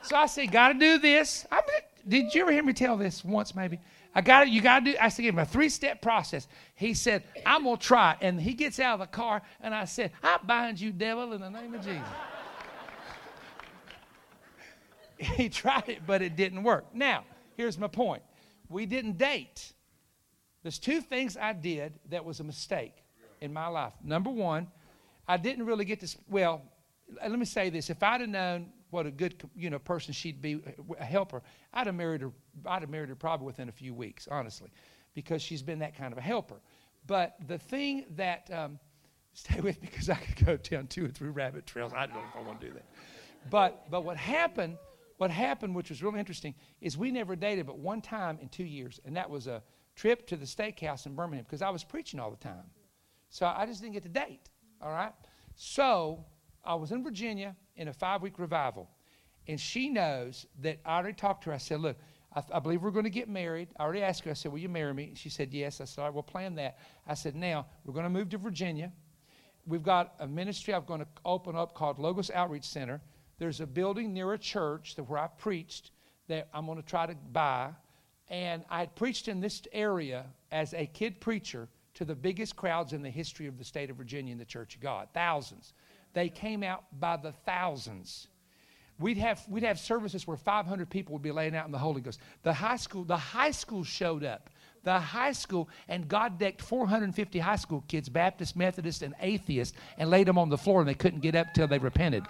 So 0.03 0.15
I 0.15 0.25
said, 0.25 0.51
Got 0.51 0.73
to 0.73 0.79
do 0.79 0.99
this. 0.99 1.45
I 1.51 1.61
did 2.07 2.33
you 2.33 2.41
ever 2.41 2.51
hear 2.51 2.63
me 2.63 2.73
tell 2.73 2.95
this 2.95 3.23
once, 3.23 3.53
maybe? 3.53 3.79
I 4.15 4.21
got 4.21 4.47
it. 4.47 4.49
You 4.49 4.61
got 4.61 4.79
to 4.79 4.91
do. 4.91 4.97
I 4.99 5.09
said, 5.09 5.23
give 5.23 5.35
him 5.35 5.39
a 5.39 5.45
three-step 5.45 6.01
process. 6.01 6.47
He 6.75 6.93
said, 6.93 7.23
I'm 7.45 7.65
gonna 7.65 7.77
try 7.77 8.13
it. 8.13 8.19
And 8.21 8.39
he 8.41 8.53
gets 8.53 8.79
out 8.79 8.93
of 8.93 8.99
the 9.01 9.07
car, 9.07 9.41
and 9.61 9.75
I 9.75 9.85
said, 9.85 10.11
I 10.23 10.37
bind 10.43 10.79
you, 10.79 10.91
devil, 10.91 11.33
in 11.33 11.41
the 11.41 11.49
name 11.49 11.73
of 11.73 11.81
Jesus. 11.81 12.07
he 15.35 15.49
tried 15.49 15.89
it, 15.89 15.99
but 16.07 16.21
it 16.21 16.35
didn't 16.35 16.63
work. 16.63 16.85
Now, 16.93 17.25
here's 17.55 17.77
my 17.77 17.87
point. 17.87 18.23
We 18.69 18.85
didn't 18.85 19.17
date. 19.17 19.73
There's 20.63 20.79
two 20.79 21.01
things 21.01 21.37
I 21.37 21.53
did 21.53 21.93
that 22.09 22.23
was 22.23 22.39
a 22.39 22.43
mistake 22.43 22.95
in 23.41 23.53
my 23.53 23.67
life. 23.67 23.93
Number 24.03 24.29
one, 24.29 24.67
I 25.27 25.37
didn't 25.37 25.65
really 25.65 25.85
get 25.85 25.99
to. 26.01 26.17
Well, 26.29 26.61
let 27.21 27.37
me 27.37 27.45
say 27.45 27.69
this: 27.69 27.89
if 27.89 28.01
I'd 28.03 28.21
have 28.21 28.29
known 28.29 28.71
what 28.89 29.05
a 29.05 29.11
good 29.11 29.35
you 29.55 29.69
know 29.69 29.79
person 29.79 30.13
she'd 30.13 30.41
be, 30.41 30.61
a 30.99 31.05
helper, 31.05 31.41
I'd 31.73 31.87
have 31.87 31.95
married 31.95 32.21
her. 32.21 32.31
I'd 32.65 32.81
have 32.81 32.89
married 32.89 33.09
her 33.09 33.15
probably 33.15 33.45
within 33.45 33.69
a 33.69 33.71
few 33.73 33.93
weeks, 33.93 34.27
honestly, 34.29 34.69
because 35.13 35.41
she's 35.41 35.61
been 35.61 35.79
that 35.79 35.95
kind 35.97 36.11
of 36.11 36.17
a 36.17 36.21
helper. 36.21 36.61
But 37.05 37.35
the 37.47 37.57
thing 37.57 38.05
that 38.15 38.49
um, 38.51 38.79
stay 39.33 39.59
with 39.59 39.81
me 39.81 39.89
because 39.91 40.09
I 40.09 40.15
could 40.15 40.45
go 40.45 40.57
down 40.57 40.87
two 40.87 41.05
or 41.05 41.09
three 41.09 41.29
rabbit 41.29 41.65
trails. 41.65 41.93
I 41.95 42.05
don't 42.05 42.15
know 42.15 42.23
if 42.29 42.35
I 42.35 42.41
want 42.41 42.59
to 42.61 42.67
do 42.67 42.73
that. 42.73 42.85
But 43.49 43.89
but 43.89 44.03
what 44.03 44.17
happened? 44.17 44.77
What 45.17 45.31
happened, 45.31 45.73
which 45.73 45.89
was 45.89 46.03
really 46.03 46.19
interesting, 46.19 46.53
is 46.79 46.95
we 46.95 47.09
never 47.09 47.35
dated 47.35 47.65
but 47.65 47.79
one 47.79 48.01
time 48.01 48.37
in 48.39 48.49
two 48.49 48.63
years, 48.63 48.99
and 49.03 49.15
that 49.17 49.27
was 49.27 49.47
a 49.47 49.63
trip 49.95 50.27
to 50.27 50.35
the 50.35 50.45
steakhouse 50.45 51.07
in 51.07 51.15
Birmingham 51.15 51.43
because 51.43 51.63
I 51.63 51.71
was 51.71 51.83
preaching 51.83 52.19
all 52.19 52.29
the 52.29 52.37
time. 52.37 52.69
So 53.29 53.45
I 53.45 53.65
just 53.65 53.81
didn't 53.81 53.93
get 53.93 54.03
to 54.03 54.09
date. 54.09 54.49
All 54.81 54.91
right. 54.91 55.11
So 55.55 56.23
I 56.63 56.75
was 56.75 56.91
in 56.91 57.03
Virginia 57.03 57.55
in 57.75 57.87
a 57.87 57.93
five 57.93 58.21
week 58.21 58.39
revival. 58.39 58.89
And 59.47 59.59
she 59.59 59.89
knows 59.89 60.45
that 60.61 60.79
I 60.85 60.97
already 60.97 61.15
talked 61.15 61.43
to 61.45 61.51
her. 61.51 61.55
I 61.55 61.59
said, 61.59 61.79
Look, 61.79 61.97
I, 62.35 62.43
I 62.53 62.59
believe 62.59 62.81
we're 62.81 62.91
going 62.91 63.05
to 63.05 63.09
get 63.09 63.29
married. 63.29 63.69
I 63.79 63.83
already 63.83 64.01
asked 64.01 64.25
her, 64.25 64.31
I 64.31 64.33
said, 64.33 64.51
Will 64.51 64.59
you 64.59 64.69
marry 64.69 64.93
me? 64.93 65.05
And 65.05 65.17
She 65.17 65.29
said, 65.29 65.53
Yes. 65.53 65.79
I 65.81 65.85
said, 65.85 66.01
All 66.01 66.07
right, 66.07 66.13
we'll 66.13 66.23
plan 66.23 66.55
that. 66.55 66.79
I 67.07 67.13
said, 67.13 67.35
Now, 67.35 67.65
we're 67.85 67.93
going 67.93 68.03
to 68.03 68.09
move 68.09 68.29
to 68.29 68.37
Virginia. 68.37 68.91
We've 69.65 69.83
got 69.83 70.13
a 70.19 70.27
ministry 70.27 70.73
I'm 70.73 70.85
going 70.85 71.01
to 71.01 71.07
open 71.25 71.55
up 71.55 71.73
called 71.73 71.99
Logos 71.99 72.31
Outreach 72.31 72.63
Center. 72.63 73.01
There's 73.37 73.59
a 73.59 73.67
building 73.67 74.13
near 74.13 74.33
a 74.33 74.37
church 74.37 74.95
that 74.95 75.03
where 75.03 75.19
I 75.19 75.27
preached 75.27 75.91
that 76.27 76.47
I'm 76.53 76.65
going 76.65 76.81
to 76.81 76.87
try 76.87 77.05
to 77.05 77.15
buy. 77.31 77.69
And 78.29 78.63
I 78.69 78.79
had 78.79 78.95
preached 78.95 79.27
in 79.27 79.39
this 79.39 79.61
area 79.71 80.25
as 80.51 80.73
a 80.73 80.85
kid 80.85 81.21
preacher 81.21 81.69
to 81.97 82.05
the 82.05 82.15
biggest 82.15 82.55
crowds 82.55 82.93
in 82.93 83.01
the 83.01 83.09
history 83.09 83.47
of 83.47 83.57
the 83.57 83.63
state 83.63 83.89
of 83.89 83.97
Virginia 83.97 84.31
in 84.31 84.37
the 84.37 84.45
Church 84.45 84.75
of 84.75 84.81
God, 84.81 85.07
thousands. 85.15 85.73
They 86.13 86.29
came 86.29 86.61
out 86.61 86.83
by 86.99 87.17
the 87.17 87.31
thousands. 87.31 88.27
We'd 88.99 89.17
have, 89.17 89.43
we'd 89.49 89.63
have 89.63 89.79
services 89.79 90.27
where 90.27 90.37
500 90.37 90.89
people 90.89 91.13
would 91.13 91.23
be 91.23 91.31
laying 91.31 91.55
out 91.55 91.65
in 91.65 91.71
the 91.71 91.77
Holy 91.79 92.01
Ghost. 92.01 92.19
The 92.43 92.53
high 92.53 92.75
school, 92.75 93.03
the 93.03 93.17
high 93.17 93.49
school 93.49 93.83
showed 93.83 94.23
up. 94.23 94.51
The 94.83 94.99
high 94.99 95.31
school, 95.31 95.69
and 95.87 96.07
God 96.07 96.37
decked 96.37 96.61
450 96.61 97.39
high 97.39 97.55
school 97.55 97.83
kids, 97.87 98.09
Baptist, 98.09 98.55
Methodist, 98.55 99.01
and 99.01 99.15
atheist, 99.19 99.73
and 99.97 100.09
laid 100.11 100.27
them 100.27 100.37
on 100.37 100.49
the 100.49 100.57
floor, 100.57 100.79
and 100.81 100.87
they 100.87 100.93
couldn't 100.93 101.21
get 101.21 101.35
up 101.35 101.53
till 101.53 101.67
they 101.67 101.79
repented. 101.79 102.23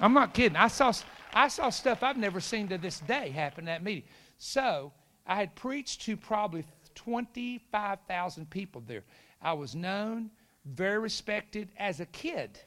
I'm 0.00 0.14
not 0.14 0.34
kidding. 0.34 0.56
I 0.56 0.68
saw, 0.68 0.92
I 1.32 1.48
saw 1.48 1.70
stuff 1.70 2.04
I've 2.04 2.16
never 2.16 2.40
seen 2.40 2.68
to 2.68 2.78
this 2.78 3.00
day 3.00 3.30
happen 3.30 3.68
at 3.68 3.80
that 3.80 3.84
meeting. 3.84 4.04
So 4.38 4.92
I 5.26 5.34
had 5.34 5.54
preached 5.56 6.02
to 6.02 6.16
probably 6.16 6.64
25,000 6.94 8.48
people 8.50 8.82
there. 8.86 9.04
I 9.42 9.52
was 9.52 9.74
known 9.74 10.30
very 10.64 10.98
respected 10.98 11.70
as 11.76 12.00
a 12.00 12.06
kid. 12.06 12.58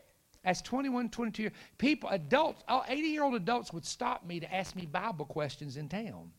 As 0.43 0.61
21, 0.61 1.09
22 1.09 1.41
years, 1.41 1.53
people, 1.77 2.09
adults, 2.09 2.63
80 2.69 3.01
year 3.01 3.23
old 3.23 3.35
adults 3.35 3.73
would 3.73 3.85
stop 3.85 4.25
me 4.25 4.39
to 4.39 4.53
ask 4.53 4.75
me 4.75 4.85
Bible 4.85 5.25
questions 5.25 5.75
in 5.77 5.89
town. 5.89 6.31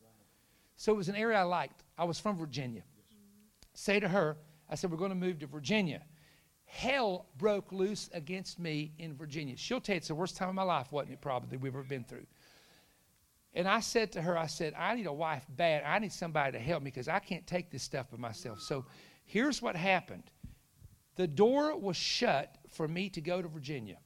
So 0.77 0.93
it 0.93 0.95
was 0.95 1.09
an 1.09 1.15
area 1.15 1.37
I 1.37 1.43
liked. 1.43 1.83
I 1.97 2.05
was 2.05 2.19
from 2.19 2.37
Virginia. 2.37 2.83
Say 3.73 3.99
to 3.99 4.07
her, 4.07 4.37
I 4.69 4.75
said, 4.75 4.89
We're 4.91 4.97
going 4.97 5.11
to 5.11 5.15
move 5.15 5.39
to 5.39 5.47
Virginia. 5.47 6.01
Hell 6.65 7.25
broke 7.37 7.71
loose 7.71 8.09
against 8.13 8.59
me 8.59 8.93
in 8.99 9.15
Virginia. 9.15 9.57
She'll 9.57 9.81
tell 9.81 9.95
you 9.95 9.97
it's 9.97 10.07
the 10.07 10.15
worst 10.15 10.37
time 10.37 10.49
of 10.49 10.55
my 10.55 10.63
life, 10.63 10.91
wasn't 10.91 11.13
it? 11.13 11.21
Probably 11.21 11.57
we've 11.57 11.73
ever 11.73 11.83
been 11.83 12.03
through. 12.03 12.25
And 13.53 13.67
I 13.67 13.79
said 13.79 14.11
to 14.13 14.21
her, 14.21 14.37
I 14.37 14.47
said, 14.47 14.73
I 14.77 14.95
need 14.95 15.07
a 15.07 15.13
wife 15.13 15.45
bad. 15.49 15.83
I 15.83 15.99
need 15.99 16.13
somebody 16.13 16.51
to 16.51 16.59
help 16.59 16.83
me 16.83 16.91
because 16.91 17.07
I 17.07 17.19
can't 17.19 17.47
take 17.47 17.71
this 17.71 17.83
stuff 17.83 18.11
by 18.11 18.17
myself. 18.17 18.61
So 18.61 18.85
here's 19.25 19.61
what 19.61 19.75
happened 19.75 20.23
the 21.15 21.27
door 21.27 21.77
was 21.77 21.97
shut 21.97 22.57
for 22.69 22.87
me 22.87 23.09
to 23.09 23.21
go 23.21 23.41
to 23.41 23.47
Virginia. 23.47 23.97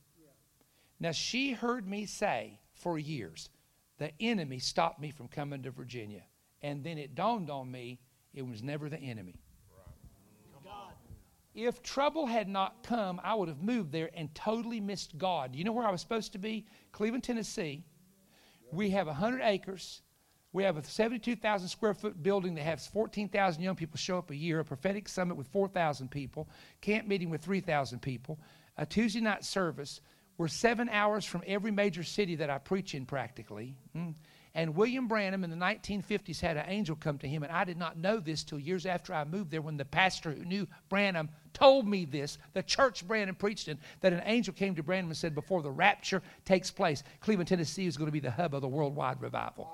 Now, 0.99 1.11
she 1.11 1.51
heard 1.51 1.87
me 1.87 2.05
say 2.05 2.59
for 2.73 2.97
years, 2.97 3.49
the 3.97 4.11
enemy 4.19 4.59
stopped 4.59 4.99
me 4.99 5.11
from 5.11 5.27
coming 5.27 5.61
to 5.63 5.71
Virginia. 5.71 6.23
And 6.61 6.83
then 6.83 6.97
it 6.97 7.13
dawned 7.13 7.49
on 7.49 7.69
me 7.69 7.99
it 8.33 8.47
was 8.47 8.63
never 8.63 8.89
the 8.89 8.97
enemy. 8.97 9.35
God. 10.63 10.93
If 11.53 11.83
trouble 11.83 12.25
had 12.25 12.47
not 12.47 12.83
come, 12.83 13.21
I 13.23 13.35
would 13.35 13.47
have 13.47 13.61
moved 13.61 13.91
there 13.91 14.09
and 14.15 14.33
totally 14.33 14.79
missed 14.79 15.17
God. 15.17 15.55
You 15.55 15.63
know 15.65 15.71
where 15.71 15.85
I 15.85 15.91
was 15.91 16.01
supposed 16.01 16.31
to 16.33 16.39
be? 16.39 16.65
Cleveland, 16.93 17.23
Tennessee. 17.23 17.83
We 18.73 18.89
have 18.91 19.07
100 19.07 19.41
acres. 19.41 20.01
We 20.51 20.63
have 20.63 20.77
a 20.77 20.83
72,000 20.83 21.67
square 21.67 21.93
foot 21.93 22.21
building 22.21 22.55
that 22.55 22.63
has 22.63 22.85
14,000 22.87 23.61
young 23.61 23.75
people 23.75 23.97
show 23.97 24.17
up 24.17 24.29
a 24.29 24.35
year, 24.35 24.59
a 24.59 24.65
prophetic 24.65 25.09
summit 25.09 25.35
with 25.35 25.47
4,000 25.47 26.09
people, 26.09 26.47
camp 26.81 27.07
meeting 27.07 27.29
with 27.29 27.41
3,000 27.41 27.99
people, 28.01 28.39
a 28.77 28.85
Tuesday 28.85 29.21
night 29.21 29.43
service. 29.43 29.99
We're 30.37 30.47
seven 30.47 30.89
hours 30.89 31.25
from 31.25 31.43
every 31.47 31.71
major 31.71 32.03
city 32.03 32.35
that 32.35 32.49
I 32.49 32.59
preach 32.59 32.93
in 32.93 33.05
practically. 33.05 33.75
Hmm. 33.93 34.11
And 34.55 34.75
William 34.75 35.07
Branham 35.07 35.43
in 35.43 35.49
the 35.49 35.55
1950s 35.55 36.39
had 36.39 36.57
an 36.57 36.65
angel 36.67 36.95
come 36.95 37.17
to 37.17 37.27
him, 37.27 37.41
and 37.41 37.51
I 37.51 37.63
did 37.63 37.77
not 37.77 37.97
know 37.97 38.19
this 38.19 38.43
till 38.43 38.59
years 38.59 38.85
after 38.85 39.11
I 39.11 39.23
moved 39.23 39.49
there 39.49 39.63
when 39.63 39.77
the 39.77 39.85
pastor 39.85 40.31
who 40.31 40.45
knew 40.45 40.67
Branham 40.89 41.29
told 41.53 41.87
me 41.87 42.05
this, 42.05 42.37
the 42.53 42.61
church 42.61 43.07
Branham 43.07 43.33
preached 43.33 43.67
in, 43.67 43.79
that 44.01 44.13
an 44.13 44.21
angel 44.25 44.53
came 44.53 44.75
to 44.75 44.83
Branham 44.83 45.09
and 45.09 45.17
said, 45.17 45.33
Before 45.33 45.63
the 45.63 45.71
rapture 45.71 46.21
takes 46.45 46.69
place, 46.69 47.03
Cleveland, 47.19 47.47
Tennessee 47.47 47.87
is 47.87 47.97
going 47.97 48.07
to 48.07 48.11
be 48.11 48.19
the 48.19 48.29
hub 48.29 48.53
of 48.53 48.61
the 48.61 48.67
worldwide 48.67 49.19
revival. 49.21 49.71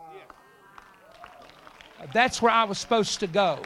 That's 2.14 2.42
where 2.42 2.52
I 2.52 2.64
was 2.64 2.78
supposed 2.78 3.20
to 3.20 3.28
go. 3.28 3.62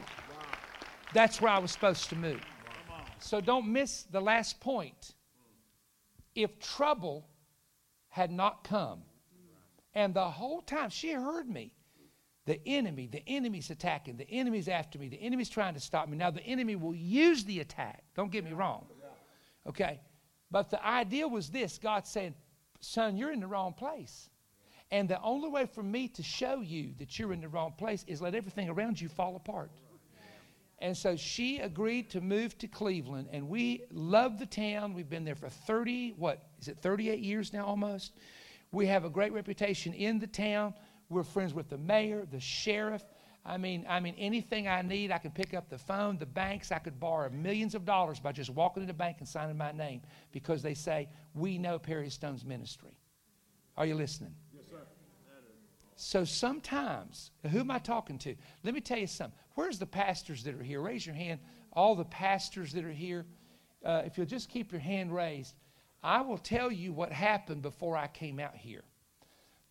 That's 1.14 1.40
where 1.40 1.52
I 1.52 1.60
was 1.60 1.72
supposed 1.72 2.10
to 2.10 2.16
move. 2.16 2.42
So 3.20 3.40
don't 3.40 3.72
miss 3.72 4.04
the 4.04 4.20
last 4.20 4.60
point. 4.60 5.14
If 6.34 6.60
trouble 6.60 7.28
had 8.10 8.32
not 8.32 8.64
come, 8.64 9.04
and 9.96 10.14
the 10.14 10.30
whole 10.30 10.62
time 10.62 10.90
she 10.90 11.12
heard 11.12 11.48
me, 11.48 11.72
the 12.46 12.60
enemy, 12.68 13.08
the 13.08 13.24
enemy's 13.28 13.70
attacking, 13.70 14.18
the 14.18 14.30
enemy's 14.30 14.68
after 14.68 15.00
me, 15.00 15.08
the 15.08 15.22
enemy's 15.22 15.50
trying 15.50 15.76
to 15.76 15.80
stop 15.80 16.10
me. 16.10 16.18
Now, 16.18 16.32
the 16.32 16.44
enemy 16.44 16.76
will 16.76 16.96
use 16.96 17.46
the 17.46 17.62
attack. 17.62 18.04
Don't 18.16 18.32
get 18.32 18.44
me 18.44 18.52
wrong. 18.52 18.86
Okay? 19.68 20.02
But 20.52 20.70
the 20.70 20.86
idea 20.86 21.28
was 21.28 21.50
this 21.50 21.78
God 21.78 22.06
said, 22.06 22.34
Son, 22.82 23.16
you're 23.16 23.32
in 23.32 23.40
the 23.40 23.48
wrong 23.48 23.74
place. 23.74 24.30
And 24.92 25.10
the 25.10 25.22
only 25.22 25.50
way 25.50 25.66
for 25.66 25.82
me 25.82 26.08
to 26.10 26.22
show 26.22 26.62
you 26.62 26.94
that 27.00 27.18
you're 27.18 27.34
in 27.34 27.42
the 27.42 27.48
wrong 27.48 27.74
place 27.78 28.04
is 28.08 28.22
let 28.22 28.36
everything 28.36 28.70
around 28.70 29.00
you 29.00 29.10
fall 29.10 29.36
apart. 29.36 29.72
And 30.80 30.96
so 30.96 31.16
she 31.16 31.60
agreed 31.60 32.10
to 32.10 32.20
move 32.20 32.58
to 32.58 32.68
Cleveland, 32.68 33.30
and 33.32 33.48
we 33.48 33.86
love 33.90 34.38
the 34.38 34.46
town. 34.46 34.94
We've 34.94 35.10
been 35.10 35.24
there 35.24 35.34
for 35.34 35.48
30, 35.48 36.16
what, 36.18 36.44
is 36.62 36.68
it 36.68 36.78
38 36.80 37.20
years 37.20 37.54
now 37.54 37.66
almost? 37.66 38.12
We 38.74 38.88
have 38.88 39.06
a 39.06 39.10
great 39.10 39.32
reputation 39.32 39.94
in 39.94 40.20
the 40.20 40.28
town. 40.28 40.74
We're 41.08 41.24
friends 41.24 41.54
with 41.54 41.70
the 41.70 41.78
mayor, 41.78 42.26
the 42.30 42.40
sheriff. 42.40 43.04
I 43.46 43.58
mean, 43.58 43.86
I 43.88 44.00
mean, 44.00 44.16
anything 44.18 44.68
I 44.68 44.82
need, 44.82 45.12
I 45.12 45.20
can 45.20 45.30
pick 45.30 45.54
up 45.54 45.70
the 45.70 45.78
phone, 45.78 46.18
the 46.18 46.26
banks. 46.26 46.72
I 46.72 46.80
could 46.80 47.00
borrow 47.00 47.30
millions 47.30 47.76
of 47.76 47.86
dollars 47.86 48.20
by 48.20 48.32
just 48.32 48.50
walking 48.50 48.82
to 48.82 48.88
the 48.88 48.94
bank 48.94 49.18
and 49.20 49.28
signing 49.28 49.58
my 49.58 49.72
name 49.72 50.02
because 50.32 50.64
they 50.64 50.74
say, 50.74 51.08
We 51.36 51.60
know 51.60 51.78
Perry 51.78 52.10
Stone's 52.10 52.44
ministry. 52.44 52.98
Are 53.78 53.86
you 53.86 53.94
listening? 53.94 54.34
Yes, 54.56 54.66
sir. 54.72 54.78
So 55.96 56.26
sometimes, 56.26 57.30
who 57.52 57.60
am 57.60 57.70
I 57.70 57.78
talking 57.78 58.18
to? 58.20 58.36
Let 58.64 58.74
me 58.74 58.82
tell 58.82 58.98
you 58.98 59.08
something. 59.08 59.38
Where's 59.54 59.78
the 59.78 59.86
pastors 59.86 60.44
that 60.46 60.56
are 60.56 60.64
here? 60.64 60.82
Raise 60.82 61.06
your 61.06 61.16
hand. 61.16 61.40
All 61.74 61.94
the 61.96 62.06
pastors 62.06 62.74
that 62.74 62.84
are 62.86 62.92
here. 62.92 63.26
Uh, 63.86 64.02
if 64.06 64.18
you'll 64.18 64.26
just 64.26 64.50
keep 64.50 64.72
your 64.72 64.82
hand 64.82 65.14
raised, 65.14 65.54
I 66.04 66.22
will 66.22 66.38
tell 66.38 66.72
you 66.72 66.92
what 66.92 67.12
happened 67.12 67.62
before 67.62 67.96
I 67.96 68.08
came 68.08 68.40
out 68.40 68.56
here. 68.56 68.84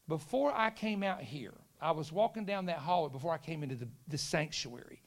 Before 0.08 0.52
I 0.54 0.70
came 0.70 1.02
out 1.02 1.20
here, 1.20 1.54
I 1.80 1.90
was 1.90 2.10
walking 2.10 2.44
down 2.44 2.66
that 2.66 2.78
hallway 2.78 3.12
before 3.12 3.34
I 3.34 3.38
came 3.38 3.62
into 3.62 3.74
the, 3.74 3.88
the 4.08 4.18
sanctuary. 4.18 5.02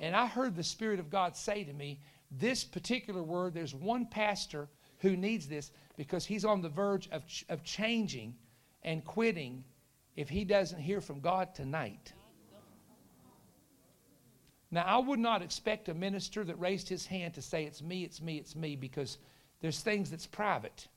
And 0.00 0.16
I 0.16 0.26
heard 0.26 0.56
the 0.56 0.64
Spirit 0.64 0.98
of 0.98 1.10
God 1.10 1.36
say 1.36 1.62
to 1.64 1.72
me, 1.72 2.00
This 2.30 2.64
particular 2.64 3.22
word, 3.22 3.54
there's 3.54 3.74
one 3.74 4.06
pastor 4.06 4.68
who 4.98 5.16
needs 5.16 5.46
this 5.46 5.72
because 5.96 6.24
he's 6.24 6.44
on 6.44 6.62
the 6.62 6.68
verge 6.68 7.08
of, 7.10 7.22
of 7.48 7.62
changing 7.64 8.34
and 8.82 9.04
quitting 9.04 9.64
if 10.16 10.28
he 10.28 10.44
doesn't 10.44 10.80
hear 10.80 11.00
from 11.00 11.20
God 11.20 11.54
tonight. 11.54 12.12
Now, 14.70 14.84
I 14.84 14.98
would 14.98 15.18
not 15.18 15.42
expect 15.42 15.90
a 15.90 15.94
minister 15.94 16.44
that 16.44 16.58
raised 16.58 16.88
his 16.88 17.04
hand 17.04 17.34
to 17.34 17.42
say, 17.42 17.64
It's 17.64 17.82
me, 17.82 18.04
it's 18.04 18.22
me, 18.22 18.38
it's 18.38 18.56
me, 18.56 18.74
because 18.74 19.18
there's 19.62 19.80
things 19.80 20.10
that's 20.10 20.26
private. 20.26 20.88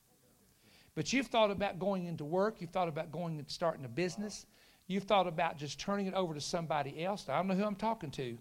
But 0.95 1.13
you've 1.13 1.27
thought 1.27 1.51
about 1.51 1.79
going 1.79 2.05
into 2.05 2.25
work, 2.25 2.57
you've 2.59 2.71
thought 2.71 2.87
about 2.87 3.11
going 3.11 3.37
and 3.37 3.49
starting 3.49 3.85
a 3.85 3.89
business, 3.89 4.45
you've 4.87 5.03
thought 5.03 5.27
about 5.27 5.57
just 5.57 5.79
turning 5.79 6.07
it 6.07 6.13
over 6.13 6.33
to 6.33 6.41
somebody 6.41 7.03
else. 7.03 7.29
I 7.29 7.37
don't 7.37 7.47
know 7.47 7.55
who 7.55 7.63
I'm 7.63 7.75
talking 7.75 8.11
to, 8.11 8.37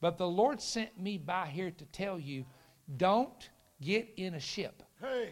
but 0.00 0.16
the 0.16 0.26
Lord 0.26 0.60
sent 0.60 0.98
me 0.98 1.18
by 1.18 1.46
here 1.46 1.70
to 1.70 1.84
tell 1.86 2.18
you 2.18 2.46
don't 2.96 3.50
get 3.82 4.08
in 4.16 4.34
a 4.34 4.40
ship. 4.40 4.82
Hey, 5.00 5.30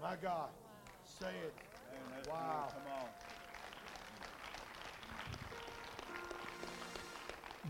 my 0.00 0.14
God. 0.22 0.50
Say 1.04 1.26
it. 1.44 1.54
Wow. 2.28 2.68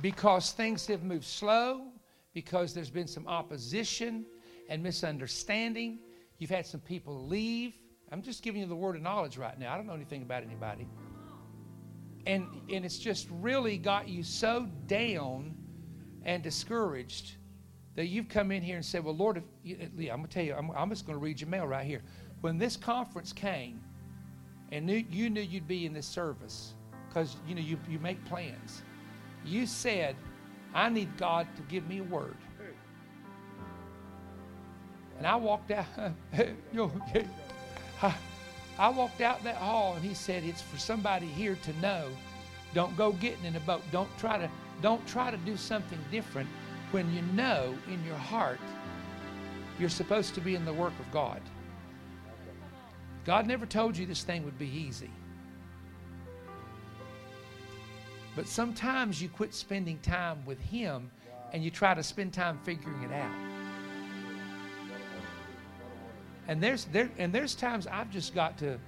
because 0.01 0.53
things 0.53 0.87
have 0.87 1.03
moved 1.03 1.25
slow, 1.25 1.87
because 2.35 2.75
there's 2.75 2.91
been 2.91 3.07
some 3.07 3.27
opposition 3.29 4.25
and 4.73 4.83
misunderstanding. 4.83 5.99
You've 6.39 6.51
had 6.51 6.67
some 6.67 6.81
people 6.81 7.27
leave. 7.27 7.75
I'm 8.11 8.23
just 8.23 8.43
giving 8.43 8.61
you 8.61 8.67
the 8.67 8.77
word 8.77 8.97
of 8.97 9.03
knowledge 9.03 9.37
right 9.37 9.59
now. 9.59 9.73
I 9.73 9.77
don't 9.77 9.87
know 9.87 9.95
anything 9.95 10.23
about 10.23 10.43
anybody. 10.43 10.89
And, 12.27 12.47
and 12.73 12.85
it's 12.85 12.99
just 12.99 13.29
really 13.31 13.79
got 13.79 14.09
you 14.09 14.23
so 14.23 14.69
down 14.87 15.57
and 16.25 16.43
discouraged 16.43 17.37
that 17.95 18.07
you've 18.07 18.29
come 18.29 18.51
in 18.51 18.63
here 18.63 18.77
and 18.77 18.85
said, 18.85 19.05
Well, 19.05 19.17
Lord, 19.17 19.43
you, 19.63 19.77
I'm 19.81 19.97
going 19.97 20.23
to 20.23 20.29
tell 20.29 20.45
you, 20.45 20.55
I'm, 20.55 20.71
I'm 20.71 20.89
just 20.89 21.07
going 21.07 21.19
to 21.19 21.23
read 21.23 21.41
your 21.41 21.51
mail 21.51 21.67
right 21.67 21.87
here. 21.87 22.03
When 22.41 22.59
this 22.59 22.77
conference 22.77 23.33
came 23.33 23.81
and 24.71 24.87
knew, 24.87 25.05
you 25.11 25.31
knew 25.31 25.41
you'd 25.41 25.69
be 25.69 25.87
in 25.87 25.93
this 25.93 26.07
service 26.07 26.75
because 27.09 27.37
you 27.47 27.55
know 27.55 27.61
you, 27.61 27.79
you 27.89 27.99
make 27.99 28.25
plans 28.25 28.83
you 29.45 29.67
said, 29.67 30.17
I 30.75 30.89
need 30.89 31.17
God 31.17 31.47
to 31.57 31.63
give 31.63 31.87
me 31.89 31.99
a 31.99 32.05
word. 32.05 32.37
And 35.23 35.29
I 35.29 35.37
walked 35.37 35.71
out. 35.71 35.87
I 38.79 38.89
walked 38.89 39.21
out 39.21 39.45
that 39.45 39.55
hall 39.55 39.95
and 39.95 40.05
he 40.05 40.15
said, 40.15 40.43
It's 40.43 40.61
for 40.61 40.79
somebody 40.79 41.27
here 41.27 41.57
to 41.63 41.73
know. 41.81 42.09
Don't 42.75 42.97
go 42.97 43.13
getting 43.13 43.45
in 43.45 43.55
a 43.55 43.61
boat. 43.61 43.83
Don't 43.93 44.09
try 44.19 44.37
to 44.37 44.51
don't 44.81 45.07
try 45.07 45.31
to 45.31 45.37
do 45.37 45.57
something 45.57 46.01
different 46.11 46.49
when 46.91 47.15
you 47.15 47.23
know 47.37 47.73
in 47.87 48.05
your 48.05 48.17
heart 48.17 48.59
you're 49.79 49.89
supposed 49.89 50.35
to 50.35 50.41
be 50.41 50.57
in 50.57 50.65
the 50.65 50.73
work 50.73 50.99
of 50.99 51.09
God. 51.13 51.41
God 53.25 53.47
never 53.47 53.65
told 53.65 53.97
you 53.97 54.07
this 54.07 54.25
thing 54.25 54.45
would 54.45 54.59
be 54.59 54.67
easy. 54.67 55.11
But 58.35 58.49
sometimes 58.49 59.23
you 59.23 59.29
quit 59.29 59.55
spending 59.55 60.01
time 60.01 60.45
with 60.45 60.59
Him 60.59 61.13
and 61.53 61.63
you 61.63 61.71
try 61.71 61.95
to 61.95 62.03
spend 62.03 62.33
time 62.33 62.59
figuring 62.65 63.05
it 63.05 63.13
out. 63.13 63.52
And 66.53 66.63
there's 66.63 66.85
there 66.87 67.11
and 67.17 67.33
there's 67.33 67.55
times 67.55 67.87
I've 67.87 68.11
just 68.11 68.35
got 68.35 68.59
to 68.59 68.79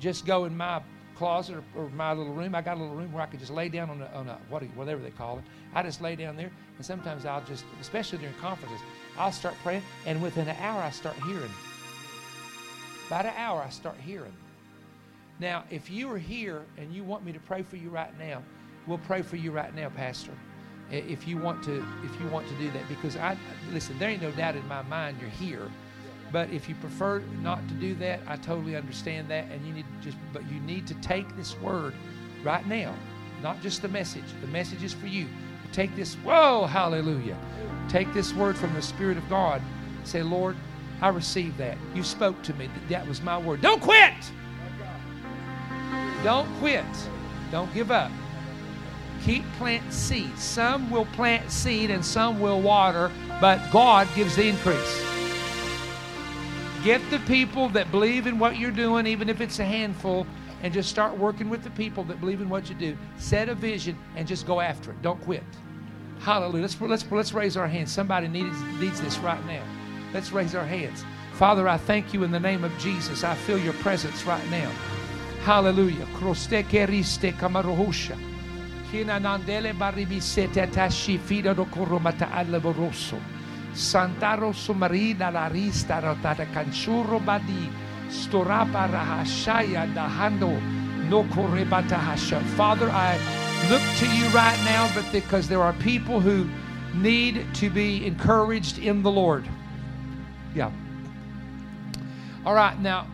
just 0.00 0.24
go 0.24 0.46
in 0.46 0.56
my 0.56 0.80
closet 1.14 1.56
or, 1.76 1.82
or, 1.82 1.90
my 1.90 2.14
little 2.14 2.32
room. 2.32 2.54
I 2.54 2.62
got 2.62 2.78
a 2.78 2.80
little 2.80 2.96
room 2.96 3.12
where 3.12 3.22
I 3.22 3.26
can 3.26 3.38
just 3.38 3.52
lay 3.52 3.68
down 3.68 3.90
on 3.90 4.00
a, 4.00 4.06
on 4.14 4.28
a 4.28 4.38
what, 4.48 4.62
whatever 4.74 5.02
they 5.02 5.10
call 5.10 5.38
it. 5.38 5.44
I 5.74 5.82
just 5.82 6.00
lay 6.00 6.16
down 6.16 6.36
there, 6.36 6.50
and 6.76 6.84
sometimes 6.84 7.26
I'll 7.26 7.44
just, 7.44 7.66
especially 7.82 8.18
during 8.18 8.34
conferences, 8.36 8.80
I'll 9.18 9.30
start 9.30 9.54
praying, 9.62 9.82
and 10.06 10.22
within 10.22 10.48
an 10.48 10.56
hour 10.58 10.80
I 10.82 10.90
start 10.90 11.14
hearing. 11.26 11.50
About 13.08 13.26
an 13.26 13.34
hour 13.36 13.62
I 13.62 13.68
start 13.68 13.96
hearing. 14.02 14.32
Now, 15.38 15.64
if 15.70 15.90
you 15.90 16.10
are 16.10 16.18
here 16.18 16.62
and 16.78 16.94
you 16.94 17.04
want 17.04 17.26
me 17.26 17.32
to 17.32 17.40
pray 17.40 17.62
for 17.62 17.76
you 17.76 17.90
right 17.90 18.18
now, 18.18 18.42
We'll 18.86 18.98
pray 18.98 19.22
for 19.22 19.36
you 19.36 19.52
right 19.52 19.74
now, 19.74 19.90
Pastor. 19.90 20.32
If 20.90 21.26
you 21.26 21.38
want 21.38 21.62
to, 21.64 21.84
if 22.04 22.20
you 22.20 22.26
want 22.28 22.48
to 22.48 22.54
do 22.54 22.70
that, 22.72 22.86
because 22.88 23.16
I 23.16 23.36
listen, 23.72 23.98
there 23.98 24.10
ain't 24.10 24.20
no 24.20 24.32
doubt 24.32 24.56
in 24.56 24.66
my 24.68 24.82
mind 24.82 25.16
you're 25.20 25.30
here. 25.30 25.70
But 26.32 26.50
if 26.50 26.68
you 26.68 26.74
prefer 26.76 27.20
not 27.42 27.66
to 27.68 27.74
do 27.74 27.94
that, 27.96 28.20
I 28.26 28.36
totally 28.36 28.74
understand 28.74 29.28
that, 29.28 29.44
and 29.50 29.64
you 29.66 29.74
need 29.74 29.84
just, 30.00 30.16
but 30.32 30.42
you 30.50 30.58
need 30.60 30.86
to 30.86 30.94
take 30.94 31.36
this 31.36 31.58
word 31.60 31.92
right 32.42 32.66
now, 32.66 32.94
not 33.42 33.60
just 33.60 33.82
the 33.82 33.88
message. 33.88 34.24
The 34.40 34.46
message 34.46 34.82
is 34.82 34.94
for 34.94 35.06
you. 35.06 35.28
Take 35.72 35.94
this, 35.94 36.14
whoa, 36.16 36.66
hallelujah. 36.66 37.36
Take 37.88 38.12
this 38.12 38.34
word 38.34 38.56
from 38.56 38.74
the 38.74 38.82
Spirit 38.82 39.16
of 39.16 39.28
God. 39.28 39.62
Say, 40.04 40.22
Lord, 40.22 40.56
I 41.00 41.08
receive 41.08 41.56
that. 41.58 41.76
You 41.94 42.02
spoke 42.02 42.42
to 42.42 42.54
me. 42.54 42.68
That 42.88 43.06
was 43.06 43.22
my 43.22 43.38
word. 43.38 43.60
Don't 43.60 43.80
quit. 43.80 44.12
Don't 46.22 46.48
quit. 46.58 46.84
Don't 47.50 47.72
give 47.74 47.90
up. 47.90 48.10
Keep 49.24 49.44
planting 49.58 49.90
seeds. 49.90 50.42
Some 50.42 50.90
will 50.90 51.06
plant 51.06 51.50
seed 51.50 51.90
and 51.90 52.04
some 52.04 52.40
will 52.40 52.60
water, 52.60 53.10
but 53.40 53.60
God 53.70 54.08
gives 54.14 54.36
the 54.36 54.48
increase. 54.48 55.11
Get 56.84 57.00
the 57.10 57.20
people 57.20 57.68
that 57.70 57.90
believe 57.92 58.26
in 58.26 58.38
what 58.40 58.58
you're 58.58 58.72
doing, 58.72 59.06
even 59.06 59.28
if 59.28 59.40
it's 59.40 59.60
a 59.60 59.64
handful, 59.64 60.26
and 60.62 60.74
just 60.74 60.90
start 60.90 61.16
working 61.16 61.48
with 61.48 61.62
the 61.62 61.70
people 61.70 62.02
that 62.04 62.20
believe 62.20 62.40
in 62.40 62.48
what 62.48 62.68
you 62.68 62.74
do. 62.74 62.96
Set 63.18 63.48
a 63.48 63.54
vision 63.54 63.96
and 64.16 64.26
just 64.26 64.46
go 64.46 64.60
after 64.60 64.90
it. 64.90 65.00
Don't 65.00 65.20
quit. 65.22 65.44
Hallelujah. 66.20 66.62
Let's, 66.62 66.80
let's, 66.80 67.10
let's 67.10 67.32
raise 67.32 67.56
our 67.56 67.68
hands. 67.68 67.92
Somebody 67.92 68.28
needs, 68.28 68.60
needs 68.80 69.00
this 69.00 69.18
right 69.18 69.44
now. 69.46 69.62
Let's 70.12 70.32
raise 70.32 70.54
our 70.54 70.66
hands. 70.66 71.04
Father, 71.34 71.68
I 71.68 71.76
thank 71.76 72.12
you 72.12 72.24
in 72.24 72.30
the 72.30 72.40
name 72.40 72.64
of 72.64 72.76
Jesus. 72.78 73.24
I 73.24 73.34
feel 73.34 73.58
your 73.58 73.72
presence 73.74 74.24
right 74.24 74.50
now. 74.50 74.70
Hallelujah. 75.44 76.06
Kina 78.90 79.20
Santaro 83.72 84.52
sumarina 84.52 85.32
la 85.32 85.48
rista 85.48 86.00
rotata 86.00 86.46
canchurro 86.52 87.24
badi. 87.24 87.70
Storapa 88.08 88.88
rahashaya 88.90 89.92
dahando 89.94 90.60
no 91.08 91.24
korebata 91.24 91.96
hasha. 91.96 92.40
Father, 92.56 92.90
I 92.90 93.18
look 93.70 93.82
to 93.98 94.06
you 94.14 94.26
right 94.28 94.58
now, 94.64 94.90
but 94.94 95.10
because 95.12 95.48
there 95.48 95.62
are 95.62 95.72
people 95.74 96.20
who 96.20 96.48
need 96.94 97.46
to 97.54 97.70
be 97.70 98.04
encouraged 98.06 98.78
in 98.78 99.02
the 99.02 99.10
Lord. 99.10 99.48
Yeah. 100.54 100.70
All 102.44 102.54
right, 102.54 102.78
now 102.80 103.06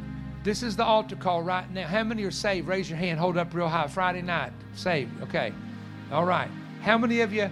this 0.42 0.62
is 0.62 0.76
the 0.76 0.84
altar 0.84 1.16
call 1.16 1.42
right 1.42 1.70
now. 1.72 1.86
How 1.86 2.02
many 2.02 2.24
are 2.24 2.30
saved? 2.30 2.68
Raise 2.68 2.88
your 2.88 2.98
hand. 2.98 3.20
Hold 3.20 3.36
up 3.36 3.52
real 3.52 3.68
high. 3.68 3.86
Friday 3.86 4.22
night. 4.22 4.52
Saved. 4.74 5.22
Okay. 5.22 5.52
All 6.10 6.24
right. 6.24 6.48
How 6.80 6.96
many 6.96 7.20
of 7.20 7.32
you? 7.32 7.50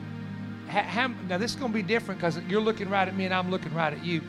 How, 0.68 1.08
now 1.28 1.38
this 1.38 1.52
is 1.52 1.56
going 1.56 1.72
to 1.72 1.74
be 1.74 1.82
different 1.82 2.20
because 2.20 2.38
you're 2.48 2.60
looking 2.60 2.88
right 2.88 3.06
at 3.06 3.16
me 3.16 3.24
and 3.24 3.34
I'm 3.34 3.50
looking 3.50 3.72
right 3.74 3.92
at 3.92 4.04
you. 4.04 4.22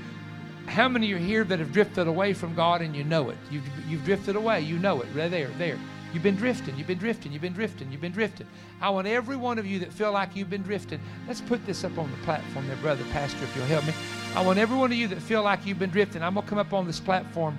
How 0.68 0.88
many 0.88 1.12
are 1.14 1.18
here 1.18 1.44
that 1.46 1.60
have 1.60 1.72
drifted 1.72 2.08
away 2.08 2.34
from 2.34 2.54
God 2.54 2.82
and 2.82 2.96
you 2.96 3.04
know 3.04 3.30
it? 3.30 3.38
You've, 3.50 3.64
you've 3.88 4.04
drifted 4.04 4.36
away. 4.36 4.62
You 4.62 4.78
know 4.78 5.02
it. 5.02 5.08
Right 5.16 5.32
there, 5.32 5.48
there. 5.58 5.78
You've 6.14 6.24
been 6.24 6.36
drifting. 6.36 6.78
You've 6.78 6.88
been 6.88 6.98
drifting. 6.98 7.32
You've 7.32 7.42
been 7.42 7.54
drifting. 7.54 7.92
You've 7.92 8.02
been 8.02 8.12
drifting. 8.12 8.48
I 8.82 8.90
want 8.90 9.08
every 9.08 9.36
one 9.36 9.60
of 9.60 9.66
you 9.66 9.80
that 9.80 9.92
feel 9.92 10.12
like 10.12 10.36
you've 10.36 10.50
been 10.50 10.64
drifting. 10.64 11.00
Let's 11.28 11.42
put 11.42 11.66
this 11.66 11.84
up 11.84 11.98
on 11.98 12.10
the 12.12 12.18
platform 12.18 12.68
there, 12.68 12.78
brother 12.78 13.04
pastor, 13.12 13.44
if 13.44 13.56
you'll 13.56 13.66
help 13.66 13.86
me. 13.86 13.94
I 14.36 14.42
want 14.42 14.58
every 14.58 14.78
one 14.78 14.92
of 14.92 14.98
you 14.98 15.08
that 15.10 15.22
feel 15.22 15.44
like 15.44 15.66
you've 15.66 15.80
been 15.80 15.90
drifting. 15.90 16.24
I'm 16.24 16.36
gonna 16.36 16.48
come 16.48 16.58
up 16.58 16.74
on 16.74 16.88
this 16.88 17.00
platform, 17.00 17.58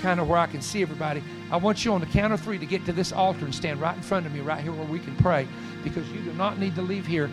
kind 0.00 0.18
of 0.18 0.28
where 0.28 0.38
I 0.38 0.46
can 0.46 0.60
see 0.60 0.82
everybody. 0.82 1.22
I 1.50 1.56
want 1.56 1.84
you 1.84 1.92
on 1.92 2.00
the 2.00 2.06
count 2.06 2.32
of 2.32 2.40
three 2.40 2.58
to 2.58 2.66
get 2.66 2.84
to 2.86 2.92
this 2.92 3.12
altar 3.12 3.44
and 3.44 3.54
stand 3.54 3.80
right 3.80 3.96
in 3.96 4.02
front 4.02 4.26
of 4.26 4.32
me, 4.32 4.40
right 4.40 4.60
here 4.60 4.72
where 4.72 4.86
we 4.86 4.98
can 4.98 5.16
pray 5.16 5.46
because 5.84 6.08
you 6.10 6.20
do 6.20 6.32
not 6.32 6.58
need 6.58 6.74
to 6.74 6.82
leave 6.82 7.06
here 7.06 7.30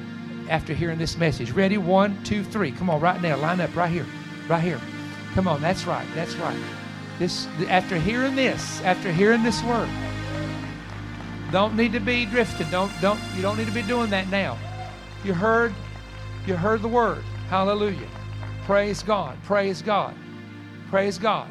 after 0.50 0.74
hearing 0.74 0.98
this 0.98 1.18
message. 1.18 1.52
Ready? 1.52 1.78
One, 1.78 2.22
two, 2.24 2.44
three. 2.44 2.72
Come 2.72 2.90
on, 2.90 3.02
right 3.02 3.22
now. 3.22 3.38
Line 3.38 3.62
up 3.62 3.76
right 3.76 3.92
here. 3.92 4.06
Right 4.48 4.62
here. 4.62 4.80
Come 5.34 5.48
on. 5.48 5.62
That's 5.62 5.86
right. 5.86 6.08
That's 6.16 6.36
right. 6.36 6.58
This 7.20 7.48
after 7.70 7.98
hearing 7.98 8.36
this, 8.36 8.82
after 8.82 9.12
hearing 9.12 9.42
this 9.44 9.64
word, 9.64 9.90
don't 11.52 11.76
need 11.76 11.94
to 11.94 12.00
be 12.00 12.26
drifting. 12.26 12.70
Don't 12.70 12.92
don't 13.02 13.20
you 13.36 13.42
don't 13.42 13.58
need 13.58 13.68
to 13.68 13.74
be 13.74 13.82
doing 13.84 14.10
that 14.10 14.30
now. 14.30 14.58
You 15.24 15.34
heard 15.34 15.74
you 16.46 16.56
heard 16.56 16.82
the 16.82 16.88
word. 16.88 17.24
Hallelujah. 17.50 18.08
Praise 18.66 19.02
God. 19.02 19.38
Praise 19.44 19.82
God. 19.82 20.16
Praise 20.90 21.18
God. 21.18 21.48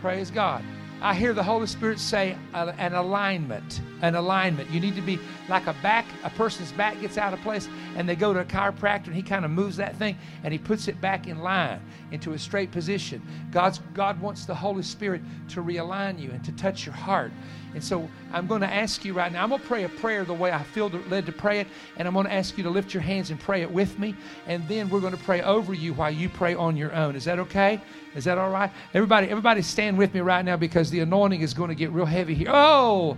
Praise 0.00 0.30
God. 0.30 0.62
I 1.00 1.14
hear 1.14 1.32
the 1.32 1.44
Holy 1.44 1.68
Spirit 1.68 2.00
say 2.00 2.36
uh, 2.54 2.72
an 2.76 2.94
alignment. 2.94 3.80
An 4.02 4.16
alignment. 4.16 4.70
You 4.70 4.80
need 4.80 4.96
to 4.96 5.02
be 5.02 5.18
like 5.48 5.66
a 5.66 5.74
back, 5.74 6.06
a 6.24 6.30
person's 6.30 6.72
back 6.72 7.00
gets 7.00 7.16
out 7.16 7.32
of 7.32 7.40
place 7.40 7.68
and 7.96 8.08
they 8.08 8.16
go 8.16 8.32
to 8.32 8.40
a 8.40 8.44
chiropractor 8.44 9.06
and 9.06 9.14
he 9.14 9.22
kind 9.22 9.44
of 9.44 9.50
moves 9.50 9.76
that 9.76 9.96
thing 9.96 10.16
and 10.42 10.52
he 10.52 10.58
puts 10.58 10.88
it 10.88 11.00
back 11.00 11.26
in 11.26 11.40
line 11.40 11.80
into 12.10 12.32
a 12.32 12.38
straight 12.38 12.72
position. 12.72 13.22
God's, 13.52 13.80
God 13.94 14.20
wants 14.20 14.44
the 14.44 14.54
Holy 14.54 14.82
Spirit 14.82 15.22
to 15.50 15.62
realign 15.62 16.20
you 16.20 16.30
and 16.30 16.44
to 16.44 16.52
touch 16.52 16.84
your 16.84 16.94
heart. 16.94 17.32
And 17.74 17.84
so 17.84 18.08
I'm 18.32 18.46
going 18.46 18.62
to 18.62 18.72
ask 18.72 19.04
you 19.04 19.12
right 19.12 19.30
now, 19.30 19.42
I'm 19.42 19.50
going 19.50 19.60
to 19.60 19.66
pray 19.66 19.84
a 19.84 19.88
prayer 19.88 20.24
the 20.24 20.34
way 20.34 20.50
I 20.52 20.62
feel 20.62 20.88
led 20.88 21.26
to 21.26 21.32
pray 21.32 21.60
it. 21.60 21.66
And 21.96 22.08
I'm 22.08 22.14
going 22.14 22.26
to 22.26 22.32
ask 22.32 22.56
you 22.56 22.64
to 22.64 22.70
lift 22.70 22.94
your 22.94 23.02
hands 23.02 23.30
and 23.30 23.38
pray 23.38 23.62
it 23.62 23.70
with 23.70 23.98
me. 23.98 24.14
And 24.46 24.66
then 24.68 24.88
we're 24.88 25.00
going 25.00 25.16
to 25.16 25.22
pray 25.22 25.42
over 25.42 25.74
you 25.74 25.92
while 25.92 26.10
you 26.10 26.28
pray 26.28 26.54
on 26.54 26.76
your 26.76 26.94
own. 26.94 27.14
Is 27.14 27.24
that 27.24 27.38
okay? 27.38 27.80
Is 28.14 28.24
that 28.24 28.38
all 28.38 28.50
right? 28.50 28.70
Everybody, 28.94 29.28
everybody 29.28 29.60
stand 29.62 29.98
with 29.98 30.14
me 30.14 30.20
right 30.20 30.44
now 30.44 30.56
because 30.56 30.90
the 30.90 31.00
anointing 31.00 31.42
is 31.42 31.52
going 31.52 31.68
to 31.68 31.74
get 31.74 31.90
real 31.90 32.06
heavy 32.06 32.34
here. 32.34 32.48
Oh, 32.50 33.16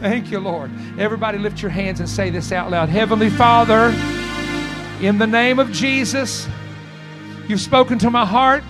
thank 0.00 0.30
you, 0.30 0.40
Lord. 0.40 0.70
Everybody 0.98 1.38
lift 1.38 1.60
your 1.60 1.70
hands 1.70 2.00
and 2.00 2.08
say 2.08 2.30
this 2.30 2.50
out 2.50 2.70
loud. 2.70 2.88
Heavenly 2.88 3.30
Father, 3.30 3.94
in 5.00 5.18
the 5.18 5.26
name 5.26 5.58
of 5.58 5.70
Jesus, 5.70 6.48
you've 7.46 7.60
spoken 7.60 7.98
to 7.98 8.10
my 8.10 8.24
heart. 8.24 8.64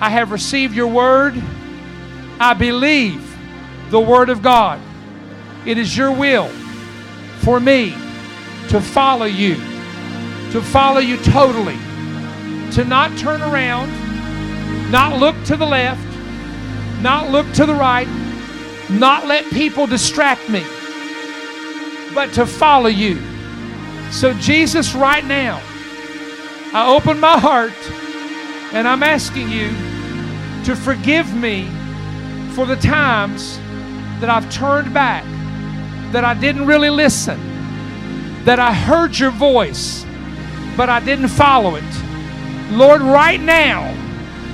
I 0.00 0.10
have 0.10 0.30
received 0.30 0.74
your 0.74 0.88
word. 0.88 1.34
I 2.40 2.54
believe 2.54 3.36
the 3.90 4.00
word 4.00 4.30
of 4.30 4.42
God. 4.42 4.80
It 5.66 5.78
is 5.78 5.96
your 5.96 6.12
will 6.12 6.48
for 7.40 7.58
me 7.60 7.90
to 8.68 8.80
follow 8.80 9.26
you, 9.26 9.54
to 10.52 10.62
follow 10.62 11.00
you 11.00 11.16
totally 11.18 11.78
to 12.72 12.84
not 12.84 13.16
turn 13.18 13.42
around, 13.42 13.90
not 14.90 15.18
look 15.18 15.34
to 15.44 15.56
the 15.56 15.66
left, 15.66 16.00
not 17.02 17.30
look 17.30 17.50
to 17.54 17.66
the 17.66 17.74
right, 17.74 18.08
not 18.90 19.26
let 19.26 19.44
people 19.50 19.86
distract 19.86 20.48
me, 20.48 20.64
but 22.14 22.32
to 22.34 22.46
follow 22.46 22.88
you. 22.88 23.18
So, 24.10 24.32
Jesus, 24.34 24.94
right 24.94 25.24
now, 25.24 25.60
I 26.72 26.94
open 26.94 27.18
my 27.18 27.38
heart 27.38 27.72
and 28.72 28.86
I'm 28.86 29.02
asking 29.02 29.50
you 29.50 29.68
to 30.64 30.76
forgive 30.76 31.34
me 31.34 31.68
for 32.54 32.66
the 32.66 32.76
times 32.76 33.58
that 34.20 34.28
I've 34.28 34.50
turned 34.50 34.92
back, 34.92 35.24
that 36.12 36.24
I 36.24 36.34
didn't 36.34 36.66
really 36.66 36.90
listen, 36.90 37.38
that 38.44 38.58
I 38.58 38.74
heard 38.74 39.18
your 39.18 39.30
voice, 39.30 40.04
but 40.76 40.90
I 40.90 41.00
didn't 41.00 41.28
follow 41.28 41.76
it. 41.76 41.84
Lord, 42.70 43.00
right 43.00 43.40
now, 43.40 43.94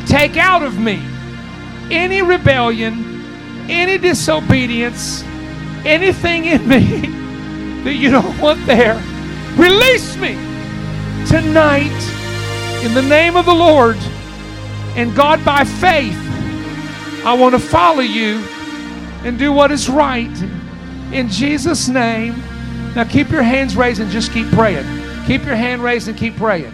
take 0.07 0.37
out 0.37 0.63
of 0.63 0.79
me 0.79 1.03
any 1.91 2.23
rebellion, 2.23 3.25
any 3.69 3.99
disobedience, 3.99 5.25
anything 5.85 6.45
in 6.45 6.69
me 6.69 7.01
that 7.85 7.95
you 7.95 8.11
don't 8.11 8.39
want 8.39 8.65
there. 8.67 8.95
Release 9.57 10.17
me 10.17 10.35
tonight 11.27 12.14
in 12.85 12.93
the 12.93 13.03
name 13.03 13.37
of 13.37 13.47
the 13.47 13.55
Lord. 13.55 13.97
And 14.97 15.17
God, 15.17 15.45
by 15.45 15.65
faith, 15.65 16.17
I 17.25 17.35
want 17.39 17.55
to 17.55 17.59
follow 17.59 18.01
you 18.01 18.37
and 19.25 19.39
do 19.39 19.53
what 19.53 19.73
is 19.73 19.89
right. 19.89 20.31
In 21.13 21.29
Jesus' 21.29 21.89
name. 21.89 22.35
Now 22.95 23.05
keep 23.05 23.31
your 23.31 23.43
hands 23.43 23.77
raised 23.77 24.01
and 24.01 24.11
just 24.11 24.33
keep 24.33 24.47
praying. 24.49 24.85
Keep 25.27 25.45
your 25.45 25.57
hand 25.57 25.83
raised 25.83 26.09
and 26.09 26.17
keep 26.17 26.37
praying. 26.37 26.73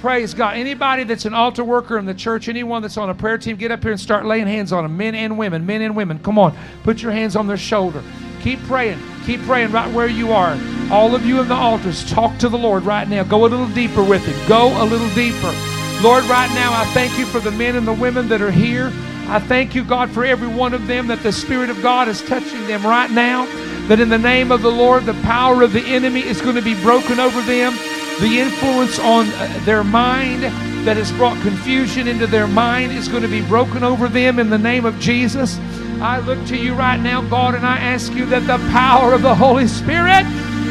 Praise 0.00 0.32
God. 0.32 0.56
Anybody 0.56 1.04
that's 1.04 1.26
an 1.26 1.34
altar 1.34 1.64
worker 1.64 1.98
in 1.98 2.06
the 2.06 2.14
church, 2.14 2.48
anyone 2.48 2.80
that's 2.80 2.96
on 2.96 3.10
a 3.10 3.14
prayer 3.14 3.36
team, 3.36 3.56
get 3.56 3.70
up 3.70 3.82
here 3.82 3.92
and 3.92 4.00
start 4.00 4.24
laying 4.24 4.46
hands 4.46 4.72
on 4.72 4.84
them. 4.84 4.96
Men 4.96 5.14
and 5.14 5.36
women, 5.36 5.66
men 5.66 5.82
and 5.82 5.94
women. 5.94 6.18
Come 6.20 6.38
on. 6.38 6.56
Put 6.84 7.02
your 7.02 7.12
hands 7.12 7.36
on 7.36 7.46
their 7.46 7.58
shoulder. 7.58 8.02
Keep 8.40 8.62
praying. 8.64 8.98
Keep 9.24 9.42
praying 9.42 9.72
right 9.72 9.92
where 9.92 10.06
you 10.06 10.32
are. 10.32 10.58
All 10.90 11.14
of 11.14 11.24
you 11.24 11.40
in 11.40 11.48
the 11.48 11.54
altars, 11.54 12.08
talk 12.10 12.36
to 12.38 12.48
the 12.48 12.58
Lord 12.58 12.84
right 12.84 13.08
now. 13.08 13.22
Go 13.22 13.44
a 13.44 13.48
little 13.48 13.68
deeper 13.68 14.02
with 14.02 14.24
Him. 14.24 14.48
Go 14.48 14.68
a 14.82 14.84
little 14.84 15.10
deeper. 15.14 15.54
Lord, 16.02 16.24
right 16.24 16.50
now, 16.54 16.72
I 16.72 16.84
thank 16.94 17.18
you 17.18 17.26
for 17.26 17.40
the 17.40 17.50
men 17.50 17.76
and 17.76 17.86
the 17.86 17.92
women 17.92 18.28
that 18.28 18.40
are 18.40 18.50
here. 18.50 18.90
I 19.28 19.38
thank 19.38 19.74
you, 19.74 19.84
God, 19.84 20.10
for 20.10 20.24
every 20.24 20.48
one 20.48 20.74
of 20.74 20.86
them 20.86 21.06
that 21.08 21.22
the 21.22 21.32
Spirit 21.32 21.70
of 21.70 21.80
God 21.82 22.08
is 22.08 22.22
touching 22.22 22.66
them 22.66 22.84
right 22.84 23.10
now. 23.10 23.46
That 23.88 24.00
in 24.00 24.08
the 24.08 24.18
name 24.18 24.50
of 24.50 24.62
the 24.62 24.70
Lord, 24.70 25.04
the 25.04 25.14
power 25.22 25.62
of 25.62 25.72
the 25.72 25.84
enemy 25.86 26.20
is 26.20 26.40
going 26.40 26.56
to 26.56 26.62
be 26.62 26.80
broken 26.82 27.20
over 27.20 27.40
them 27.42 27.74
the 28.20 28.38
influence 28.38 28.98
on 28.98 29.26
uh, 29.26 29.60
their 29.64 29.82
mind 29.82 30.42
that 30.84 30.98
has 30.98 31.10
brought 31.12 31.40
confusion 31.40 32.06
into 32.06 32.26
their 32.26 32.46
mind 32.46 32.92
is 32.92 33.08
going 33.08 33.22
to 33.22 33.28
be 33.28 33.40
broken 33.40 33.82
over 33.82 34.08
them 34.08 34.38
in 34.38 34.50
the 34.50 34.58
name 34.58 34.84
of 34.84 34.98
Jesus. 35.00 35.58
I 36.00 36.18
look 36.20 36.44
to 36.46 36.56
you 36.56 36.74
right 36.74 36.98
now, 36.98 37.20
God, 37.20 37.54
and 37.54 37.66
I 37.66 37.76
ask 37.76 38.12
you 38.14 38.24
that 38.26 38.46
the 38.46 38.56
power 38.70 39.12
of 39.12 39.22
the 39.22 39.34
Holy 39.34 39.66
Spirit 39.66 40.24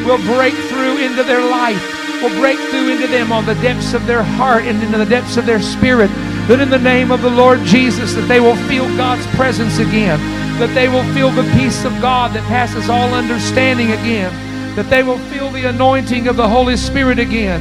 will 0.05 0.17
break 0.33 0.53
through 0.53 0.97
into 0.97 1.23
their 1.23 1.45
life, 1.49 1.81
will 2.21 2.33
break 2.39 2.57
through 2.69 2.89
into 2.89 3.07
them 3.07 3.31
on 3.31 3.45
the 3.45 3.53
depths 3.55 3.93
of 3.93 4.07
their 4.07 4.23
heart 4.23 4.63
and 4.63 4.81
into 4.81 4.97
the 4.97 5.05
depths 5.05 5.37
of 5.37 5.45
their 5.45 5.61
spirit. 5.61 6.09
That 6.47 6.59
in 6.59 6.69
the 6.69 6.79
name 6.79 7.11
of 7.11 7.21
the 7.21 7.29
Lord 7.29 7.59
Jesus, 7.63 8.15
that 8.15 8.27
they 8.27 8.39
will 8.39 8.55
feel 8.67 8.85
God's 8.97 9.25
presence 9.35 9.77
again, 9.77 10.19
that 10.57 10.73
they 10.73 10.87
will 10.89 11.05
feel 11.13 11.29
the 11.29 11.49
peace 11.53 11.85
of 11.85 11.93
God 12.01 12.33
that 12.33 12.43
passes 12.47 12.89
all 12.89 13.13
understanding 13.13 13.91
again 13.91 14.33
that 14.75 14.89
they 14.89 15.03
will 15.03 15.17
feel 15.27 15.49
the 15.49 15.67
anointing 15.67 16.27
of 16.27 16.37
the 16.37 16.47
Holy 16.47 16.77
Spirit 16.77 17.19
again. 17.19 17.59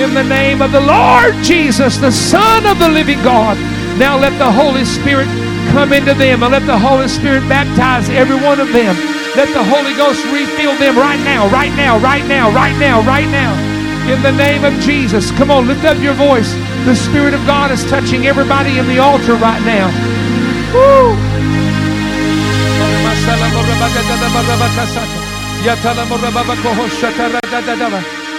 In 0.00 0.14
the 0.14 0.24
name 0.24 0.62
of 0.62 0.72
the 0.72 0.80
Lord 0.80 1.34
Jesus, 1.44 1.98
the 1.98 2.10
Son 2.10 2.64
of 2.64 2.78
the 2.78 2.88
living 2.88 3.20
God. 3.22 3.58
Now 3.98 4.16
let 4.16 4.38
the 4.38 4.50
Holy 4.50 4.86
Spirit 4.86 5.28
come 5.68 5.92
into 5.92 6.14
them 6.14 6.42
and 6.42 6.52
let 6.52 6.64
the 6.64 6.78
Holy 6.78 7.08
Spirit 7.08 7.46
baptize 7.46 8.08
every 8.08 8.40
one 8.40 8.58
of 8.58 8.72
them. 8.72 8.96
Let 9.36 9.52
the 9.52 9.62
Holy 9.62 9.92
Ghost 10.00 10.24
refill 10.32 10.80
them 10.80 10.96
right 10.96 11.20
now, 11.28 11.46
right 11.52 11.76
now, 11.76 11.98
right 11.98 12.24
now, 12.24 12.48
right 12.54 12.76
now, 12.80 13.04
right 13.04 13.28
now. 13.28 13.52
In 14.08 14.22
the 14.22 14.32
name 14.32 14.64
of 14.64 14.72
Jesus. 14.80 15.30
Come 15.32 15.50
on, 15.50 15.68
lift 15.68 15.84
up 15.84 16.00
your 16.00 16.14
voice. 16.14 16.54
The 16.88 16.96
Spirit 16.96 17.34
of 17.34 17.44
God 17.44 17.70
is 17.70 17.84
touching 17.84 18.26
everybody 18.26 18.78
in 18.78 18.88
the 18.88 18.98
altar 18.98 19.34
right 19.34 19.60
now. 19.68 19.92
Woo! 20.72 21.12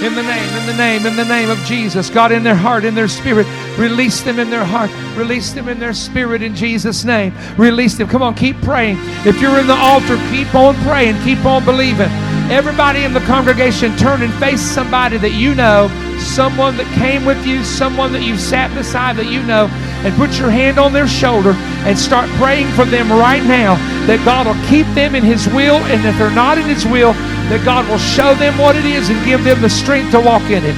In 0.01 0.15
the 0.15 0.23
name, 0.23 0.55
in 0.55 0.65
the 0.65 0.77
name, 0.77 1.05
in 1.05 1.15
the 1.17 1.25
name 1.25 1.49
of 1.49 1.57
Jesus. 1.65 2.09
God, 2.09 2.31
in 2.31 2.41
their 2.41 2.55
heart, 2.55 2.85
in 2.85 2.95
their 2.95 3.09
spirit, 3.09 3.45
release 3.77 4.21
them 4.21 4.39
in 4.39 4.49
their 4.49 4.63
heart. 4.63 4.89
Release 5.17 5.51
them 5.51 5.67
in 5.67 5.77
their 5.77 5.93
spirit 5.93 6.41
in 6.41 6.55
Jesus' 6.55 7.03
name. 7.03 7.33
Release 7.57 7.97
them. 7.97 8.07
Come 8.07 8.21
on, 8.21 8.33
keep 8.33 8.55
praying. 8.61 8.97
If 9.25 9.41
you're 9.41 9.59
in 9.59 9.67
the 9.67 9.75
altar, 9.75 10.15
keep 10.29 10.55
on 10.55 10.75
praying. 10.83 11.21
Keep 11.23 11.43
on 11.43 11.65
believing. 11.65 12.09
Everybody 12.49 13.03
in 13.03 13.11
the 13.11 13.19
congregation, 13.21 13.93
turn 13.97 14.21
and 14.21 14.33
face 14.35 14.61
somebody 14.61 15.17
that 15.17 15.33
you 15.33 15.53
know 15.53 15.89
someone 16.19 16.77
that 16.77 16.87
came 16.95 17.25
with 17.25 17.45
you, 17.45 17.63
someone 17.63 18.11
that 18.13 18.23
you 18.23 18.37
sat 18.37 18.73
beside 18.73 19.15
that 19.17 19.31
you 19.31 19.43
know, 19.43 19.67
and 20.05 20.13
put 20.15 20.37
your 20.37 20.49
hand 20.49 20.77
on 20.77 20.93
their 20.93 21.07
shoulder 21.07 21.53
and 21.85 21.97
start 21.97 22.29
praying 22.37 22.67
for 22.73 22.85
them 22.85 23.09
right 23.09 23.43
now 23.43 23.75
that 24.05 24.23
God 24.23 24.47
will 24.47 24.59
keep 24.67 24.87
them 24.95 25.15
in 25.15 25.23
His 25.23 25.47
will, 25.49 25.77
and 25.91 26.05
if 26.05 26.17
they're 26.17 26.31
not 26.31 26.57
in 26.57 26.65
His 26.65 26.85
will, 26.85 27.13
that 27.51 27.63
God 27.63 27.87
will 27.89 27.99
show 27.99 28.35
them 28.35 28.57
what 28.57 28.75
it 28.75 28.85
is 28.85 29.09
and 29.09 29.19
give 29.25 29.43
them 29.43 29.61
the 29.61 29.69
strength 29.69 30.11
to 30.11 30.19
walk 30.19 30.43
in 30.49 30.63
it. 30.63 30.77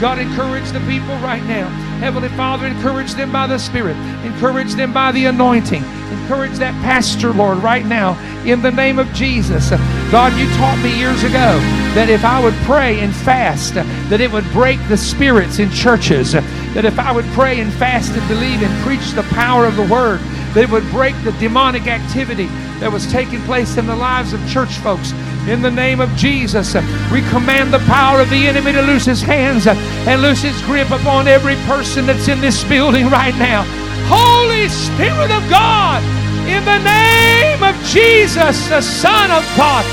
God, 0.00 0.18
encourage 0.18 0.70
the 0.70 0.80
people 0.80 1.14
right 1.24 1.42
now. 1.44 1.83
Heavenly 2.04 2.28
Father, 2.36 2.66
encourage 2.66 3.14
them 3.14 3.32
by 3.32 3.46
the 3.46 3.56
Spirit, 3.56 3.96
encourage 4.26 4.74
them 4.74 4.92
by 4.92 5.10
the 5.10 5.24
anointing. 5.24 5.82
Encourage 6.12 6.58
that 6.58 6.74
pastor, 6.82 7.32
Lord, 7.32 7.62
right 7.62 7.86
now 7.86 8.12
in 8.44 8.60
the 8.60 8.70
name 8.70 8.98
of 8.98 9.10
Jesus. 9.14 9.70
God, 10.10 10.34
you 10.34 10.46
taught 10.56 10.78
me 10.84 10.98
years 10.98 11.24
ago 11.24 11.58
that 11.94 12.10
if 12.10 12.22
I 12.22 12.44
would 12.44 12.52
pray 12.66 13.00
and 13.00 13.16
fast, 13.16 13.72
that 13.72 14.20
it 14.20 14.30
would 14.30 14.44
break 14.52 14.86
the 14.88 14.98
spirits 14.98 15.60
in 15.60 15.70
churches. 15.70 16.32
That 16.32 16.84
if 16.84 16.98
I 16.98 17.10
would 17.10 17.24
pray 17.32 17.60
and 17.60 17.72
fast 17.72 18.12
and 18.12 18.28
believe 18.28 18.62
and 18.62 18.84
preach 18.84 19.12
the 19.12 19.22
power 19.34 19.64
of 19.64 19.76
the 19.76 19.86
word, 19.86 20.20
that 20.52 20.64
it 20.64 20.70
would 20.70 20.88
break 20.90 21.14
the 21.24 21.32
demonic 21.32 21.86
activity 21.86 22.48
that 22.80 22.92
was 22.92 23.10
taking 23.10 23.40
place 23.44 23.78
in 23.78 23.86
the 23.86 23.96
lives 23.96 24.34
of 24.34 24.46
church 24.46 24.74
folks. 24.74 25.12
In 25.46 25.60
the 25.60 25.70
name 25.70 26.00
of 26.00 26.08
Jesus, 26.16 26.74
we 27.12 27.20
command 27.28 27.72
the 27.72 27.78
power 27.80 28.20
of 28.20 28.30
the 28.30 28.46
enemy 28.46 28.72
to 28.72 28.80
loose 28.80 29.04
his 29.04 29.20
hands 29.20 29.66
and 29.66 30.22
loose 30.22 30.40
his 30.40 30.60
grip 30.62 30.90
upon 30.90 31.28
every 31.28 31.56
person 31.66 32.06
that's 32.06 32.28
in 32.28 32.40
this 32.40 32.64
building 32.64 33.10
right 33.10 33.34
now. 33.36 33.64
Holy 34.08 34.68
Spirit 34.68 35.30
of 35.30 35.44
God, 35.50 36.02
in 36.48 36.64
the 36.64 36.78
name 36.80 37.62
of 37.62 37.76
Jesus, 37.84 38.68
the 38.68 38.80
Son 38.80 39.30
of 39.30 39.44
God, 39.56 39.84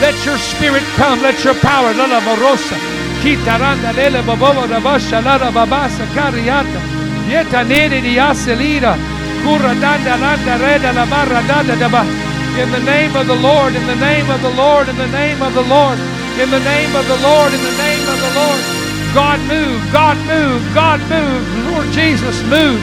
let 0.00 0.14
your 0.24 0.38
spirit 0.38 0.84
come, 0.94 1.20
let 1.22 1.42
your 1.44 1.54
power. 1.54 1.92
La 1.92 2.20
morosa. 2.20 2.76
Kitaranda 3.20 3.92
lele 3.92 4.22
bobo 4.22 4.66
rabasha 4.66 5.22
la 5.22 5.38
babasa 5.50 6.06
cariata. 6.14 6.80
Yeta 7.28 7.66
nere 7.66 8.00
di 8.00 8.14
aselira. 8.16 8.96
Kura 9.42 9.74
danda 9.74 10.16
landa 10.16 10.56
reda 10.58 10.92
la 10.92 11.04
barra 11.04 11.42
danda 11.42 11.74
daba. 11.76 12.29
In 12.58 12.70
the 12.72 12.82
name 12.82 13.14
of 13.14 13.26
the 13.26 13.36
Lord, 13.36 13.74
in 13.74 13.86
the 13.86 13.96
name 13.96 14.28
of 14.28 14.42
the 14.42 14.50
Lord, 14.50 14.88
in 14.88 14.96
the 14.96 15.06
name 15.08 15.40
of 15.40 15.54
the 15.54 15.62
Lord, 15.62 15.98
in 16.40 16.50
the 16.50 16.58
name 16.58 16.94
of 16.96 17.06
the 17.06 17.16
Lord, 17.22 17.54
in 17.54 17.62
the 17.62 17.76
name 17.78 18.06
of 18.10 18.18
the 18.18 18.32
Lord. 18.34 18.60
God 19.14 19.38
move, 19.46 19.80
God 19.92 20.18
move, 20.26 20.60
God 20.74 21.00
move. 21.06 21.42
Lord 21.70 21.86
Jesus, 21.94 22.42
move. 22.50 22.82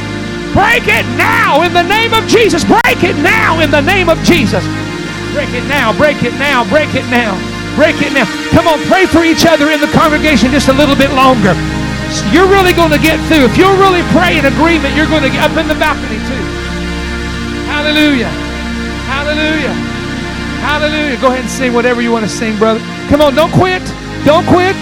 Break 0.56 0.88
it 0.88 1.06
now 1.20 1.62
in 1.62 1.74
the 1.74 1.84
name 1.84 2.14
of 2.14 2.26
Jesus. 2.28 2.64
Break 2.64 3.04
it 3.04 3.16
now 3.20 3.60
in 3.60 3.70
the 3.70 3.82
name 3.82 4.10
of 4.10 4.18
Jesus. 4.24 4.64
Break 5.36 5.52
it 5.54 5.68
now, 5.68 5.92
break 5.96 6.24
it 6.24 6.34
now, 6.40 6.64
break 6.72 6.96
it 6.96 7.06
now, 7.12 7.36
break 7.76 8.02
it 8.02 8.12
now. 8.16 8.26
Come 8.56 8.68
on, 8.68 8.80
pray 8.88 9.06
for 9.06 9.24
each 9.24 9.46
other 9.46 9.70
in 9.70 9.80
the 9.80 9.92
congregation 9.92 10.52
just 10.52 10.70
a 10.70 10.74
little 10.74 10.96
bit 10.96 11.12
longer. 11.12 11.54
you're 12.32 12.50
really 12.50 12.74
going 12.74 12.92
to 12.92 13.00
get 13.00 13.20
through. 13.28 13.46
If 13.46 13.58
you'll 13.58 13.78
really 13.78 14.04
pray 14.16 14.40
in 14.40 14.46
agreement, 14.48 14.96
you're 14.96 15.12
going 15.12 15.24
to 15.24 15.30
get 15.30 15.44
up 15.44 15.56
in 15.60 15.68
the 15.68 15.76
balcony 15.76 16.18
too. 16.26 16.46
Hallelujah. 17.68 18.47
Hallelujah. 19.28 19.76
Hallelujah. 20.64 21.20
Go 21.20 21.28
ahead 21.28 21.42
and 21.42 21.50
sing 21.50 21.74
whatever 21.74 22.02
you 22.02 22.14
want 22.14 22.24
to 22.24 22.32
sing, 22.32 22.58
brother. 22.58 22.80
Come 23.10 23.20
on, 23.20 23.36
don't 23.36 23.52
quit. 23.52 23.84
Don't 24.24 24.48
quit. 24.48 24.76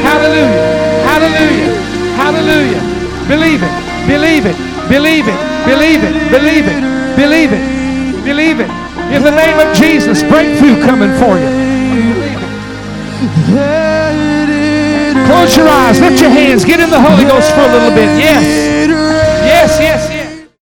Hallelujah. 0.00 0.64
Hallelujah. 1.04 1.76
Hallelujah. 2.16 2.80
Believe 3.28 3.60
it. 3.60 3.72
Believe 4.08 4.46
it. 4.46 4.56
Believe 4.88 5.28
it. 5.28 5.36
Believe 5.68 6.02
it. 6.02 6.16
Believe 6.32 6.64
it. 6.72 6.80
Believe 7.16 7.52
it. 7.52 8.24
Believe 8.24 8.60
it. 8.60 8.70
In 9.12 9.22
the 9.22 9.30
name 9.30 9.60
of 9.60 9.76
Jesus, 9.76 10.22
breakthrough 10.22 10.80
coming 10.80 11.12
for 11.20 11.36
you. 11.36 11.52
Close 15.32 15.56
your 15.56 15.66
eyes. 15.66 15.98
Lift 15.98 16.20
your 16.20 16.28
hands. 16.28 16.62
Get 16.62 16.78
in 16.78 16.90
the 16.90 17.00
Holy 17.00 17.24
Ghost 17.24 17.54
for 17.54 17.60
a 17.60 17.72
little 17.72 17.90
bit. 17.90 18.04
Yes. 18.20 18.44
Yes, 19.48 19.80
yes. 19.80 20.11